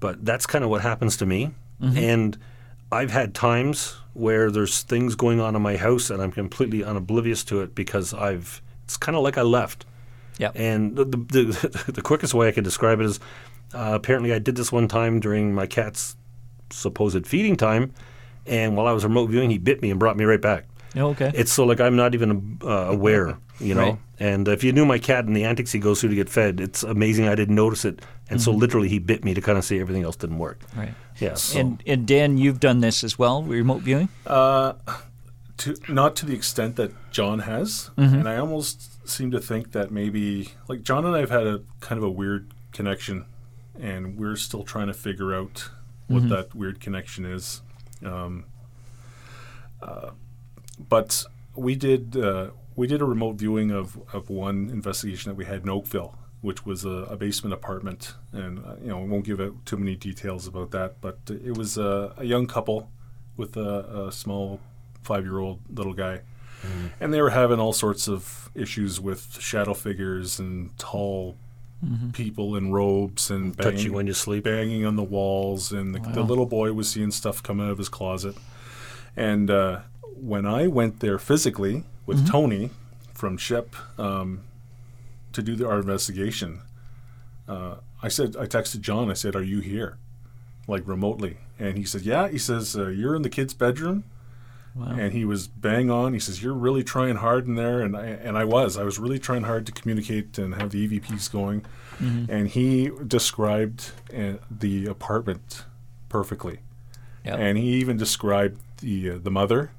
but 0.00 0.24
that's 0.24 0.46
kind 0.46 0.64
of 0.64 0.70
what 0.70 0.82
happens 0.82 1.16
to 1.18 1.26
me. 1.26 1.52
And 1.80 2.38
I've 2.90 3.10
had 3.10 3.34
times 3.34 3.96
where 4.14 4.50
there's 4.50 4.82
things 4.82 5.14
going 5.16 5.38
on 5.38 5.54
in 5.54 5.60
my 5.60 5.76
house 5.76 6.08
and 6.08 6.22
I'm 6.22 6.32
completely 6.32 6.80
unoblivious 6.80 7.44
to 7.48 7.60
it 7.60 7.74
because 7.74 8.14
I've 8.14 8.62
it's 8.84 8.96
kind 8.96 9.16
of 9.16 9.22
like 9.22 9.36
I 9.36 9.42
left. 9.42 9.84
Yeah. 10.38 10.50
And 10.54 10.96
the 10.96 11.04
the, 11.04 11.44
the, 11.44 11.92
the 11.96 12.02
quickest 12.02 12.32
way 12.32 12.48
I 12.48 12.52
can 12.52 12.64
describe 12.64 13.00
it 13.00 13.06
is 13.06 13.20
uh, 13.74 13.90
apparently 13.94 14.32
I 14.32 14.38
did 14.38 14.56
this 14.56 14.70
one 14.72 14.88
time 14.88 15.20
during 15.20 15.54
my 15.54 15.66
cat's 15.66 16.16
supposed 16.70 17.26
feeding 17.26 17.56
time, 17.56 17.92
and 18.46 18.76
while 18.76 18.86
I 18.86 18.92
was 18.92 19.04
remote 19.04 19.30
viewing, 19.30 19.50
he 19.50 19.58
bit 19.58 19.82
me 19.82 19.90
and 19.90 19.98
brought 19.98 20.16
me 20.16 20.24
right 20.24 20.40
back. 20.40 20.66
Oh, 20.96 21.08
okay. 21.08 21.32
It's 21.34 21.52
so 21.52 21.64
like 21.64 21.80
I'm 21.80 21.96
not 21.96 22.14
even 22.14 22.58
uh, 22.62 22.68
aware, 22.68 23.36
you 23.58 23.74
know. 23.74 23.82
Right. 23.82 23.98
And 24.20 24.46
if 24.46 24.62
you 24.62 24.72
knew 24.72 24.86
my 24.86 24.98
cat 24.98 25.24
and 25.24 25.36
the 25.36 25.44
antics 25.44 25.72
he 25.72 25.80
goes 25.80 26.00
through 26.00 26.10
to 26.10 26.14
get 26.14 26.28
fed, 26.28 26.60
it's 26.60 26.84
amazing 26.84 27.26
I 27.26 27.34
didn't 27.34 27.56
notice 27.56 27.84
it. 27.84 28.00
And 28.30 28.40
so 28.40 28.52
literally 28.52 28.88
he 28.88 28.98
bit 28.98 29.24
me 29.24 29.34
to 29.34 29.40
kind 29.40 29.58
of 29.58 29.64
see 29.64 29.80
everything 29.80 30.04
else 30.04 30.16
didn't 30.16 30.38
work. 30.38 30.62
right. 30.76 30.94
Yeah. 31.18 31.34
So. 31.34 31.58
And 31.58 31.82
and 31.86 32.06
Dan, 32.06 32.38
you've 32.38 32.60
done 32.60 32.80
this 32.80 33.04
as 33.04 33.18
well, 33.18 33.42
remote 33.42 33.82
viewing. 33.82 34.08
Uh, 34.26 34.74
to 35.58 35.76
not 35.88 36.16
to 36.16 36.26
the 36.26 36.34
extent 36.34 36.76
that 36.76 36.92
John 37.10 37.40
has, 37.40 37.90
and 37.96 38.28
I 38.28 38.36
almost 38.36 39.08
seem 39.08 39.30
to 39.30 39.40
think 39.40 39.72
that 39.72 39.90
maybe 39.90 40.52
like 40.68 40.82
John 40.82 41.04
and 41.04 41.14
I 41.14 41.20
have 41.20 41.30
had 41.30 41.46
a 41.46 41.62
kind 41.80 41.98
of 41.98 42.04
a 42.04 42.10
weird 42.10 42.52
connection, 42.72 43.26
and 43.78 44.16
we're 44.18 44.36
still 44.36 44.64
trying 44.64 44.88
to 44.88 44.94
figure 44.94 45.34
out 45.34 45.70
what 46.08 46.28
that 46.28 46.54
weird 46.54 46.80
connection 46.80 47.24
is. 47.24 47.62
Um, 48.04 48.44
uh, 49.82 50.10
but 50.88 51.24
we 51.54 51.74
did 51.74 52.16
uh, 52.16 52.50
we 52.76 52.86
did 52.86 53.00
a 53.00 53.04
remote 53.04 53.36
viewing 53.36 53.70
of, 53.70 53.98
of 54.12 54.30
one 54.30 54.70
investigation 54.70 55.30
that 55.30 55.36
we 55.36 55.44
had 55.44 55.62
in 55.62 55.68
Oakville, 55.68 56.16
which 56.40 56.64
was 56.66 56.84
a, 56.84 56.88
a 56.88 57.16
basement 57.16 57.52
apartment, 57.52 58.14
and 58.32 58.58
uh, 58.58 58.74
you 58.80 58.88
know 58.88 59.00
we 59.00 59.08
won't 59.08 59.24
give 59.24 59.40
out 59.40 59.54
too 59.66 59.76
many 59.76 59.94
details 59.96 60.46
about 60.46 60.70
that, 60.72 61.00
but 61.00 61.18
it 61.28 61.56
was 61.56 61.78
a, 61.78 62.14
a 62.16 62.24
young 62.24 62.46
couple 62.46 62.90
with 63.36 63.56
a, 63.56 64.06
a 64.08 64.12
small 64.12 64.60
five 65.02 65.24
year 65.24 65.38
old 65.38 65.60
little 65.72 65.94
guy. 65.94 66.20
And 66.98 67.12
they 67.12 67.20
were 67.20 67.28
having 67.28 67.60
all 67.60 67.74
sorts 67.74 68.08
of 68.08 68.50
issues 68.54 68.98
with 68.98 69.38
shadow 69.38 69.74
figures 69.74 70.38
and 70.38 70.76
tall 70.78 71.36
people 72.12 72.56
in 72.56 72.72
robes 72.72 73.30
and 73.30 73.56
Touch 73.56 73.74
banging, 73.74 73.84
you 73.84 73.92
when 73.92 74.06
you 74.06 74.14
sleep. 74.14 74.44
banging 74.44 74.86
on 74.86 74.96
the 74.96 75.02
walls. 75.02 75.72
And 75.72 75.94
the, 75.94 76.00
the 76.00 76.22
little 76.22 76.46
boy 76.46 76.72
was 76.72 76.88
seeing 76.88 77.10
stuff 77.10 77.42
coming 77.42 77.66
out 77.66 77.72
of 77.72 77.78
his 77.78 77.88
closet. 77.88 78.36
And 79.16 79.50
uh, 79.50 79.80
when 80.16 80.46
I 80.46 80.66
went 80.66 81.00
there 81.00 81.18
physically 81.18 81.84
with 82.06 82.28
Tony 82.28 82.70
from 83.12 83.36
SHIP 83.36 83.76
um, 83.98 84.44
to 85.32 85.42
do 85.42 85.56
the, 85.56 85.68
our 85.68 85.78
investigation, 85.78 86.62
uh, 87.46 87.76
I 88.02 88.08
said, 88.08 88.36
I 88.36 88.46
texted 88.46 88.80
John, 88.80 89.10
I 89.10 89.14
said, 89.14 89.36
Are 89.36 89.42
you 89.42 89.60
here? 89.60 89.98
like 90.66 90.86
remotely. 90.86 91.38
And 91.58 91.76
he 91.76 91.84
said, 91.84 92.02
"Yeah." 92.02 92.28
He 92.28 92.38
says, 92.38 92.76
uh, 92.76 92.88
"You're 92.88 93.14
in 93.14 93.22
the 93.22 93.28
kid's 93.28 93.54
bedroom." 93.54 94.04
And 94.76 95.12
he 95.12 95.24
was 95.24 95.46
bang 95.46 95.88
on. 95.90 96.14
He 96.14 96.18
says, 96.18 96.42
"You're 96.42 96.52
really 96.54 96.82
trying 96.82 97.16
hard 97.16 97.46
in 97.46 97.54
there," 97.54 97.80
and 97.80 97.96
I 97.96 98.06
and 98.06 98.36
I 98.36 98.44
was. 98.44 98.76
I 98.76 98.82
was 98.82 98.98
really 98.98 99.18
trying 99.20 99.44
hard 99.44 99.66
to 99.66 99.72
communicate 99.72 100.36
and 100.38 100.54
have 100.56 100.70
the 100.70 100.88
EVPs 100.88 101.30
going. 101.30 101.64
And 102.00 102.48
he 102.48 102.90
described 103.06 103.92
uh, 104.16 104.34
the 104.50 104.86
apartment 104.86 105.64
perfectly. 106.08 106.58
Yep. 107.24 107.38
And 107.38 107.56
he 107.56 107.74
even 107.74 107.96
described 107.96 108.60
the 108.80 109.10
uh, 109.10 109.18
the 109.22 109.30
mother, 109.30 109.70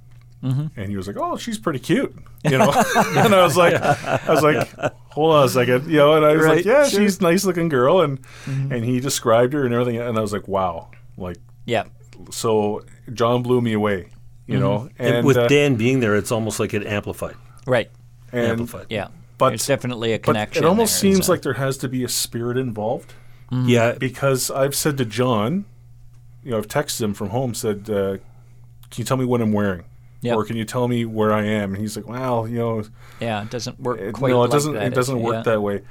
Mm-hmm. 0.44 0.80
and 0.80 0.90
he 0.90 0.96
was 0.98 1.08
like, 1.08 1.18
"Oh, 1.20 1.36
she's 1.38 1.58
pretty 1.58 1.80
cute," 1.80 2.16
you 2.46 2.58
know. 2.58 2.72
and 2.96 3.36
I 3.36 3.44
was 3.44 3.58
like, 3.58 3.74
I 3.74 4.22
was 4.30 4.44
like, 4.44 4.72
"Hold 5.10 5.36
on 5.36 5.46
a 5.46 5.50
second, 5.50 5.90
you 5.90 5.98
know." 5.98 6.14
And 6.16 6.26
I 6.26 6.34
was 6.36 6.46
Right, 6.46 6.56
like, 6.58 6.66
"Yeah, 6.66 6.88
sure. 6.88 7.02
she's 7.02 7.20
a 7.20 7.24
nice 7.24 7.44
looking 7.46 7.68
girl," 7.68 8.00
and 8.02 8.20
and 8.48 8.86
he 8.86 9.00
described 9.02 9.54
her 9.54 9.66
and 9.66 9.74
everything, 9.74 9.98
and 10.00 10.18
I 10.18 10.22
was 10.22 10.32
like, 10.32 10.48
"Wow!" 10.48 10.90
Like, 11.18 11.38
Yeah. 11.66 11.86
so 12.32 12.84
John 13.14 13.42
blew 13.44 13.60
me 13.62 13.74
away, 13.74 14.10
you 14.48 14.60
know. 14.60 14.90
And, 15.00 15.16
And, 15.18 15.28
with 15.28 15.38
uh, 15.38 15.48
Dan 15.48 15.76
being 15.76 16.00
there, 16.00 16.16
it's 16.16 16.32
almost 16.32 16.60
like 16.60 16.74
it 16.74 16.86
amplified. 16.86 17.36
Right. 17.68 17.90
and, 18.32 18.46
amplified. 18.46 18.88
Yeah. 18.90 19.08
But- 19.38 19.50
there's 19.50 19.66
definitely 19.68 20.14
a 20.14 20.18
but 20.20 20.24
connection. 20.24 20.64
it 20.64 20.68
almost 20.68 21.02
there, 21.02 21.12
seems 21.12 21.26
so- 21.26 21.32
like 21.34 21.42
there 21.42 21.54
has 21.54 21.78
to 21.80 21.88
be 21.90 22.04
a 22.04 22.10
spirit 22.10 22.58
involved. 22.58 23.14
Yeah, 23.52 23.94
because 23.94 24.50
I've 24.52 24.76
said 24.76 24.98
to 24.98 25.06
John, 25.06 25.66
you 26.44 26.52
know, 26.52 26.58
I've 26.58 26.68
texted 26.68 27.02
him 27.02 27.14
from 27.14 27.30
home, 27.30 27.54
said, 27.54 27.90
uh, 27.90 28.18
"Can 28.90 28.98
you 28.98 29.04
tell 29.04 29.18
me 29.18 29.24
what 29.26 29.40
I'm 29.40 29.54
wearing?" 29.54 29.84
Yep. 30.22 30.36
Or 30.36 30.44
can 30.44 30.58
you 30.58 30.66
tell 30.66 30.88
me 30.88 31.06
where 31.06 31.32
I 31.32 31.44
am? 31.46 31.74
And 31.74 31.78
he's 31.82 31.96
like, 31.96 32.08
"Well, 32.08 32.48
you 32.48 32.58
know, 32.58 32.84
yeah, 33.22 33.44
it 33.44 33.50
doesn't 33.52 33.80
work 33.80 34.00
it, 34.02 34.14
quite. 34.14 34.30
no, 34.32 34.38
it 34.38 34.48
like 34.48 34.50
doesn't. 34.52 34.74
that, 34.74 34.88
It 34.88 34.94
doesn't 34.96 35.22
work 35.22 35.36
yeah. 35.36 35.42
that 35.44 35.62
way." 35.62 35.82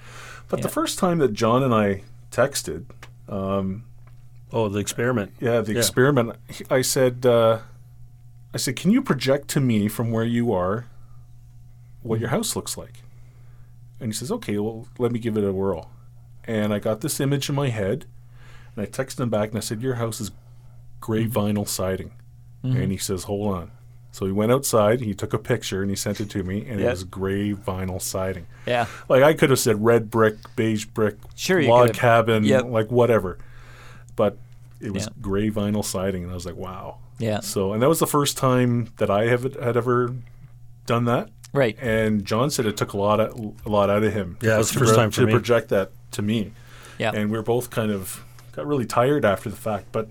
But 0.49 0.63
the 0.63 0.69
first 0.69 0.99
time 0.99 1.19
that 1.19 1.33
John 1.33 1.63
and 1.63 1.73
I 1.73 2.03
texted, 2.33 2.85
Oh, 3.29 4.69
the 4.69 4.79
experiment. 4.79 5.33
yeah, 5.41 5.61
the 5.61 5.73
Yeah. 5.73 5.79
experiment, 5.79 6.37
I 6.71 6.83
said, 6.83 7.25
uh, 7.27 7.59
"I 8.55 8.57
said, 8.57 8.77
can 8.77 8.91
you 8.91 9.03
project 9.03 9.49
to 9.49 9.61
me 9.61 9.89
from 9.89 10.11
where 10.13 10.25
you 10.25 10.53
are 10.53 10.87
what 12.03 12.21
your 12.21 12.31
house 12.31 12.55
looks 12.57 12.77
like?" 12.79 13.03
And 14.01 14.13
he 14.13 14.17
says, 14.17 14.31
"Okay, 14.33 14.59
well, 14.59 14.89
let 14.99 15.13
me 15.13 15.19
give 15.19 15.37
it 15.37 15.45
a 15.45 15.53
whirl." 15.53 15.91
And 16.45 16.73
I 16.73 16.79
got 16.79 17.01
this 17.01 17.21
image 17.21 17.49
in 17.49 17.55
my 17.55 17.69
head, 17.69 18.07
and 18.77 18.87
I 18.87 18.89
texted 18.89 19.21
him 19.21 19.31
back 19.31 19.49
and 19.51 19.59
I 19.59 19.61
said, 19.61 19.83
"Your 19.83 19.95
house 19.97 20.21
is 20.21 20.31
gray 21.01 21.27
vinyl 21.27 21.67
siding." 21.69 22.13
Mm-hmm. 22.65 22.77
And 22.81 22.93
he 22.93 22.99
says, 22.99 23.25
"Hold 23.25 23.55
on." 23.55 23.71
So 24.13 24.27
he 24.27 24.33
went 24.33 24.53
outside, 24.53 25.01
he 25.01 25.13
took 25.13 25.33
a 25.35 25.39
picture, 25.39 25.83
and 25.83 25.91
he 25.91 25.97
sent 25.97 26.21
it 26.21 26.31
to 26.31 26.45
me, 26.45 26.65
and 26.69 26.79
Yeah. 26.79 26.87
it 26.87 26.91
was 26.91 27.03
gray 27.05 27.53
vinyl 27.53 28.01
siding. 28.01 28.47
Yeah. 28.65 28.87
Like 29.09 29.25
I 29.25 29.35
could 29.35 29.51
have 29.51 29.59
said 29.59 29.85
red 29.85 30.09
brick, 30.09 30.37
beige 30.55 30.85
brick, 30.85 31.17
Sure, 31.35 31.61
log 31.65 31.95
cabin, 31.95 32.45
Yep. 32.45 32.67
like 32.67 32.91
whatever. 32.93 33.39
But 34.15 34.39
it 34.81 34.93
was 34.93 35.05
Yeah. 35.05 35.09
gray 35.21 35.51
vinyl 35.51 35.85
siding, 35.85 36.23
and 36.25 36.31
I 36.33 36.35
was 36.35 36.47
like, 36.47 36.57
"Wow." 36.57 36.99
Yeah. 37.19 37.41
So, 37.41 37.73
and 37.73 37.83
that 37.83 37.89
was 37.89 38.01
the 38.01 38.07
first 38.07 38.37
time 38.37 38.89
that 38.99 39.09
I 39.11 39.27
have 39.27 39.43
had 39.45 39.77
ever 39.77 40.15
done 40.87 41.05
that. 41.05 41.31
Right. 41.53 41.77
And 41.81 42.25
John 42.25 42.51
said 42.51 42.67
it 42.67 42.77
took 42.77 42.93
a 42.93 42.97
lot 42.99 43.21
of, 43.21 43.55
a 43.65 43.69
lot 43.69 43.89
out 43.89 44.03
of 44.03 44.13
him. 44.13 44.37
Yeah, 44.43 44.57
it 44.57 44.59
was 44.59 44.73
the 44.73 44.81
first 44.81 44.95
pro- 44.95 45.03
time 45.03 45.11
for 45.13 45.21
to 45.21 45.27
me. 45.29 45.33
project 45.33 45.69
that 45.69 45.93
to 46.13 46.23
me. 46.23 46.51
Yeah. 46.99 47.13
And 47.15 47.31
we 47.31 47.39
are 47.39 47.43
both 47.43 47.71
kind 47.71 47.93
of 47.93 48.25
got 48.53 48.67
really 48.67 48.85
tired 48.87 49.25
after 49.25 49.49
the 49.49 49.57
fact. 49.57 49.87
But 49.93 50.09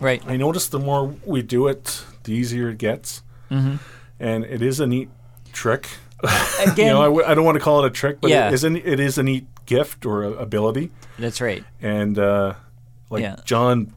right. 0.00 0.22
I 0.26 0.36
noticed 0.36 0.70
the 0.70 0.78
more 0.78 1.14
we 1.24 1.40
do 1.40 1.66
it, 1.68 2.04
the 2.24 2.32
easier 2.34 2.68
it 2.68 2.76
gets. 2.78 3.22
Mm-hmm. 3.50 3.76
And 4.20 4.44
it 4.44 4.60
is 4.60 4.78
a 4.80 4.86
neat 4.86 5.08
trick. 5.54 5.88
Again, 6.60 6.76
you 6.76 6.84
know, 6.92 7.00
I, 7.02 7.06
w- 7.06 7.24
I 7.26 7.34
don't 7.34 7.44
want 7.46 7.56
to 7.56 7.64
call 7.64 7.82
it 7.82 7.86
a 7.86 7.90
trick, 7.90 8.20
but 8.20 8.30
Yeah. 8.30 8.48
it, 8.48 8.54
is 8.54 8.64
an, 8.64 8.76
it 8.76 9.00
is 9.00 9.16
a 9.16 9.22
neat 9.22 9.46
gift 9.64 10.04
or 10.04 10.22
a 10.24 10.32
ability. 10.32 10.90
that's 11.18 11.40
right. 11.40 11.64
And 11.80 12.18
uh, 12.18 12.54
like 13.10 13.22
Yeah. 13.22 13.36
John, 13.44 13.94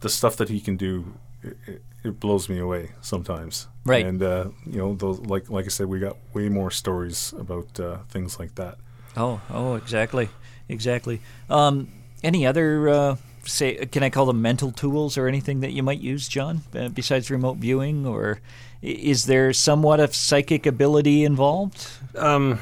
the 0.00 0.08
stuff 0.08 0.36
that 0.36 0.48
he 0.48 0.60
can 0.60 0.76
do, 0.76 1.14
it, 1.42 1.56
it, 1.66 1.82
it 2.04 2.20
blows 2.20 2.48
me 2.48 2.58
away 2.58 2.90
sometimes. 3.00 3.68
Right. 3.84 4.04
And 4.06 4.22
uh, 4.22 4.50
you 4.66 4.78
know, 4.78 4.94
those 4.94 5.20
like 5.20 5.50
like 5.50 5.64
I 5.64 5.68
said, 5.68 5.86
we 5.86 5.98
got 5.98 6.16
way 6.34 6.48
more 6.48 6.70
stories 6.70 7.32
about 7.38 7.78
uh, 7.80 7.98
things 8.08 8.38
like 8.38 8.54
that. 8.56 8.78
Oh, 9.16 9.40
oh, 9.50 9.74
exactly, 9.74 10.28
exactly. 10.68 11.20
Um, 11.50 11.88
any 12.22 12.46
other, 12.46 12.88
uh, 12.88 13.16
say, 13.44 13.74
can 13.86 14.02
I 14.02 14.08
call 14.10 14.26
them 14.26 14.40
mental 14.40 14.72
tools 14.72 15.18
or 15.18 15.26
anything 15.26 15.60
that 15.60 15.72
you 15.72 15.82
might 15.82 16.00
use, 16.00 16.28
John, 16.28 16.62
uh, 16.74 16.88
besides 16.88 17.30
remote 17.30 17.58
viewing, 17.58 18.06
or 18.06 18.40
is 18.80 19.26
there 19.26 19.52
somewhat 19.52 20.00
of 20.00 20.14
psychic 20.14 20.64
ability 20.64 21.24
involved? 21.24 21.86
Um, 22.16 22.60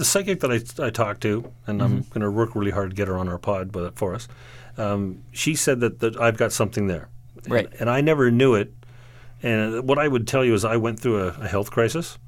the 0.00 0.04
psychic 0.06 0.40
that 0.40 0.50
I, 0.50 0.86
I 0.86 0.90
talked 0.90 1.20
to, 1.22 1.52
and 1.66 1.82
I'm 1.82 2.00
going 2.10 2.22
to 2.22 2.30
work 2.30 2.56
really 2.56 2.70
hard 2.70 2.90
to 2.90 2.96
get 2.96 3.06
her 3.06 3.18
on 3.18 3.28
our 3.28 3.38
pod 3.38 3.70
but 3.70 3.96
for 3.96 4.14
us. 4.14 4.28
Um, 4.78 5.22
she 5.30 5.54
said 5.54 5.80
that, 5.80 6.00
that 6.00 6.18
I've 6.18 6.38
got 6.38 6.52
something 6.52 6.86
there, 6.86 7.08
Right. 7.46 7.66
And, 7.72 7.82
and 7.82 7.90
I 7.90 8.00
never 8.00 8.30
knew 8.30 8.54
it. 8.54 8.72
And 9.42 9.86
what 9.86 9.98
I 9.98 10.08
would 10.08 10.26
tell 10.26 10.42
you 10.44 10.54
is, 10.54 10.64
I 10.64 10.76
went 10.78 11.00
through 11.00 11.22
a, 11.22 11.28
a 11.40 11.48
health 11.48 11.70
crisis, 11.70 12.18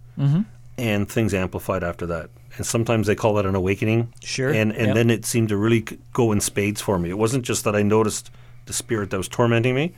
and 0.79 1.09
things 1.09 1.33
amplified 1.35 1.83
after 1.83 2.07
that. 2.07 2.29
And 2.57 2.67
sometimes 2.67 3.07
they 3.07 3.15
call 3.15 3.35
that 3.35 3.47
an 3.47 3.55
awakening. 3.55 4.13
Sure, 4.23 4.51
And 4.51 4.73
and 4.73 4.89
yep. 4.89 4.95
then 4.95 5.09
it 5.11 5.25
seemed 5.25 5.49
to 5.49 5.57
really 5.57 5.85
go 6.13 6.33
in 6.33 6.41
spades 6.41 6.81
for 6.83 6.99
me. 6.99 7.09
It 7.09 7.19
wasn't 7.19 7.45
just 7.45 7.65
that 7.65 7.75
I 7.75 7.83
noticed 7.83 8.31
the 8.67 8.73
spirit 8.75 9.11
that 9.11 9.17
was 9.17 9.29
tormenting 9.29 9.75
me. 9.75 9.95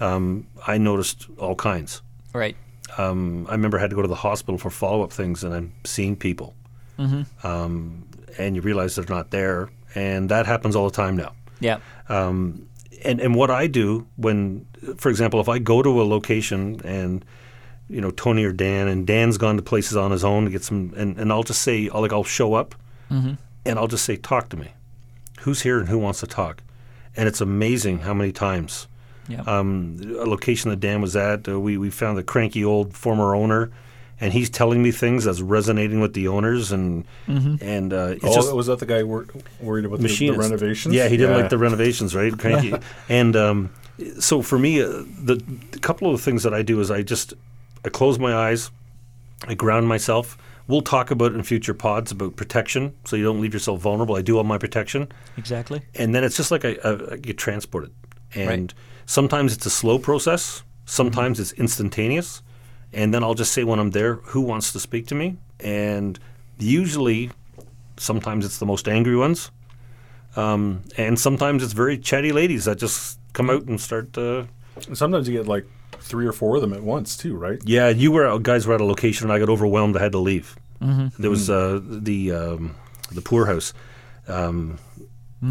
Um, 0.00 0.46
I 0.66 0.78
noticed 0.78 1.28
all 1.38 1.54
kinds 1.54 2.02
Right. 2.32 2.56
um, 2.98 3.46
I 3.48 3.52
remember 3.52 3.78
I 3.78 3.80
had 3.82 3.90
to 3.90 3.96
go 3.96 4.02
to 4.02 4.08
the 4.08 4.22
hospital 4.28 4.58
for 4.58 4.70
follow 4.70 5.02
up 5.04 5.12
things, 5.12 5.44
and 5.44 5.54
I'm 5.54 5.72
seeing 5.84 6.16
people, 6.16 6.54
um, 6.98 8.04
and 8.38 8.56
you 8.56 8.62
realize 8.62 8.96
they're 8.96 9.04
not 9.08 9.30
there, 9.30 9.70
and 9.94 10.28
that 10.28 10.46
happens 10.46 10.74
all 10.76 10.88
the 10.88 10.94
time 10.96 11.16
now. 11.16 11.32
Yeah. 11.60 11.78
Um, 12.08 12.68
and 13.04 13.20
and 13.20 13.34
what 13.34 13.50
I 13.50 13.66
do 13.66 14.06
when, 14.16 14.66
for 14.96 15.08
example, 15.10 15.40
if 15.40 15.48
I 15.48 15.58
go 15.58 15.82
to 15.82 16.00
a 16.02 16.04
location 16.04 16.80
and 16.84 17.24
you 17.88 18.00
know 18.00 18.10
Tony 18.10 18.44
or 18.44 18.52
Dan, 18.52 18.88
and 18.88 19.06
Dan's 19.06 19.38
gone 19.38 19.56
to 19.56 19.62
places 19.62 19.96
on 19.96 20.10
his 20.10 20.24
own 20.24 20.44
to 20.46 20.50
get 20.50 20.62
some, 20.64 20.92
and, 20.96 21.18
and 21.18 21.30
I'll 21.32 21.42
just 21.42 21.62
say, 21.62 21.88
I'll, 21.92 22.00
like 22.00 22.12
I'll 22.12 22.24
show 22.24 22.54
up, 22.54 22.74
and 23.10 23.38
I'll 23.78 23.86
just 23.88 24.04
say, 24.04 24.16
talk 24.16 24.48
to 24.50 24.56
me. 24.56 24.68
Who's 25.40 25.62
here 25.62 25.78
and 25.78 25.88
who 25.88 25.98
wants 25.98 26.20
to 26.20 26.26
talk? 26.26 26.62
And 27.16 27.28
it's 27.28 27.40
amazing 27.40 28.00
how 28.00 28.12
many 28.14 28.32
times 28.32 28.88
Yeah. 29.28 29.42
um, 29.42 29.98
a 30.18 30.24
location 30.24 30.70
that 30.70 30.80
Dan 30.80 31.00
was 31.00 31.14
at, 31.14 31.48
uh, 31.48 31.60
we, 31.60 31.78
we 31.78 31.90
found 31.90 32.18
the 32.18 32.24
cranky 32.24 32.64
old 32.64 32.94
former 32.94 33.34
owner, 33.36 33.70
and 34.20 34.32
he's 34.32 34.48
telling 34.50 34.82
me 34.82 34.90
things 34.90 35.24
that's 35.24 35.40
resonating 35.40 36.00
with 36.00 36.14
the 36.14 36.28
owners, 36.28 36.72
and 36.72 37.04
and 37.26 37.92
uh, 37.92 38.14
it's 38.16 38.24
oh, 38.24 38.34
just 38.34 38.54
was 38.54 38.66
that 38.66 38.78
the 38.78 38.86
guy 38.86 39.02
wor- 39.02 39.26
worried 39.60 39.84
about 39.84 40.00
the, 40.00 40.08
the 40.08 40.30
renovations? 40.30 40.94
Yeah, 40.94 41.08
he 41.08 41.16
didn't 41.16 41.40
like 41.40 41.50
the 41.50 41.58
renovations, 41.58 42.14
right? 42.14 42.32
Cranky. 42.38 42.74
and 43.08 43.34
um, 43.36 43.70
so 44.18 44.42
for 44.42 44.58
me, 44.58 44.80
uh, 44.82 44.86
the, 44.88 45.42
the 45.72 45.78
couple 45.78 46.10
of 46.10 46.16
the 46.16 46.22
things 46.22 46.42
that 46.42 46.54
I 46.54 46.62
do 46.62 46.80
is 46.80 46.90
I 46.90 47.02
just 47.02 47.34
I 47.84 47.88
close 47.88 48.18
my 48.18 48.34
eyes, 48.34 48.70
I 49.46 49.54
ground 49.54 49.88
myself. 49.88 50.38
We'll 50.66 50.80
talk 50.80 51.10
about 51.10 51.32
it 51.32 51.34
in 51.34 51.42
future 51.42 51.74
pods 51.74 52.10
about 52.10 52.36
protection, 52.36 52.94
so 53.04 53.16
you 53.16 53.22
don't 53.24 53.40
leave 53.42 53.52
yourself 53.52 53.80
vulnerable. 53.82 54.16
I 54.16 54.22
do 54.22 54.38
all 54.38 54.44
my 54.44 54.56
protection 54.56 55.12
Exactly. 55.36 55.82
and 55.94 56.14
then 56.14 56.24
it's 56.24 56.38
just 56.38 56.50
like 56.50 56.64
I, 56.64 56.78
I, 56.82 57.12
I 57.12 57.16
get 57.16 57.36
transported. 57.36 57.92
And 58.34 58.48
Right. 58.48 58.74
sometimes 59.04 59.52
it's 59.52 59.66
a 59.66 59.70
slow 59.70 59.98
process, 59.98 60.62
sometimes 60.86 61.38
it's 61.38 61.52
instantaneous. 61.52 62.40
And 62.94 63.12
then 63.12 63.22
I'll 63.24 63.34
just 63.34 63.52
say 63.52 63.64
when 63.64 63.78
I'm 63.78 63.90
there, 63.90 64.14
who 64.32 64.40
wants 64.40 64.72
to 64.72 64.80
speak 64.80 65.06
to 65.08 65.14
me? 65.14 65.36
And 65.60 66.18
usually, 66.58 67.30
sometimes 67.96 68.44
it's 68.44 68.58
the 68.58 68.66
most 68.66 68.88
angry 68.88 69.16
ones. 69.16 69.50
Um, 70.36 70.82
and 70.96 71.18
sometimes 71.18 71.62
it's 71.62 71.72
very 71.72 71.98
chatty 71.98 72.32
ladies 72.32 72.64
that 72.64 72.78
just 72.78 73.18
come 73.32 73.50
out 73.50 73.64
and 73.64 73.80
start. 73.80 74.16
Uh, 74.16 74.44
Sometimes 74.92 75.28
you 75.28 75.36
get 75.38 75.46
like 75.46 75.64
three 76.00 76.26
or 76.26 76.32
four 76.32 76.56
of 76.56 76.60
them 76.62 76.72
at 76.72 76.82
once 76.82 77.16
too, 77.16 77.36
right? 77.36 77.58
yeah, 77.64 77.88
you 77.88 78.10
were 78.12 78.38
guys 78.40 78.66
were 78.66 78.74
at 78.74 78.80
a 78.80 78.84
location 78.84 79.26
and 79.26 79.32
I 79.32 79.38
got 79.38 79.48
overwhelmed. 79.48 79.96
I 79.96 80.00
had 80.00 80.12
to 80.12 80.18
leave. 80.18 80.56
There 81.18 81.30
was 81.30 81.48
uh, 81.48 81.80
the 81.82 82.32
um, 82.32 82.74
the 83.10 83.22
poorhouse. 83.22 83.72
Um, 84.28 84.78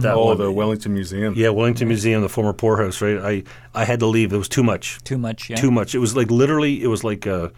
that 0.01 0.13
oh, 0.15 0.25
one. 0.25 0.37
the 0.37 0.51
Wellington 0.51 0.93
Museum. 0.93 1.33
Yeah, 1.35 1.49
Wellington 1.49 1.87
Museum, 1.87 2.21
the 2.21 2.29
former 2.29 2.53
poorhouse, 2.53 3.01
right? 3.01 3.17
I, 3.17 3.43
I 3.81 3.85
had 3.85 3.99
to 3.99 4.05
leave. 4.07 4.33
It 4.33 4.37
was 4.37 4.49
too 4.49 4.63
much. 4.63 4.99
Too 5.03 5.17
much. 5.17 5.49
Yeah. 5.49 5.55
Too 5.57 5.71
much. 5.71 5.93
It 5.95 5.99
was 5.99 6.15
like 6.15 6.31
literally, 6.31 6.81
it 6.83 6.87
was 6.87 7.03
like, 7.03 7.27
uh, 7.27 7.49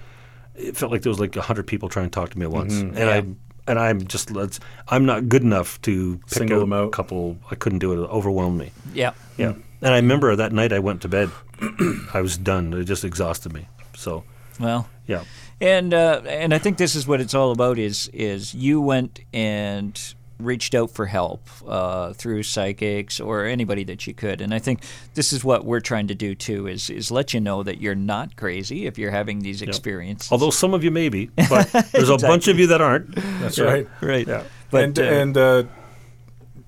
it 0.56 0.76
felt 0.78 0.92
like 0.92 1.02
there 1.02 1.10
was 1.10 1.20
like 1.20 1.36
a 1.36 1.42
hundred 1.42 1.68
people 1.68 1.90
trying 1.90 2.06
to 2.08 2.12
talk 2.12 2.30
to 2.32 2.40
me 2.40 2.46
at 2.46 2.52
once, 2.52 2.74
and 2.74 2.96
Yeah. 2.98 3.10
I 3.10 3.26
and 3.68 3.80
I'm 3.80 4.06
just, 4.06 4.30
let's, 4.30 4.60
I'm 4.90 5.06
not 5.06 5.28
good 5.28 5.42
enough 5.42 5.82
to 5.82 6.18
pick 6.30 6.30
Single 6.38 6.58
out 6.58 6.60
them 6.60 6.74
out. 6.74 6.88
a 6.88 6.92
couple. 6.92 7.38
I 7.50 7.56
couldn't 7.56 7.80
do 7.80 7.94
it. 7.94 8.04
It 8.04 8.10
overwhelmed 8.12 8.60
me. 8.60 8.72
Yeah. 8.94 9.14
Yeah, 9.38 9.54
and 9.82 9.94
I 9.94 9.96
remember 9.98 10.36
that 10.36 10.52
night 10.54 10.72
I 10.72 10.78
went 10.80 11.02
to 11.02 11.08
bed. 11.08 11.32
I 12.14 12.22
was 12.22 12.38
done. 12.38 12.74
It 12.74 12.84
just 12.84 13.04
exhausted 13.04 13.54
me. 13.54 13.68
So 13.96 14.24
Well. 14.60 14.88
yeah, 15.08 15.24
And 15.60 15.94
uh, 15.94 16.22
and 16.28 16.54
I 16.54 16.60
think 16.60 16.78
this 16.78 16.96
is 16.96 17.08
what 17.08 17.20
it's 17.22 17.34
all 17.34 17.52
about 17.52 17.80
is 17.80 18.08
is 18.14 18.54
you 18.54 18.82
went 18.82 19.22
and 19.34 20.00
reached 20.40 20.76
out 20.76 20.92
for 20.92 21.06
help 21.06 21.48
uh, 21.68 22.14
through 22.14 22.44
psychics 22.44 23.20
or 23.20 23.46
anybody 23.46 23.84
that 23.86 24.06
you 24.06 24.14
could. 24.14 24.42
And 24.42 24.54
I 24.54 24.60
think 24.60 24.82
this 25.14 25.32
is 25.32 25.44
what 25.44 25.66
we're 25.66 25.80
trying 25.80 26.08
to 26.08 26.16
do 26.16 26.36
too 26.36 26.68
is 26.68 26.90
is 26.90 27.12
let 27.12 27.34
you 27.34 27.40
know 27.40 27.64
that 27.64 27.82
you're 27.82 27.96
not 27.96 28.36
crazy 28.36 28.86
if 28.86 28.98
you're 28.98 29.12
having 29.12 29.40
these 29.40 29.62
experiences. 29.62 30.32
although 30.32 30.50
some 30.50 30.74
of 30.74 30.84
you 30.84 30.92
may 30.92 31.10
be, 31.10 31.26
but 31.50 31.70
there's 31.92 32.10
a 32.10 32.18
bunch 32.18 32.48
of 32.48 32.60
you 32.60 32.68
that 32.68 32.82
aren't. 32.82 33.16
That's 33.16 33.60
right. 33.60 33.88
right. 34.02 34.28
Yeah. 34.28 34.44
But 34.72 34.84
and 34.84 35.00
uh, 35.00 35.04
and 35.04 35.38
uh, 35.38 35.64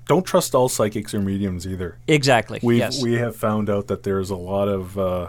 don't 0.08 0.26
trust 0.26 0.56
all 0.56 0.70
psychics 0.70 1.14
or 1.14 1.20
mediums 1.20 1.68
either. 1.68 1.98
Exactly. 2.08 2.60
We 2.64 2.78
yes. 2.80 3.02
we 3.02 3.14
have 3.16 3.36
found 3.36 3.70
out 3.70 3.88
that 3.88 4.04
there's 4.04 4.30
a 4.30 4.36
lot 4.38 4.68
of 4.68 4.98
uh, 4.98 5.28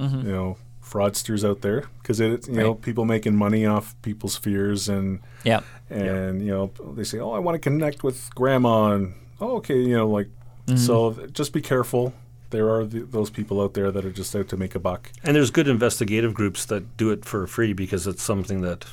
Mm-hmm. 0.00 0.26
you 0.26 0.32
know 0.32 0.56
fraudsters 0.90 1.48
out 1.48 1.60
there 1.60 1.84
because 2.02 2.18
it 2.20 2.48
you 2.48 2.54
know 2.54 2.74
people 2.74 3.04
making 3.04 3.36
money 3.36 3.64
off 3.64 3.94
people's 4.02 4.36
fears 4.36 4.88
and 4.88 5.20
yeah. 5.44 5.60
and 5.88 6.42
you 6.44 6.50
know 6.50 6.70
they 6.96 7.04
say 7.04 7.18
oh 7.18 7.30
I 7.30 7.38
want 7.38 7.54
to 7.54 7.58
connect 7.60 8.02
with 8.02 8.34
grandma 8.34 8.92
and 8.92 9.14
oh 9.40 9.56
okay 9.58 9.78
you 9.78 9.96
know 9.96 10.08
like 10.08 10.28
Mm-hmm. 10.70 10.76
so 10.76 11.26
just 11.32 11.52
be 11.52 11.60
careful. 11.60 12.12
There 12.50 12.68
are 12.70 12.84
th 12.84 13.04
those 13.10 13.30
people 13.30 13.60
out 13.60 13.74
there 13.74 13.90
that 13.92 14.04
are 14.04 14.12
just 14.12 14.34
out 14.34 14.48
to 14.48 14.56
make 14.56 14.74
a 14.74 14.78
buck. 14.78 15.10
And 15.24 15.36
there's 15.36 15.50
good 15.50 15.68
investigative 15.68 16.34
groups 16.34 16.64
that 16.66 16.96
do 16.96 17.10
it 17.10 17.24
for 17.24 17.46
free 17.46 17.72
because 17.72 18.06
it's 18.06 18.22
something 18.22 18.60
that 18.62 18.86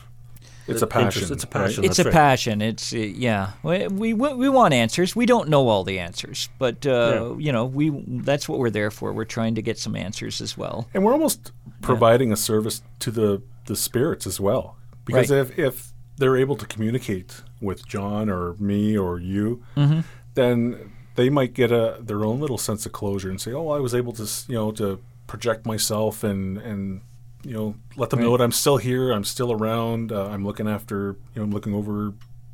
It's 0.67 0.81
a 0.81 0.87
passion. 0.87 1.05
interests- 1.23 1.31
It's 1.31 1.43
a 1.43 1.47
right? 1.47 1.53
passion. 1.65 1.83
It's 1.85 1.97
that's 1.97 2.05
a 2.05 2.09
right. 2.09 2.13
passion. 2.13 2.61
It's 2.61 2.93
uh, 2.93 2.97
yeah. 2.97 3.51
We, 3.63 3.87
we 3.87 4.13
we 4.13 4.49
want 4.49 4.73
answers. 4.73 5.15
We 5.15 5.25
don't 5.25 5.47
know 5.49 5.67
all 5.67 5.83
the 5.83 5.99
answers, 5.99 6.49
but 6.59 6.85
uh, 6.85 6.89
Yeah. 6.91 7.45
you 7.45 7.51
know 7.51 7.65
we 7.65 7.89
that's 8.07 8.47
what 8.49 8.59
we're 8.59 8.69
there 8.69 8.91
for. 8.91 9.13
We're 9.13 9.25
trying 9.25 9.55
to 9.55 9.61
get 9.61 9.77
some 9.79 9.95
answers 9.95 10.41
as 10.41 10.57
well. 10.57 10.87
And 10.93 11.03
we're 11.03 11.13
almost 11.13 11.51
providing 11.81 12.31
a 12.31 12.35
service 12.35 12.81
to 12.99 13.11
the, 13.11 13.41
the 13.65 13.75
spirits 13.75 14.27
as 14.27 14.39
well. 14.39 14.75
Because 15.05 15.31
Right. 15.31 15.39
if, 15.39 15.57
if 15.59 15.93
they're 16.17 16.35
able 16.37 16.55
to 16.57 16.65
communicate 16.65 17.43
with 17.61 17.87
John 17.87 18.29
or 18.29 18.55
me 18.59 18.97
or 18.97 19.19
you, 19.19 19.63
Mm-hmm. 19.75 19.99
then 20.33 20.91
they 21.15 21.29
might 21.29 21.53
get 21.53 21.71
a 21.71 21.97
their 22.01 22.23
own 22.25 22.39
little 22.39 22.57
sense 22.57 22.85
of 22.85 22.91
closure 22.91 23.29
and 23.29 23.39
say, 23.41 23.51
"Oh, 23.53 23.69
I 23.69 23.79
was 23.79 23.93
able 23.95 24.13
to, 24.13 24.23
you 24.47 24.55
know, 24.55 24.71
to 24.73 24.99
project 25.27 25.65
myself 25.65 26.23
and 26.23 26.57
and 26.57 27.01
you 27.47 27.53
know 27.53 27.75
let 27.95 28.09
them 28.11 28.19
know 28.21 28.35
that 28.35 28.43
I'm 28.43 28.51
still 28.51 28.77
here, 28.77 29.11
I'm 29.11 29.23
still 29.23 29.51
around, 29.51 30.11
uh, 30.11 30.27
I'm 30.27 30.43
looking 30.45 30.67
after, 30.67 31.15
you 31.33 31.37
know, 31.39 31.43
I'm 31.43 31.51
looking 31.51 31.73
over 31.73 32.13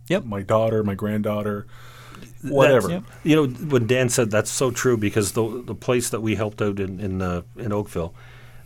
Yep. 0.09 0.25
my 0.25 0.41
daughter, 0.41 0.83
my 0.83 0.95
granddaughter, 0.95 1.65
whatever." 2.43 2.87
That's- 2.89 3.11
You 3.23 3.35
know, 3.35 3.45
when 3.47 3.87
Dan 3.87 4.09
said 4.09 4.29
that's 4.31 4.51
so 4.51 4.69
true 4.71 4.97
because 4.97 5.31
the 5.33 5.63
the 5.65 5.75
place 5.75 6.09
that 6.09 6.21
we 6.21 6.35
helped 6.35 6.61
out 6.61 6.79
in 6.79 6.99
in, 6.99 7.21
uh, 7.21 7.41
in 7.57 7.71
Oakville, 7.71 8.13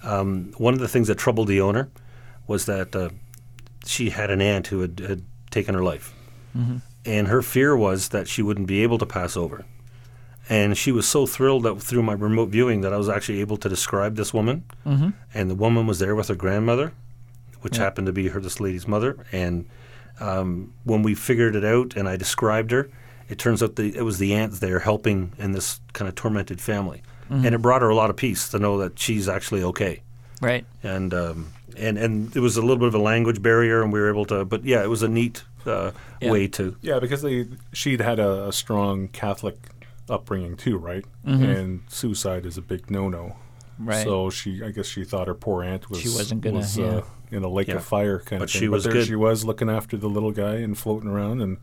um, 0.04 0.52
one 0.58 0.74
of 0.74 0.80
the 0.80 0.88
things 0.88 1.08
that 1.08 1.18
troubled 1.18 1.48
the 1.48 1.62
owner 1.62 1.90
was 2.48 2.66
that 2.66 2.96
uh, 2.96 3.10
she 3.86 4.10
had 4.10 4.30
an 4.32 4.42
aunt 4.42 4.68
who 4.68 4.82
had, 4.82 5.00
had 5.00 5.22
taken 5.52 5.76
her 5.76 5.84
life, 5.84 6.14
and 7.06 7.28
her 7.28 7.42
fear 7.42 7.76
was 7.78 8.10
that 8.10 8.28
she 8.28 8.42
wouldn't 8.42 8.68
be 8.68 8.84
able 8.84 8.98
to 8.98 9.06
pass 9.06 9.38
over. 9.38 9.64
And 10.50 10.78
she 10.78 10.92
was 10.92 11.08
so 11.08 11.26
thrilled 11.26 11.64
that 11.64 11.82
through 11.82 12.04
my 12.04 12.14
remote 12.14 12.50
viewing 12.50 12.82
that 12.82 12.94
I 12.94 12.98
was 12.98 13.10
actually 13.10 13.42
able 13.42 13.58
to 13.58 13.68
describe 13.70 14.16
this 14.16 14.34
woman, 14.34 14.64
and 15.34 15.50
the 15.50 15.56
woman 15.56 15.88
was 15.88 16.00
there 16.00 16.16
with 16.16 16.30
her 16.30 16.36
grandmother, 16.36 16.94
which 17.62 17.78
happened 17.78 18.08
to 18.08 18.14
be 18.14 18.30
her 18.30 18.40
this 18.40 18.60
lady's 18.62 18.88
mother. 18.88 19.18
And 19.34 19.66
um, 20.20 20.74
when 20.86 21.04
we 21.04 21.16
figured 21.16 21.56
it 21.56 21.66
out, 21.66 21.96
and 21.98 22.08
I 22.08 22.16
described 22.16 22.72
her, 22.72 22.90
it 23.30 23.38
turns 23.38 23.62
out 23.62 23.76
the, 23.76 23.94
it 23.96 24.04
was 24.04 24.20
the 24.20 24.34
aunt 24.34 24.54
there 24.62 24.80
helping 24.80 25.34
in 25.38 25.52
this 25.52 25.82
kind 25.92 26.08
of 26.08 26.16
tormented 26.16 26.62
family, 26.62 27.02
and 27.30 27.48
it 27.54 27.62
brought 27.62 27.82
her 27.82 27.90
a 27.90 27.96
lot 27.96 28.10
of 28.10 28.16
peace 28.16 28.48
to 28.50 28.58
know 28.60 28.78
that 28.78 28.98
she's 28.98 29.28
actually 29.28 29.62
okay. 29.64 30.02
Right. 30.42 30.66
And 30.82 31.14
um, 31.14 31.52
and 31.78 31.98
and 31.98 32.34
it 32.36 32.40
was 32.40 32.56
a 32.56 32.62
little 32.62 32.78
bit 32.78 32.88
of 32.88 32.96
a 32.96 33.00
language 33.00 33.42
barrier, 33.42 33.82
and 33.84 33.92
we 33.92 34.00
were 34.00 34.10
able 34.10 34.24
to. 34.28 34.46
But 34.46 34.64
yeah, 34.64 34.82
it 34.82 34.88
was 34.88 35.04
a 35.04 35.10
neat 35.10 35.44
uh, 35.66 35.92
Yeah. 36.22 36.32
way 36.32 36.48
to. 36.48 36.78
Yeah, 36.82 37.00
because 37.00 37.22
they 37.22 37.48
she'd 37.74 38.00
had 38.00 38.20
a, 38.20 38.48
a 38.48 38.54
strong 38.54 39.10
Catholic 39.10 39.58
upbringing 40.10 40.56
too, 40.58 40.78
right? 40.78 41.06
And 41.26 41.82
suicide 41.88 42.46
is 42.46 42.58
a 42.58 42.62
big 42.62 42.90
no-no. 42.90 43.36
Mm-hmm. 43.80 43.90
Right. 43.90 44.04
So 44.04 44.30
she, 44.32 44.64
I 44.64 44.72
guess, 44.72 44.88
she 44.88 45.04
thought 45.04 45.28
her 45.28 45.36
poor 45.36 45.64
aunt 45.64 45.90
was 45.90 46.00
She 46.00 46.10
wasn't 46.10 46.42
gonna, 46.42 46.58
was, 46.58 46.78
yeah. 46.78 46.86
uh, 46.86 47.02
in 47.30 47.44
a 47.44 47.48
lake 47.50 47.68
Yeah. 47.68 47.76
of 47.76 47.84
fire 47.86 48.18
kind 48.20 48.40
But 48.40 48.46
of 48.46 48.52
thing. 48.52 48.60
she 48.62 48.68
was 48.70 48.84
but 48.86 48.92
there 48.94 49.02
good. 49.02 49.08
she 49.08 49.16
was 49.16 49.46
looking 49.46 49.70
after 49.70 49.98
the 49.98 50.08
little 50.10 50.32
guy 50.32 50.56
and 50.56 50.76
floating 50.78 51.10
around 51.10 51.42
and 51.42 51.58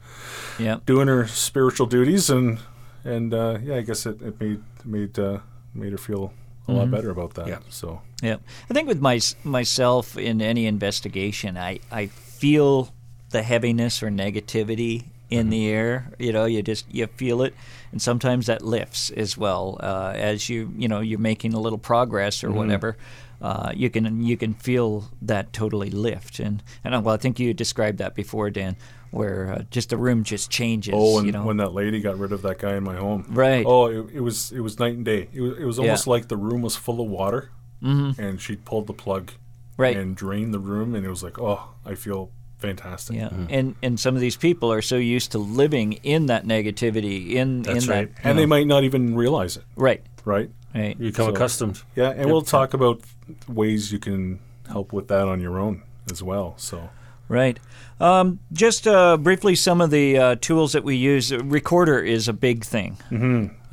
Yeah. 0.58 0.78
doing 0.86 1.08
her 1.08 1.26
spiritual 1.26 1.86
duties, 1.86 2.30
and 2.30 2.58
and 3.04 3.34
uh, 3.34 3.58
yeah, 3.62 3.76
I 3.76 3.80
guess 3.82 4.06
it, 4.06 4.22
it 4.22 4.38
made 4.40 4.62
made 4.84 5.18
uh, 5.18 5.38
made 5.74 5.90
her 5.92 5.98
feel 5.98 6.32
a 6.68 6.72
lot 6.72 6.90
better 6.90 7.10
about 7.10 7.34
that. 7.34 7.46
Yeah. 7.48 7.58
So 7.68 8.00
Yeah, 8.22 8.36
I 8.70 8.74
think 8.74 8.86
with 8.88 9.00
my, 9.00 9.20
myself 9.42 10.16
in 10.16 10.40
any 10.40 10.66
investigation, 10.66 11.56
I, 11.58 11.80
I 11.92 12.06
feel 12.06 12.94
the 13.30 13.42
heaviness 13.42 14.02
or 14.02 14.08
negativity 14.08 15.04
in 15.30 15.50
the 15.50 15.68
air. 15.68 16.12
You 16.18 16.32
know, 16.32 16.44
you 16.44 16.62
just 16.62 16.86
you 16.94 17.06
feel 17.06 17.42
it, 17.42 17.54
and 17.94 18.02
sometimes 18.02 18.46
that 18.46 18.60
lifts 18.60 19.10
as 19.10 19.38
well 19.38 19.78
uh, 19.80 20.12
as 20.16 20.48
you 20.48 20.74
you 20.76 20.88
know 20.88 20.98
you're 20.98 21.20
making 21.20 21.54
a 21.54 21.60
little 21.60 21.78
progress 21.78 22.42
or 22.42 22.50
whatever. 22.50 22.96
Uh, 23.40 23.70
you 23.72 23.88
can 23.88 24.20
you 24.24 24.36
can 24.36 24.52
feel 24.54 25.04
that 25.22 25.52
totally 25.52 25.90
lift, 25.90 26.40
and 26.40 26.60
and 26.82 26.92
uh, 26.92 27.00
well, 27.00 27.14
I 27.14 27.18
think 27.18 27.38
you 27.38 27.54
described 27.54 27.98
that 27.98 28.16
before, 28.16 28.50
Dan, 28.50 28.74
where 29.12 29.52
uh, 29.52 29.62
just 29.70 29.90
the 29.90 29.96
room 29.96 30.24
just 30.24 30.50
changes. 30.50 30.92
Oh, 30.96 31.18
and 31.18 31.26
you 31.26 31.32
know, 31.32 31.44
when 31.44 31.58
that 31.58 31.72
lady 31.72 32.00
got 32.00 32.18
rid 32.18 32.32
of 32.32 32.42
that 32.42 32.58
guy 32.58 32.74
in 32.74 32.82
my 32.82 32.96
home, 32.96 33.26
Right. 33.28 33.64
Oh, 33.64 33.86
it, 33.86 34.14
it 34.14 34.20
was 34.20 34.50
it 34.50 34.60
was 34.60 34.80
night 34.80 34.94
and 34.94 35.04
day. 35.04 35.28
It 35.32 35.40
was, 35.40 35.58
it 35.58 35.64
was 35.64 35.76
Yeah. 35.78 35.84
almost 35.84 36.06
like 36.08 36.26
the 36.26 36.36
room 36.36 36.62
was 36.62 36.74
full 36.74 37.00
of 37.00 37.06
water, 37.08 37.50
mm-hmm. 37.80 38.20
and 38.20 38.40
she 38.40 38.56
pulled 38.56 38.88
the 38.88 38.92
plug, 38.94 39.30
Right. 39.76 39.96
and 39.96 40.16
drained 40.16 40.52
the 40.52 40.58
room, 40.58 40.96
and 40.96 41.06
it 41.06 41.10
was 41.10 41.22
like, 41.22 41.38
oh, 41.38 41.60
I 41.86 41.94
feel 41.94 42.30
fantastic. 42.66 43.16
yeah, 43.16 43.28
and 43.50 43.74
and 43.82 43.98
some 44.00 44.14
of 44.14 44.20
these 44.20 44.36
people 44.36 44.72
are 44.72 44.82
so 44.82 44.96
used 44.96 45.32
to 45.32 45.38
living 45.38 45.94
in 46.02 46.26
that 46.26 46.44
negativity, 46.46 47.32
in 47.34 47.62
That's 47.62 47.84
in 47.84 47.90
right. 47.90 48.14
that, 48.16 48.24
and 48.28 48.38
they 48.38 48.46
might 48.46 48.66
not 48.66 48.84
even 48.84 49.14
realize 49.14 49.56
it, 49.56 49.64
right, 49.76 50.02
right? 50.24 50.50
right. 50.74 50.96
You 50.98 51.10
become 51.10 51.26
So- 51.26 51.32
accustomed. 51.32 51.82
Yeah, 51.96 52.10
and 52.10 52.26
we'll 52.30 52.42
talk 52.42 52.74
about 52.74 53.00
ways 53.48 53.92
you 53.92 53.98
can 53.98 54.40
help 54.68 54.92
with 54.92 55.08
that 55.08 55.28
on 55.28 55.40
your 55.40 55.58
own 55.58 55.82
as 56.10 56.22
well. 56.22 56.54
So 56.56 56.88
Right. 57.26 57.58
Um, 58.00 58.38
just 58.52 58.86
uh, 58.86 59.16
briefly, 59.16 59.54
some 59.54 59.80
of 59.80 59.90
the 59.90 60.18
uh, 60.18 60.36
tools 60.42 60.72
that 60.72 60.84
we 60.84 60.96
use. 60.96 61.32
Uh, 61.32 61.42
Recorder 61.42 61.98
is 62.00 62.28
a 62.28 62.34
big 62.34 62.64
thing 62.64 62.98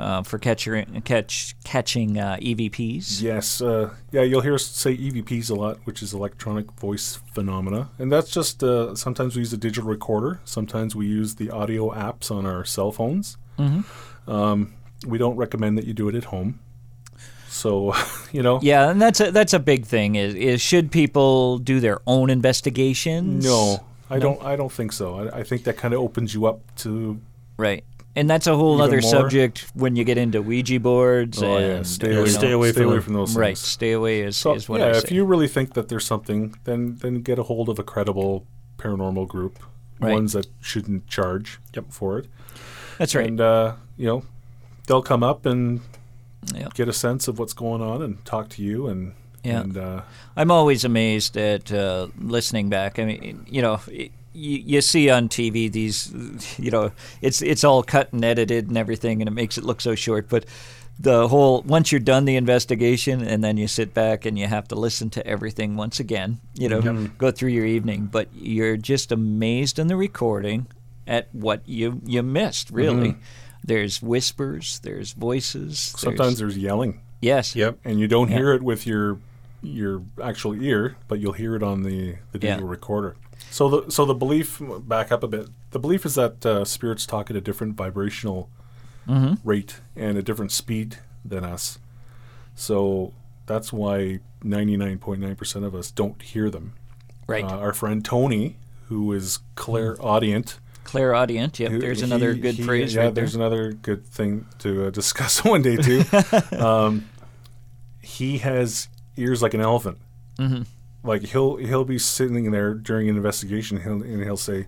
uh, 0.02 0.24
for 0.24 0.38
catcher, 0.39 0.84
catch, 1.06 1.56
catching 1.64 2.18
uh, 2.18 2.38
EVPs. 2.41 3.22
yes, 3.22 3.62
uh, 3.62 3.93
yeah, 4.12 4.22
you'll 4.24 4.41
hear 4.41 4.56
us 4.56 4.66
say 4.66 4.95
EVPs 4.97 5.49
a 5.52 5.56
lot, 5.56 5.78
which 5.86 6.02
is 6.02 6.14
electronic 6.14 6.72
voice 6.74 7.20
phenomena, 7.34 7.89
and 7.99 8.12
that's 8.12 8.32
just 8.32 8.64
uh, 8.64 8.95
sometimes 8.95 9.36
we 9.36 9.41
use 9.41 9.54
a 9.54 9.58
digital 9.58 9.89
recorder, 9.89 10.39
sometimes 10.43 10.95
we 10.95 11.06
use 11.06 11.36
the 11.36 11.49
audio 11.52 11.91
apps 11.91 12.32
on 12.32 12.45
our 12.45 12.66
cell 12.66 12.91
phones. 12.91 13.38
Um, 14.28 14.74
we 15.06 15.18
don't 15.18 15.36
recommend 15.36 15.78
that 15.78 15.86
you 15.86 15.93
do 15.93 16.10
it 16.10 16.16
at 16.16 16.26
home. 16.26 16.60
So, 17.47 17.93
you 18.32 18.41
know, 18.41 18.60
Yeah, 18.62 18.89
and 18.89 19.02
that's 19.02 19.20
a, 19.20 19.32
that's 19.32 19.54
a 19.54 19.60
big 19.60 19.86
thing. 19.86 20.16
Is, 20.16 20.34
is 20.36 20.62
should 20.62 20.91
people 20.91 21.58
do 21.60 21.80
their 21.80 21.99
own 22.08 22.30
investigations? 22.30 23.45
no, 23.45 23.84
I 24.10 24.20
don't. 24.20 24.41
I 24.43 24.56
don't 24.56 24.72
think 24.72 24.91
so. 24.93 25.16
I, 25.30 25.39
I 25.39 25.43
think 25.43 25.64
that 25.66 25.78
kind 25.78 25.93
of 25.93 25.99
opens 25.99 26.34
you 26.34 26.45
up 26.45 26.60
to. 26.78 27.20
Right. 27.58 27.84
And 28.16 28.30
that's 28.30 28.45
a 28.47 28.55
whole 28.55 28.76
Even 28.76 28.84
other 28.86 29.01
more? 29.01 29.09
subject 29.12 29.68
when 29.74 29.95
you 29.95 30.03
get 30.03 30.18
into 30.18 30.41
Ouija 30.41 30.80
boards. 30.82 31.41
Oh 31.41 31.55
and, 31.55 31.66
yeah, 31.78 31.84
stay 31.84 32.14
away. 32.16 32.28
stay 32.30 32.51
away 32.51 32.72
stay 32.72 32.82
from 32.82 32.89
away 32.91 32.99
from 32.99 33.14
those 33.14 33.36
Right. 33.36 33.57
things. 33.57 33.59
Stay 33.59 33.93
away 33.93 34.22
is, 34.22 34.36
So 34.36 34.53
is 34.55 34.68
what 34.68 34.82
yeah, 34.82 34.88
I 34.88 34.97
if 34.97 35.12
you 35.12 35.24
really 35.24 35.47
think 35.47 35.74
that 35.76 35.88
there's 35.88 36.05
something, 36.05 36.55
then 36.66 36.97
then 37.01 37.22
get 37.22 37.39
a 37.39 37.43
hold 37.43 37.70
of 37.70 37.80
a 37.80 37.84
credible 37.84 38.45
paranormal 38.78 39.28
group, 39.30 39.59
Right. 39.99 40.12
ones 40.14 40.34
that 40.34 40.47
shouldn't 40.59 41.07
charge 41.07 41.59
for 41.89 42.18
it, 42.20 42.28
that's 42.97 43.16
right. 43.16 43.28
and 43.28 43.39
uh, 43.39 43.74
you 43.97 44.07
know 44.07 44.24
they'll 44.88 45.01
come 45.03 45.24
up 45.24 45.45
and 45.45 45.80
Yep. 46.55 46.74
get 46.74 46.89
a 46.89 46.93
sense 46.93 47.28
of 47.28 47.38
what's 47.39 47.53
going 47.53 47.82
on 47.84 48.01
and 48.01 48.26
talk 48.26 48.49
to 48.49 48.64
you 48.64 48.88
and 48.88 49.14
Yeah. 49.43 49.62
and 49.62 49.78
uh, 49.78 50.01
I'm 50.36 50.49
always 50.51 50.84
amazed 50.84 51.38
at 51.38 51.72
uh, 51.72 52.07
listening 52.20 52.68
back. 52.68 52.97
I 52.99 53.05
mean, 53.05 53.45
you 53.49 53.62
know, 53.62 53.80
you, 54.34 54.58
you 54.66 54.82
see 54.82 55.10
on 55.10 55.30
TV 55.30 55.72
these, 55.72 56.12
you 56.58 56.72
know, 56.72 56.92
it's 57.22 57.42
it's 57.42 57.64
all 57.64 57.84
cut 57.84 58.12
and 58.14 58.24
edited 58.24 58.68
and 58.68 58.78
everything, 58.78 59.22
and 59.22 59.28
it 59.28 59.32
makes 59.34 59.58
it 59.58 59.64
look 59.64 59.82
so 59.82 59.96
short. 59.96 60.30
But 60.30 60.46
the 61.00 61.28
whole 61.28 61.62
once 61.64 61.92
you're 61.92 62.00
done 62.00 62.26
the 62.26 62.36
investigation, 62.36 63.22
and 63.22 63.44
then 63.44 63.58
you 63.58 63.68
sit 63.68 63.94
back 63.94 64.26
and 64.26 64.38
you 64.38 64.48
have 64.48 64.68
to 64.70 64.76
listen 64.76 65.10
to 65.12 65.26
everything 65.26 65.76
once 65.76 66.00
again. 66.00 66.40
You 66.54 66.70
know, 66.70 66.82
mm-hmm. 66.82 67.18
go 67.18 67.32
through 67.32 67.50
your 67.50 67.66
evening, 67.66 68.06
but 68.12 68.28
you're 68.34 68.78
just 68.78 69.12
amazed 69.12 69.80
in 69.80 69.88
the 69.88 69.96
recording 69.96 70.68
at 71.08 71.28
what 71.34 71.62
you 71.68 72.02
you 72.06 72.22
missed. 72.24 72.68
Mm-hmm. 72.68 72.76
Really, 72.78 73.16
there's 73.64 74.02
whispers, 74.02 74.80
there's 74.80 75.14
voices. 75.14 75.80
sometimes 75.98 76.40
there's 76.40 76.58
yelling, 76.58 77.02
yes, 77.22 77.56
Yep. 77.56 77.80
and 77.84 78.00
you 78.00 78.08
don't 78.08 78.30
Yeah. 78.30 78.38
hear 78.38 78.54
it 78.54 78.62
with 78.64 78.86
your 78.88 79.20
your 79.64 80.02
actual 80.24 80.60
ear, 80.62 80.96
but 81.08 81.20
you'll 81.20 81.34
hear 81.34 81.56
it 81.56 81.64
on 81.64 81.84
the 81.84 82.16
the 82.32 82.40
Yeah. 82.40 82.52
digital 82.56 82.68
recorder. 82.68 83.16
So 83.52 83.68
the 83.70 83.91
so 83.91 84.06
the 84.06 84.14
belief 84.16 84.60
back 84.88 85.12
up 85.12 85.24
a 85.24 85.28
bit. 85.28 85.49
The 85.72 85.80
belief 85.80 86.06
is 86.06 86.16
that 86.16 86.43
uh, 86.45 86.64
spirits 86.66 87.06
talk 87.06 87.30
at 87.30 87.36
a 87.36 87.41
different 87.41 87.76
vibrational 87.76 88.49
Mm-hmm. 89.08 89.47
rate 89.47 89.82
and 89.95 90.16
a 90.16 90.22
different 90.22 90.52
speed 90.52 90.99
than 91.26 91.43
us. 91.43 91.80
So 92.54 93.14
that's 93.47 93.74
why 93.74 94.20
99.9% 94.45 95.66
of 95.66 95.74
us 95.74 95.89
don't 95.89 96.22
hear 96.22 96.52
them. 96.52 96.74
right. 97.28 97.43
Uh, 97.43 97.58
our 97.58 97.74
friend 97.74 98.06
Tony, 98.06 98.58
who 98.89 99.12
is 99.12 99.39
clairaudient. 99.56 100.60
Clairaudient. 100.84 101.60
Yep, 101.60 101.72
who- 101.72 101.80
there's 101.80 102.04
another 102.04 102.34
he- 102.34 102.41
good 102.41 102.56
he- 102.56 102.64
phrase 102.64 102.93
Yeah, 102.93 103.02
right 103.02 103.06
there. 103.08 103.24
there's 103.24 103.36
another 103.36 103.74
good 103.74 104.06
thing 104.06 104.45
to 104.60 104.86
uh, 104.86 104.89
discuss 104.91 105.43
one 105.43 105.64
day 105.64 105.78
too. 105.78 106.04
um, 106.58 107.10
he 108.02 108.38
has 108.38 108.88
ears 109.18 109.41
like 109.41 109.56
an 109.56 109.62
elephant. 109.62 109.97
Mhm. 110.38 110.68
Like 111.04 111.24
he'll 111.24 111.56
he'll 111.58 111.86
be 111.86 111.97
sitting 111.97 112.52
there 112.52 112.74
during 112.74 113.10
an 113.10 113.16
investigation, 113.16 113.82
he'll, 113.82 114.04
and 114.04 114.24
he'll 114.24 114.38
say, 114.38 114.68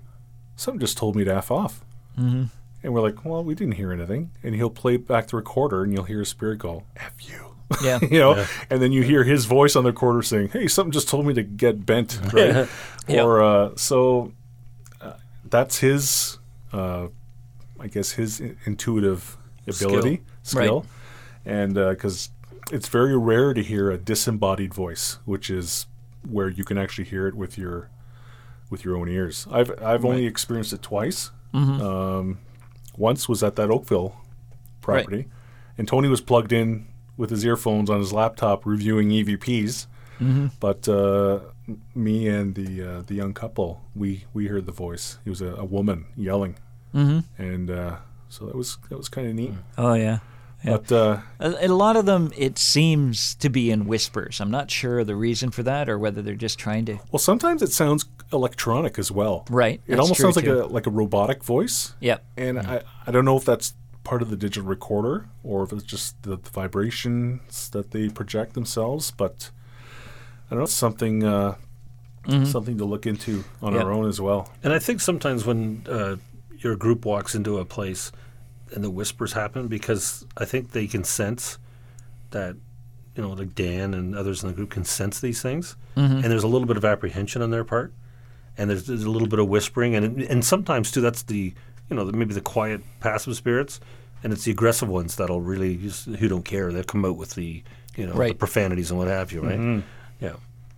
"Something 0.56 0.80
just 0.80 0.98
told 0.98 1.16
me 1.16 1.24
to 1.26 1.36
f 1.36 1.52
off," 1.52 1.84
Mhm. 2.18 2.50
And 2.84 2.94
we're 2.94 3.02
like, 3.02 3.24
well, 3.24 3.42
we 3.44 3.56
didn't 3.56 3.76
hear 3.76 3.94
anything. 3.94 4.32
And 4.44 4.54
he'll 4.56 4.70
play 4.70 4.98
back 4.98 5.28
the 5.28 5.38
recorder, 5.38 5.84
and 5.84 5.94
you'll 5.94 6.04
hear 6.04 6.22
a 6.22 6.26
spirit 6.26 6.60
go, 6.60 6.84
"F 6.98 7.14
you." 7.22 7.56
Yeah. 7.82 8.00
you 8.12 8.20
know, 8.20 8.46
and 8.70 8.82
then 8.82 8.92
you 8.92 9.04
hear 9.04 9.24
his 9.24 9.46
voice 9.46 9.76
on 9.78 9.84
the 9.84 9.92
recorder 9.92 10.22
saying, 10.22 10.50
"Hey, 10.50 10.68
something 10.68 10.92
just 10.92 11.08
told 11.08 11.26
me 11.26 11.34
to 11.36 11.44
get 11.44 11.86
bent." 11.86 12.20
Right? 12.34 12.68
Yeah. 13.08 13.24
Or 13.24 13.42
uh, 13.44 13.72
so 13.76 14.32
uh, 15.02 15.14
that's 15.50 15.80
his, 15.80 16.40
uh, 16.74 17.08
I 17.80 17.88
guess, 17.88 18.12
his 18.12 18.42
i- 18.42 18.56
intuitive 18.66 19.38
ability, 19.68 20.22
skill, 20.44 20.82
Right. 20.82 21.54
and 21.54 21.74
because 21.76 22.30
it's 22.72 22.88
very 22.90 23.18
rare 23.18 23.54
to 23.54 23.62
hear 23.64 23.92
a 23.92 23.98
disembodied 23.98 24.74
voice, 24.74 25.20
which 25.26 25.50
is 25.50 25.86
where 26.30 26.50
you 26.50 26.64
can 26.64 26.78
actually 26.78 27.06
hear 27.06 27.28
it 27.28 27.36
with 27.36 27.58
your 27.58 27.90
with 28.70 28.84
your 28.84 28.96
own 28.96 29.10
ears. 29.10 29.48
I've 29.52 29.72
I've 29.82 30.06
only 30.06 30.26
experienced 30.26 30.74
it 30.74 30.82
twice. 30.82 31.32
Um, 31.82 32.40
once 32.98 33.30
was 33.30 33.44
at 33.44 33.56
that 33.58 33.70
Oakville 33.70 34.16
property, 34.82 35.28
and 35.78 35.88
Tony 35.88 36.08
was 36.08 36.22
plugged 36.22 36.52
in 36.52 36.88
with 37.16 37.30
his 37.30 37.46
earphones 37.46 37.90
on 37.90 38.00
his 38.00 38.12
laptop 38.12 38.66
reviewing 38.66 39.10
EVPs. 39.10 39.88
But 40.60 40.88
uh, 40.88 41.40
me 41.96 42.28
and 42.28 42.56
the 42.56 42.82
uh, 42.82 43.02
the 43.02 43.16
young 43.16 43.34
couple, 43.34 43.82
we 43.96 44.26
we 44.34 44.48
heard 44.48 44.66
the 44.66 44.72
voice. 44.72 45.20
It 45.26 45.30
was 45.30 45.42
a, 45.42 45.54
a 45.56 45.66
woman 45.66 46.06
yelling, 46.16 46.56
mm-hmm. 46.94 47.20
and 47.42 47.70
uh, 47.70 47.98
so 48.30 48.46
that 48.46 48.56
was 48.56 48.78
that 48.90 48.98
was 48.98 49.10
kind 49.10 49.28
of 49.28 49.36
neat. 49.36 49.54
Oh 49.78 49.94
yeah. 49.94 50.20
Yeah. 50.64 50.78
But 50.78 50.92
uh, 50.92 51.18
A, 51.40 51.66
a 51.66 51.68
lot 51.68 51.96
of 51.98 52.06
them, 52.06 52.32
it 52.38 52.58
seems 52.58 53.36
to 53.36 53.50
be 53.50 53.70
in 53.70 53.86
whispers. 53.86 54.40
I'm 54.40 54.52
not 54.52 54.72
sure 54.72 55.04
the 55.04 55.16
reason 55.16 55.52
for 55.52 55.62
that, 55.64 55.90
or 55.90 56.00
whether 56.00 56.22
they're 56.22 56.36
just 56.36 56.58
trying 56.58 56.86
to. 56.86 57.00
well, 57.12 57.20
sometimes 57.20 57.62
it 57.62 57.72
sounds 57.72 58.06
electronic 58.32 58.98
as 58.98 59.12
well. 59.12 59.46
Right, 59.50 59.82
It 59.86 59.92
that's 59.92 60.00
almost 60.00 60.20
true, 60.20 60.26
sounds 60.32 60.36
like 60.38 60.46
too. 60.46 60.64
a 60.64 60.66
like 60.66 60.88
a 60.88 60.90
robotic 60.92 61.44
voice. 61.44 61.94
Yep. 62.00 62.24
And 62.38 62.60
I, 62.60 62.82
I 63.06 63.12
don't 63.12 63.26
know 63.26 63.36
if 63.38 63.46
that's 63.46 63.74
part 64.04 64.22
of 64.22 64.30
the 64.30 64.36
digital 64.36 64.68
recorder 64.68 65.28
or 65.44 65.64
if 65.64 65.72
it's 65.72 65.84
just 65.84 66.22
the, 66.24 66.36
the 66.38 66.50
vibrations 66.50 67.70
that 67.70 67.92
they 67.92 68.10
project 68.10 68.54
themselves, 68.54 69.12
but 69.12 69.50
I 70.48 70.50
don't 70.52 70.60
know, 70.60 70.64
it's 70.64 70.74
something 70.74 71.24
uh, 71.24 71.56
something 72.46 72.78
to 72.78 72.86
look 72.86 73.06
into 73.06 73.44
on 73.62 73.74
Yep. 73.74 73.84
our 73.84 73.92
own 73.92 74.08
as 74.08 74.20
well. 74.22 74.50
And 74.64 74.72
I 74.74 74.80
think 74.80 75.02
sometimes 75.02 75.46
when 75.46 75.86
uh, 75.90 76.16
your 76.58 76.76
group 76.76 77.06
walks 77.06 77.36
into 77.36 77.58
a 77.60 77.66
place 77.66 78.12
and 78.74 78.84
the 78.84 78.90
whispers 78.90 79.34
happen, 79.34 79.68
because 79.68 80.26
I 80.38 80.46
think 80.46 80.72
they 80.72 80.88
can 80.88 81.04
sense 81.04 81.58
that, 82.32 82.56
you 83.16 83.22
know, 83.24 83.30
like 83.30 83.54
Dan 83.56 83.94
and 83.94 84.16
others 84.16 84.44
in 84.44 84.50
the 84.50 84.56
group 84.56 84.72
can 84.72 84.84
sense 84.84 85.20
these 85.20 85.42
things, 85.42 85.76
and 85.96 86.24
there's 86.24 86.44
a 86.44 86.48
little 86.48 86.68
bit 86.68 86.78
of 86.78 86.84
apprehension 86.84 87.42
on 87.42 87.52
their 87.52 87.64
part, 87.64 87.94
and 88.58 88.70
there's, 88.70 88.88
there's 88.88 89.04
a 89.04 89.10
little 89.10 89.28
bit 89.28 89.40
of 89.40 89.48
whispering, 89.48 89.96
and 89.96 90.22
and 90.22 90.44
sometimes 90.44 90.92
too 90.92 91.02
that's 91.02 91.24
the, 91.24 91.54
you 91.90 91.96
know, 91.96 92.06
maybe 92.06 92.34
the 92.34 92.42
quiet 92.42 92.82
passive 93.00 93.36
spirits, 93.36 93.80
and 94.24 94.34
it's 94.34 94.46
the 94.46 94.52
aggressive 94.52 94.90
ones 94.90 95.16
that'll 95.18 95.42
really 95.42 95.78
just, 95.78 96.06
who 96.06 96.28
don't 96.28 96.46
care. 96.46 96.72
They'll 96.72 96.84
come 96.84 97.06
out 97.06 97.18
with 97.18 97.36
the, 97.36 97.62
you 97.96 98.08
know, 98.08 98.14
the 98.14 98.34
profanities 98.34 98.90
and 98.90 98.98
what 98.98 99.08
have 99.08 99.32
you, 99.32 99.42
right? 99.42 99.84
Yeah. 100.20 100.34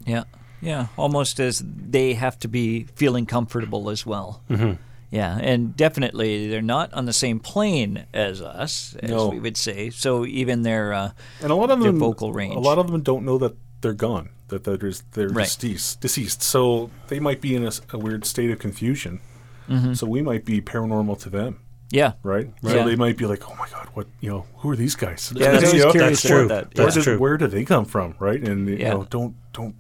Yeah. 0.06 0.24
Yeah. 0.62 0.88
Almost 0.98 1.40
as 1.40 1.64
they 1.66 2.14
have 2.14 2.40
to 2.40 2.48
be 2.48 2.88
feeling 2.96 3.26
comfortable 3.26 3.90
as 3.90 4.06
well. 4.06 4.42
Mm-hmm. 4.50 4.74
Yeah, 5.16 5.38
and 5.42 5.76
definitely 5.78 6.50
they're 6.50 6.62
not 6.62 6.94
on 6.94 7.06
the 7.06 7.14
same 7.14 7.40
plane 7.40 8.06
as 8.14 8.42
us, 8.42 8.96
as 9.02 9.10
No. 9.10 9.30
we 9.30 9.40
would 9.40 9.56
say. 9.58 9.90
So 9.90 10.26
even 10.26 10.64
their 10.64 10.92
uh, 10.94 11.12
And 11.42 11.52
a 11.52 11.56
lot 11.56 11.72
of 11.72 11.80
Their 11.80 11.92
them 11.92 12.00
vocal 12.00 12.34
range. 12.34 12.56
A 12.56 12.60
lot 12.60 12.78
of 12.78 12.92
them 12.92 13.02
don't 13.02 13.24
know 13.24 13.38
that 13.38 13.56
they're 13.82 13.94
gone, 13.94 14.30
that 14.50 14.64
they're 14.66 14.78
just, 14.78 15.10
they're 15.14 15.30
Right. 15.30 15.46
deceased, 15.46 16.02
deceased. 16.02 16.44
So 16.44 16.90
they 17.08 17.20
might 17.20 17.40
be 17.40 17.56
in 17.56 17.64
a 17.94 17.98
weird 17.98 18.26
state 18.26 18.52
of 18.52 18.60
confusion. 18.60 19.22
Mm-hmm. 19.70 19.94
So 19.94 20.06
we 20.06 20.22
might 20.22 20.44
be 20.46 20.60
paranormal 20.62 21.18
to 21.24 21.30
them, 21.30 21.60
yeah, 21.92 22.14
right? 22.22 22.52
Yeah. 22.62 22.72
So 22.72 22.86
they 22.86 22.96
might 22.96 23.18
be 23.18 23.26
like, 23.26 23.50
"Oh 23.50 23.56
my 23.58 23.68
god, 23.70 23.88
what 23.96 24.06
you 24.22 24.30
know? 24.30 24.46
Who 24.58 24.70
are 24.70 24.76
these 24.76 24.96
guys?" 24.96 25.34
Yeah, 25.36 25.52
I 25.52 25.60
was 25.60 25.74
You 25.74 25.80
know? 25.86 25.92
curious 25.92 26.22
That's 26.22 26.34
true. 26.34 26.46
about 26.46 26.70
that. 26.72 26.78
where 26.78 26.86
That's 26.86 26.96
did, 26.98 27.04
true. 27.04 27.18
Where 27.18 27.38
did 27.38 27.50
they 27.52 27.64
come 27.66 27.86
from, 27.86 28.14
right? 28.20 28.40
And 28.48 28.68
you 28.68 28.76
Yeah. 28.76 28.94
know, 28.94 29.08
don't 29.10 29.34
don't 29.54 29.76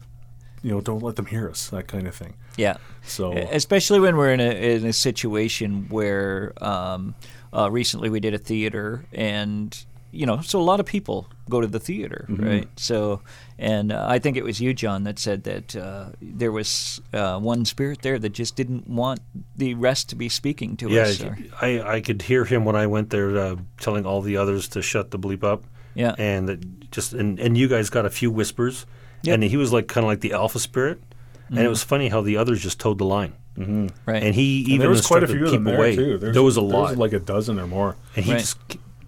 you 0.65 0.71
know, 0.71 0.81
don't 0.81 1.03
let 1.03 1.15
them 1.15 1.27
hear 1.27 1.47
us, 1.47 1.69
that 1.69 1.87
kind 1.87 2.07
of 2.07 2.15
thing. 2.15 2.33
Yeah. 2.57 2.77
So 3.03 3.33
Especially 3.33 3.99
when 3.99 4.17
we're 4.17 4.33
in 4.33 4.39
a 4.39 4.51
in 4.75 4.85
a 4.85 4.93
situation 4.93 5.87
where 5.89 6.53
um, 6.57 7.13
uh, 7.53 7.69
recently 7.69 8.09
we 8.09 8.19
did 8.19 8.33
a 8.33 8.39
theater 8.39 9.05
and 9.13 9.85
you 10.11 10.25
know 10.25 10.41
so 10.41 10.59
a 10.59 10.67
lot 10.71 10.79
of 10.79 10.85
people 10.85 11.27
go 11.49 11.59
to 11.61 11.67
the 11.67 11.79
theater 11.79 12.25
right 12.29 12.69
so 12.77 13.19
and 13.59 13.91
uh, 13.91 14.05
I 14.15 14.17
think 14.19 14.37
it 14.37 14.43
was 14.45 14.61
you 14.61 14.73
John 14.73 15.03
that 15.03 15.19
said 15.19 15.43
that 15.43 15.75
uh, 15.75 16.05
there 16.21 16.53
was 16.53 17.01
uh, 17.13 17.37
one 17.39 17.65
spirit 17.65 18.01
there 18.01 18.17
that 18.17 18.29
just 18.29 18.55
didn't 18.55 18.87
want 18.87 19.19
the 19.57 19.73
rest 19.75 20.09
to 20.09 20.15
be 20.15 20.29
speaking 20.29 20.77
to 20.77 20.89
Yeah, 20.89 21.01
us 21.03 21.21
or- 21.21 21.37
I, 21.61 21.81
I 21.97 22.01
could 22.01 22.21
hear 22.23 22.45
him 22.45 22.63
when 22.65 22.75
I 22.77 22.87
went 22.87 23.09
there 23.09 23.37
uh, 23.37 23.55
telling 23.79 24.05
all 24.05 24.21
the 24.21 24.37
others 24.37 24.67
to 24.69 24.81
shut 24.81 25.11
the 25.11 25.19
bleep 25.19 25.43
up. 25.43 25.65
Yeah. 25.95 26.15
And 26.17 26.47
that 26.49 26.91
just 26.91 27.13
and, 27.13 27.39
and 27.39 27.57
you 27.57 27.67
guys 27.67 27.89
got 27.89 28.05
a 28.05 28.09
few 28.09 28.31
whispers. 28.31 28.85
Yep. 29.25 29.33
And 29.35 29.43
he 29.43 29.57
was 29.57 29.71
like 29.73 29.87
kind 29.87 30.03
of 30.05 30.09
like 30.09 30.21
the 30.21 30.33
alpha 30.33 30.59
spirit. 30.59 30.99
And 31.49 31.59
it 31.59 31.67
was 31.69 31.83
funny 31.83 32.09
how 32.09 32.21
the 32.21 32.37
others 32.37 32.61
just 32.61 32.79
toed 32.79 32.97
the 32.97 33.05
line. 33.05 33.33
right 33.57 34.23
And 34.23 34.33
he 34.35 34.59
and 34.61 34.69
even 34.69 34.79
there 34.79 34.89
was 34.89 35.05
quite 35.05 35.23
a 35.23 35.27
few 35.27 35.43
of 35.45 35.51
keep 35.51 35.57
them 35.57 35.63
there 35.65 35.75
away. 35.77 35.95
too. 35.95 36.17
There's, 36.17 36.33
there 36.33 36.43
was 36.43 36.57
a 36.57 36.61
there's 36.61 36.73
lot. 36.73 36.97
like 36.97 37.13
a 37.13 37.19
dozen 37.19 37.59
or 37.59 37.67
more. 37.67 37.95
and 38.15 38.25
he 38.25 38.31
Right. 38.31 38.39
just 38.39 38.57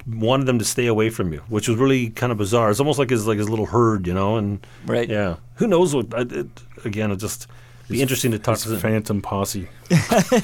wanted 0.07 0.45
them 0.45 0.59
to 0.59 0.65
stay 0.65 0.86
away 0.88 1.09
from 1.09 1.34
you, 1.34 1.39
which 1.49 1.68
was 1.68 1.78
really 1.78 2.09
kind 2.11 2.32
of 2.32 2.38
bizarre. 2.38 2.70
It's 2.70 2.80
almost 2.80 2.99
like 2.99 3.09
his 3.09 3.26
like 3.28 3.39
his 3.39 3.49
little 3.49 3.65
herd, 3.65 4.05
you 4.07 4.13
know. 4.13 4.38
And 4.38 4.65
Right. 4.86 5.09
yeah, 5.09 5.38
who 5.55 5.68
knows 5.68 5.93
what? 5.95 6.13
I, 6.13 6.22
it, 6.22 6.47
again, 6.86 7.11
it 7.11 7.18
just 7.18 7.47
be 7.89 8.01
interesting 8.01 8.32
to 8.32 8.39
talk 8.39 8.53
It's 8.55 8.63
to 8.63 8.70
them. 8.70 8.80
phantom 8.80 9.22
posse. 9.22 9.68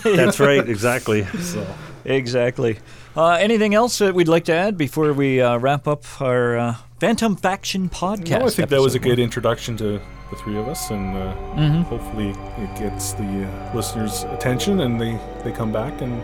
That's 0.04 0.40
right, 0.40 0.68
exactly. 0.68 1.26
So 1.40 1.66
exactly 2.06 2.80
uh, 3.16 3.38
anything 3.40 3.74
else 3.74 4.00
that 4.00 4.14
we'd 4.14 4.28
like 4.28 4.44
to 4.46 4.54
add 4.54 4.78
before 4.78 5.14
we 5.14 5.40
uh, 5.40 5.58
wrap 5.58 5.88
up 5.88 6.04
our 6.22 6.58
uh, 6.58 6.76
Phantom 7.04 7.36
Faction 7.36 7.90
podcast 7.90 8.30
no, 8.40 8.46
I 8.46 8.50
think 8.50 8.70
that 8.70 8.80
was 8.80 8.96
a 8.96 8.98
episode 8.98 9.10
good 9.10 9.20
introduction 9.20 9.76
to 9.76 10.00
the 10.30 10.36
three 10.38 10.56
of 10.58 10.70
us, 10.70 10.90
and 10.90 11.18
uh, 11.18 11.36
Mm-hmm. 11.58 11.82
hopefully 11.82 12.30
it 12.30 12.80
gets 12.80 13.12
the 13.12 13.44
uh, 13.46 13.76
listeners' 13.76 14.24
attention, 14.24 14.80
and 14.80 15.02
they 15.02 15.20
they 15.44 15.52
come 15.52 15.74
back, 15.74 16.00
and 16.02 16.24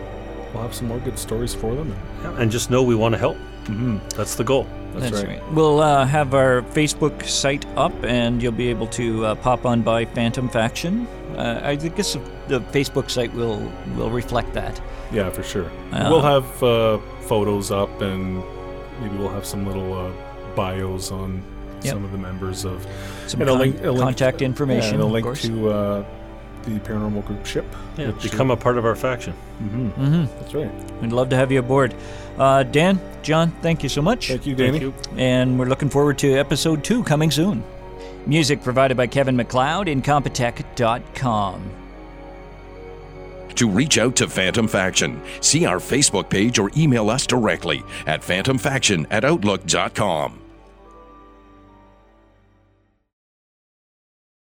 we'll 0.54 0.62
have 0.62 0.72
some 0.74 0.88
more 0.88 0.98
good 1.00 1.18
stories 1.18 1.54
for 1.54 1.74
them. 1.74 1.94
Yeah, 2.22 2.40
and 2.40 2.50
just 2.50 2.70
know 2.70 2.82
we 2.82 2.94
want 2.94 3.12
to 3.12 3.18
help. 3.18 3.36
Mm-hmm. 3.64 3.98
That's 4.16 4.36
the 4.36 4.44
goal. 4.44 4.66
That's, 4.94 5.10
That's 5.10 5.22
right. 5.22 5.42
right. 5.42 5.52
We'll 5.52 5.80
uh, 5.80 6.06
have 6.06 6.32
our 6.32 6.62
Facebook 6.62 7.26
site 7.26 7.66
up, 7.76 7.92
and 8.02 8.42
you'll 8.42 8.52
be 8.64 8.68
able 8.68 8.86
to 8.86 9.26
uh, 9.26 9.34
pop 9.34 9.66
on 9.66 9.82
by 9.82 10.06
Phantom 10.06 10.48
Faction. 10.48 11.06
Uh, 11.36 11.60
I 11.62 11.76
guess 11.76 12.14
the 12.48 12.60
Facebook 12.72 13.10
site 13.10 13.34
will 13.34 13.60
will 13.98 14.10
reflect 14.10 14.54
that. 14.54 14.80
Yeah, 15.12 15.28
for 15.28 15.42
sure. 15.42 15.70
Uh, 15.92 16.08
we'll 16.10 16.22
have 16.22 16.62
uh, 16.62 16.98
photos 17.28 17.70
up, 17.70 18.00
and 18.00 18.42
maybe 19.02 19.18
we'll 19.18 19.28
have 19.28 19.44
some 19.44 19.66
little 19.66 19.92
uh, 19.92 20.10
bios 20.54 21.10
on 21.12 21.42
Yep. 21.82 21.94
some 21.94 22.04
of 22.04 22.12
the 22.12 22.18
members 22.18 22.66
of 22.66 22.86
Some 23.26 23.40
and 23.40 23.48
a 23.48 23.52
con- 23.54 23.60
link- 23.62 23.80
a 23.84 23.90
link- 23.90 24.00
contact 24.02 24.42
information, 24.42 24.88
yeah, 24.90 24.94
and 25.00 25.02
a 25.02 25.06
link 25.06 25.24
course. 25.24 25.42
to 25.42 25.70
uh, 25.70 26.04
the 26.64 26.78
paranormal 26.80 27.24
group 27.26 27.46
ship. 27.46 27.64
Yeah, 27.96 28.08
which- 28.10 28.30
become 28.30 28.50
a 28.50 28.56
part 28.56 28.76
of 28.76 28.84
our 28.84 28.94
faction. 28.94 29.32
mm-hmm 29.62 30.24
That's 30.40 30.52
right. 30.54 30.70
We'd 31.00 31.12
love 31.12 31.30
to 31.30 31.36
have 31.36 31.50
you 31.50 31.58
aboard. 31.60 31.94
Uh, 32.38 32.64
Dan, 32.64 33.00
John, 33.22 33.52
thank 33.62 33.82
you 33.82 33.88
so 33.88 34.02
much. 34.02 34.28
Thank 34.28 34.46
you, 34.46 34.54
Danny. 34.54 34.78
Thank 34.78 34.82
you. 34.82 34.94
And 35.16 35.58
we're 35.58 35.66
looking 35.66 35.88
forward 35.88 36.18
to 36.18 36.34
episode 36.34 36.84
two 36.84 37.02
coming 37.04 37.30
soon. 37.30 37.64
Music 38.26 38.62
provided 38.62 38.98
by 38.98 39.06
Kevin 39.06 39.34
MacLeod, 39.36 39.86
Incompetech.com. 39.86 41.62
To 43.56 43.68
reach 43.68 43.96
out 43.98 44.16
to 44.16 44.28
Phantom 44.28 44.68
Faction, 44.68 45.20
see 45.40 45.64
our 45.64 45.78
Facebook 45.78 46.28
page 46.30 46.58
or 46.58 46.70
email 46.76 47.08
us 47.10 47.26
directly 47.26 47.82
at 48.06 48.20
phantomfaction 48.20 49.06
at 49.10 49.24
outlook.com. 49.24 50.39